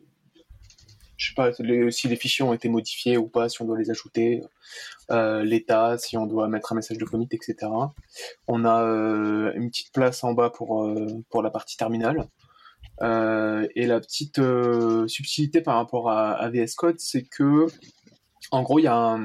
je 1.15 1.29
sais 1.29 1.33
pas, 1.35 1.51
si 1.53 2.07
les 2.07 2.15
fichiers 2.15 2.43
ont 2.43 2.53
été 2.53 2.67
modifiés 2.69 3.17
ou 3.17 3.27
pas, 3.27 3.49
si 3.49 3.61
on 3.61 3.65
doit 3.65 3.77
les 3.77 3.91
ajouter, 3.91 4.43
l'état, 5.09 5.97
si 5.97 6.17
on 6.17 6.25
doit 6.25 6.47
mettre 6.47 6.73
un 6.73 6.75
message 6.75 6.97
de 6.97 7.05
commit, 7.05 7.29
etc. 7.31 7.71
On 8.47 8.65
a 8.65 8.81
une 9.55 9.69
petite 9.69 9.93
place 9.93 10.23
en 10.23 10.33
bas 10.33 10.49
pour, 10.49 10.93
pour 11.29 11.41
la 11.41 11.49
partie 11.49 11.77
terminale. 11.77 12.27
Euh, 13.01 13.67
et 13.75 13.85
la 13.85 13.99
petite 13.99 14.39
euh, 14.39 15.07
subtilité 15.07 15.61
par 15.61 15.75
rapport 15.75 16.11
à, 16.11 16.49
VS 16.49 16.75
Code, 16.75 16.99
c'est 16.99 17.23
que, 17.23 17.67
en 18.51 18.61
gros, 18.61 18.79
il 18.79 18.83
y 18.83 18.87
a, 18.87 19.17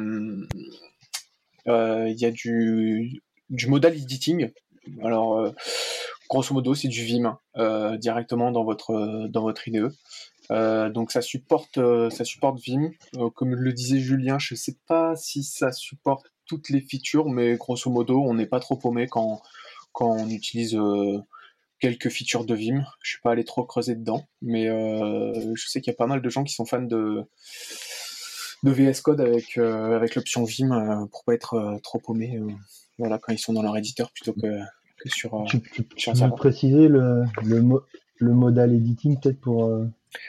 euh, 1.68 2.08
y 2.16 2.24
a 2.24 2.30
du, 2.30 3.22
modal 3.66 3.94
editing. 3.96 4.50
Alors, 5.02 5.52
grosso 6.28 6.54
modo, 6.54 6.74
c'est 6.74 6.88
du 6.88 7.04
Vim 7.04 7.38
directement 7.98 8.50
dans 8.50 8.64
votre, 8.64 9.28
dans 9.28 9.42
votre 9.42 9.66
IDE. 9.66 9.90
Donc 10.50 11.10
ça 11.10 11.22
supporte, 11.22 11.78
ça 12.10 12.24
supporte 12.24 12.60
Vim. 12.60 12.90
Comme 13.34 13.54
le 13.54 13.72
disait 13.72 14.00
Julien, 14.00 14.38
je 14.38 14.54
sais 14.54 14.76
pas 14.86 15.16
si 15.16 15.42
ça 15.42 15.72
supporte 15.72 16.26
toutes 16.46 16.68
les 16.68 16.82
features, 16.82 17.30
mais 17.30 17.56
grosso 17.56 17.90
modo, 17.90 18.20
on 18.20 18.34
n'est 18.34 18.46
pas 18.46 18.60
trop 18.60 18.76
paumé 18.76 19.06
quand, 19.06 19.40
quand 19.92 20.10
on 20.10 20.28
utilise 20.28 20.78
quelques 21.84 22.08
features 22.08 22.44
de 22.46 22.54
Vim. 22.54 22.82
Je 23.02 23.10
suis 23.10 23.20
pas 23.20 23.32
allé 23.32 23.44
trop 23.44 23.62
creuser 23.64 23.94
dedans, 23.94 24.26
mais 24.40 24.68
euh, 24.70 25.54
je 25.54 25.68
sais 25.68 25.80
qu'il 25.82 25.90
y 25.92 25.94
a 25.94 25.96
pas 25.96 26.06
mal 26.06 26.22
de 26.22 26.28
gens 26.30 26.42
qui 26.44 26.54
sont 26.54 26.64
fans 26.64 26.80
de, 26.80 27.22
de 28.62 28.70
VS 28.70 29.00
Code 29.02 29.20
avec, 29.20 29.58
euh, 29.58 29.94
avec 29.94 30.14
l'option 30.14 30.44
Vim 30.44 30.70
euh, 30.72 31.06
pour 31.06 31.24
pas 31.24 31.34
être 31.34 31.78
trop 31.82 31.98
paumé 31.98 32.40
voilà, 32.98 33.18
quand 33.18 33.32
ils 33.32 33.38
sont 33.38 33.52
dans 33.52 33.62
leur 33.62 33.76
éditeur 33.76 34.10
plutôt 34.12 34.32
que, 34.32 34.60
que 34.98 35.08
sur, 35.10 35.44
Tu, 35.48 35.60
tu, 35.60 35.86
sur 35.96 36.16
serveur. 36.16 36.36
préciser 36.36 36.88
le, 36.88 37.24
le, 37.42 37.60
mo- 37.60 37.82
le 38.16 38.32
modal 38.32 38.74
editing 38.74 39.20
peut-être 39.20 39.40
pour. 39.40 39.66
euh, 39.66 39.86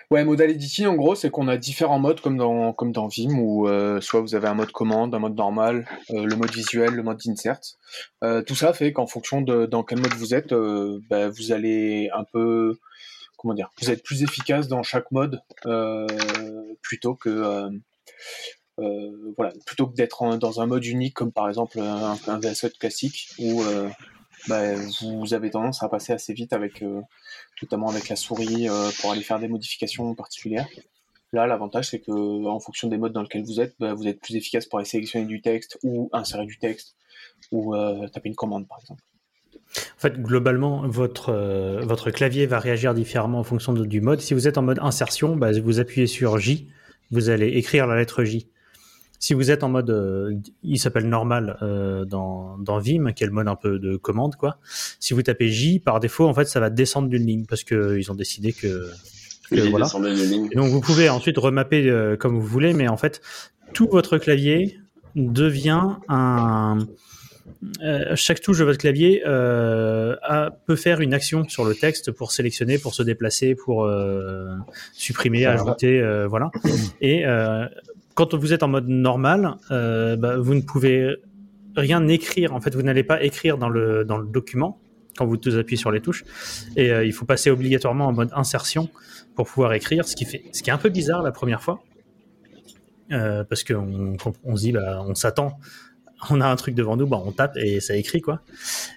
Ouais, 0.10 0.26
modal 0.26 0.50
editing, 0.50 0.88
en 0.88 0.96
gros, 0.96 1.14
c'est 1.14 1.30
qu'on 1.30 1.48
a 1.48 1.58
différents 1.58 2.00
modes 2.00 2.20
comme 2.20 2.38
dans, 2.38 2.74
comme 2.74 2.92
dans 2.92 3.08
Vim, 3.08 3.38
où 3.38 3.68
euh, 3.68 4.02
soit 4.02 4.20
vous 4.20 4.34
avez 4.34 4.48
un 4.48 4.56
mode 4.56 4.72
commande, 4.72 5.14
un 5.14 5.20
mode 5.20 5.36
normal, 5.36 5.88
euh, 6.10 6.26
le 6.26 6.36
mode 6.36 6.52
visuel, 6.52 6.96
le 6.96 7.04
mode 7.04 7.22
insert. 7.28 7.60
Tout 8.48 8.56
ça 8.56 8.74
fait 8.74 8.92
qu'en 8.94 9.06
fonction 9.06 9.42
de 9.42 9.68
dans 9.68 9.84
quel 9.84 10.00
mode 10.00 10.14
vous 10.16 10.34
êtes, 10.34 10.56
bah, 11.10 11.30
vous 11.30 11.52
allez 11.52 12.10
un 12.16 12.24
peu, 12.24 12.80
comment 13.38 13.54
dire, 13.54 13.70
vous 13.80 13.92
êtes 13.92 14.04
plus 14.04 14.24
efficace 14.24 14.68
dans 14.68 14.82
chaque 14.82 15.12
mode 15.12 15.40
plutôt 16.82 17.14
que, 17.14 17.70
voilà, 19.38 19.54
plutôt 19.68 19.86
que 19.86 19.94
d'être 19.94 20.38
dans 20.38 20.62
un 20.62 20.66
mode 20.66 20.86
unique 20.86 21.14
comme 21.14 21.32
par 21.32 21.48
exemple 21.48 21.80
un, 21.80 22.18
un 22.28 22.40
classique 22.80 23.30
où 23.38 23.62
bah, 24.48 24.76
vous 25.02 25.34
avez 25.34 25.50
tendance 25.50 25.82
à 25.84 25.90
passer 25.90 26.14
assez 26.14 26.34
vite 26.34 26.54
avec 26.54 26.82
euh, 26.82 27.02
notamment 27.62 27.90
avec 27.90 28.10
la 28.10 28.16
souris 28.16 28.70
euh, 28.70 28.90
pour 29.00 29.12
aller 29.12 29.22
faire 29.22 29.40
des 29.40 29.48
modifications 29.48 30.14
particulières. 30.16 30.68
Là, 31.34 31.48
l'avantage, 31.48 31.90
c'est 31.90 32.00
que 32.00 32.12
en 32.46 32.60
fonction 32.60 32.88
des 32.88 32.98
modes 32.98 33.14
dans 33.14 33.22
lesquels 33.22 33.44
vous 33.44 33.60
êtes, 33.60 33.76
bah, 33.80 33.94
vous 33.94 34.08
êtes 34.08 34.20
plus 34.22 34.36
efficace 34.36 34.66
pour 34.66 34.80
aller 34.80 34.88
sélectionner 34.88 35.26
du 35.26 35.42
texte 35.42 35.78
ou 35.84 36.10
insérer 36.14 36.46
du 36.46 36.58
texte 36.58 36.96
ou 37.52 37.76
euh, 37.76 38.08
taper 38.08 38.30
une 38.30 38.36
commande, 38.36 38.68
par 38.68 38.80
exemple. 38.80 39.04
En 39.98 40.00
fait, 40.00 40.22
globalement, 40.22 40.88
votre, 40.88 41.34
votre 41.84 42.12
clavier 42.12 42.46
va 42.46 42.60
réagir 42.60 42.94
différemment 42.94 43.40
en 43.40 43.44
fonction 43.44 43.74
du 43.74 44.00
mode. 44.00 44.22
Si 44.22 44.34
vous 44.34 44.48
êtes 44.48 44.58
en 44.58 44.62
mode 44.62 44.80
insertion, 44.82 45.36
bah, 45.36 45.52
vous 45.60 45.80
appuyez 45.80 46.08
sur 46.08 46.38
J, 46.38 46.70
vous 47.12 47.30
allez 47.30 47.50
écrire 47.50 47.88
la 47.88 47.96
lettre 47.96 48.24
J. 48.24 48.48
Si 49.20 49.34
vous 49.34 49.50
êtes 49.52 49.64
en 49.64 49.70
mode, 49.70 49.90
euh, 49.90 50.34
il 50.64 50.78
s'appelle 50.80 51.08
normal 51.10 51.58
euh, 51.62 52.06
dans, 52.06 52.58
dans 52.60 52.80
Vim, 52.80 53.12
qui 53.14 53.24
est 53.24 53.28
le 53.28 53.34
mode 53.34 53.48
un 53.48 53.56
peu 53.56 53.80
de 53.80 53.96
commande, 53.98 54.36
quoi. 54.36 54.58
Si 55.00 55.14
vous 55.14 55.22
tapez 55.24 55.48
J, 55.50 55.80
par 55.80 56.00
défaut, 56.00 56.28
en 56.28 56.34
fait, 56.34 56.46
ça 56.46 56.60
va 56.60 56.70
descendre 56.70 57.08
d'une 57.10 57.26
ligne 57.26 57.46
parce 57.46 57.64
qu'ils 57.64 58.12
ont 58.12 58.16
décidé 58.16 58.54
que, 58.54 58.90
que 59.50 59.56
Il 59.56 59.70
voilà. 59.70 59.86
Et 60.52 60.56
donc 60.56 60.70
vous 60.70 60.82
pouvez 60.82 61.10
ensuite 61.10 61.38
remapper 61.38 61.90
euh, 61.90 62.16
comme 62.18 62.36
vous 62.40 62.46
voulez, 62.46 62.74
mais 62.74 62.88
en 62.88 62.98
fait, 62.98 63.22
tout 63.74 63.88
votre 63.92 64.18
clavier 64.18 64.80
devient 65.16 65.96
un... 66.10 66.80
euh, 67.82 68.16
chaque 68.16 68.42
touche 68.42 68.60
de 68.60 68.64
votre 68.66 68.78
clavier 68.80 69.24
euh, 69.26 70.16
a- 70.24 70.52
peut 70.66 70.76
faire 70.76 71.00
une 71.00 71.14
action 71.14 71.48
sur 71.48 71.64
le 71.64 71.74
texte 71.74 72.12
pour 72.12 72.32
sélectionner, 72.32 72.78
pour 72.78 72.94
se 72.94 73.02
déplacer, 73.02 73.56
pour 73.56 73.86
euh, 73.86 74.56
supprimer, 74.94 75.46
ajouter, 75.46 76.00
euh, 76.02 76.28
voilà. 76.28 76.52
Et 77.02 77.26
euh, 77.26 77.66
quand 78.16 78.34
vous 78.34 78.54
êtes 78.54 78.64
en 78.64 78.68
mode 78.70 78.88
normal, 78.88 79.56
euh, 79.72 80.16
bah, 80.16 80.38
vous 80.38 80.56
ne 80.56 80.62
pouvez 80.62 81.16
rien 81.76 82.08
écrire. 82.08 82.54
En 82.54 82.62
fait, 82.62 82.74
vous 82.74 82.82
n'allez 82.82 83.04
pas 83.04 83.22
écrire 83.22 83.58
dans 83.58 83.70
le, 83.70 84.04
dans 84.06 84.18
le 84.18 84.26
document 84.26 84.80
quand 85.18 85.26
vous 85.26 85.38
appuyez 85.58 85.78
sur 85.78 85.92
les 85.92 86.02
touches. 86.02 86.24
Et 86.76 86.92
euh, 86.92 87.06
il 87.06 87.14
faut 87.14 87.26
passer 87.26 87.50
obligatoirement 87.50 88.08
en 88.08 88.14
mode 88.14 88.32
insertion 88.34 88.90
pour 89.36 89.48
pouvoir 89.48 89.74
écrire, 89.74 90.08
ce 90.08 90.16
qui 90.16 90.26
fait, 90.26 90.44
ce 90.54 90.64
qui 90.64 90.70
est 90.70 90.74
un 90.74 90.78
peu 90.78 90.90
bizarre 90.90 91.22
la 91.22 91.32
première 91.32 91.62
fois, 91.62 91.84
Euh, 93.12 93.44
parce 93.44 93.64
qu'on 93.64 94.18
on 94.44 94.56
se 94.56 94.72
bah, 94.72 95.04
on 95.06 95.14
s'attend, 95.14 95.60
on 96.30 96.42
a 96.42 96.48
un 96.48 96.56
truc 96.56 96.76
devant 96.76 96.96
nous, 96.98 97.08
bah, 97.08 97.22
on 97.24 97.32
tape 97.32 97.58
et 97.58 97.80
ça 97.82 97.96
écrit 97.96 98.22
quoi, 98.22 98.42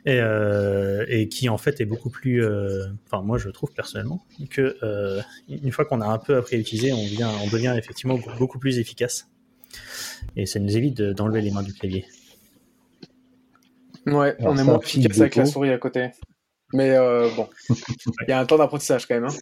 et, 0.07 0.21
euh, 0.21 1.05
et 1.09 1.29
qui 1.29 1.49
en 1.49 1.59
fait 1.59 1.81
est 1.81 1.85
beaucoup 1.85 2.11
plus, 2.11 2.45
euh, 2.45 2.87
enfin 3.07 3.23
moi 3.23 3.39
je 3.39 3.49
trouve 3.51 3.73
personnellement 3.73 4.25
que 4.51 4.77
euh, 4.83 5.21
une 5.49 5.73
fois 5.73 5.85
qu'on 5.85 6.01
a 6.01 6.07
un 6.07 6.19
peu 6.19 6.37
appris 6.37 6.57
à 6.57 6.59
utiliser, 6.59 6.93
on 6.93 7.03
devient, 7.03 7.29
on 7.45 7.49
devient 7.49 7.75
effectivement 7.77 8.19
beaucoup 8.39 8.59
plus 8.59 8.79
efficace, 8.79 9.29
et 10.37 10.47
ça 10.47 10.59
nous 10.61 10.77
évite 10.77 10.97
de- 10.97 11.13
d'enlever 11.13 11.41
les 11.43 11.51
mains 11.51 11.63
du 11.63 11.73
clavier. 11.75 12.05
Ouais, 14.07 14.35
Alors 14.39 14.53
on 14.53 14.57
est 14.57 14.65
moins 14.65 14.79
efficace 14.81 15.21
avec 15.21 15.37
la 15.37 15.45
souris 15.45 15.71
à 15.71 15.79
côté. 15.79 16.11
Mais 16.73 16.91
euh, 16.91 17.29
bon, 17.35 17.49
il 17.69 18.29
y 18.29 18.33
a 18.33 18.39
un 18.41 18.47
temps 18.47 18.59
d'apprentissage 18.59 19.07
quand 19.07 19.15
même. 19.15 19.25
Hein. 19.25 19.35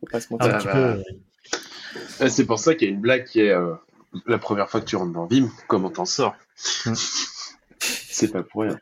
Faut 0.00 0.06
pas 0.10 0.20
se 0.20 0.26
Un 0.32 0.36
mentir. 0.36 0.58
Ah, 0.70 0.72
bah, 0.74 0.98
Euh, 2.20 2.28
C'est 2.28 2.46
pour 2.46 2.58
ça 2.58 2.74
qu'il 2.74 2.88
y 2.88 2.90
a 2.90 2.94
une 2.94 3.00
blague 3.00 3.24
qui 3.24 3.40
est 3.40 3.50
euh, 3.50 3.74
la 4.26 4.38
première 4.38 4.68
fois 4.68 4.80
que 4.80 4.86
tu 4.86 4.96
rentres 4.96 5.12
dans 5.12 5.26
Vim, 5.26 5.48
comment 5.68 5.90
t'en 5.90 6.04
sors 6.04 6.34
Hmm. 6.84 6.92
C'est 7.78 8.30
pas 8.30 8.42
pour 8.42 8.62
rien. 8.62 8.78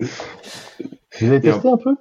Vous 0.00 1.26
avez 1.26 1.40
testé 1.40 1.68
un 1.68 1.76
peu 1.76 1.96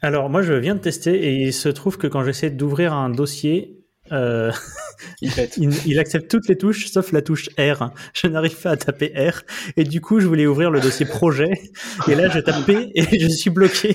Alors, 0.00 0.28
moi, 0.30 0.42
je 0.42 0.54
viens 0.54 0.74
de 0.74 0.80
tester 0.80 1.14
et 1.14 1.34
il 1.46 1.52
se 1.52 1.68
trouve 1.68 1.98
que 1.98 2.06
quand 2.08 2.24
j'essaie 2.24 2.50
d'ouvrir 2.50 2.92
un 2.94 3.10
dossier, 3.10 3.78
euh, 4.10 4.50
Il 5.20 5.30
pète. 5.30 5.56
il, 5.58 5.70
il 5.86 5.98
accepte 6.00 6.28
toutes 6.28 6.48
les 6.48 6.58
touches 6.58 6.86
sauf 6.88 7.12
la 7.12 7.22
touche 7.22 7.48
R. 7.58 7.90
Je 8.14 8.26
n'arrive 8.26 8.60
pas 8.60 8.70
à 8.72 8.76
taper 8.76 9.12
R 9.16 9.42
et 9.76 9.84
du 9.84 10.00
coup, 10.00 10.18
je 10.18 10.26
voulais 10.26 10.46
ouvrir 10.46 10.70
le 10.72 10.80
dossier 10.80 11.06
projet 11.06 11.50
et 12.08 12.14
là, 12.16 12.28
je 12.28 12.40
tape 12.40 12.66
P 12.66 12.90
et 12.94 13.20
je 13.20 13.28
suis 13.28 13.50
bloqué. 13.50 13.94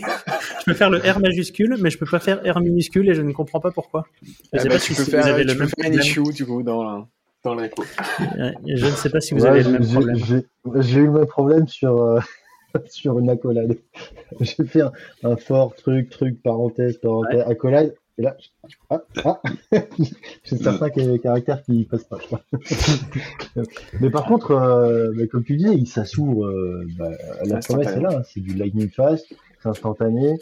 Je 0.60 0.64
peux 0.66 0.74
faire 0.74 0.90
le 0.90 1.00
R 1.00 1.20
majuscule, 1.20 1.76
mais 1.82 1.90
je 1.90 1.98
peux 1.98 2.06
pas 2.06 2.20
faire 2.20 2.42
R 2.46 2.62
minuscule 2.62 3.10
et 3.10 3.14
je 3.14 3.22
ne 3.22 3.34
comprends 3.34 3.60
pas 3.60 3.72
pourquoi. 3.72 4.06
Je 4.24 4.32
Ah 4.54 4.60
sais 4.60 4.70
bah, 4.70 4.76
pas 4.76 4.80
tu 4.80 4.94
si 4.94 4.96
peux 4.96 5.04
vous 5.04 5.12
faire, 5.12 5.26
avez 5.26 5.42
tu 5.42 5.48
le 5.50 5.54
peux 5.56 5.60
même 5.60 5.70
faire 5.70 5.92
un 5.92 5.94
issue 5.94 6.34
du 6.34 6.46
coup 6.46 6.64
dans, 6.64 7.08
dans. 7.44 7.58
Euh, 7.58 8.52
Je 8.66 8.86
ne 8.86 8.92
sais 8.92 9.10
pas 9.10 9.22
si 9.22 9.34
vous 9.34 9.42
Ouais, 9.42 9.50
avez 9.50 9.60
le 9.64 9.66
j'ai- 9.66 9.72
même 9.72 9.88
problème. 9.88 10.18
J'ai 10.82 11.00
eu 11.00 11.06
le 11.06 11.12
même 11.12 11.26
problème 11.28 11.68
sur, 11.68 12.02
euh, 12.02 12.20
sur 12.88 13.20
une 13.20 13.30
accolade. 13.30 13.78
J'ai 14.42 14.66
fait 14.66 14.82
un, 14.82 14.92
un 15.24 15.36
fort 15.38 15.76
truc, 15.76 16.10
truc, 16.10 16.42
parenthèse, 16.44 16.98
parenthèse, 16.98 17.44
accolade. 17.48 17.96
Et 18.20 18.24
là, 18.24 18.36
je- 18.68 18.76
ah, 18.90 19.02
ah, 19.26 19.42
j'ai 20.44 20.58
certains 20.58 20.90
ca- 20.94 21.18
caractères 21.20 21.62
qui 21.64 21.84
passent 21.86 22.06
pas. 22.06 22.18
Mais 24.02 24.10
par 24.10 24.26
contre, 24.26 24.52
euh, 24.52 25.12
bah, 25.16 25.28
comme 25.32 25.44
tu 25.44 25.56
dis, 25.56 25.86
ça 25.86 26.04
s'ouvre. 26.06 26.46
euh, 26.48 26.86
bah, 26.98 27.12
la 27.46 27.58
promesse 27.60 27.88
est 27.90 28.02
là, 28.02 28.10
hein, 28.18 28.22
c'est 28.26 28.40
du 28.40 28.54
lightning 28.56 28.90
fast, 28.90 29.28
c'est 29.62 29.70
instantané. 29.70 30.38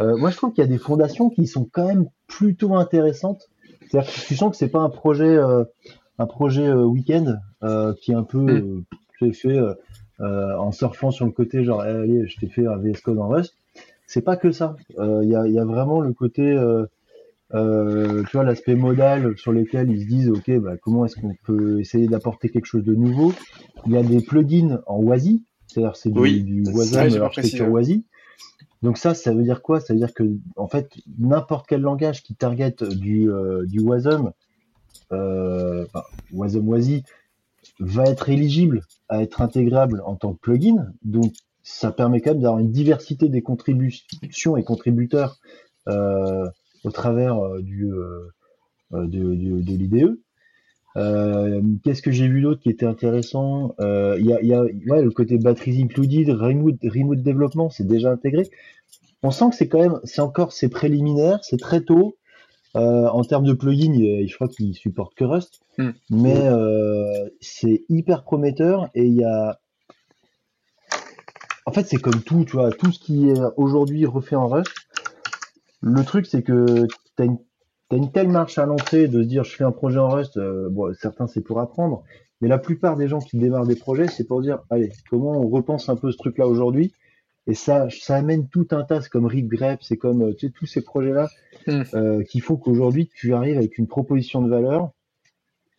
Euh, 0.00 0.16
moi, 0.16 0.30
je 0.30 0.36
trouve 0.36 0.52
qu'il 0.52 0.62
y 0.64 0.66
a 0.66 0.70
des 0.70 0.78
fondations 0.78 1.30
qui 1.30 1.46
sont 1.46 1.68
quand 1.70 1.86
même 1.86 2.06
plutôt 2.26 2.74
intéressantes. 2.74 3.48
C'est-à-dire 3.88 4.12
que 4.12 4.20
tu 4.26 4.36
sens 4.36 4.50
que 4.50 4.56
c'est 4.56 4.68
pas 4.68 4.80
un 4.80 4.88
projet, 4.90 5.24
euh, 5.36 5.64
un 6.20 6.26
projet 6.26 6.66
euh, 6.68 6.84
week-end 6.84 7.36
euh, 7.62 7.94
qui 8.00 8.12
est 8.12 8.14
un 8.14 8.22
peu 8.22 8.82
c'est 9.18 9.32
fait 9.32 9.60
en 10.18 10.70
surfant 10.72 11.10
sur 11.10 11.24
le 11.26 11.32
côté 11.32 11.64
genre 11.64 11.84
Eh, 11.84 11.90
allez, 11.90 12.26
je 12.26 12.38
t'ai 12.38 12.48
fait 12.48 12.66
un 12.66 12.76
VS 12.76 13.00
Code 13.02 13.18
en 13.18 13.28
Rust. 13.28 13.54
C'est 14.06 14.22
pas 14.22 14.36
que 14.36 14.52
ça. 14.52 14.76
Il 14.98 15.28
y, 15.28 15.34
a, 15.34 15.46
y 15.46 15.58
a 15.58 15.64
vraiment 15.64 16.00
le 16.00 16.12
côté, 16.12 16.42
euh, 17.54 18.22
tu 18.24 18.36
vois, 18.36 18.44
l'aspect 18.44 18.74
modal 18.74 19.36
sur 19.36 19.52
lequel 19.52 19.90
ils 19.90 20.02
se 20.02 20.06
disent 20.06 20.30
ok, 20.30 20.58
bah, 20.58 20.76
comment 20.80 21.04
est-ce 21.04 21.16
qu'on 21.16 21.34
peut 21.44 21.80
essayer 21.80 22.06
d'apporter 22.06 22.48
quelque 22.48 22.66
chose 22.66 22.84
de 22.84 22.94
nouveau? 22.94 23.32
Il 23.86 23.92
y 23.92 23.96
a 23.96 24.02
des 24.02 24.20
plugins 24.20 24.80
en 24.86 24.98
WASI, 24.98 25.42
c'est-à-dire 25.66 25.96
c'est 25.96 26.10
du, 26.10 26.18
Oui, 26.18 26.42
du 26.42 26.64
Wasm 26.72 27.22
architecture. 27.22 27.68
WASI. 27.70 28.04
Donc 28.82 28.98
ça, 28.98 29.14
ça 29.14 29.34
veut 29.34 29.42
dire 29.42 29.62
quoi? 29.62 29.80
Ça 29.80 29.92
veut 29.92 29.98
dire 30.00 30.14
que 30.14 30.24
en 30.56 30.66
fait, 30.68 30.90
n'importe 31.18 31.66
quel 31.68 31.82
langage 31.82 32.22
qui 32.22 32.34
target 32.34 32.74
du, 32.90 33.30
euh, 33.30 33.66
du 33.66 33.80
WASM, 33.80 34.30
euh, 35.12 35.69
enfin, 35.86 36.02
WASM 36.32 36.68
WASI, 36.68 37.04
va 37.78 38.04
être 38.04 38.28
éligible 38.28 38.82
à 39.08 39.22
être 39.22 39.40
intégrable 39.40 40.02
en 40.04 40.16
tant 40.16 40.34
que 40.34 40.40
plugin. 40.40 40.92
Donc 41.02 41.32
ça 41.62 41.92
permet 41.92 42.20
quand 42.20 42.32
même 42.32 42.42
d'avoir 42.42 42.60
une 42.60 42.70
diversité 42.70 43.28
des 43.28 43.42
contributions 43.42 44.56
et 44.56 44.64
contributeurs 44.64 45.38
euh, 45.88 46.48
au 46.84 46.90
travers 46.90 47.38
euh, 47.38 47.60
du, 47.60 47.92
euh, 47.92 48.32
euh, 48.94 49.06
de, 49.06 49.34
de, 49.34 49.60
de 49.60 49.72
l'IDE. 49.74 50.18
Euh, 50.96 51.62
Qu'est-ce 51.84 52.02
que 52.02 52.10
j'ai 52.10 52.26
vu 52.28 52.42
d'autre 52.42 52.60
qui 52.60 52.70
était 52.70 52.86
intéressant? 52.86 53.74
Euh, 53.80 54.16
Il 54.18 54.26
y 54.26 54.54
a, 54.54 54.64
le 54.64 55.10
côté 55.10 55.38
batteries 55.38 55.82
included, 55.82 56.30
remote, 56.30 56.78
remote 56.82 57.22
développement, 57.22 57.70
c'est 57.70 57.86
déjà 57.86 58.10
intégré. 58.10 58.48
On 59.22 59.30
sent 59.30 59.50
que 59.50 59.56
c'est 59.56 59.68
quand 59.68 59.78
même, 59.78 60.00
c'est 60.04 60.22
encore, 60.22 60.52
c'est 60.52 60.68
préliminaire, 60.68 61.38
c'est 61.42 61.60
très 61.60 61.82
tôt. 61.82 62.16
Euh, 62.76 63.08
en 63.08 63.24
termes 63.24 63.44
de 63.44 63.52
plugin, 63.52 63.92
je 63.94 64.34
crois 64.34 64.48
qu'il 64.48 64.74
supporte 64.74 65.14
que 65.14 65.24
Rust, 65.24 65.60
Hmm. 65.78 65.90
mais 66.10 66.36
euh, 66.36 67.28
c'est 67.40 67.84
hyper 67.88 68.22
prometteur 68.22 68.90
et 68.94 69.06
il 69.06 69.14
y 69.14 69.24
a. 69.24 69.58
En 71.66 71.72
fait, 71.72 71.84
c'est 71.84 71.96
comme 71.96 72.22
tout, 72.22 72.44
tu 72.44 72.52
vois, 72.52 72.70
tout 72.70 72.92
ce 72.92 72.98
qui 72.98 73.30
est 73.30 73.40
aujourd'hui 73.56 74.04
refait 74.06 74.36
en 74.36 74.48
Rust. 74.48 74.72
Le 75.80 76.04
truc, 76.04 76.26
c'est 76.26 76.42
que 76.42 76.86
tu 77.16 77.22
as 77.22 77.24
une 77.24 77.38
T'as 77.90 77.96
une 77.96 78.12
telle 78.12 78.28
marche 78.28 78.56
à 78.56 78.66
l'entrée 78.66 79.08
de 79.08 79.20
se 79.20 79.26
dire 79.26 79.42
je 79.42 79.56
fais 79.56 79.64
un 79.64 79.72
projet 79.72 79.98
en 79.98 80.08
Rust, 80.08 80.36
euh, 80.36 80.68
bon, 80.70 80.94
certains 80.94 81.26
c'est 81.26 81.40
pour 81.40 81.58
apprendre, 81.58 82.04
mais 82.40 82.46
la 82.46 82.58
plupart 82.58 82.96
des 82.96 83.08
gens 83.08 83.18
qui 83.18 83.36
démarrent 83.36 83.66
des 83.66 83.74
projets, 83.74 84.06
c'est 84.06 84.22
pour 84.22 84.40
dire 84.42 84.60
allez, 84.70 84.92
comment 85.10 85.32
on 85.32 85.48
repense 85.48 85.88
un 85.88 85.96
peu 85.96 86.12
ce 86.12 86.16
truc-là 86.16 86.46
aujourd'hui 86.46 86.92
Et 87.46 87.54
ça, 87.54 87.88
ça 87.90 88.16
amène 88.16 88.48
tout 88.48 88.68
un 88.70 88.84
tas, 88.84 89.00
comme 89.10 89.26
Rip 89.26 89.48
Grep, 89.48 89.82
c'est 89.82 89.96
comme 89.96 90.22
euh, 90.22 90.34
tu 90.34 90.46
sais, 90.46 90.52
tous 90.52 90.66
ces 90.66 90.82
projets-là 90.82 91.28
Hmm. 91.66 91.82
euh, 91.92 92.22
qui 92.24 92.40
font 92.40 92.56
qu'aujourd'hui 92.56 93.10
tu 93.14 93.34
arrives 93.34 93.58
avec 93.58 93.76
une 93.76 93.86
proposition 93.86 94.40
de 94.40 94.48
valeur 94.48 94.92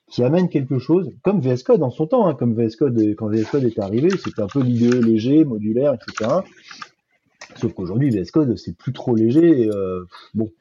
qui 0.08 0.24
amène 0.24 0.50
quelque 0.50 0.78
chose, 0.78 1.10
comme 1.24 1.40
VS 1.40 1.64
Code 1.64 1.82
en 1.82 1.90
son 1.90 2.06
temps, 2.06 2.28
hein, 2.28 2.36
comme 2.36 2.54
VS 2.54 2.76
Code, 2.78 3.00
quand 3.18 3.30
VS 3.30 3.46
Code 3.50 3.64
est 3.64 3.80
arrivé, 3.80 4.10
c'était 4.10 4.42
un 4.42 4.48
peu 4.48 4.62
l'idée 4.62 5.02
léger, 5.02 5.46
modulaire, 5.46 5.94
etc. 5.94 6.42
Sauf 7.56 7.74
qu'aujourd'hui, 7.74 8.10
VS 8.10 8.30
Code, 8.32 8.58
c'est 8.58 8.76
plus 8.76 8.92
trop 8.92 9.16
léger. 9.16 9.62
Et, 9.62 9.70
euh, 9.70 10.04
bon, 10.34 10.52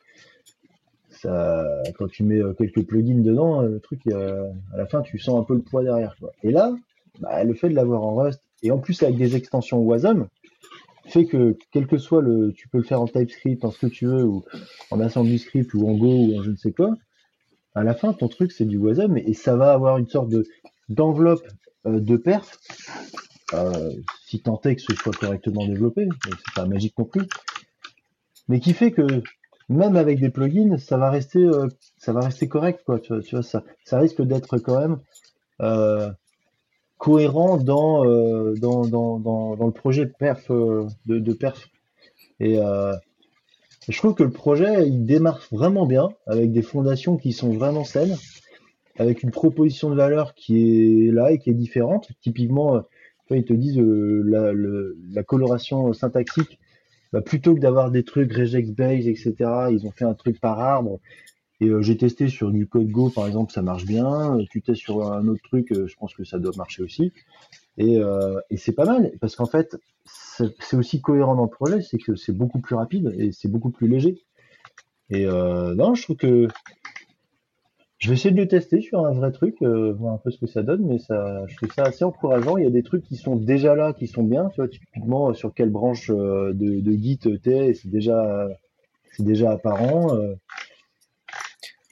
ça, 1.10 1.66
quand 1.98 2.06
tu 2.06 2.22
mets 2.22 2.40
euh, 2.40 2.52
quelques 2.52 2.86
plugins 2.86 3.22
dedans, 3.22 3.62
le 3.62 3.80
truc, 3.80 4.02
euh, 4.06 4.48
à 4.72 4.76
la 4.76 4.86
fin, 4.86 5.02
tu 5.02 5.18
sens 5.18 5.40
un 5.40 5.42
peu 5.42 5.54
le 5.54 5.62
poids 5.62 5.82
derrière. 5.82 6.14
Quoi. 6.20 6.30
Et 6.44 6.52
là, 6.52 6.72
bah, 7.18 7.42
le 7.42 7.54
fait 7.54 7.68
de 7.68 7.74
l'avoir 7.74 8.04
en 8.04 8.14
Rust 8.14 8.40
et 8.62 8.70
en 8.70 8.78
plus 8.78 9.02
avec 9.02 9.16
des 9.16 9.34
extensions 9.34 9.78
WASM, 9.80 10.28
fait 11.10 11.26
que 11.26 11.56
quel 11.72 11.86
que 11.86 11.98
soit 11.98 12.22
le, 12.22 12.52
tu 12.52 12.68
peux 12.68 12.78
le 12.78 12.84
faire 12.84 13.00
en 13.00 13.06
TypeScript, 13.06 13.64
en 13.64 13.70
ce 13.70 13.86
que 13.86 13.86
tu 13.86 14.06
veux, 14.06 14.24
ou 14.24 14.44
en 14.90 15.00
assembly 15.00 15.38
script, 15.38 15.74
ou 15.74 15.88
en 15.88 15.94
Go, 15.94 16.06
ou 16.06 16.38
en 16.38 16.42
je 16.42 16.50
ne 16.50 16.56
sais 16.56 16.72
quoi. 16.72 16.94
À 17.74 17.84
la 17.84 17.94
fin, 17.94 18.12
ton 18.12 18.28
truc 18.28 18.52
c'est 18.52 18.64
du 18.64 18.78
WASM 18.78 19.16
et 19.16 19.34
ça 19.34 19.56
va 19.56 19.72
avoir 19.72 19.98
une 19.98 20.08
sorte 20.08 20.28
de 20.28 20.44
d'enveloppe 20.88 21.46
euh, 21.86 22.00
de 22.00 22.16
perf, 22.16 22.58
euh, 23.54 23.92
si 24.26 24.40
tant 24.40 24.60
est 24.64 24.76
que 24.76 24.82
ce 24.82 24.94
soit 24.94 25.16
correctement 25.16 25.66
développé, 25.66 26.08
c'est 26.24 26.54
pas 26.54 26.66
magique 26.66 26.94
plus, 27.10 27.28
mais 28.48 28.60
qui 28.60 28.72
fait 28.72 28.90
que 28.90 29.22
même 29.68 29.96
avec 29.96 30.18
des 30.18 30.30
plugins, 30.30 30.76
ça 30.78 30.96
va 30.96 31.10
rester, 31.10 31.38
euh, 31.38 31.68
ça 31.96 32.12
va 32.12 32.20
rester 32.20 32.48
correct, 32.48 32.82
quoi. 32.84 32.98
Tu 32.98 33.12
vois, 33.12 33.22
tu 33.22 33.36
vois 33.36 33.44
ça, 33.44 33.62
ça 33.84 34.00
risque 34.00 34.20
d'être 34.22 34.58
quand 34.58 34.80
même 34.80 34.98
cohérent 37.00 37.58
dans, 37.58 38.06
euh, 38.06 38.54
dans, 38.60 38.86
dans, 38.86 39.18
dans, 39.18 39.56
dans 39.56 39.66
le 39.66 39.72
projet 39.72 40.06
perf 40.06 40.50
euh, 40.52 40.86
de, 41.06 41.18
de 41.18 41.34
perf. 41.34 41.68
Et 42.40 42.58
euh, 42.58 42.94
je 43.88 43.98
trouve 43.98 44.14
que 44.14 44.22
le 44.22 44.30
projet, 44.30 44.86
il 44.88 45.06
démarre 45.06 45.40
vraiment 45.52 45.86
bien, 45.86 46.10
avec 46.26 46.52
des 46.52 46.62
fondations 46.62 47.16
qui 47.16 47.32
sont 47.32 47.50
vraiment 47.52 47.84
saines, 47.84 48.16
avec 48.98 49.22
une 49.22 49.30
proposition 49.30 49.90
de 49.90 49.96
valeur 49.96 50.34
qui 50.34 51.08
est 51.08 51.12
là 51.12 51.32
et 51.32 51.38
qui 51.38 51.50
est 51.50 51.54
différente. 51.54 52.08
Typiquement, 52.22 52.76
euh, 52.76 52.80
ils 53.30 53.44
te 53.44 53.52
disent 53.54 53.78
euh, 53.80 54.22
la, 54.26 54.52
le- 54.52 54.98
la 55.12 55.22
coloration 55.22 55.92
syntaxique, 55.92 56.58
bah, 57.12 57.22
plutôt 57.22 57.54
que 57.54 57.60
d'avoir 57.60 57.90
des 57.90 58.04
trucs 58.04 58.32
regex 58.32 58.70
base, 58.70 59.08
etc., 59.08 59.70
ils 59.72 59.86
ont 59.86 59.92
fait 59.92 60.06
un 60.06 60.14
truc 60.14 60.40
par 60.40 60.60
arbre. 60.60 61.00
Et 61.60 61.68
euh, 61.68 61.82
j'ai 61.82 61.96
testé 61.96 62.28
sur 62.28 62.50
du 62.50 62.66
code 62.66 62.88
Go, 62.88 63.10
par 63.10 63.26
exemple, 63.26 63.52
ça 63.52 63.62
marche 63.62 63.84
bien. 63.84 64.38
Euh, 64.38 64.44
Tu 64.50 64.62
testes 64.62 64.80
sur 64.80 65.12
un 65.12 65.28
autre 65.28 65.42
truc, 65.42 65.72
euh, 65.72 65.86
je 65.86 65.94
pense 65.96 66.14
que 66.14 66.24
ça 66.24 66.38
doit 66.38 66.52
marcher 66.56 66.82
aussi. 66.82 67.12
Et, 67.76 67.98
c'est 68.56 68.72
pas 68.72 68.84
mal, 68.84 69.12
parce 69.20 69.36
qu'en 69.36 69.46
fait, 69.46 69.78
c'est 70.04 70.76
aussi 70.76 71.00
cohérent 71.00 71.34
dans 71.34 71.44
le 71.44 71.50
projet, 71.50 71.80
c'est 71.80 71.96
que 71.96 72.14
c'est 72.14 72.32
beaucoup 72.32 72.60
plus 72.60 72.74
rapide 72.74 73.14
et 73.16 73.32
c'est 73.32 73.48
beaucoup 73.48 73.70
plus 73.70 73.88
léger. 73.88 74.18
Et 75.08 75.24
non, 75.24 75.94
je 75.94 76.02
trouve 76.02 76.16
que 76.16 76.46
je 77.96 78.08
vais 78.08 78.14
essayer 78.14 78.34
de 78.34 78.40
le 78.40 78.48
tester 78.48 78.82
sur 78.82 79.06
un 79.06 79.12
vrai 79.12 79.32
truc, 79.32 79.62
voir 79.62 80.12
un 80.12 80.18
peu 80.18 80.30
ce 80.30 80.38
que 80.38 80.46
ça 80.46 80.62
donne, 80.62 80.84
mais 80.84 80.98
ça, 80.98 81.46
je 81.46 81.56
trouve 81.56 81.72
ça 81.72 81.84
assez 81.84 82.04
encourageant. 82.04 82.58
Il 82.58 82.64
y 82.64 82.66
a 82.66 82.70
des 82.70 82.82
trucs 82.82 83.04
qui 83.04 83.16
sont 83.16 83.36
déjà 83.36 83.74
là, 83.74 83.94
qui 83.94 84.08
sont 84.08 84.24
bien, 84.24 84.50
tu 84.50 84.56
vois, 84.56 84.68
typiquement 84.68 85.32
sur 85.32 85.54
quelle 85.54 85.70
branche 85.70 86.10
de, 86.10 86.52
de 86.52 86.92
Git 86.92 87.20
t'es, 87.42 87.72
c'est 87.72 87.88
déjà, 87.88 88.46
c'est 89.12 89.24
déjà 89.24 89.52
apparent. 89.52 90.08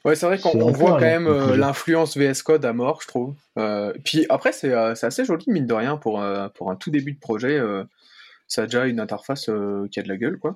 Euh. 0.08 0.10
Ouais, 0.10 0.16
c'est 0.16 0.26
vrai 0.26 0.38
qu'on 0.38 0.70
voit 0.72 0.92
quand 0.92 1.00
même 1.00 1.26
euh, 1.26 1.40
projet. 1.44 1.56
l'influence 1.58 2.16
VS 2.16 2.42
Code 2.42 2.64
à 2.64 2.72
mort, 2.72 3.00
je 3.02 3.08
trouve. 3.08 3.34
Euh, 3.58 3.92
puis 4.04 4.26
après, 4.28 4.52
c'est 4.52 4.72
euh, 4.72 4.94
c'est 4.94 5.06
assez 5.06 5.24
joli, 5.24 5.44
mine 5.48 5.66
de 5.66 5.74
rien, 5.74 5.96
pour, 5.96 6.20
euh, 6.22 6.48
pour 6.48 6.70
un 6.70 6.76
tout 6.76 6.90
début 6.90 7.12
de 7.12 7.18
projet. 7.20 7.58
euh, 7.58 7.84
ça 8.46 8.62
a 8.62 8.64
déjà 8.64 8.86
une 8.86 8.98
interface 9.00 9.48
euh, 9.50 9.86
qui 9.92 10.00
a 10.00 10.02
de 10.02 10.08
la 10.08 10.16
gueule, 10.16 10.38
quoi. 10.38 10.54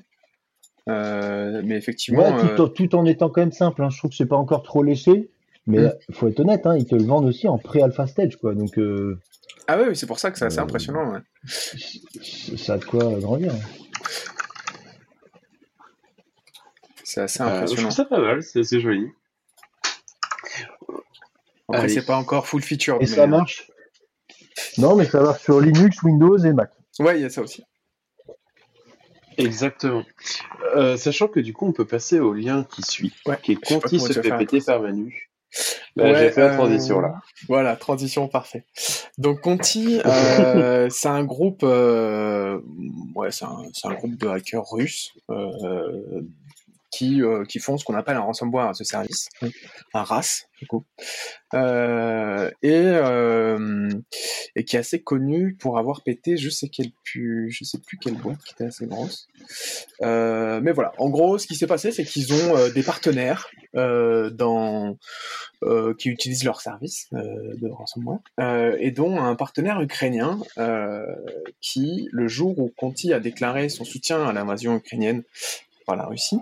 Euh, 0.89 1.61
mais 1.65 1.77
effectivement, 1.77 2.23
Ouais, 2.23 2.45
euh, 2.53 2.57
tout, 2.57 2.63
en- 2.63 2.69
tout 2.69 2.95
en 2.97 3.05
étant 3.05 3.29
quand 3.29 3.41
même 3.43 3.53
simple. 3.53 3.83
hein. 3.83 3.91
Je 3.91 3.99
trouve 3.99 4.11
que 4.11 4.17
c'est 4.17 4.27
pas 4.27 4.37
encore 4.37 4.63
trop 4.63 4.83
léché, 4.83 5.31
mais 5.67 5.93
il 6.09 6.15
faut 6.15 6.27
être 6.29 6.41
honnête, 6.41 6.67
hein, 6.67 6.75
ils 6.77 6.87
te 6.87 6.95
le 6.95 7.05
vendent 7.05 7.27
aussi 7.27 7.47
en 7.49 7.59
pré-alpha 7.59 8.07
stage, 8.07 8.37
quoi. 8.39 8.55
Donc 8.55 8.79
euh, 8.79 9.21
ah 9.69 9.79
ouais, 9.79 9.89
oui, 9.91 9.97
c'est 9.97 10.07
pour 10.07 10.19
ça 10.19 10.31
que 10.31 10.39
c'est 10.39 10.47
assez 10.47 10.59
Euh, 10.59 10.63
impressionnant. 10.63 11.13
ouais. 11.13 11.21
ça 11.47 12.75
a 12.75 12.79
de 12.79 12.85
quoi 12.85 13.05
grandir. 13.21 13.53
C'est 17.05 17.21
assez 17.21 17.43
Euh, 17.43 17.47
je 17.47 17.53
impressionnant. 17.53 17.83
trouve 17.83 17.93
ça 17.97 18.05
pas 18.07 18.21
mal, 18.21 18.43
c'est 18.43 18.65
c'est 18.65 18.81
joli. 18.81 19.07
Après, 21.73 21.89
c'est 21.89 22.05
pas 22.07 22.17
encore 22.17 22.47
full 22.47 22.63
feature. 22.63 22.99
Et 23.01 23.07
ça 23.07 23.27
marche. 23.27 23.71
Non, 24.79 24.97
mais 24.97 25.05
ça 25.05 25.21
marche 25.23 25.43
sur 25.43 25.61
Linux, 25.61 26.03
Windows 26.03 26.39
et 26.39 26.53
Mac. 26.53 26.71
Ouais, 26.99 27.19
il 27.19 27.23
y 27.23 27.25
a 27.25 27.31
ça 27.31 27.43
aussi. 27.43 27.65
Exactement. 29.39 30.05
Euh, 30.77 30.97
sachant 30.97 31.29
que 31.29 31.41
du 31.41 31.53
coup, 31.53 31.67
on 31.67 31.73
peut 31.73 31.87
passer 31.87 32.21
au 32.21 32.35
lien 32.35 32.65
qui 32.65 32.83
suit, 32.83 33.15
Ouais, 33.27 33.39
qui 33.43 33.53
est 33.53 33.57
Conti 33.57 33.99
se 33.99 34.13
fait 34.13 34.37
péter 34.37 34.61
par 34.61 34.83
Manu. 34.83 35.31
Bah, 35.97 36.05
Ouais, 36.05 36.19
J'ai 36.19 36.31
fait 36.31 36.41
la 36.41 36.53
euh, 36.53 36.57
transition 36.57 37.01
là. 37.01 37.21
Voilà, 37.49 37.77
transition 37.77 38.29
parfait. 38.29 38.65
Donc 39.19 39.41
Conti, 39.41 40.01
euh, 40.07 40.89
c'est 40.91 41.09
un 41.09 41.25
groupe, 41.25 41.63
euh, 41.63 42.61
ouais, 43.15 43.31
c'est 43.31 43.45
un, 43.45 43.65
c'est 43.73 43.89
un 43.89 43.95
groupe 43.95 44.17
de 44.17 44.29
hackers 44.29 44.71
russes 44.71 45.13
euh, 45.31 46.23
qui 46.93 47.23
euh, 47.23 47.45
qui 47.45 47.59
font 47.59 47.79
ce 47.79 47.85
qu'on 47.85 47.95
appelle 47.95 48.17
un 48.17 48.21
ransomware 48.21 48.69
à 48.69 48.75
ce 48.75 48.85
service, 48.85 49.29
un 49.95 50.03
RAS 50.05 50.45
du 50.61 50.69
coup, 50.69 50.85
euh, 51.55 52.49
et 52.63 52.71
euh, 52.73 53.89
et 54.55 54.65
qui 54.65 54.77
est 54.77 54.79
assez 54.79 55.03
connu 55.03 55.57
pour 55.57 55.79
avoir 55.79 56.03
pété, 56.03 56.37
je 56.37 56.51
sais 56.51 56.69
quelle 56.69 56.93
pu, 57.03 57.51
je 57.51 57.65
sais 57.65 57.79
plus 57.79 57.99
quelle 57.99 58.15
boîte 58.15 58.39
qui 58.45 58.53
était 58.53 58.67
assez 58.67 58.87
grosse. 58.87 59.27
Mais 60.01 60.71
voilà, 60.73 60.93
en 60.99 61.11
gros, 61.11 61.39
ce 61.39 61.49
qui 61.49 61.57
s'est 61.57 61.67
passé, 61.67 61.91
c'est 61.91 62.05
qu'ils 62.05 62.33
ont 62.33 62.69
des 62.73 62.83
partenaires 62.85 63.49
dans 63.75 64.97
qui 65.99 66.09
utilisent 66.11 66.45
leur 66.45 66.61
service 66.61 67.09
de 67.11 67.69
ransomware, 67.69 68.21
et 68.79 68.93
dont 68.93 69.21
un 69.21 69.35
partenaire 69.35 69.81
ukrainien 69.81 70.39
qui, 71.61 72.09
le 72.13 72.29
jour 72.29 72.57
où 72.59 72.71
Conti 72.77 73.13
a 73.13 73.19
déclaré 73.19 73.69
son 73.69 73.85
soutien 73.85 74.25
à 74.25 74.33
l'invasion 74.33 74.77
ukrainienne 74.77 75.25
par 75.85 75.97
la 75.97 76.07
Russie, 76.07 76.39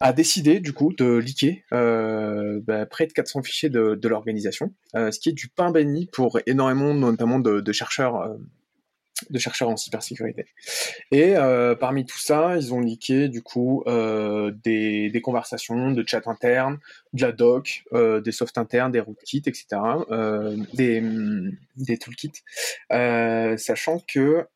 a 0.00 0.12
décidé 0.12 0.60
du 0.60 0.72
coup 0.72 0.92
de 0.92 1.16
leaker 1.16 1.62
euh, 1.72 2.60
bah, 2.64 2.86
près 2.86 3.06
de 3.06 3.12
400 3.12 3.42
fichiers 3.42 3.70
de, 3.70 4.08
l'organisation, 4.08 4.72
euh, 4.94 5.10
ce 5.10 5.18
qui 5.18 5.30
est 5.30 5.32
du 5.32 5.48
pain 5.48 5.70
béni 5.70 6.06
pour 6.06 6.38
énormément 6.46 6.94
notamment 6.94 7.38
de, 7.38 7.72
chercheurs. 7.72 8.16
euh, 8.16 8.36
de 9.30 9.38
chercheurs 9.38 9.70
en 9.70 9.78
cybersécurité. 9.78 10.44
Et 11.10 11.36
parmi 11.80 12.04
tout 12.04 12.18
ça, 12.18 12.54
ils 12.58 12.74
ont 12.74 12.80
leaké 12.80 13.28
du 13.28 13.42
coup 13.42 13.82
des, 13.86 15.20
conversations 15.24 15.90
de 15.92 16.04
chat 16.06 16.28
interne, 16.28 16.78
de 17.14 17.22
la 17.22 17.32
doc, 17.32 17.84
des 17.94 18.32
softs 18.32 18.58
internes, 18.58 18.92
des 18.92 19.00
rootkits, 19.00 19.44
etc., 19.46 19.66
des, 20.74 21.02
des 21.76 21.96
toolkits, 21.96 22.42
sachant 22.90 24.02
que 24.06 24.46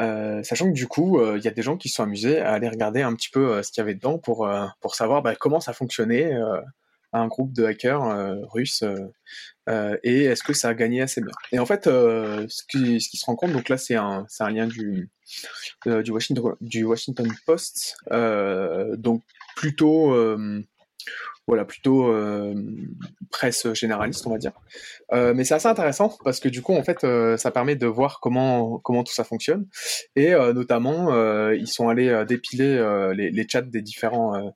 euh, 0.00 0.42
sachant 0.42 0.66
que 0.66 0.74
du 0.74 0.86
coup, 0.86 1.20
euh, 1.20 1.36
il 1.38 1.44
y 1.44 1.48
a 1.48 1.50
des 1.50 1.62
gens 1.62 1.76
qui 1.76 1.88
se 1.88 1.96
sont 1.96 2.02
amusés 2.02 2.40
à 2.40 2.52
aller 2.52 2.68
regarder 2.68 3.02
un 3.02 3.14
petit 3.14 3.28
peu 3.28 3.52
euh, 3.52 3.62
ce 3.62 3.70
qu'il 3.70 3.80
y 3.80 3.82
avait 3.82 3.94
dedans 3.94 4.18
pour, 4.18 4.48
savoir 4.92 5.22
bah, 5.22 5.34
comment 5.36 5.60
ça 5.60 5.72
fonctionnait 5.72 6.32
un 7.12 7.26
groupe 7.26 7.52
de 7.52 7.64
hackers 7.64 8.36
russes 8.52 8.84
et 10.02 10.24
est-ce 10.24 10.42
que 10.42 10.52
ça 10.52 10.68
a 10.68 10.74
gagné 10.74 11.02
assez 11.02 11.20
bien. 11.20 11.32
Et 11.52 11.58
en 11.58 11.66
fait, 11.66 11.84
ce, 11.84 12.62
qui, 12.68 13.00
se 13.00 13.24
rend 13.24 13.36
compte, 13.36 13.52
donc 13.52 13.68
là 13.68 13.78
c'est 13.78 13.94
un, 13.94 14.26
lien 14.40 14.66
du, 14.66 15.08
Washington, 15.86 17.28
Post, 17.46 17.96
donc 18.96 19.22
plutôt, 19.56 20.12
voilà, 21.50 21.64
plutôt 21.64 22.06
euh, 22.12 22.54
presse 23.28 23.66
généraliste, 23.72 24.24
on 24.24 24.30
va 24.30 24.38
dire. 24.38 24.52
Euh, 25.12 25.34
mais 25.34 25.42
c'est 25.42 25.54
assez 25.54 25.66
intéressant 25.66 26.16
parce 26.22 26.38
que 26.38 26.48
du 26.48 26.62
coup, 26.62 26.74
en 26.74 26.84
fait, 26.84 27.02
euh, 27.02 27.36
ça 27.36 27.50
permet 27.50 27.74
de 27.74 27.88
voir 27.88 28.20
comment 28.20 28.78
comment 28.78 29.02
tout 29.02 29.12
ça 29.12 29.24
fonctionne 29.24 29.66
et 30.14 30.30
notamment, 30.30 31.12
ils 31.50 31.66
sont 31.66 31.88
allés 31.88 32.24
dépiler 32.28 32.78
les, 33.16 33.32
les 33.32 33.46
chats 33.48 33.62
des 33.62 33.82
différents 33.82 34.54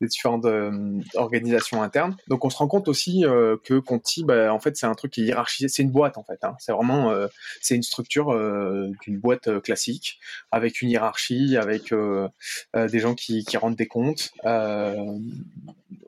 des 0.00 0.06
différentes 0.06 0.44
euh, 0.46 1.00
organisations 1.14 1.82
internes. 1.82 2.16
Donc 2.28 2.44
on 2.44 2.50
se 2.50 2.56
rend 2.56 2.68
compte 2.68 2.88
aussi 2.88 3.24
euh, 3.24 3.56
que 3.64 3.78
Conti, 3.78 4.24
bah, 4.24 4.52
en 4.52 4.58
fait, 4.58 4.76
c'est 4.76 4.86
un 4.86 4.94
truc 4.94 5.12
qui 5.12 5.22
est 5.22 5.26
hiérarchisé. 5.26 5.68
C'est 5.68 5.82
une 5.82 5.90
boîte 5.90 6.18
en 6.18 6.24
fait. 6.24 6.42
Hein. 6.42 6.54
C'est 6.58 6.72
vraiment, 6.72 7.10
euh, 7.10 7.26
c'est 7.60 7.76
une 7.76 7.82
structure 7.82 8.32
euh, 8.32 8.90
d'une 9.02 9.18
boîte 9.18 9.48
euh, 9.48 9.60
classique 9.60 10.18
avec 10.50 10.80
une 10.82 10.90
hiérarchie, 10.90 11.56
avec 11.56 11.94
des 12.74 12.98
gens 12.98 13.14
qui, 13.14 13.44
qui 13.44 13.56
rendent 13.56 13.76
des 13.76 13.86
comptes. 13.86 14.30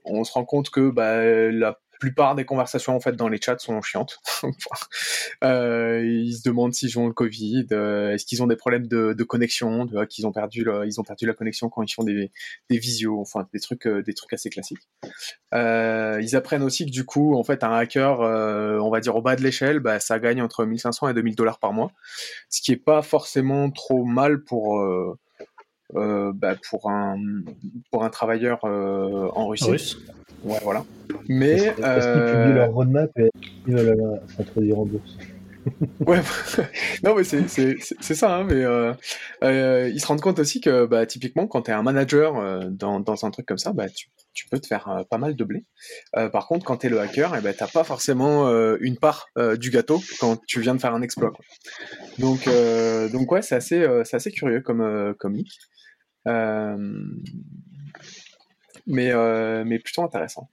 On 0.04 0.24
se 0.24 0.32
rend 0.32 0.44
compte 0.44 0.70
que 0.70 0.90
bah, 0.90 1.22
la 1.50 1.78
plupart 2.02 2.34
des 2.34 2.44
conversations 2.44 2.96
en 2.96 3.00
fait 3.00 3.12
dans 3.12 3.28
les 3.28 3.40
chats 3.40 3.58
sont 3.58 3.80
chiantes. 3.80 4.18
euh, 5.44 6.04
ils 6.04 6.34
se 6.34 6.42
demandent 6.42 6.74
s'ils 6.74 6.98
ont 6.98 7.06
le 7.06 7.12
Covid, 7.12 7.68
euh, 7.70 8.12
est-ce 8.12 8.26
qu'ils 8.26 8.42
ont 8.42 8.48
des 8.48 8.56
problèmes 8.56 8.88
de, 8.88 9.22
connexion, 9.22 9.86
qu'ils 10.10 10.26
ont 10.26 10.32
perdu, 10.32 10.66
ils 10.84 11.00
ont 11.00 11.04
perdu 11.04 11.26
la 11.26 11.32
connexion 11.32 11.68
quand 11.68 11.82
ils 11.82 11.94
font 11.94 12.02
des, 12.02 12.32
des 12.68 12.78
visios, 12.78 13.20
enfin 13.20 13.46
des 13.52 13.60
trucs, 13.60 13.86
euh, 13.86 14.02
des 14.02 14.14
trucs 14.14 14.32
assez 14.32 14.50
classiques. 14.50 14.80
Ils 15.52 16.34
apprennent 16.34 16.64
aussi 16.64 16.86
que 16.86 16.90
du 16.90 17.04
coup, 17.04 17.36
en 17.36 17.44
fait, 17.44 17.62
un 17.62 17.72
hacker, 17.72 18.18
on 18.18 18.90
va 18.90 18.98
dire 18.98 19.14
au 19.14 19.22
bas 19.22 19.36
de 19.36 19.42
l'échelle, 19.44 19.78
bah, 19.78 20.00
ça 20.00 20.18
gagne 20.18 20.42
entre 20.42 20.64
1500 20.64 21.08
et 21.08 21.14
2000 21.14 21.36
dollars 21.36 21.60
par 21.60 21.72
mois, 21.72 21.92
ce 22.50 22.62
qui 22.62 22.72
est 22.72 22.76
pas 22.76 23.02
forcément 23.02 23.70
trop 23.70 24.04
mal 24.04 24.42
pour 24.42 24.84
bah, 25.94 26.56
pour 26.68 26.90
un 26.90 28.10
travailleur 28.10 28.64
en 28.64 29.46
Russie. 29.46 29.96
Ouais, 30.44 30.58
voilà. 30.62 30.84
Mais 31.28 31.52
Est-ce 31.52 31.74
qu'ils 31.74 31.84
euh, 31.84 32.42
publient 32.42 32.54
leur 32.54 32.72
roadmap 32.72 33.10
et 33.18 33.30
ils 33.66 33.74
veulent 33.74 34.20
s'introduire 34.36 34.78
en 34.78 34.86
bourse 34.86 35.16
Ouais, 36.06 36.20
non 37.04 37.14
mais 37.14 37.24
c'est 37.24 37.48
c'est 37.48 37.76
c'est 37.80 37.96
c'est 38.00 38.14
ça, 38.14 38.36
hein, 38.36 38.44
mais 38.44 38.64
euh, 38.64 38.92
euh, 39.44 39.90
ils 39.92 40.00
se 40.00 40.06
rendent 40.06 40.20
compte 40.20 40.38
aussi 40.38 40.60
que 40.60 40.86
bah 40.86 41.06
typiquement 41.06 41.46
quand 41.46 41.62
t'es 41.62 41.72
un 41.72 41.82
manager 41.82 42.36
euh, 42.36 42.68
dans 42.68 43.00
dans 43.00 43.24
un 43.24 43.30
truc 43.30 43.46
comme 43.46 43.58
ça, 43.58 43.72
bah 43.72 43.88
tu 43.88 44.08
tu 44.34 44.48
peux 44.48 44.58
te 44.58 44.66
faire 44.66 45.04
pas 45.10 45.18
mal 45.18 45.36
de 45.36 45.44
blé. 45.44 45.66
Par 46.14 46.48
contre, 46.48 46.64
quand 46.64 46.78
t'es 46.78 46.88
le 46.88 46.98
hacker, 47.00 47.36
eh 47.36 47.42
ben 47.42 47.54
t'as 47.56 47.66
pas 47.66 47.84
forcément 47.84 48.48
une 48.80 48.96
part 48.96 49.26
du 49.58 49.68
gâteau 49.68 50.00
quand 50.20 50.40
tu 50.46 50.60
viens 50.60 50.74
de 50.74 50.80
faire 50.80 50.94
un 50.94 51.02
exploit. 51.02 51.32
Quoi. 51.32 51.44
Donc 52.18 52.48
donc 53.12 53.30
ouais, 53.30 53.42
c'est 53.42 53.56
assez 53.56 53.86
c'est 54.04 54.16
assez 54.16 54.30
curieux 54.30 54.62
comme 54.62 54.80
euh, 54.80 55.12
comme 55.18 55.34
leak. 55.34 55.50
Mais 58.86 59.12
euh, 59.12 59.64
mais 59.64 59.78
plutôt 59.78 60.02
intéressant. 60.02 60.48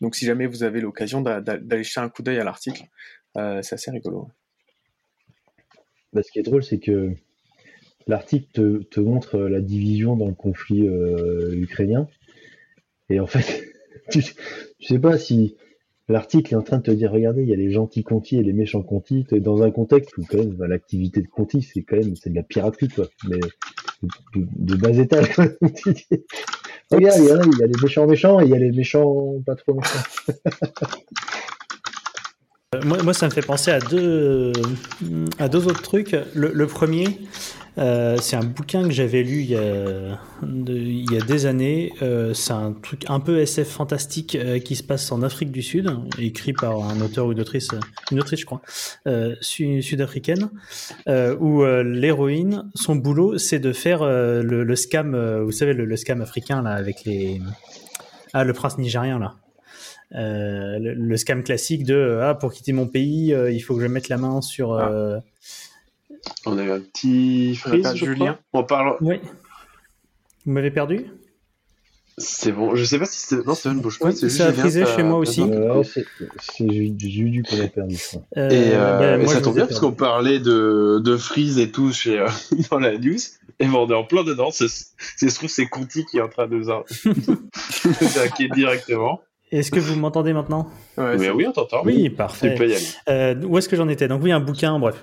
Donc 0.00 0.14
si 0.16 0.24
jamais 0.26 0.46
vous 0.46 0.62
avez 0.62 0.80
l'occasion 0.80 1.20
d'a- 1.20 1.40
d'a- 1.40 1.58
d'aller 1.58 1.84
jeter 1.84 2.00
un 2.00 2.08
coup 2.08 2.22
d'œil 2.22 2.38
à 2.38 2.44
l'article, 2.44 2.84
euh, 3.36 3.62
c'est 3.62 3.74
assez 3.74 3.90
rigolo. 3.90 4.28
Bah, 6.12 6.22
ce 6.22 6.30
qui 6.30 6.38
est 6.38 6.42
drôle, 6.42 6.64
c'est 6.64 6.78
que 6.78 7.12
l'article 8.06 8.84
te, 8.90 9.00
montre 9.00 9.36
euh, 9.36 9.48
la 9.48 9.60
division 9.60 10.16
dans 10.16 10.28
le 10.28 10.34
conflit 10.34 10.86
ukrainien. 11.52 12.08
Et 13.10 13.20
en 13.20 13.26
fait, 13.26 13.64
tu, 14.10 14.22
tu 14.22 14.34
sais 14.80 14.98
pas 14.98 15.18
si 15.18 15.56
l'article 16.08 16.54
est 16.54 16.56
en 16.56 16.62
train 16.62 16.78
de 16.78 16.82
te 16.82 16.90
dire, 16.90 17.12
regardez, 17.12 17.42
il 17.42 17.48
y 17.48 17.52
a 17.52 17.56
les 17.56 17.70
gentils 17.70 18.02
contis 18.02 18.36
et 18.36 18.42
les 18.42 18.52
méchants 18.52 18.82
contis. 18.82 19.24
T'es 19.28 19.40
dans 19.40 19.62
un 19.62 19.70
contexte 19.70 20.16
où 20.18 20.24
quand 20.24 20.38
même 20.38 20.54
bah, 20.54 20.66
l'activité 20.66 21.20
de 21.20 21.28
conti, 21.28 21.62
c'est 21.62 21.82
quand 21.82 21.96
même 21.96 22.16
c'est 22.16 22.30
de 22.30 22.34
la 22.34 22.42
piraterie, 22.42 22.88
quoi. 22.88 23.06
Mais 23.28 23.38
de, 24.34 24.46
de 24.56 24.76
bas 24.76 24.96
étage. 24.96 25.28
Regarde, 26.90 27.18
il 27.18 27.26
y, 27.26 27.62
a, 27.62 27.66
les 27.66 27.82
méchants 27.82 28.06
méchants 28.06 28.40
et 28.40 28.44
il 28.44 28.50
y 28.50 28.54
a 28.54 28.58
les 28.58 28.72
méchants 28.72 29.34
pas 29.44 29.54
trop 29.54 29.74
méchants. 29.74 29.98
Euh, 32.74 32.80
Moi, 32.84 33.02
moi, 33.02 33.14
ça 33.14 33.26
me 33.26 33.30
fait 33.30 33.40
penser 33.40 33.70
à 33.70 33.78
deux, 33.78 34.52
euh, 34.52 35.26
à 35.38 35.48
deux 35.48 35.66
autres 35.66 35.80
trucs. 35.80 36.14
Le 36.34 36.66
premier, 36.66 37.18
euh, 37.78 38.16
c'est 38.20 38.36
un 38.36 38.44
bouquin 38.44 38.82
que 38.82 38.90
j'avais 38.90 39.22
lu 39.22 39.40
il 39.42 39.50
y 39.50 39.56
a, 39.56 40.18
de- 40.42 40.72
il 40.76 41.10
y 41.12 41.16
a 41.16 41.20
des 41.20 41.46
années. 41.46 41.92
Euh, 42.02 42.34
c'est 42.34 42.52
un 42.52 42.72
truc 42.72 43.04
un 43.08 43.20
peu 43.20 43.38
SF 43.38 43.68
fantastique 43.68 44.34
euh, 44.34 44.58
qui 44.58 44.74
se 44.76 44.82
passe 44.82 45.10
en 45.12 45.22
Afrique 45.22 45.52
du 45.52 45.62
Sud, 45.62 45.90
écrit 46.18 46.52
par 46.52 46.82
un 46.82 47.00
auteur 47.00 47.26
ou 47.26 47.32
une 47.32 47.40
autrice, 47.40 47.68
une 48.10 48.18
autrice 48.20 48.40
je 48.40 48.46
crois, 48.46 48.62
su- 49.40 49.82
sud-africaine, 49.82 50.50
où 51.40 51.64
l'héroïne, 51.64 52.64
son 52.74 52.96
boulot, 52.96 53.38
c'est 53.38 53.58
de 53.60 53.72
faire 53.72 54.04
le, 54.04 54.64
le 54.64 54.76
scam, 54.76 55.40
vous 55.44 55.52
savez, 55.52 55.72
le, 55.72 55.84
le 55.84 55.96
scam 55.96 56.20
africain 56.20 56.62
là 56.62 56.70
avec 56.72 57.04
les, 57.04 57.40
ah, 58.32 58.44
le 58.44 58.52
prince 58.52 58.78
nigérien 58.78 59.18
là. 59.18 59.34
Le, 60.10 60.94
le 60.94 61.16
scam 61.18 61.42
classique 61.42 61.84
de 61.84 62.20
ah 62.22 62.34
pour 62.34 62.50
quitter 62.52 62.72
mon 62.72 62.86
pays 62.86 63.34
il 63.52 63.60
faut 63.60 63.74
que 63.76 63.82
je 63.82 63.86
mette 63.86 64.08
la 64.08 64.16
main 64.16 64.40
sur 64.40 64.72
euh, 64.72 65.18
On 66.46 66.58
a 66.58 66.62
eu 66.64 66.70
un 66.70 66.80
petit 66.80 67.54
freeze, 67.56 67.94
Julien. 67.94 68.34
crois. 68.50 68.60
On 68.60 68.64
parle. 68.64 68.96
oui 69.00 69.20
vous 70.46 70.54
m'avez 70.54 70.70
perdu 70.70 71.04
C'est 72.16 72.52
bon. 72.52 72.74
Je 72.74 72.82
sais 72.82 72.98
pas 72.98 73.04
si 73.04 73.18
c'est. 73.18 73.46
Non, 73.46 73.54
c'est 73.54 73.68
une 73.68 73.80
bouche 73.80 73.98
pas. 73.98 74.06
Oui, 74.08 74.16
c'est 74.16 74.30
ça 74.30 74.46
a 74.46 74.52
frisé 74.52 74.86
chez 74.86 75.02
moi 75.02 75.16
t'as 75.16 75.30
aussi. 75.30 75.42
Euh, 75.42 75.82
c'est 75.84 76.06
c'est 76.40 76.66
Judu 76.98 77.42
qu'on 77.42 77.60
a 77.60 77.68
perdu. 77.68 77.96
Euh, 78.38 78.48
Et, 78.48 78.74
euh, 78.74 79.16
et 79.18 79.22
moi, 79.22 79.34
ça 79.34 79.42
tombe 79.42 79.56
bien 79.56 79.66
parce 79.66 79.78
qu'on 79.78 79.92
parlait 79.92 80.40
de, 80.40 81.00
de 81.04 81.16
freeze 81.18 81.58
et 81.58 81.70
tout 81.70 81.92
chez, 81.92 82.18
euh, 82.18 82.28
dans 82.70 82.78
la 82.78 82.96
news. 82.96 83.18
Et 83.60 83.66
ben, 83.66 83.74
on 83.74 83.90
est 83.90 83.94
en 83.94 84.04
plein 84.04 84.24
dedans. 84.24 84.50
C'est, 84.50 84.68
je 85.20 85.34
trouve, 85.34 85.50
c'est 85.50 85.66
Conti 85.66 86.06
qui 86.06 86.16
est 86.16 86.22
en 86.22 86.28
train 86.28 86.46
de 86.46 86.56
nous, 86.56 86.70
nous 87.84 88.18
hacker 88.18 88.48
directement. 88.54 89.20
Est-ce 89.50 89.70
que 89.70 89.78
vous 89.80 89.96
m'entendez 89.98 90.32
maintenant 90.32 90.68
Ouais, 90.96 91.30
oui, 91.30 91.46
on 91.46 91.52
t'entend. 91.52 91.82
oui 91.84 92.04
Tu 92.04 92.10
parfait 92.10 92.54
peux 92.54 92.68
y 92.68 92.74
aller. 92.74 92.84
Euh, 93.08 93.34
où 93.46 93.56
est-ce 93.58 93.68
que 93.68 93.76
j'en 93.76 93.88
étais 93.88 94.08
Donc 94.08 94.22
oui, 94.22 94.32
un 94.32 94.40
bouquin, 94.40 94.78
bref. 94.78 95.02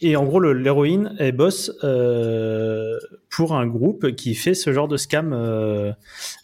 Et 0.00 0.16
en 0.16 0.24
gros, 0.24 0.40
le- 0.40 0.52
l'héroïne, 0.52 1.14
elle 1.18 1.32
bosse 1.32 1.70
euh, 1.84 2.98
pour 3.30 3.54
un 3.54 3.66
groupe 3.66 4.12
qui 4.12 4.34
fait 4.34 4.54
ce 4.54 4.72
genre 4.72 4.88
de 4.88 4.96
scam. 4.96 5.32
euh, 5.32 5.92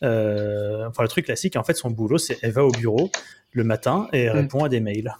euh, 0.02 0.86
enfin, 0.88 1.02
le 1.02 1.08
truc 1.08 1.24
classique, 1.26 1.56
en 1.56 1.64
fait, 1.64 1.74
son 1.74 1.90
boulot, 1.90 2.18
c'est 2.18 2.38
elle 2.42 2.52
va 2.52 2.64
au 2.64 2.70
bureau 2.70 3.10
le 3.52 3.64
matin 3.64 4.08
et 4.12 4.22
elle 4.22 4.34
Mm. 4.34 4.40
répond 4.40 4.64
à 4.64 4.68
des 4.68 4.80
mails. 4.80 5.14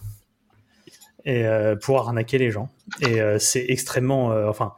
Et 1.27 1.45
euh, 1.47 1.77
pour 1.77 1.99
arnaquer 1.99 2.39
les 2.39 2.51
gens. 2.51 2.71
Et 3.03 3.21
euh, 3.21 3.39
c'est 3.39 3.65
extrêmement... 3.69 4.33
euh, 4.33 4.49
enfin, 4.49 4.73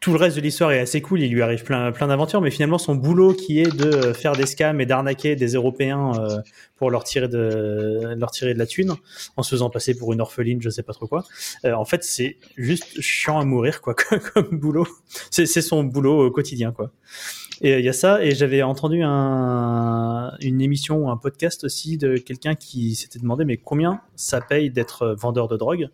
tout 0.00 0.12
le 0.12 0.18
reste 0.18 0.36
de 0.36 0.40
l'histoire 0.40 0.70
est 0.70 0.78
assez 0.78 1.02
cool, 1.02 1.22
il 1.22 1.32
lui 1.32 1.42
arrive 1.42 1.64
plein, 1.64 1.90
plein 1.90 2.06
d'aventures, 2.06 2.40
mais 2.40 2.52
finalement, 2.52 2.78
son 2.78 2.94
boulot 2.94 3.34
qui 3.34 3.58
est 3.58 3.74
de 3.74 4.12
faire 4.12 4.32
des 4.32 4.46
scams 4.46 4.80
et 4.80 4.86
d'arnaquer 4.86 5.34
des 5.34 5.54
Européens 5.54 6.12
euh, 6.14 6.38
pour 6.76 6.90
leur 6.90 7.02
tirer, 7.02 7.26
de, 7.26 8.14
leur 8.16 8.30
tirer 8.30 8.54
de 8.54 8.60
la 8.60 8.66
thune, 8.66 8.94
en 9.36 9.42
se 9.42 9.50
faisant 9.50 9.70
passer 9.70 9.96
pour 9.96 10.12
une 10.12 10.20
orpheline, 10.20 10.62
je 10.62 10.70
sais 10.70 10.84
pas 10.84 10.92
trop 10.92 11.08
quoi. 11.08 11.24
Euh, 11.64 11.72
en 11.72 11.84
fait, 11.84 12.04
c'est 12.04 12.36
juste 12.56 13.00
chiant 13.00 13.40
à 13.40 13.44
mourir, 13.44 13.80
quoi, 13.80 13.94
comme 14.34 14.48
boulot. 14.52 14.86
C'est 15.30 15.46
son 15.46 15.82
boulot 15.82 16.26
au 16.26 16.30
quotidien, 16.30 16.70
quoi. 16.70 16.92
Et 17.60 17.72
euh, 17.72 17.78
il 17.80 17.84
y 17.84 17.88
a 17.88 17.92
ça, 17.92 18.22
et 18.24 18.36
j'avais 18.36 18.62
entendu 18.62 19.02
un, 19.02 20.32
une 20.40 20.60
émission 20.60 21.06
ou 21.06 21.10
un 21.10 21.16
podcast 21.16 21.64
aussi 21.64 21.98
de 21.98 22.16
quelqu'un 22.18 22.54
qui 22.54 22.94
s'était 22.94 23.18
demandé 23.18 23.44
mais 23.44 23.56
combien 23.56 24.00
ça 24.14 24.40
paye 24.40 24.70
d'être 24.70 25.16
vendeur 25.18 25.48
de 25.48 25.56
drogue, 25.56 25.88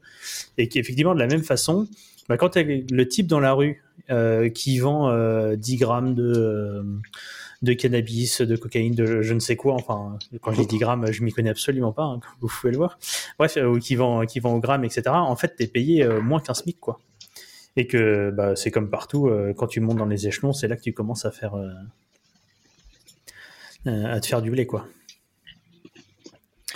et 0.59 0.69
qui 0.69 0.79
effectivement 0.79 1.15
de 1.15 1.21
la 1.21 1.27
même 1.27 1.43
façon, 1.43 1.89
bah, 2.29 2.37
quand 2.37 2.57
le 2.57 3.09
type 3.09 3.27
dans 3.27 3.41
la 3.41 3.53
rue 3.53 3.83
euh, 4.11 4.49
qui 4.49 4.79
vend 4.79 5.09
euh, 5.11 5.57
10 5.57 5.77
grammes 5.77 6.15
de 6.15 6.33
euh, 6.37 6.83
de 7.65 7.73
cannabis, 7.73 8.41
de 8.43 8.57
cocaïne, 8.57 8.95
de 8.95 9.23
je 9.23 9.35
ne 9.35 9.41
sais 9.41 9.57
quoi. 9.57 9.75
Enfin, 9.75 10.19
quand 10.41 10.53
je 10.53 10.61
dis 10.61 10.67
10 10.67 10.79
grammes, 10.79 11.11
je 11.11 11.23
m'y 11.23 11.33
connais 11.33 11.51
absolument 11.51 11.93
pas, 11.93 12.05
hein, 12.05 12.21
comme 12.21 12.33
vous 12.41 12.49
pouvez 12.49 12.71
le 12.71 12.77
voir. 12.77 12.99
Bref, 13.39 13.57
euh, 13.57 13.67
ou 13.67 13.79
qui 13.79 13.97
vend, 13.97 14.25
qui 14.27 14.39
vend 14.39 14.55
au 14.55 14.61
gramme, 14.61 14.85
etc. 14.85 15.03
En 15.09 15.35
fait, 15.35 15.57
t'es 15.57 15.67
payé 15.67 16.05
euh, 16.05 16.21
moins 16.21 16.41
qu'un 16.41 16.55
SMIC, 16.55 16.79
quoi. 16.79 17.01
Et 17.77 17.87
que 17.87 18.31
bah, 18.31 18.55
c'est 18.55 18.71
comme 18.71 18.89
partout, 18.89 19.29
euh, 19.29 19.53
quand 19.55 19.67
tu 19.67 19.81
montes 19.81 19.97
dans 19.97 20.07
les 20.07 20.29
échelons, 20.29 20.53
c'est 20.53 20.69
là 20.69 20.77
que 20.77 20.83
tu 20.83 20.93
commences 20.93 21.25
à 21.25 21.33
faire 21.33 21.55
euh, 21.55 21.71
euh, 23.87 24.15
à 24.15 24.21
te 24.21 24.27
faire 24.27 24.43
du 24.43 24.51
blé, 24.51 24.67
quoi. 24.67 24.87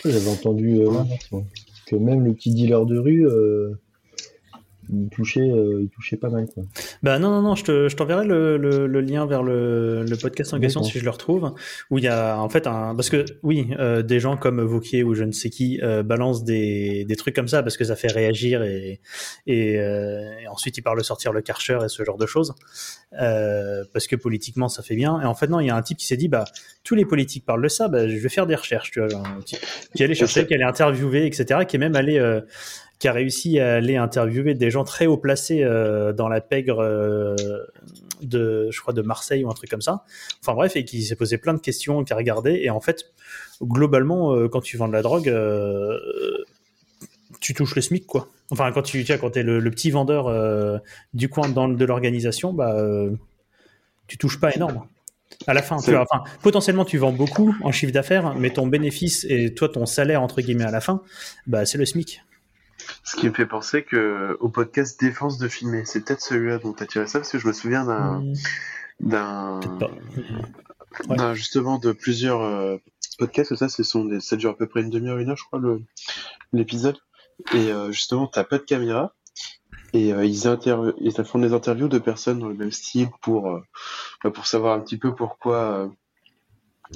J'avais 0.04 0.30
entendu 0.30 0.80
euh, 0.80 0.90
que 1.86 1.96
même 1.96 2.24
le 2.24 2.32
petit 2.32 2.52
dealer 2.52 2.86
de 2.86 2.98
rue, 2.98 3.26
euh, 3.26 3.78
il, 4.92 5.08
touchait, 5.10 5.40
euh, 5.40 5.80
il 5.82 5.88
touchait 5.88 6.16
pas 6.16 6.28
mal. 6.28 6.46
Quoi. 6.52 6.64
Bah 7.02 7.18
non, 7.18 7.30
non, 7.30 7.42
non, 7.42 7.54
je 7.54 7.64
te- 7.64 7.88
je 7.88 7.96
t'enverrai 7.96 8.26
le, 8.26 8.56
le, 8.56 8.86
le 8.86 9.00
lien 9.00 9.26
vers 9.26 9.42
le, 9.42 10.04
le 10.04 10.16
podcast 10.16 10.54
en 10.54 10.60
question 10.60 10.82
si 10.82 10.98
je 10.98 11.04
le 11.04 11.10
retrouve, 11.10 11.52
où 11.90 11.98
il 11.98 12.04
y 12.04 12.08
a 12.08 12.38
en 12.38 12.48
fait 12.48 12.66
un... 12.66 12.94
Parce 12.94 13.10
que 13.10 13.24
oui, 13.42 13.68
euh, 13.78 14.02
des 14.02 14.20
gens 14.20 14.36
comme 14.36 14.60
Vauquier 14.62 15.02
ou 15.02 15.14
je 15.14 15.24
ne 15.24 15.32
sais 15.32 15.50
qui 15.50 15.80
euh, 15.82 16.02
balancent 16.02 16.44
des, 16.44 17.04
des 17.04 17.16
trucs 17.16 17.34
comme 17.34 17.48
ça 17.48 17.62
parce 17.62 17.76
que 17.76 17.84
ça 17.84 17.96
fait 17.96 18.12
réagir 18.12 18.62
et, 18.62 19.00
et, 19.46 19.78
euh, 19.78 20.38
et 20.42 20.48
ensuite 20.48 20.76
ils 20.78 20.82
parlent 20.82 20.98
de 20.98 21.04
sortir 21.04 21.32
le 21.32 21.40
karcher 21.42 21.78
et 21.84 21.88
ce 21.88 22.02
genre 22.04 22.18
de 22.18 22.26
choses, 22.26 22.54
euh, 23.20 23.84
parce 23.92 24.06
que 24.06 24.16
politiquement 24.16 24.68
ça 24.68 24.82
fait 24.82 24.96
bien. 24.96 25.20
Et 25.20 25.24
en 25.24 25.34
fait 25.34 25.48
non, 25.48 25.60
il 25.60 25.66
y 25.66 25.70
a 25.70 25.76
un 25.76 25.82
type 25.82 25.98
qui 25.98 26.06
s'est 26.06 26.16
dit, 26.16 26.28
bah 26.28 26.44
tous 26.84 26.94
les 26.94 27.04
politiques 27.04 27.44
parlent 27.44 27.62
de 27.62 27.68
ça, 27.68 27.88
bah, 27.88 28.08
je 28.08 28.16
vais 28.16 28.28
faire 28.28 28.46
des 28.46 28.54
recherches, 28.54 28.90
tu 28.90 29.00
vois, 29.00 29.08
genre, 29.08 29.26
qui 29.44 29.56
est 30.02 30.04
allé 30.04 30.14
chercher, 30.14 30.46
qui 30.46 30.54
allé 30.54 30.62
interviewer, 30.64 31.26
etc., 31.26 31.60
qui 31.68 31.76
est 31.76 31.78
même 31.78 31.96
allé... 31.96 32.18
qui 32.98 33.08
a 33.08 33.12
réussi 33.12 33.60
à 33.60 33.74
aller 33.74 33.96
interviewer 33.96 34.54
des 34.54 34.70
gens 34.70 34.84
très 34.84 35.06
haut 35.06 35.16
placés 35.16 35.62
euh, 35.62 36.12
dans 36.12 36.28
la 36.28 36.40
pègre 36.40 36.80
euh, 36.80 37.36
de, 38.22 38.68
je 38.70 38.80
crois, 38.80 38.92
de 38.92 39.02
Marseille 39.02 39.44
ou 39.44 39.50
un 39.50 39.54
truc 39.54 39.70
comme 39.70 39.82
ça. 39.82 40.04
Enfin 40.42 40.54
bref, 40.54 40.74
et 40.76 40.84
qui 40.84 41.02
s'est 41.02 41.16
posé 41.16 41.38
plein 41.38 41.54
de 41.54 41.60
questions, 41.60 42.02
qui 42.02 42.12
a 42.12 42.16
regardé. 42.16 42.60
Et 42.62 42.70
en 42.70 42.80
fait, 42.80 43.12
globalement, 43.62 44.34
euh, 44.34 44.48
quand 44.48 44.60
tu 44.60 44.76
vends 44.76 44.88
de 44.88 44.92
la 44.92 45.02
drogue, 45.02 45.32
tu 47.40 47.54
touches 47.54 47.76
le 47.76 47.82
SMIC, 47.82 48.06
quoi. 48.06 48.28
Enfin, 48.50 48.72
quand 48.72 48.82
tu, 48.82 49.02
vois, 49.02 49.18
quand 49.18 49.30
t'es 49.30 49.42
le, 49.42 49.60
le 49.60 49.70
petit 49.70 49.90
vendeur 49.90 50.80
du 51.14 51.28
coin 51.28 51.48
dans, 51.48 51.68
de 51.68 51.84
l'organisation, 51.84 52.52
bah, 52.52 52.74
tu 54.08 54.18
touches 54.18 54.40
pas 54.40 54.54
énorme. 54.54 54.86
À 55.46 55.54
la 55.54 55.62
fin, 55.62 55.76
tu 55.78 55.92
vois, 55.92 56.04
enfin, 56.10 56.24
potentiellement 56.42 56.84
tu 56.84 56.98
vends 56.98 57.12
beaucoup 57.12 57.54
en 57.62 57.70
chiffre 57.70 57.92
d'affaires, 57.92 58.34
mais 58.34 58.50
ton 58.50 58.66
bénéfice 58.66 59.24
et 59.28 59.54
toi 59.54 59.68
ton 59.68 59.86
salaire 59.86 60.20
entre 60.22 60.40
guillemets 60.40 60.64
à 60.64 60.70
la 60.70 60.80
fin, 60.80 61.02
bah 61.46 61.64
c'est 61.64 61.78
le 61.78 61.84
SMIC. 61.84 62.22
Ce 63.08 63.16
qui 63.16 63.26
me 63.28 63.32
fait 63.32 63.46
penser 63.46 63.84
que 63.84 64.36
au 64.40 64.50
podcast 64.50 65.00
Défense 65.00 65.38
de 65.38 65.48
filmer, 65.48 65.86
c'est 65.86 66.04
peut-être 66.04 66.20
celui-là 66.20 66.58
dont 66.58 66.74
tu 66.74 66.82
as 66.82 66.86
tiré 66.86 67.06
ça, 67.06 67.20
parce 67.20 67.32
que 67.32 67.38
je 67.38 67.46
me 67.46 67.54
souviens 67.54 67.84
d'un. 67.86 68.20
Hmm, 68.20 68.34
d'un. 69.00 69.60
Ouais. 71.08 71.34
justement 71.34 71.78
de 71.78 71.92
plusieurs 71.92 72.42
euh, 72.42 72.76
podcasts, 73.18 73.54
ça, 73.56 73.70
ce 73.70 73.82
sont 73.82 74.04
des, 74.04 74.20
ça 74.20 74.36
dure 74.36 74.50
à 74.50 74.56
peu 74.56 74.66
près 74.66 74.82
une 74.82 74.90
demi-heure, 74.90 75.16
une 75.16 75.30
heure, 75.30 75.36
je 75.38 75.44
crois, 75.44 75.58
le- 75.58 75.82
l'épisode. 76.52 76.98
Et 77.54 77.70
euh, 77.72 77.92
justement, 77.92 78.26
t'as 78.26 78.44
pas 78.44 78.58
de 78.58 78.64
caméra. 78.64 79.14
Et 79.94 80.12
euh, 80.12 80.26
ils, 80.26 80.44
ils 81.00 81.24
font 81.24 81.38
des 81.38 81.54
interviews 81.54 81.88
de 81.88 81.98
personnes 81.98 82.40
dans 82.40 82.48
le 82.48 82.54
même 82.56 82.72
style 82.72 83.08
pour, 83.22 83.48
euh, 83.48 83.60
bah, 84.22 84.30
pour 84.30 84.46
savoir 84.46 84.74
un 84.74 84.80
petit 84.80 84.98
peu 84.98 85.14
pourquoi, 85.14 85.90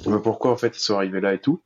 bah, 0.05 0.19
pourquoi 0.21 0.51
en 0.51 0.57
fait 0.57 0.77
ils 0.77 0.81
sont 0.81 0.95
arrivés 0.95 1.21
là 1.21 1.33
et 1.33 1.39
tout. 1.39 1.61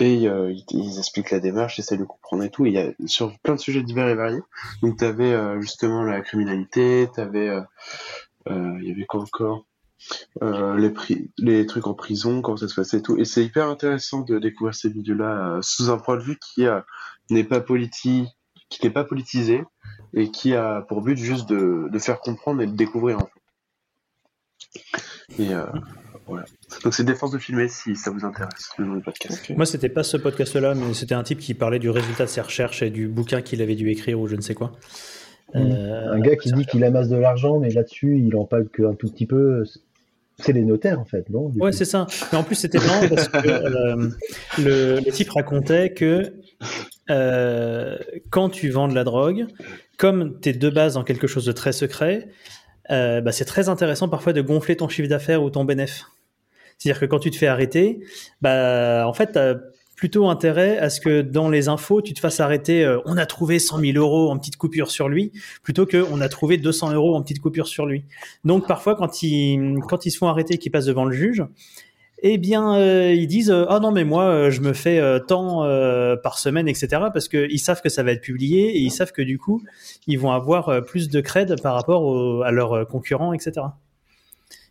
Euh, 0.00 0.54
ils, 0.70 0.98
expliquent 0.98 1.30
la 1.30 1.40
démarche, 1.40 1.78
ils 1.78 1.80
essayent 1.80 1.98
de 1.98 2.04
comprendre 2.04 2.44
et 2.44 2.50
tout. 2.50 2.66
Il 2.66 2.72
y 2.72 2.78
a 2.78 2.92
sur 3.06 3.36
plein 3.40 3.54
de 3.54 3.60
sujets 3.60 3.82
divers 3.82 4.08
et 4.08 4.14
variés. 4.14 4.42
Donc 4.82 4.98
t'avais 4.98 5.32
euh, 5.32 5.60
justement 5.60 6.02
la 6.02 6.20
criminalité, 6.20 7.08
t'avais, 7.14 7.48
euh, 7.48 7.60
euh, 8.48 8.78
il 8.80 8.88
y 8.88 8.92
avait 8.92 9.06
quoi 9.06 9.20
encore? 9.20 9.64
Les, 10.40 11.66
trucs 11.66 11.86
en 11.86 11.94
prison, 11.94 12.42
comment 12.42 12.56
ça 12.56 12.68
se 12.68 12.74
passait 12.74 12.98
et 12.98 13.02
tout. 13.02 13.18
Et 13.18 13.24
c'est 13.24 13.44
hyper 13.44 13.68
intéressant 13.68 14.20
de 14.20 14.38
découvrir 14.38 14.74
ces 14.74 14.88
euh, 14.88 15.62
sous 15.62 15.90
un 15.90 15.98
point 15.98 16.16
de 16.16 16.22
vue 16.22 16.38
qui 16.38 16.64
n'est 17.30 17.44
pas 17.44 17.60
politique, 17.60 18.28
qui 18.68 18.84
n'est 18.84 18.92
pas 18.92 19.04
politisé 19.04 19.64
et 20.14 20.30
qui 20.30 20.54
a 20.54 20.82
pour 20.82 21.02
but 21.02 21.16
juste 21.16 21.48
de, 21.48 21.90
faire 21.98 22.20
comprendre 22.20 22.62
et 22.62 22.66
de 22.66 22.76
découvrir. 22.76 23.18
En 23.18 23.26
fait. 23.26 23.32
Et 25.42 25.50
voilà. 26.28 26.44
Donc 26.84 26.94
c'est 26.94 27.04
Défense 27.04 27.30
de 27.30 27.38
filmer 27.38 27.68
si 27.68 27.96
ça 27.96 28.10
vous 28.10 28.24
intéresse, 28.24 28.70
le 28.78 28.84
nom 28.86 28.94
du 28.96 29.02
podcast. 29.02 29.50
Moi, 29.56 29.66
c'était 29.66 29.88
pas 29.88 30.02
ce 30.02 30.16
podcast-là, 30.16 30.74
mais 30.74 30.94
c'était 30.94 31.14
un 31.14 31.22
type 31.22 31.38
qui 31.38 31.54
parlait 31.54 31.78
du 31.78 31.90
résultat 31.90 32.24
de 32.24 32.28
ses 32.30 32.40
recherches 32.40 32.82
et 32.82 32.90
du 32.90 33.08
bouquin 33.08 33.40
qu'il 33.42 33.62
avait 33.62 33.74
dû 33.74 33.90
écrire 33.90 34.20
ou 34.20 34.26
je 34.28 34.36
ne 34.36 34.40
sais 34.40 34.54
quoi. 34.54 34.72
Euh, 35.56 36.12
Un 36.12 36.20
gars 36.20 36.36
qui 36.36 36.52
dit 36.52 36.66
qu'il 36.66 36.84
amasse 36.84 37.08
de 37.08 37.16
l'argent, 37.16 37.58
mais 37.58 37.70
là-dessus, 37.70 38.18
il 38.18 38.36
en 38.36 38.44
parle 38.44 38.68
qu'un 38.68 38.94
tout 38.94 39.10
petit 39.10 39.26
peu. 39.26 39.64
C'est 40.40 40.52
les 40.52 40.62
notaires, 40.62 41.00
en 41.00 41.04
fait, 41.04 41.28
non 41.30 41.48
du 41.48 41.58
Ouais, 41.60 41.72
c'est 41.72 41.84
ça. 41.84 42.06
Mais 42.30 42.38
en 42.38 42.44
plus, 42.44 42.54
c'était 42.54 42.78
marrant 42.78 43.08
parce 43.08 43.28
que 43.28 43.48
euh, 43.48 44.08
le, 44.58 45.00
le 45.00 45.10
type 45.10 45.30
racontait 45.30 45.92
que 45.94 46.34
euh, 47.10 47.96
quand 48.30 48.48
tu 48.50 48.68
vends 48.70 48.86
de 48.86 48.94
la 48.94 49.02
drogue, 49.04 49.46
comme 49.96 50.38
tu 50.40 50.50
es 50.50 50.52
de 50.52 50.70
base 50.70 50.94
dans 50.94 51.02
quelque 51.02 51.26
chose 51.26 51.44
de 51.44 51.52
très 51.52 51.72
secret, 51.72 52.28
euh, 52.90 53.20
bah, 53.20 53.32
c'est 53.32 53.44
très 53.46 53.68
intéressant 53.68 54.08
parfois 54.08 54.32
de 54.32 54.40
gonfler 54.40 54.76
ton 54.76 54.88
chiffre 54.88 55.08
d'affaires 55.08 55.42
ou 55.42 55.50
ton 55.50 55.64
bénéfice. 55.64 56.06
C'est-à-dire 56.78 57.00
que 57.00 57.06
quand 57.06 57.18
tu 57.18 57.30
te 57.30 57.36
fais 57.36 57.46
arrêter, 57.48 58.00
bah, 58.40 59.04
en 59.06 59.12
fait, 59.12 59.36
as 59.36 59.56
plutôt 59.96 60.28
intérêt 60.28 60.78
à 60.78 60.90
ce 60.90 61.00
que 61.00 61.22
dans 61.22 61.48
les 61.50 61.66
infos, 61.68 62.02
tu 62.02 62.14
te 62.14 62.20
fasses 62.20 62.38
arrêter, 62.38 62.84
euh, 62.84 63.00
on 63.04 63.16
a 63.16 63.26
trouvé 63.26 63.58
100 63.58 63.80
000 63.80 63.98
euros 63.98 64.30
en 64.30 64.38
petite 64.38 64.56
coupure 64.56 64.92
sur 64.92 65.08
lui, 65.08 65.32
plutôt 65.64 65.86
que 65.86 66.06
on 66.12 66.20
a 66.20 66.28
trouvé 66.28 66.56
200 66.56 66.92
euros 66.92 67.16
en 67.16 67.22
petite 67.22 67.40
coupure 67.40 67.66
sur 67.66 67.84
lui. 67.84 68.04
Donc 68.44 68.68
parfois, 68.68 68.94
quand 68.94 69.24
ils, 69.24 69.74
quand 69.88 70.06
ils 70.06 70.12
se 70.12 70.18
font 70.18 70.28
arrêter 70.28 70.54
et 70.54 70.58
qu'ils 70.58 70.70
passent 70.70 70.86
devant 70.86 71.04
le 71.04 71.12
juge, 71.12 71.44
eh 72.22 72.38
bien, 72.38 72.74
euh, 72.76 73.12
ils 73.12 73.26
disent 73.28 73.50
euh, 73.50 73.64
ah 73.68 73.78
non 73.80 73.92
mais 73.92 74.02
moi 74.04 74.24
euh, 74.24 74.50
je 74.50 74.60
me 74.60 74.72
fais 74.72 74.98
euh, 74.98 75.20
tant 75.20 75.64
euh, 75.64 76.16
par 76.16 76.38
semaine 76.38 76.66
etc 76.66 76.88
parce 77.12 77.28
que 77.28 77.46
ils 77.48 77.60
savent 77.60 77.80
que 77.80 77.88
ça 77.88 78.02
va 78.02 78.10
être 78.10 78.20
publié 78.22 78.76
et 78.76 78.80
ils 78.80 78.90
savent 78.90 79.12
que 79.12 79.22
du 79.22 79.38
coup 79.38 79.62
ils 80.08 80.18
vont 80.18 80.32
avoir 80.32 80.68
euh, 80.68 80.80
plus 80.80 81.08
de 81.10 81.20
cred 81.20 81.60
par 81.62 81.74
rapport 81.74 82.02
au- 82.02 82.42
à 82.42 82.50
leurs 82.50 82.72
euh, 82.72 82.84
concurrents 82.84 83.32
etc. 83.32 83.66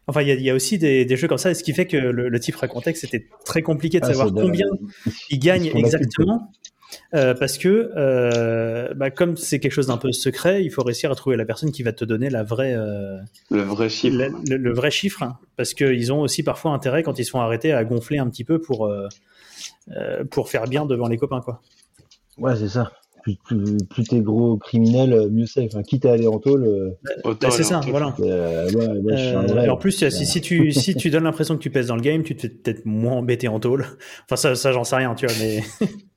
Enfin, 0.07 0.21
il 0.21 0.29
y 0.29 0.31
a, 0.31 0.35
il 0.35 0.41
y 0.41 0.49
a 0.49 0.55
aussi 0.55 0.77
des, 0.77 1.03
des 1.05 1.17
jeux 1.17 1.27
comme 1.27 1.37
ça, 1.37 1.51
et 1.51 1.53
ce 1.53 1.63
qui 1.63 1.73
fait 1.73 1.85
que 1.85 1.97
le, 1.97 2.29
le 2.29 2.39
type 2.39 2.55
racontait 2.55 2.93
que 2.93 2.99
c'était 2.99 3.27
très 3.45 3.61
compliqué 3.61 3.99
de 3.99 4.05
Ah, 4.05 4.09
savoir 4.09 4.31
de- 4.31 4.41
combien 4.41 4.65
il 5.29 5.39
gagne 5.39 5.69
exactement. 5.75 6.49
euh, 7.13 7.33
parce 7.33 7.57
que 7.57 7.91
euh, 7.97 8.93
bah, 8.95 9.11
comme 9.11 9.35
c'est 9.35 9.59
quelque 9.59 9.73
chose 9.73 9.87
d'un 9.87 9.97
peu 9.97 10.13
secret, 10.13 10.63
il 10.63 10.69
faut 10.71 10.81
réussir 10.83 11.11
à 11.11 11.15
trouver 11.15 11.35
la 11.35 11.43
personne 11.43 11.71
qui 11.73 11.83
va 11.83 11.91
te 11.91 12.05
donner 12.05 12.29
la 12.29 12.43
vraie, 12.43 12.73
euh, 12.73 13.17
Le 13.51 13.61
vrai 13.63 13.89
chiffre. 13.89 14.15
le, 14.17 14.29
le- 14.49 14.55
le 14.57 14.73
vrai 14.73 14.91
chiffre, 14.91 15.23
hein. 15.23 15.37
parce 15.57 15.73
qu'ils 15.73 16.13
ont 16.13 16.21
aussi 16.21 16.41
parfois 16.41 16.71
intérêt 16.71 17.03
quand 17.03 17.19
ils 17.19 17.25
se 17.25 17.31
font 17.31 17.41
arrêter 17.41 17.73
à 17.73 17.83
gonfler 17.83 18.17
un 18.17 18.29
petit 18.29 18.45
peu 18.45 18.59
pour 18.61 18.89
pour 20.31 20.49
faire 20.49 20.65
bien 20.67 20.85
devant 20.85 21.07
les 21.07 21.17
copains 21.17 21.41
quoi. 21.41 21.61
Ouais, 22.37 22.55
c'est 22.55 22.69
ça. 22.69 22.91
Plus, 23.27 23.35
plus, 23.43 23.77
plus 23.89 24.03
t'es 24.05 24.21
gros 24.21 24.55
criminel, 24.57 25.29
mieux 25.29 25.45
c'est. 25.45 25.65
Enfin, 25.65 25.83
quitte 25.83 26.05
à 26.05 26.13
aller 26.13 26.27
en 26.27 26.39
tôle, 26.39 26.63
euh, 26.63 26.91
Autant 27.25 27.49
Bah, 27.49 27.51
c'est 27.51 27.63
ça, 27.63 27.79
en 27.79 27.81
voilà. 27.81 28.15
euh, 28.21 28.69
ouais, 28.71 28.87
ouais, 28.87 29.13
Euh, 29.17 29.47
vrai. 29.47 29.69
en 29.69 29.75
plus, 29.75 30.07
si, 30.09 30.25
si 30.25 30.39
tu 30.39 30.71
si 30.71 30.95
tu 30.95 31.09
donnes 31.09 31.25
l'impression 31.25 31.57
que 31.57 31.61
tu 31.61 31.69
pèses 31.69 31.87
dans 31.87 31.95
le 31.97 32.01
game, 32.01 32.23
tu 32.23 32.35
te 32.37 32.43
fais 32.43 32.49
peut-être 32.49 32.85
moins 32.85 33.13
embêter 33.17 33.49
en 33.49 33.59
tôle. 33.59 33.85
Enfin 34.25 34.37
ça, 34.37 34.55
ça 34.55 34.71
j'en 34.71 34.85
sais 34.85 34.95
rien, 34.95 35.13
tu 35.15 35.25
vois, 35.25 35.35
mais 35.41 35.61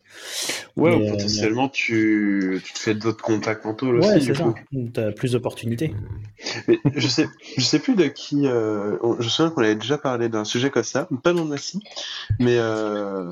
Ouais, 0.76 0.90
Mais, 0.90 0.96
ou 0.96 1.08
euh, 1.08 1.10
potentiellement 1.10 1.68
tu 1.68 2.62
te 2.74 2.78
fais 2.78 2.94
d'autres 2.94 3.22
contacts 3.22 3.64
mentaux 3.64 3.88
ouais, 3.88 3.98
aussi. 3.98 4.12
c'est 4.12 4.20
du 4.20 4.34
ça. 4.34 4.44
coup. 4.44 4.54
T'as 4.92 5.10
plus 5.12 5.32
d'opportunités. 5.32 5.92
Mais 6.68 6.78
je 6.94 7.08
sais, 7.08 7.26
je 7.56 7.62
sais 7.62 7.78
plus 7.80 7.96
de 7.96 8.04
qui. 8.04 8.46
euh, 8.46 8.96
on- 9.02 9.14
je 9.14 9.24
me 9.24 9.28
souviens 9.28 9.50
qu'on 9.50 9.62
avait 9.62 9.74
déjà 9.74 9.98
parlé 9.98 10.28
d'un 10.28 10.44
sujet 10.44 10.70
comme 10.70 10.84
ça, 10.84 11.08
pas 11.22 11.32
dans 11.32 11.44
Massy, 11.44 11.80
mais 12.38 12.56
euh, 12.58 13.24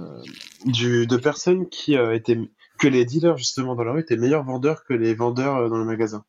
du 0.67 1.07
de 1.07 1.17
personnes 1.17 1.69
qui 1.69 1.97
euh, 1.97 2.15
étaient 2.15 2.39
que 2.79 2.89
les 2.89 3.05
dealers 3.05 3.37
justement 3.37 3.75
dans 3.75 3.85
la 3.85 3.93
rue 3.93 4.01
étaient 4.01 4.17
meilleurs 4.17 4.45
vendeurs 4.45 4.85
que 4.85 4.95
les 4.95 5.15
vendeurs 5.15 5.57
euh, 5.57 5.69
dans 5.69 5.79
le 5.79 5.85
magasin 5.85 6.25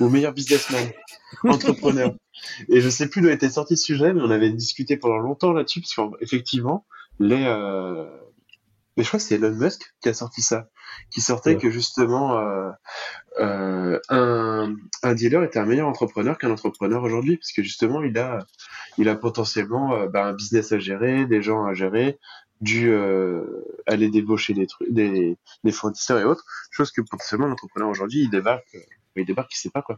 ou 0.00 0.08
meilleurs 0.08 0.32
businessmen, 0.34 0.90
entrepreneurs. 1.44 2.14
Et 2.68 2.80
je 2.80 2.88
sais 2.88 3.08
plus 3.08 3.20
d'où 3.22 3.28
était 3.28 3.50
sorti 3.50 3.76
ce 3.76 3.84
sujet, 3.84 4.12
mais 4.12 4.20
on 4.22 4.30
avait 4.30 4.50
discuté 4.50 4.96
pendant 4.96 5.18
longtemps 5.18 5.52
là-dessus 5.52 5.80
parce 5.80 5.94
qu'effectivement 5.94 6.86
les 7.20 7.44
euh, 7.46 8.04
mais 8.96 9.04
je 9.04 9.08
crois 9.08 9.18
que 9.20 9.24
c'est 9.24 9.36
Elon 9.36 9.54
Musk 9.54 9.94
qui 10.00 10.08
a 10.08 10.14
sorti 10.14 10.42
ça, 10.42 10.68
qui 11.10 11.20
sortait 11.20 11.54
Ouais. 11.54 11.56
que 11.56 11.70
justement 11.70 12.36
euh, 12.40 12.70
euh, 13.38 14.00
un, 14.08 14.74
un 15.04 15.14
dealer 15.14 15.44
était 15.44 15.60
un 15.60 15.66
meilleur 15.66 15.86
entrepreneur 15.86 16.36
qu'un 16.36 16.50
entrepreneur 16.50 17.02
aujourd'hui, 17.04 17.36
parce 17.36 17.52
que 17.52 17.62
justement 17.62 18.02
il 18.02 18.18
a, 18.18 18.40
il 18.96 19.08
a 19.08 19.14
potentiellement 19.14 19.94
euh, 19.94 20.08
bah, 20.08 20.26
un 20.26 20.32
business 20.32 20.72
à 20.72 20.80
gérer, 20.80 21.26
des 21.26 21.42
gens 21.42 21.64
à 21.64 21.74
gérer, 21.74 22.18
dû 22.60 22.90
euh, 22.90 23.64
aller 23.86 24.08
débaucher 24.10 24.54
des 24.54 24.66
trucs, 24.66 24.90
des, 24.92 25.36
des 25.64 25.72
fournisseurs 25.72 26.18
et 26.18 26.24
autres, 26.24 26.44
chose 26.70 26.90
que 26.90 27.00
potentiellement 27.00 27.46
l'entrepreneur 27.46 27.88
aujourd'hui 27.88 28.22
il 28.22 28.30
débarque, 28.30 28.66
euh, 28.74 28.80
il 29.16 29.24
débarque, 29.26 29.52
il 29.54 29.58
sait 29.58 29.70
pas 29.70 29.82
quoi. 29.82 29.96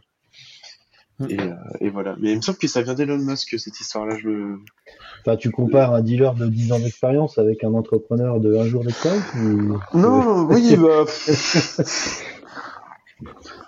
Et, 1.29 1.39
euh, 1.39 1.53
et 1.79 1.89
voilà. 1.89 2.15
Mais 2.19 2.31
il 2.31 2.37
me 2.37 2.41
semble 2.41 2.57
que 2.57 2.67
ça 2.67 2.81
vient 2.81 2.95
d'Elon 2.95 3.19
Musk 3.19 3.59
cette 3.59 3.79
histoire-là. 3.79 4.17
Je 4.17 4.27
me... 4.27 4.57
Enfin, 5.19 5.37
tu 5.37 5.51
compares 5.51 5.93
un 5.93 6.01
dealer 6.01 6.33
de 6.33 6.47
10 6.47 6.71
ans 6.71 6.79
d'expérience 6.79 7.37
avec 7.37 7.63
un 7.63 7.75
entrepreneur 7.75 8.39
de 8.39 8.55
un 8.55 8.65
jour 8.65 8.83
d'expérience 8.83 9.23
ou... 9.35 9.77
Non, 9.93 10.47
oui, 10.49 10.75
bah, 10.77 11.05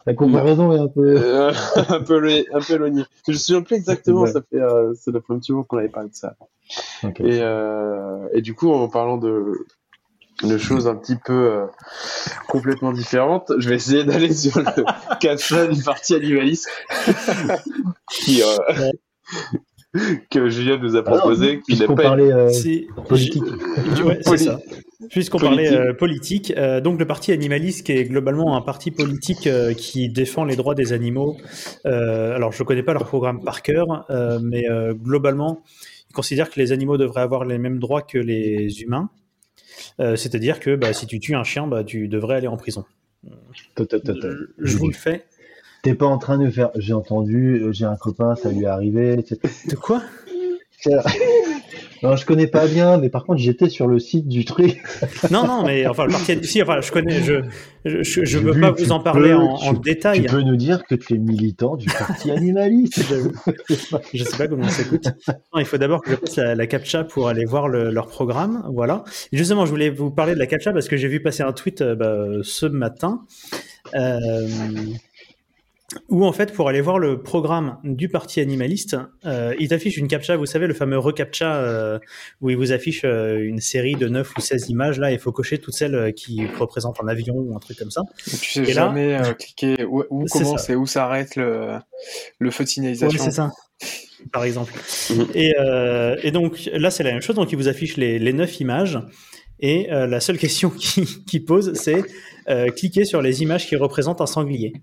La 0.06 0.14
comparaison 0.15 0.72
est 0.74 0.80
un 0.80 0.88
peu. 0.88 1.15
Euh, 1.15 1.53
un 1.90 2.02
peu 2.02 2.20
le- 2.20 2.45
un 2.56 2.60
peu 2.60 2.74
éloigné. 2.74 3.03
Je 3.28 3.32
me 3.34 3.38
souviens 3.38 3.61
plus 3.61 3.76
exactement, 3.76 4.22
Ouais. 4.22 4.32
ça 4.32 4.41
fait 4.41 4.60
euh, 4.60 4.94
ça 4.95 5.11
fait 5.11 5.18
un 5.34 5.40
petit 5.40 5.52
moment 5.52 5.64
qu'on 5.64 5.78
avait 5.78 5.90
parlé 5.90 6.10
de 6.10 6.15
ça. 6.15 6.36
Et, 7.03 7.40
euh, 7.41 8.27
et 8.34 8.41
du 8.41 8.53
coup, 8.53 8.72
en 8.72 8.88
parlant 8.88 9.18
de, 9.18 9.65
de 10.44 10.57
choses 10.57 10.88
un 10.88 10.95
petit 10.95 11.15
peu 11.15 11.34
euh, 11.34 11.65
complètement 12.48 12.91
différentes, 12.91 13.52
je 13.57 13.69
vais 13.69 13.76
essayer 13.76 14.03
d'aller 14.03 14.34
sur 14.34 14.60
le 14.60 15.18
caption 15.19 15.69
du 15.69 15.84
parti 15.84 16.15
animaliste 16.15 16.69
qui, 18.11 18.41
euh, 18.41 18.91
que 20.30 20.49
Julien 20.49 20.77
nous 20.77 20.95
a 20.95 21.03
proposé, 21.03 21.61
pas 21.95 22.18
euh, 22.18 22.49
C'est 22.49 22.88
politique. 23.07 23.44
ouais, 24.03 24.19
c'est 24.23 24.38
ça. 24.38 24.60
Puisqu'on 25.10 25.38
parlait 25.38 25.72
euh, 25.72 25.94
politique, 25.94 26.53
euh, 26.57 26.81
donc 26.81 26.98
le 26.98 27.06
parti 27.06 27.31
animaliste 27.31 27.85
qui 27.85 27.91
est 27.91 28.06
globalement 28.06 28.56
un 28.56 28.61
parti 28.61 28.90
politique 28.90 29.48
euh, 29.48 29.73
qui 29.73 30.10
défend 30.10 30.45
les 30.45 30.56
droits 30.56 30.76
des 30.76 30.94
animaux. 30.94 31.38
Euh, 31.85 32.34
alors 32.35 32.53
je 32.53 32.64
connais 32.64 32.84
pas 32.84 32.94
leur 32.94 33.06
programme 33.06 33.44
par 33.44 33.61
cœur, 33.61 34.06
euh, 34.10 34.40
mais 34.41 34.68
euh, 34.69 34.94
globalement 34.94 35.61
ils 36.14 36.15
considèrent 36.15 36.52
que 36.52 36.60
les 36.60 36.72
animaux 36.72 36.98
devraient 36.98 37.23
avoir 37.23 37.44
les 37.44 37.57
mêmes 37.57 37.80
droits 37.80 38.03
que 38.03 38.19
les 38.19 38.84
humains. 38.84 39.10
Euh, 39.99 40.15
C'est-à-dire 40.15 40.60
que 40.60 40.76
bah, 40.76 40.94
si 40.94 41.07
tu 41.07 41.19
tues 41.19 41.34
un 41.34 41.44
chien, 41.44 41.65
bah, 41.65 41.84
tu 41.84 42.07
devrais 42.07 42.35
aller 42.35 42.48
en 42.48 42.56
prison. 42.56 42.85
Tot. 43.73 43.88
Je 44.60 44.77
vous 44.77 44.90
le 44.90 44.94
fais. 44.94 45.26
T'es 45.81 45.95
pas 45.95 46.06
en 46.06 46.19
train 46.19 46.38
de 46.38 46.52
faire. 46.52 46.69
J'ai 46.76 46.94
entendu, 46.94 47.56
euh, 47.56 47.72
j'ai 47.72 47.85
un 47.85 47.95
copain, 47.95 48.35
ça 48.35 48.52
lui 48.52 48.64
est 48.64 48.68
arrivé. 48.68 49.18
De 49.18 49.76
quoi? 49.76 50.03
Non, 52.04 52.16
je 52.18 52.26
connais 52.26 52.48
pas 52.48 52.68
bien, 52.68 52.98
mais 52.98 53.10
par 53.10 53.24
contre, 53.24 53.40
j'étais 53.40 53.70
sur 53.70 53.88
le 53.88 53.98
site 54.00 54.28
du 54.28 54.44
truc. 54.46 54.82
Non, 55.32 55.48
non, 55.48 55.64
mais 55.66 55.88
enfin 55.88 56.06
le 56.06 56.12
parti. 56.12 56.38
Si, 56.44 56.62
enfin 56.62 56.82
je 56.82 56.92
connais. 56.92 57.22
Je 57.22 57.42
je, 57.86 58.02
je, 58.04 58.04
je 58.04 58.26
J'ai 58.26 58.40
veux 58.40 58.60
pas 58.60 58.72
vous 58.72 58.92
en 58.92 59.00
parler 59.00 59.30
peux- 59.30 59.38
en, 59.38 59.56
en 59.56 59.74
tu- 59.74 59.80
détail. 59.82 60.22
Tu 60.22 60.28
peux 60.28 60.42
nous 60.42 60.56
dire 60.58 60.84
que 60.86 60.96
tu 60.96 61.16
es 61.16 61.18
militant 61.18 61.76
du 61.76 61.88
parti 61.88 62.30
animaliste. 62.32 63.02
Je 64.14 64.24
sais 64.24 64.38
pas 64.38 64.48
comment 64.48 64.66
on 64.66 64.70
s'écoute. 64.70 65.08
Il 65.58 65.66
faut 65.66 65.78
d'abord 65.78 66.02
que 66.02 66.12
je 66.12 66.16
passe 66.16 66.36
la, 66.36 66.56
la 66.56 66.68
captcha 66.68 67.04
pour 67.04 67.28
aller 67.30 67.46
voir 67.46 67.68
le- 67.70 67.90
leur 67.92 68.08
programme. 68.08 68.64
Voilà. 68.74 69.04
Et 69.32 69.38
justement, 69.38 69.66
je 69.66 69.72
voulais 69.72 69.90
vous 69.90 70.12
parler 70.12 70.34
de 70.34 70.40
la 70.40 70.46
captcha 70.48 70.72
parce 70.74 70.88
que 70.88 70.98
j'ai 70.98 71.08
vu 71.08 71.22
passer 71.22 71.44
un 71.44 71.54
tweet 71.54 71.82
euh, 71.82 71.96
bah, 71.96 72.26
ce 72.44 72.66
matin. 72.66 73.22
Euh, 73.96 74.48
où 76.10 76.26
en 76.26 76.32
fait, 76.32 76.53
pour 76.53 76.70
aller 76.70 76.82
voir 76.82 76.99
le 76.99 77.22
programme 77.22 77.78
du 77.84 78.10
parti 78.10 78.40
animaliste, 78.41 78.98
euh, 79.26 79.53
il 79.60 79.68
t'affiche 79.70 79.98
une 79.98 80.07
captcha, 80.07 80.36
vous 80.38 80.45
savez, 80.45 80.68
le 80.68 80.74
fameux 80.74 80.98
recaptcha, 80.98 81.56
euh, 81.56 81.99
où 82.41 82.49
il 82.49 82.57
vous 82.57 82.72
affiche 82.72 83.02
euh, 83.06 83.40
une 83.40 83.60
série 83.60 83.95
de 83.95 84.07
9 84.07 84.32
ou 84.38 84.41
16 84.41 84.70
images. 84.70 84.99
Là, 84.99 85.11
il 85.11 85.20
faut 85.20 85.32
cocher 85.32 85.57
toutes 85.57 85.74
celles 85.74 85.95
euh, 85.95 86.11
qui 86.11 86.45
représentent 86.60 86.99
un 87.03 87.07
avion 87.07 87.36
ou 87.36 87.56
un 87.56 87.60
truc 87.60 87.78
comme 87.78 87.91
ça. 87.91 88.02
Tu 88.26 88.30
sais 88.38 88.61
Et 88.61 88.65
là- 88.68 88.86
jamais 88.86 89.15
euh, 89.15 89.34
cliquer 89.34 89.84
où, 89.84 90.03
où 90.10 90.26
commence 90.26 90.70
et 90.70 90.76
où 90.76 90.86
s'arrête 90.86 91.36
le, 91.36 91.78
le 92.40 92.52
feu 92.52 92.64
de 92.64 92.68
Ouais, 92.68 92.72
signalisation. 92.74 93.24
c'est 93.24 93.32
ça. 93.32 93.52
Par 94.32 94.44
exemple. 94.45 94.74
Mhm. 95.10 95.28
Et, 95.36 95.53
euh, 95.60 96.15
et 96.24 96.32
donc 96.32 96.70
là, 96.74 96.90
c'est 96.91 97.03
la 97.03 97.11
même 97.11 97.22
chose. 97.22 97.36
Donc, 97.36 97.52
il 97.52 97.57
vous 97.57 97.68
affiche 97.68 97.98
les, 97.98 98.20
les 98.20 98.34
neuf 98.34 98.60
images. 98.61 98.98
Et 99.64 99.91
euh, 99.91 100.07
la 100.07 100.19
seule 100.19 100.38
question 100.38 100.69
qu'il 100.77 101.07
qui 101.23 101.40
pose, 101.40 101.73
c'est 101.73 102.03
euh, 102.49 102.68
cliquer 102.68 103.06
sur 103.06 103.22
les 103.22 103.41
images 103.41 103.65
qui 103.65 103.77
représentent 103.77 104.19
un 104.19 104.27
sanglier. 104.27 104.73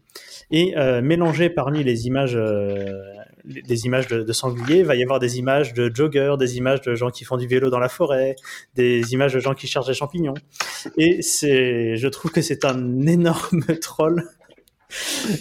Et 0.51 0.77
euh, 0.77 1.03
mélanger 1.03 1.51
parmi 1.51 1.85
les 1.85 2.07
images, 2.07 2.35
euh, 2.35 3.03
les 3.45 3.85
images 3.85 4.09
de, 4.09 4.23
de 4.23 4.33
sangliers, 4.33 4.83
va 4.83 4.97
y 4.97 5.03
avoir 5.03 5.19
des 5.19 5.39
images 5.39 5.75
de 5.75 5.91
joggers, 5.95 6.35
des 6.39 6.57
images 6.57 6.81
de 6.81 6.95
gens 6.95 7.11
qui 7.11 7.25
font 7.25 7.37
du 7.37 7.47
vélo 7.47 7.69
dans 7.69 7.79
la 7.79 7.91
forêt, 7.91 8.35
des 8.75 9.13
images 9.13 9.35
de 9.35 9.39
gens 9.39 9.53
qui 9.53 9.67
cherchent 9.67 9.87
des 9.87 9.95
champignons. 9.95 10.35
Et 10.97 11.21
c'est, 11.21 11.97
je 11.97 12.09
trouve 12.09 12.33
que 12.33 12.41
c'est 12.41 12.65
un 12.65 13.07
énorme 13.07 13.63
troll 13.83 14.25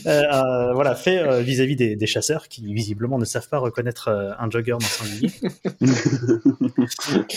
euh, 0.06 0.22
euh, 0.24 0.74
voilà, 0.74 0.96
fait 0.96 1.20
euh, 1.20 1.42
vis-à-vis 1.42 1.76
des, 1.76 1.96
des 1.96 2.08
chasseurs 2.08 2.48
qui 2.48 2.74
visiblement 2.74 3.18
ne 3.18 3.26
savent 3.26 3.50
pas 3.50 3.58
reconnaître 3.60 4.10
un 4.10 4.50
jogger 4.50 4.72
dans 4.72 4.78
un 4.78 4.82
sanglier. 4.82 5.32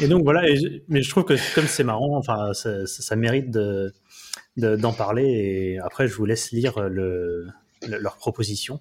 et, 0.00 0.04
et 0.04 0.08
donc 0.08 0.24
voilà, 0.24 0.48
et 0.48 0.82
mais 0.88 1.02
je 1.02 1.10
trouve 1.10 1.24
que 1.24 1.34
comme 1.54 1.66
c'est 1.66 1.84
marrant, 1.84 2.16
enfin, 2.16 2.52
ça, 2.54 2.86
ça- 2.86 3.02
ça 3.02 3.16
mérite 3.16 3.50
de, 3.50 3.92
de- 4.56 4.76
d'en 4.76 4.92
parler. 4.92 5.24
Et 5.24 5.78
après, 5.78 6.08
je 6.08 6.14
vous 6.14 6.24
laisse 6.26 6.50
lire 6.52 6.80
le, 6.88 7.46
le- 7.86 7.98
leurs 7.98 8.16
propositions 8.16 8.80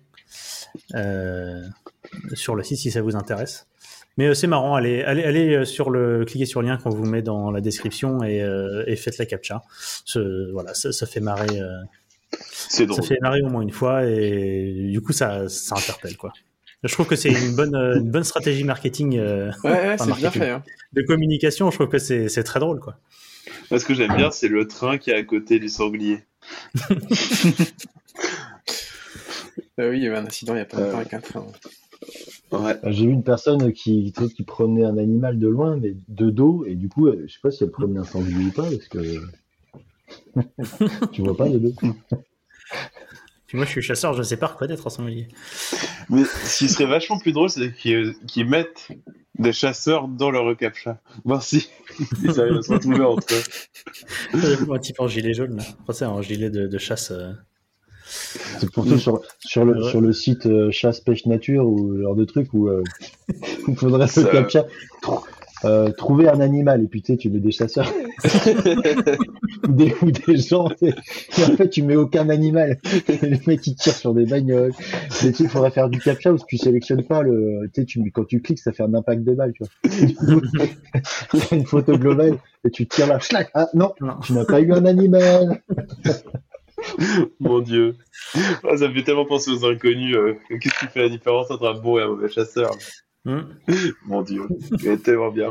euh, 0.95 1.61
sur 2.33 2.55
le 2.55 2.63
site 2.63 2.79
si 2.79 2.91
ça 2.91 3.01
vous 3.01 3.15
intéresse. 3.15 3.67
Mais 4.17 4.27
euh, 4.27 4.33
c'est 4.33 4.47
marrant, 4.47 4.75
allez, 4.75 5.01
allez, 5.03 5.23
allez 5.23 5.53
euh, 5.55 5.65
sur 5.65 5.89
le, 5.89 6.23
cliquez 6.25 6.45
sur 6.45 6.61
le 6.61 6.67
lien 6.69 6.77
qu'on 6.77 6.89
vous 6.89 7.05
met 7.05 7.21
dans 7.21 7.51
la 7.51 7.59
description 7.61 8.23
et, 8.23 8.41
euh, 8.41 8.83
et 8.87 8.95
faites 8.95 9.17
la 9.17 9.25
captcha. 9.25 9.61
Ce- 10.05 10.51
voilà, 10.53 10.73
ça, 10.73 10.91
ça 10.93 11.05
fait 11.05 11.19
marrer, 11.19 11.59
euh, 11.59 11.69
C'est 12.51 12.83
ça 12.83 12.85
drôle. 12.85 13.03
fait 13.03 13.17
marrer 13.21 13.41
au 13.41 13.49
moins 13.49 13.61
une 13.61 13.71
fois 13.71 14.05
et 14.05 14.87
du 14.91 15.01
coup 15.01 15.11
ça, 15.13 15.49
ça 15.49 15.75
interpelle 15.75 16.15
quoi. 16.17 16.31
Je 16.83 16.93
trouve 16.93 17.07
que 17.07 17.15
c'est 17.15 17.29
une 17.31 17.55
bonne, 17.55 17.75
une 17.75 18.11
bonne 18.11 18.23
stratégie 18.23 18.63
marketing 18.63 19.17
euh, 19.17 19.51
Ouais, 19.63 19.71
ouais, 19.71 19.93
Enfin, 19.93 19.97
c'est 19.97 20.05
bien 20.05 20.15
marketing. 20.21 20.41
fait. 20.41 20.49
Hein. 20.51 20.63
de 20.93 21.01
communication. 21.01 21.71
Je 21.71 21.75
trouve 21.77 21.89
que 21.89 21.97
c'est 21.97 22.29
c'est 22.29 22.43
très 22.43 22.59
drôle 22.59 22.79
quoi. 22.79 22.97
Moi, 23.71 23.79
ce 23.79 23.85
que 23.85 23.93
j'aime 23.95 24.15
bien, 24.15 24.29
c'est 24.31 24.47
le 24.47 24.67
train 24.67 24.97
qui 24.97 25.09
est 25.11 25.15
à 25.15 25.23
côté 25.23 25.59
du 25.59 25.67
sanglier. 25.69 26.19
Euh, 29.77 29.89
oui, 29.91 29.97
il 29.97 30.03
y 30.03 30.07
avait 30.07 30.15
un 30.17 30.25
incident 30.25 30.53
il 30.55 30.59
y 30.59 30.61
a 30.61 30.65
pas 30.65 30.77
Euh. 30.77 30.85
longtemps 30.85 30.97
avec 30.99 31.13
un 31.13 31.19
train. 31.19 31.45
Ouais. 32.61 32.75
Euh, 32.83 32.91
J'ai 32.91 33.05
vu 33.07 33.11
une 33.13 33.23
personne 33.23 33.71
qui, 33.73 34.13
qui 34.35 34.43
promenait 34.43 34.85
un 34.85 34.97
animal 34.97 35.39
de 35.39 35.47
loin, 35.47 35.77
mais 35.77 35.95
de 36.07 36.29
dos, 36.29 36.65
et 36.65 36.75
du 36.75 36.89
coup, 36.89 37.07
euh, 37.07 37.23
je 37.27 37.33
sais 37.33 37.39
pas 37.41 37.51
si 37.51 37.63
elle 37.63 37.71
promenait 37.71 37.99
un 37.99 38.03
sanglier 38.05 38.45
ou 38.45 38.51
pas, 38.51 38.63
parce 38.69 38.87
que 38.87 38.99
tu 41.11 41.21
vois 41.21 41.35
pas 41.37 41.49
de 41.49 41.57
dos. 41.59 41.73
Puis 43.47 43.57
moi 43.57 43.65
je 43.65 43.71
suis 43.71 43.81
chasseur, 43.81 44.13
je 44.13 44.23
sais 44.23 44.37
pas 44.37 44.47
reconnaître 44.47 44.87
un 44.87 44.89
sanglier. 44.89 45.27
Mais 46.09 46.23
ce 46.23 46.57
qui 46.57 46.67
serait 46.69 46.85
vachement 46.87 47.19
plus 47.19 47.31
drôle, 47.31 47.49
c'est 47.49 47.73
qu'ils 47.73 48.15
mettent 48.47 48.87
des 49.37 49.53
chasseurs 49.53 50.07
dans 50.07 50.31
leur 50.31 50.45
recaptcha. 50.45 50.99
Voir 51.25 51.43
si 51.43 51.69
ils 52.23 52.39
arrivent 52.39 52.57
à 52.57 52.61
se 52.63 52.73
retrouver 52.73 53.01
entre 53.03 53.33
eux. 53.33 54.67
un 54.73 54.79
type 54.79 54.99
en 54.99 55.07
gilet 55.07 55.33
jaune 55.33 55.57
là. 55.57 55.63
Enfin, 55.83 55.93
c'est 55.93 56.05
un 56.05 56.21
gilet 56.21 56.49
de, 56.49 56.67
de 56.67 56.77
chasse. 56.77 57.11
euh. 57.11 57.33
C'est 58.59 58.71
pourtant 58.71 58.97
sur, 58.97 59.21
sur, 59.39 59.65
le, 59.65 59.83
sur 59.83 60.01
le 60.01 60.13
site 60.13 60.45
euh, 60.45 60.71
chasse 60.71 60.99
pêche 60.99 61.25
nature 61.25 61.65
ou 61.67 61.97
genre 62.01 62.15
de 62.15 62.25
truc 62.25 62.53
où 62.53 62.67
euh, 62.67 62.83
il 63.67 63.75
faudrait 63.75 64.07
le 64.15 64.31
captcha. 64.31 64.65
Euh, 65.63 65.89
trouver 65.93 66.27
un 66.27 66.41
animal 66.41 66.83
et 66.83 66.87
puis 66.87 67.01
tu 67.01 67.13
sais 67.13 67.17
tu 67.17 67.29
mets 67.29 67.39
des 67.39 67.49
chasseurs 67.51 67.91
ou 69.63 69.67
des, 69.71 69.95
ou 70.01 70.11
des 70.11 70.37
gens 70.37 70.67
et 70.81 70.91
en 71.43 71.55
fait 71.55 71.69
tu 71.69 71.81
mets 71.81 71.95
aucun 71.95 72.29
animal 72.29 72.77
et 73.07 73.17
les 73.25 73.39
mecs 73.47 73.65
ils 73.65 73.73
tirent 73.73 73.95
sur 73.95 74.13
des 74.13 74.25
bagnoles 74.25 74.73
mais 75.23 75.29
tu 75.31 75.33
sais 75.37 75.43
il 75.45 75.49
faudrait 75.49 75.71
faire 75.71 75.89
du 75.89 75.97
captcha 75.99 76.31
où 76.33 76.37
tu 76.45 76.57
sélectionnes 76.57 77.03
pas 77.03 77.23
le 77.23 77.61
tu 77.73 77.81
sais 77.81 77.85
tu 77.85 77.99
mets- 78.01 78.11
quand 78.11 78.25
tu 78.25 78.41
cliques 78.41 78.59
ça 78.59 78.73
fait 78.73 78.83
un 78.83 78.93
impact 78.93 79.23
de 79.23 79.33
balle 79.33 79.53
tu 79.53 79.63
vois 79.63 81.41
une 81.53 81.65
photo 81.65 81.97
globale 81.97 82.37
et 82.65 82.69
tu 82.69 82.85
tires 82.85 83.07
là 83.07 83.17
schlac. 83.19 83.49
ah 83.55 83.69
non 83.73 83.93
Non. 84.01 84.15
tu 84.23 84.33
n'as 84.33 84.45
pas 84.45 84.59
eu 84.59 84.71
un 84.73 84.85
animal 84.85 85.61
Mon 87.39 87.59
dieu. 87.59 87.95
Ah, 88.63 88.77
ça 88.77 88.87
me 88.87 88.93
fait 88.93 89.03
tellement 89.03 89.25
penser 89.25 89.51
aux 89.51 89.65
inconnus. 89.65 90.15
euh, 90.15 90.35
Qu'est-ce 90.49 90.79
qui 90.79 90.87
fait 90.87 91.01
la 91.03 91.09
différence 91.09 91.49
entre 91.51 91.67
un 91.67 91.79
bon 91.79 91.97
et 91.99 92.03
un 92.03 92.07
mauvais 92.07 92.29
chasseur 92.29 92.71
Hmm. 93.25 93.41
Mon 94.05 94.21
dieu. 94.21 94.43
C'est 94.79 95.01
tellement 95.01 95.31
bien. 95.31 95.49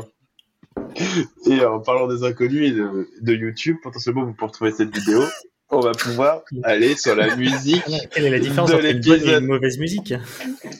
Et 1.45 1.63
en 1.65 1.79
parlant 1.81 2.07
des 2.07 2.23
inconnus 2.23 2.69
et 2.69 2.71
de, 2.71 3.07
de 3.21 3.33
YouTube, 3.33 3.77
potentiellement 3.83 4.23
vous 4.25 4.33
pouvez 4.33 4.47
retrouver 4.47 4.71
cette 4.71 4.95
vidéo. 4.95 5.21
On 5.71 5.79
va 5.79 5.93
pouvoir 5.93 6.41
aller 6.63 6.95
sur 6.95 7.15
la 7.15 7.35
musique. 7.35 7.81
Quelle 8.11 8.25
est 8.25 8.29
la 8.29 8.39
différence 8.39 8.71
entre 8.71 8.85
une 8.85 9.01
bonne 9.01 9.21
et 9.23 9.33
une 9.33 9.47
mauvaise 9.47 9.79
musique? 9.79 10.13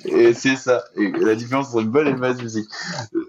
Et 0.05 0.33
c'est 0.33 0.55
ça. 0.55 0.83
Et 0.95 1.11
la 1.19 1.33
différence 1.33 1.69
entre 1.69 1.79
une 1.81 1.89
bonne 1.89 2.07
et 2.07 2.11
une 2.11 2.17
mauvaise 2.17 2.41
musique. 2.41 2.67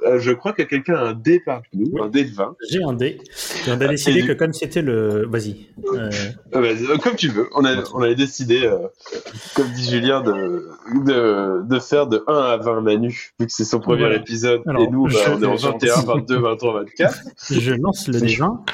Euh, 0.06 0.18
je 0.20 0.32
crois 0.32 0.52
que 0.52 0.62
quelqu'un 0.62 0.96
a 0.96 1.00
un 1.08 1.14
dé 1.14 1.40
parmi 1.44 1.64
nous, 1.72 2.02
un 2.02 2.08
dé 2.08 2.24
de 2.24 2.34
20. 2.34 2.56
J'ai 2.70 2.82
un 2.84 2.92
dé. 2.92 3.18
Et 3.66 3.70
on 3.70 3.80
a 3.80 3.88
décidé 3.88 4.20
du- 4.20 4.28
que 4.28 4.32
comme 4.34 4.52
c'était 4.52 4.82
le. 4.82 5.26
Vas-y. 5.28 5.66
Euh, 5.94 6.10
Euh, 6.54 6.98
comme 7.02 7.16
tu 7.16 7.28
veux. 7.28 7.48
On, 7.54 7.64
a, 7.64 7.74
on 7.94 8.02
avait 8.02 8.14
décidé, 8.14 8.64
euh, 8.66 8.76
comme 9.54 9.68
dit 9.70 9.88
Julien, 9.90 10.20
de, 10.20 10.68
de, 11.06 11.62
de 11.66 11.78
faire 11.80 12.06
de 12.06 12.22
1 12.28 12.34
à 12.34 12.56
20 12.58 12.82
Manu, 12.82 13.32
vu 13.40 13.46
que 13.46 13.52
c'est 13.52 13.64
son 13.64 13.80
premier 13.80 14.00
Voilà. 14.00 14.16
épisode. 14.16 14.60
Alors, 14.66 14.82
et 14.82 14.88
nous, 14.88 15.06
bah, 15.08 15.14
on 15.34 15.42
est 15.42 15.46
en 15.46 15.56
je- 15.56 15.66
21, 15.68 16.02
22, 16.02 16.38
23, 16.38 16.74
24. 16.80 17.18
je 17.50 17.72
lance 17.72 18.08
le 18.08 18.20
dé 18.20 18.28
chaud. 18.28 18.44
20. 18.44 18.64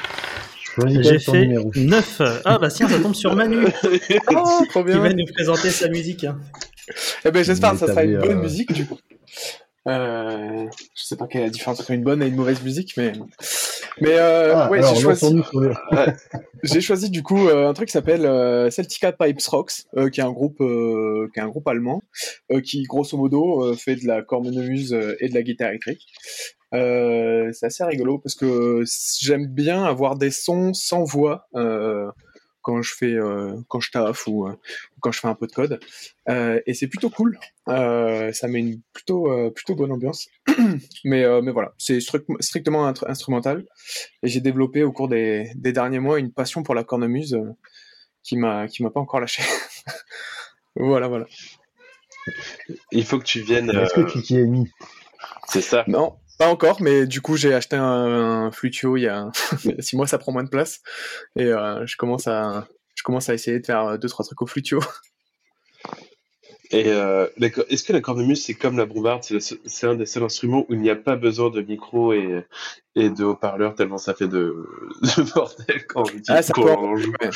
J'ai 1.01 1.19
fait 1.19 1.41
numéro. 1.41 1.71
9. 1.75 2.21
Ah 2.45 2.57
bah 2.59 2.69
tiens, 2.69 2.87
ça 2.87 2.99
tombe 2.99 3.15
sur 3.15 3.35
Manu 3.35 3.65
Oh, 4.31 4.61
trop 4.69 4.81
qui 4.81 4.85
bien. 4.91 4.99
va 4.99 5.13
nous 5.13 5.25
présenter 5.33 5.69
sa 5.69 5.87
musique. 5.89 6.25
Eh 7.25 7.31
ben, 7.31 7.43
j'espère 7.43 7.71
que 7.71 7.77
ça 7.77 7.87
sera 7.87 8.03
une 8.03 8.17
bonne 8.19 8.31
euh, 8.37 8.41
musique, 8.41 8.73
du 8.73 8.85
coup. 8.85 8.97
Euh, 9.87 10.65
je 10.95 11.03
sais 11.03 11.17
pas 11.17 11.27
quelle 11.27 11.41
est 11.41 11.45
la 11.45 11.49
différence 11.49 11.79
entre 11.81 11.91
une 11.91 12.03
bonne 12.03 12.23
et 12.23 12.27
une 12.27 12.35
mauvaise 12.35 12.61
musique, 12.63 12.93
mais. 12.97 13.11
Mais 14.01 14.17
euh, 14.17 14.53
Ah, 14.55 14.69
ouais, 14.71 14.79
alors, 14.79 14.95
j'ai 14.95 15.01
choisi, 15.01 15.35
j'ai 16.63 16.81
choisi 16.81 17.09
du 17.09 17.21
coup 17.21 17.47
euh, 17.47 17.67
un 17.69 17.73
truc 17.73 17.89
qui 17.89 17.91
s'appelle 17.93 18.25
euh, 18.25 18.69
Celtica 18.71 19.11
Pipes 19.11 19.41
Rocks, 19.47 19.73
euh, 19.97 20.09
qui 20.09 20.19
est 20.19 20.23
un 20.23 20.31
groupe, 20.31 20.61
euh, 20.61 21.27
qui 21.33 21.39
est 21.39 21.43
un 21.43 21.47
groupe 21.49 21.67
allemand, 21.67 22.01
euh, 22.51 22.61
qui 22.61 22.83
grosso 22.83 23.17
modo 23.17 23.63
euh, 23.63 23.75
fait 23.75 23.95
de 23.97 24.07
la 24.07 24.21
cornemuse 24.23 24.93
euh, 24.93 25.15
et 25.19 25.29
de 25.29 25.33
la 25.33 25.43
guitare 25.43 25.69
électrique. 25.69 26.07
Euh, 26.73 27.51
c'est 27.53 27.67
assez 27.67 27.83
rigolo 27.83 28.17
parce 28.17 28.35
que 28.35 28.83
j'aime 29.19 29.47
bien 29.47 29.83
avoir 29.83 30.17
des 30.17 30.31
sons 30.31 30.73
sans 30.73 31.03
voix 31.03 31.47
euh, 31.55 32.09
quand 32.61 32.81
je 32.81 32.93
fais, 32.95 33.13
euh, 33.13 33.55
quand 33.67 33.79
je 33.81 33.91
taffe 33.91 34.25
ou, 34.27 34.47
euh, 34.47 34.55
quand 35.01 35.11
je 35.11 35.19
fais 35.19 35.27
un 35.27 35.35
peu 35.35 35.47
de 35.47 35.51
code. 35.51 35.79
Euh, 36.29 36.61
et 36.65 36.73
c'est 36.73 36.87
plutôt 36.87 37.09
cool. 37.09 37.37
Euh, 37.67 38.31
ça 38.31 38.47
met 38.47 38.59
une 38.59 38.81
plutôt, 38.93 39.29
euh, 39.29 39.51
plutôt 39.51 39.75
bonne 39.75 39.91
ambiance. 39.91 40.29
mais, 41.03 41.23
euh, 41.23 41.41
mais 41.41 41.51
voilà, 41.51 41.73
c'est 41.77 41.99
strict- 41.99 42.41
strictement 42.41 42.87
instrumental. 43.05 43.65
Et 44.23 44.29
j'ai 44.29 44.39
développé 44.39 44.83
au 44.83 44.91
cours 44.91 45.09
des, 45.09 45.51
des 45.55 45.73
derniers 45.73 45.99
mois 45.99 46.19
une 46.19 46.31
passion 46.31 46.63
pour 46.63 46.73
la 46.73 46.83
cornemuse 46.83 47.33
euh, 47.33 47.51
qui 48.23 48.37
m'a 48.37 48.67
qui 48.67 48.81
m'a 48.81 48.89
pas 48.89 49.01
encore 49.01 49.19
lâché. 49.19 49.43
voilà, 50.77 51.09
voilà. 51.09 51.25
Il 52.91 53.03
faut 53.05 53.19
que 53.19 53.25
tu 53.25 53.41
viennes. 53.41 53.69
Est-ce 53.69 53.93
que 53.93 54.09
tu 54.09 54.21
t'y 54.21 54.37
es 54.37 54.45
mis? 54.45 54.71
C'est 55.49 55.61
ça. 55.61 55.83
Non, 55.87 56.15
pas 56.37 56.47
encore, 56.47 56.81
mais 56.81 57.05
du 57.05 57.21
coup 57.21 57.37
j'ai 57.37 57.53
acheté 57.53 57.75
un, 57.75 57.83
un 57.83 58.51
flutio 58.51 58.97
il 58.97 59.01
y 59.01 59.07
a 59.07 59.29
il 59.65 59.71
y 59.71 59.79
a 59.79 59.81
six 59.81 59.95
mois, 59.95 60.07
ça 60.07 60.17
prend 60.17 60.31
moins 60.31 60.43
de 60.43 60.49
place. 60.49 60.81
Et 61.35 61.45
euh, 61.45 61.85
je 61.85 61.95
commence 61.97 62.27
à 62.27 62.67
je 62.95 63.03
commence 63.03 63.29
à 63.29 63.33
essayer 63.33 63.59
de 63.59 63.65
faire 63.65 63.85
euh, 63.85 63.97
deux 63.97 64.09
trois 64.09 64.25
trucs 64.25 64.41
au 64.41 64.47
flutio. 64.47 64.79
Et 66.71 66.87
euh, 66.87 67.27
est-ce 67.69 67.83
que 67.83 67.93
la 67.93 68.01
cornemuse, 68.01 68.43
c'est 68.43 68.55
comme 68.55 68.77
la 68.77 68.87
bombarde? 68.87 69.23
C'est 69.23 69.87
un 69.87 69.93
des 69.93 70.07
seuls 70.07 70.23
instruments 70.23 70.65
où 70.69 70.73
il 70.73 70.81
n'y 70.81 70.89
a 70.89 70.95
pas 70.95 71.15
besoin 71.15 71.51
de 71.51 71.61
micro 71.61 72.13
et, 72.13 72.43
et 72.95 73.11
de 73.11 73.23
haut-parleur, 73.23 73.75
tellement 73.75 73.99
ça 73.99 74.15
fait 74.15 74.27
de, 74.27 74.55
de 75.01 75.33
bordel 75.33 75.85
quand 75.85 76.01
on, 76.01 76.17
dit, 76.17 76.23
Ah, 76.29 76.41
ça 76.41 76.51
peut 76.53 76.61
on 76.61 76.95
joue. 76.95 77.13
Ouais. 77.21 77.29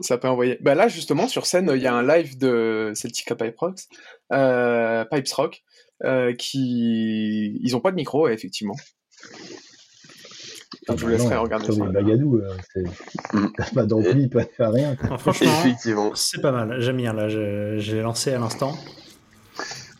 Ça 0.00 0.18
peut 0.18 0.28
envoyer. 0.28 0.58
Bah 0.62 0.74
là, 0.74 0.88
justement, 0.88 1.28
sur 1.28 1.46
scène, 1.46 1.70
il 1.74 1.82
y 1.82 1.86
a 1.86 1.94
un 1.94 2.02
live 2.02 2.38
de 2.38 2.92
Celtica 2.94 3.36
Pipe 3.36 3.58
Rocks, 3.58 3.82
euh, 4.32 5.04
Pipes 5.04 5.32
Rock, 5.34 5.62
euh, 6.04 6.32
qui. 6.34 7.58
Ils 7.62 7.76
ont 7.76 7.80
pas 7.80 7.90
de 7.90 7.96
micro, 7.96 8.28
effectivement. 8.28 8.76
Donc, 10.88 10.98
je 10.98 11.04
vous 11.04 11.10
Ah 11.10 11.16
laisserai 11.16 11.34
non, 11.36 11.42
regarder 11.42 11.72
ça. 11.72 11.84
les 11.86 11.92
bagadous, 11.92 12.36
euh, 12.38 12.56
c'est- 12.74 13.36
Mm. 13.36 13.52
pas 13.74 13.84
d'ampli, 13.86 14.28
pas 14.28 14.44
faire 14.44 14.72
rien. 14.72 14.96
Alors, 15.02 15.20
franchement, 15.20 15.46
Effectivement. 15.60 16.12
c'est 16.14 16.40
pas 16.40 16.50
mal. 16.50 16.80
J'aime 16.80 16.96
bien 16.96 17.12
là. 17.12 17.28
Je, 17.28 17.78
je 17.78 17.96
l'ai 17.96 18.02
lancé 18.02 18.32
à 18.32 18.38
l'instant. 18.38 18.76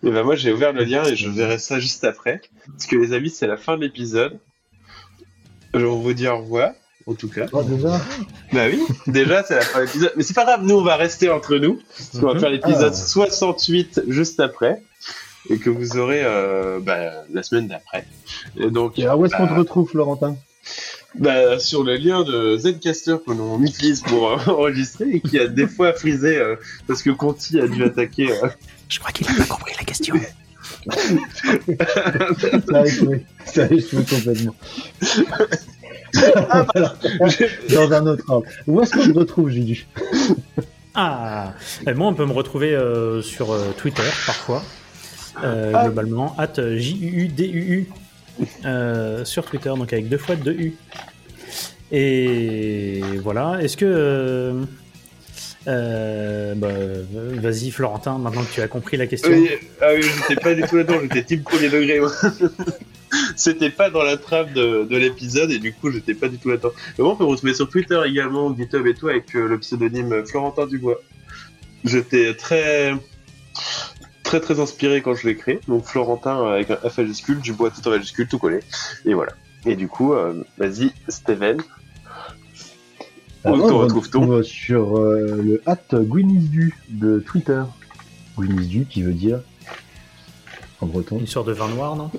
Et 0.05 0.11
ben 0.11 0.25
moi, 0.25 0.35
j'ai 0.35 0.53
ouvert 0.53 0.73
le 0.73 0.83
lien 0.83 1.05
et 1.05 1.15
je 1.15 1.29
verrai 1.31 1.59
ça 1.59 1.79
juste 1.79 2.03
après. 2.03 2.41
Parce 2.67 2.87
que 2.87 2.97
les 2.97 3.13
amis, 3.13 3.31
c'est 3.31 3.47
la 3.47 3.57
fin 3.57 3.77
de 3.77 3.83
l'épisode. 3.83 4.41
Je 5.75 5.79
vais 5.79 5.85
vous 5.87 6.13
dire 6.15 6.35
au 6.35 6.39
revoir, 6.43 6.73
en 7.07 7.15
tout 7.15 7.29
cas. 7.29 7.47
Oh, 7.53 7.63
déjà 7.63 8.01
Bah 8.53 8.67
oui, 8.69 8.83
déjà, 9.07 9.45
c'est 9.45 9.55
la 9.55 9.61
fin 9.61 9.79
de 9.81 9.85
l'épisode. 9.85 10.13
Mais 10.17 10.25
c'est 10.25 10.35
pas 10.35 10.45
grave, 10.45 10.65
nous, 10.65 10.75
on 10.75 10.83
va 10.83 10.97
rester 10.97 11.31
entre 11.31 11.57
nous. 11.57 11.81
Parce 11.97 12.11
qu'on 12.19 12.27
va 12.27 12.35
Mhm. 12.35 12.41
faire 12.41 12.51
l'épisode 12.51 12.93
Ah. 12.93 12.97
68 12.97 14.03
juste 14.09 14.41
après. 14.41 14.83
Et 15.51 15.59
que 15.59 15.71
vous 15.71 15.97
aurez 15.99 16.23
euh, 16.25 16.79
bah, 16.81 17.25
la 17.33 17.43
semaine 17.43 17.67
d'après. 17.69 18.07
Et 18.57 18.71
donc, 18.71 18.99
Et 18.99 19.03
alors, 19.05 19.19
où 19.21 19.27
est-ce 19.27 19.35
qu'on 19.37 19.45
bah, 19.45 19.55
te 19.55 19.59
retrouve, 19.59 19.89
Florentin? 19.91 20.37
bah, 21.17 21.59
sur 21.59 21.83
le 21.83 21.97
lien 21.97 22.23
de 22.23 22.57
Zcaster 22.57 23.17
que 23.27 23.33
l'on 23.33 23.61
utilise 23.63 24.01
pour 24.03 24.31
euh, 24.31 24.37
enregistrer 24.47 25.11
et 25.15 25.21
qui 25.21 25.39
a 25.39 25.47
des 25.49 25.67
fois 25.67 25.93
frisé 25.93 26.37
euh, 26.39 26.57
parce 26.87 27.03
que 27.03 27.11
Conti 27.11 27.59
a 27.61 27.67
dû 27.67 27.83
attaquer. 27.85 28.31
euh, 28.31 28.49
Je 28.89 28.99
crois 29.01 29.11
qu'il 29.11 29.29
a 29.29 29.35
pas 29.35 29.45
compris 29.45 29.75
la 29.79 29.85
question. 29.85 30.15
Ça 32.69 32.79
a 32.79 32.87
échoué. 32.87 33.27
Ça 33.45 33.63
a 33.65 33.67
échoué 33.73 34.05
complètement. 34.09 34.55
Alors, 36.75 36.97
dans 37.71 37.93
un 37.93 38.07
autre 38.07 38.25
ordre. 38.29 38.47
Où 38.67 38.81
est-ce 38.83 38.93
qu'on 38.93 39.13
te 39.13 39.19
retrouve, 39.19 39.51
Juju? 39.51 39.87
Ah 40.95 41.55
Euh, 41.89 41.95
Moi, 41.95 42.07
on 42.09 42.15
peut 42.15 42.27
me 42.27 42.33
retrouver 42.33 42.75
euh, 42.75 43.23
sur 43.23 43.53
euh, 43.53 43.73
Twitter 43.77 44.03
parfois, 44.27 44.63
euh, 45.43 45.73
Ah. 45.75 45.85
globalement, 45.85 46.35
at 46.39 46.55
J-U-U-D-U-U 46.77 47.89
euh, 48.65 49.25
sur 49.25 49.45
Twitter, 49.45 49.69
donc 49.71 49.93
avec 49.93 50.09
deux 50.09 50.19
fois 50.19 50.37
deux 50.37 50.53
U. 50.53 50.75
Et 51.91 53.01
voilà, 53.23 53.63
est-ce 53.63 53.77
que. 53.77 54.63
euh, 55.69 56.55
bah, 56.55 56.69
Vas-y, 57.41 57.71
Florentin, 57.71 58.19
maintenant 58.19 58.43
que 58.45 58.53
tu 58.53 58.61
as 58.63 58.69
compris 58.69 58.97
la 58.97 59.07
question. 59.07 59.31
Oui, 59.31 59.49
ah 59.81 59.89
oui, 59.95 60.03
j'étais 60.29 60.41
pas 60.41 60.55
du 60.55 60.63
tout 60.63 60.77
là-dedans, 60.77 61.01
j'étais 61.03 61.23
type 61.25 61.45
premier 61.45 61.69
degré. 61.69 62.01
moi. 62.01 62.11
c'était 63.37 63.69
pas 63.71 63.91
dans 63.91 64.03
la 64.03 64.17
trame 64.17 64.53
de, 64.55 64.85
de 64.89 64.97
l'épisode 64.97 65.51
et 65.51 65.59
du 65.59 65.75
coup 65.75 65.91
j'étais 65.91 66.15
pas 66.15 66.29
du 66.29 66.39
tout 66.39 66.51
attend. 66.51 66.71
Mais 66.97 67.05
bon, 67.05 67.11
on 67.11 67.17
peut 67.17 67.25
retrouver 67.25 67.53
sur 67.53 67.69
Twitter 67.69 68.01
également, 68.07 68.55
GitHub 68.57 68.87
et 68.87 68.95
tout 68.95 69.09
avec 69.09 69.35
le 69.35 69.59
pseudonyme 69.59 70.25
Florentin 70.27 70.67
Dubois. 70.67 70.99
J'étais 71.85 72.35
très 72.35 72.95
très 74.33 74.41
très 74.41 74.61
inspiré 74.61 75.03
quand 75.03 75.15
je 75.15 75.27
l'ai 75.29 75.37
créé. 75.37 75.61
Donc 75.69 75.85
Florentin 75.85 76.47
avec 76.51 76.71
un 76.71 76.77
F 76.89 76.97
majuscule, 76.99 77.41
Dubois 77.41 77.71
tout 77.71 77.87
en 77.87 77.91
majuscule, 77.91 78.27
tout 78.29 78.39
collé. 78.39 78.61
Et 79.05 79.13
voilà. 79.13 79.33
Et 79.67 79.77
du 79.77 79.89
coup, 79.89 80.15
euh, 80.15 80.43
vas-y, 80.57 80.93
Steven. 81.09 81.59
Où 83.45 83.49
Alors, 83.49 83.67
te 83.69 83.73
retrouve-t-on 83.75 84.25
va 84.27 84.43
sur 84.43 84.97
euh, 84.99 85.39
le 85.43 85.63
hat 85.67 85.77
Gwynizdu 85.93 86.75
de 86.89 87.19
Twitter. 87.19 87.63
Gwynizdu 88.39 88.87
qui 88.87 89.03
veut 89.03 89.13
dire 89.13 89.41
en 90.81 90.87
breton. 90.87 91.19
Une 91.19 91.27
sorte 91.27 91.49
de 91.49 91.53
vin 91.53 91.69
noir, 91.69 91.95
non? 91.95 92.11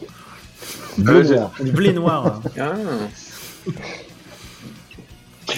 Bleu 1.00 1.24
j'ai- 1.24 1.36
noir. 1.36 1.52
Du 1.64 1.72
blé 1.72 1.94
noir. 1.94 2.28
hein. 2.28 2.42
Ah. 2.60 2.74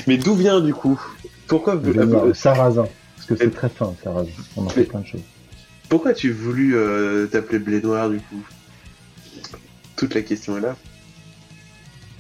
Mais 0.08 0.18
d'où 0.18 0.36
vient 0.36 0.62
du 0.62 0.74
coup? 0.74 1.00
Pourquoi 1.48 1.76
noir, 1.76 2.26
euh, 2.28 2.34
sarrasin. 2.34 2.88
Parce 3.18 3.28
que 3.28 3.36
c'est 3.36 3.48
Et- 3.48 3.52
très 3.52 3.68
fin, 3.70 3.94
sarrasin. 4.02 4.30
On 4.56 4.66
en 4.66 4.70
fait 4.70 4.84
plein 4.86 5.02
de 5.02 5.06
choses. 5.08 5.22
Pourquoi 5.90 6.14
tu 6.14 6.32
voulu 6.32 6.76
euh, 6.76 7.28
t'appeler 7.28 7.60
Blé 7.60 7.82
Noir 7.82 8.10
du 8.10 8.18
coup? 8.18 8.44
Toute 9.96 10.14
la 10.14 10.22
question 10.22 10.58
est 10.58 10.62
là. 10.62 10.76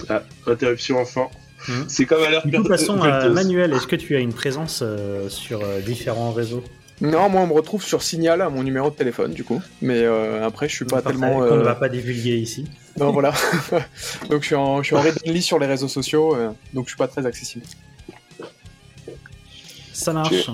Ah, 0.09 0.23
interruption 0.47 0.99
enfant. 0.99 1.31
Mhm. 1.67 1.85
C'est 1.87 2.05
comme 2.05 2.23
à 2.23 2.29
l'heure 2.29 2.43
passons 2.67 3.01
à 3.01 3.19
pelleteuse. 3.19 3.33
Manuel. 3.33 3.73
Est-ce 3.73 3.87
que 3.87 3.95
tu 3.95 4.15
as 4.15 4.19
une 4.19 4.33
présence 4.33 4.81
euh, 4.83 5.29
sur 5.29 5.63
euh, 5.63 5.79
différents 5.79 6.31
réseaux? 6.31 6.63
Non, 7.01 7.27
moi 7.29 7.41
on 7.41 7.47
me 7.47 7.53
retrouve 7.53 7.83
sur 7.83 8.01
Signal 8.01 8.41
à 8.41 8.49
mon 8.49 8.63
numéro 8.63 8.89
de 8.89 8.95
téléphone 8.95 9.33
du 9.33 9.43
coup. 9.43 9.61
Mais 9.81 10.01
euh, 10.03 10.45
après 10.45 10.69
je 10.69 10.75
suis 10.75 10.85
pas 10.85 11.01
Parfait, 11.01 11.19
tellement. 11.19 11.39
Qu'on 11.39 11.57
ne 11.57 11.63
va 11.63 11.75
pas 11.75 11.89
divulguer 11.89 12.37
ici. 12.37 12.65
Non 12.97 13.11
voilà. 13.11 13.33
donc 14.29 14.41
je 14.41 14.45
suis 14.45 14.55
en, 14.55 14.81
je 14.81 14.95
suis 14.95 14.95
en 14.95 15.41
sur 15.41 15.59
les 15.59 15.67
réseaux 15.67 15.89
sociaux, 15.89 16.35
euh, 16.35 16.51
donc 16.73 16.85
je 16.85 16.91
suis 16.91 16.97
pas 16.97 17.07
très 17.07 17.25
accessible. 17.25 17.65
Ça 19.91 20.13
marche. 20.13 20.49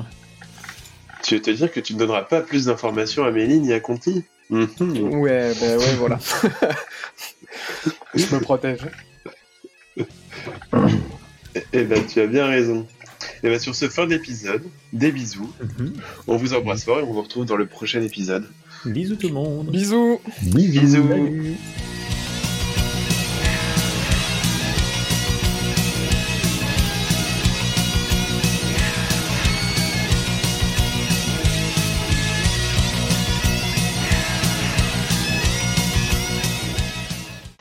Tu 1.23 1.35
veux 1.35 1.41
te 1.41 1.52
dire 1.52 1.72
que 1.72 1.80
tu 1.80 1.93
ne 1.93 1.99
donneras 1.99 2.23
pas 2.23 2.41
plus 2.41 2.65
d'informations 2.65 3.23
à 3.23 3.31
Méline 3.31 3.61
ni 3.64 3.73
à 3.73 3.80
Conti 3.80 4.23
Mhm. 4.49 5.14
Ouais, 5.22 5.53
bah 5.61 5.77
ouais, 5.77 5.95
voilà. 5.98 6.19
je 8.14 8.35
me 8.35 8.41
protège. 8.41 8.81
Eh 11.73 11.84
ben, 11.84 12.06
tu 12.06 12.19
as 12.19 12.27
bien 12.27 12.48
raison. 12.48 12.85
Et 13.43 13.49
ben, 13.49 13.60
sur 13.60 13.76
ce 13.76 13.88
fin 13.88 14.07
d'épisode, 14.07 14.64
des 14.91 15.11
bisous. 15.11 15.49
Mhm. 15.80 15.93
On 16.27 16.35
vous 16.35 16.53
embrasse 16.53 16.84
fort 16.84 16.99
et 16.99 17.03
on 17.03 17.14
vous 17.14 17.22
retrouve 17.22 17.45
dans 17.45 17.56
le 17.56 17.65
prochain 17.65 18.02
épisode. 18.02 18.45
Bisous 18.85 19.15
tout 19.15 19.27
le 19.30 19.34
monde. 19.35 19.69
Bisous. 19.72 20.19
Bisous. 20.41 20.81
Bisous. 20.81 21.07
Salut. 21.07 21.56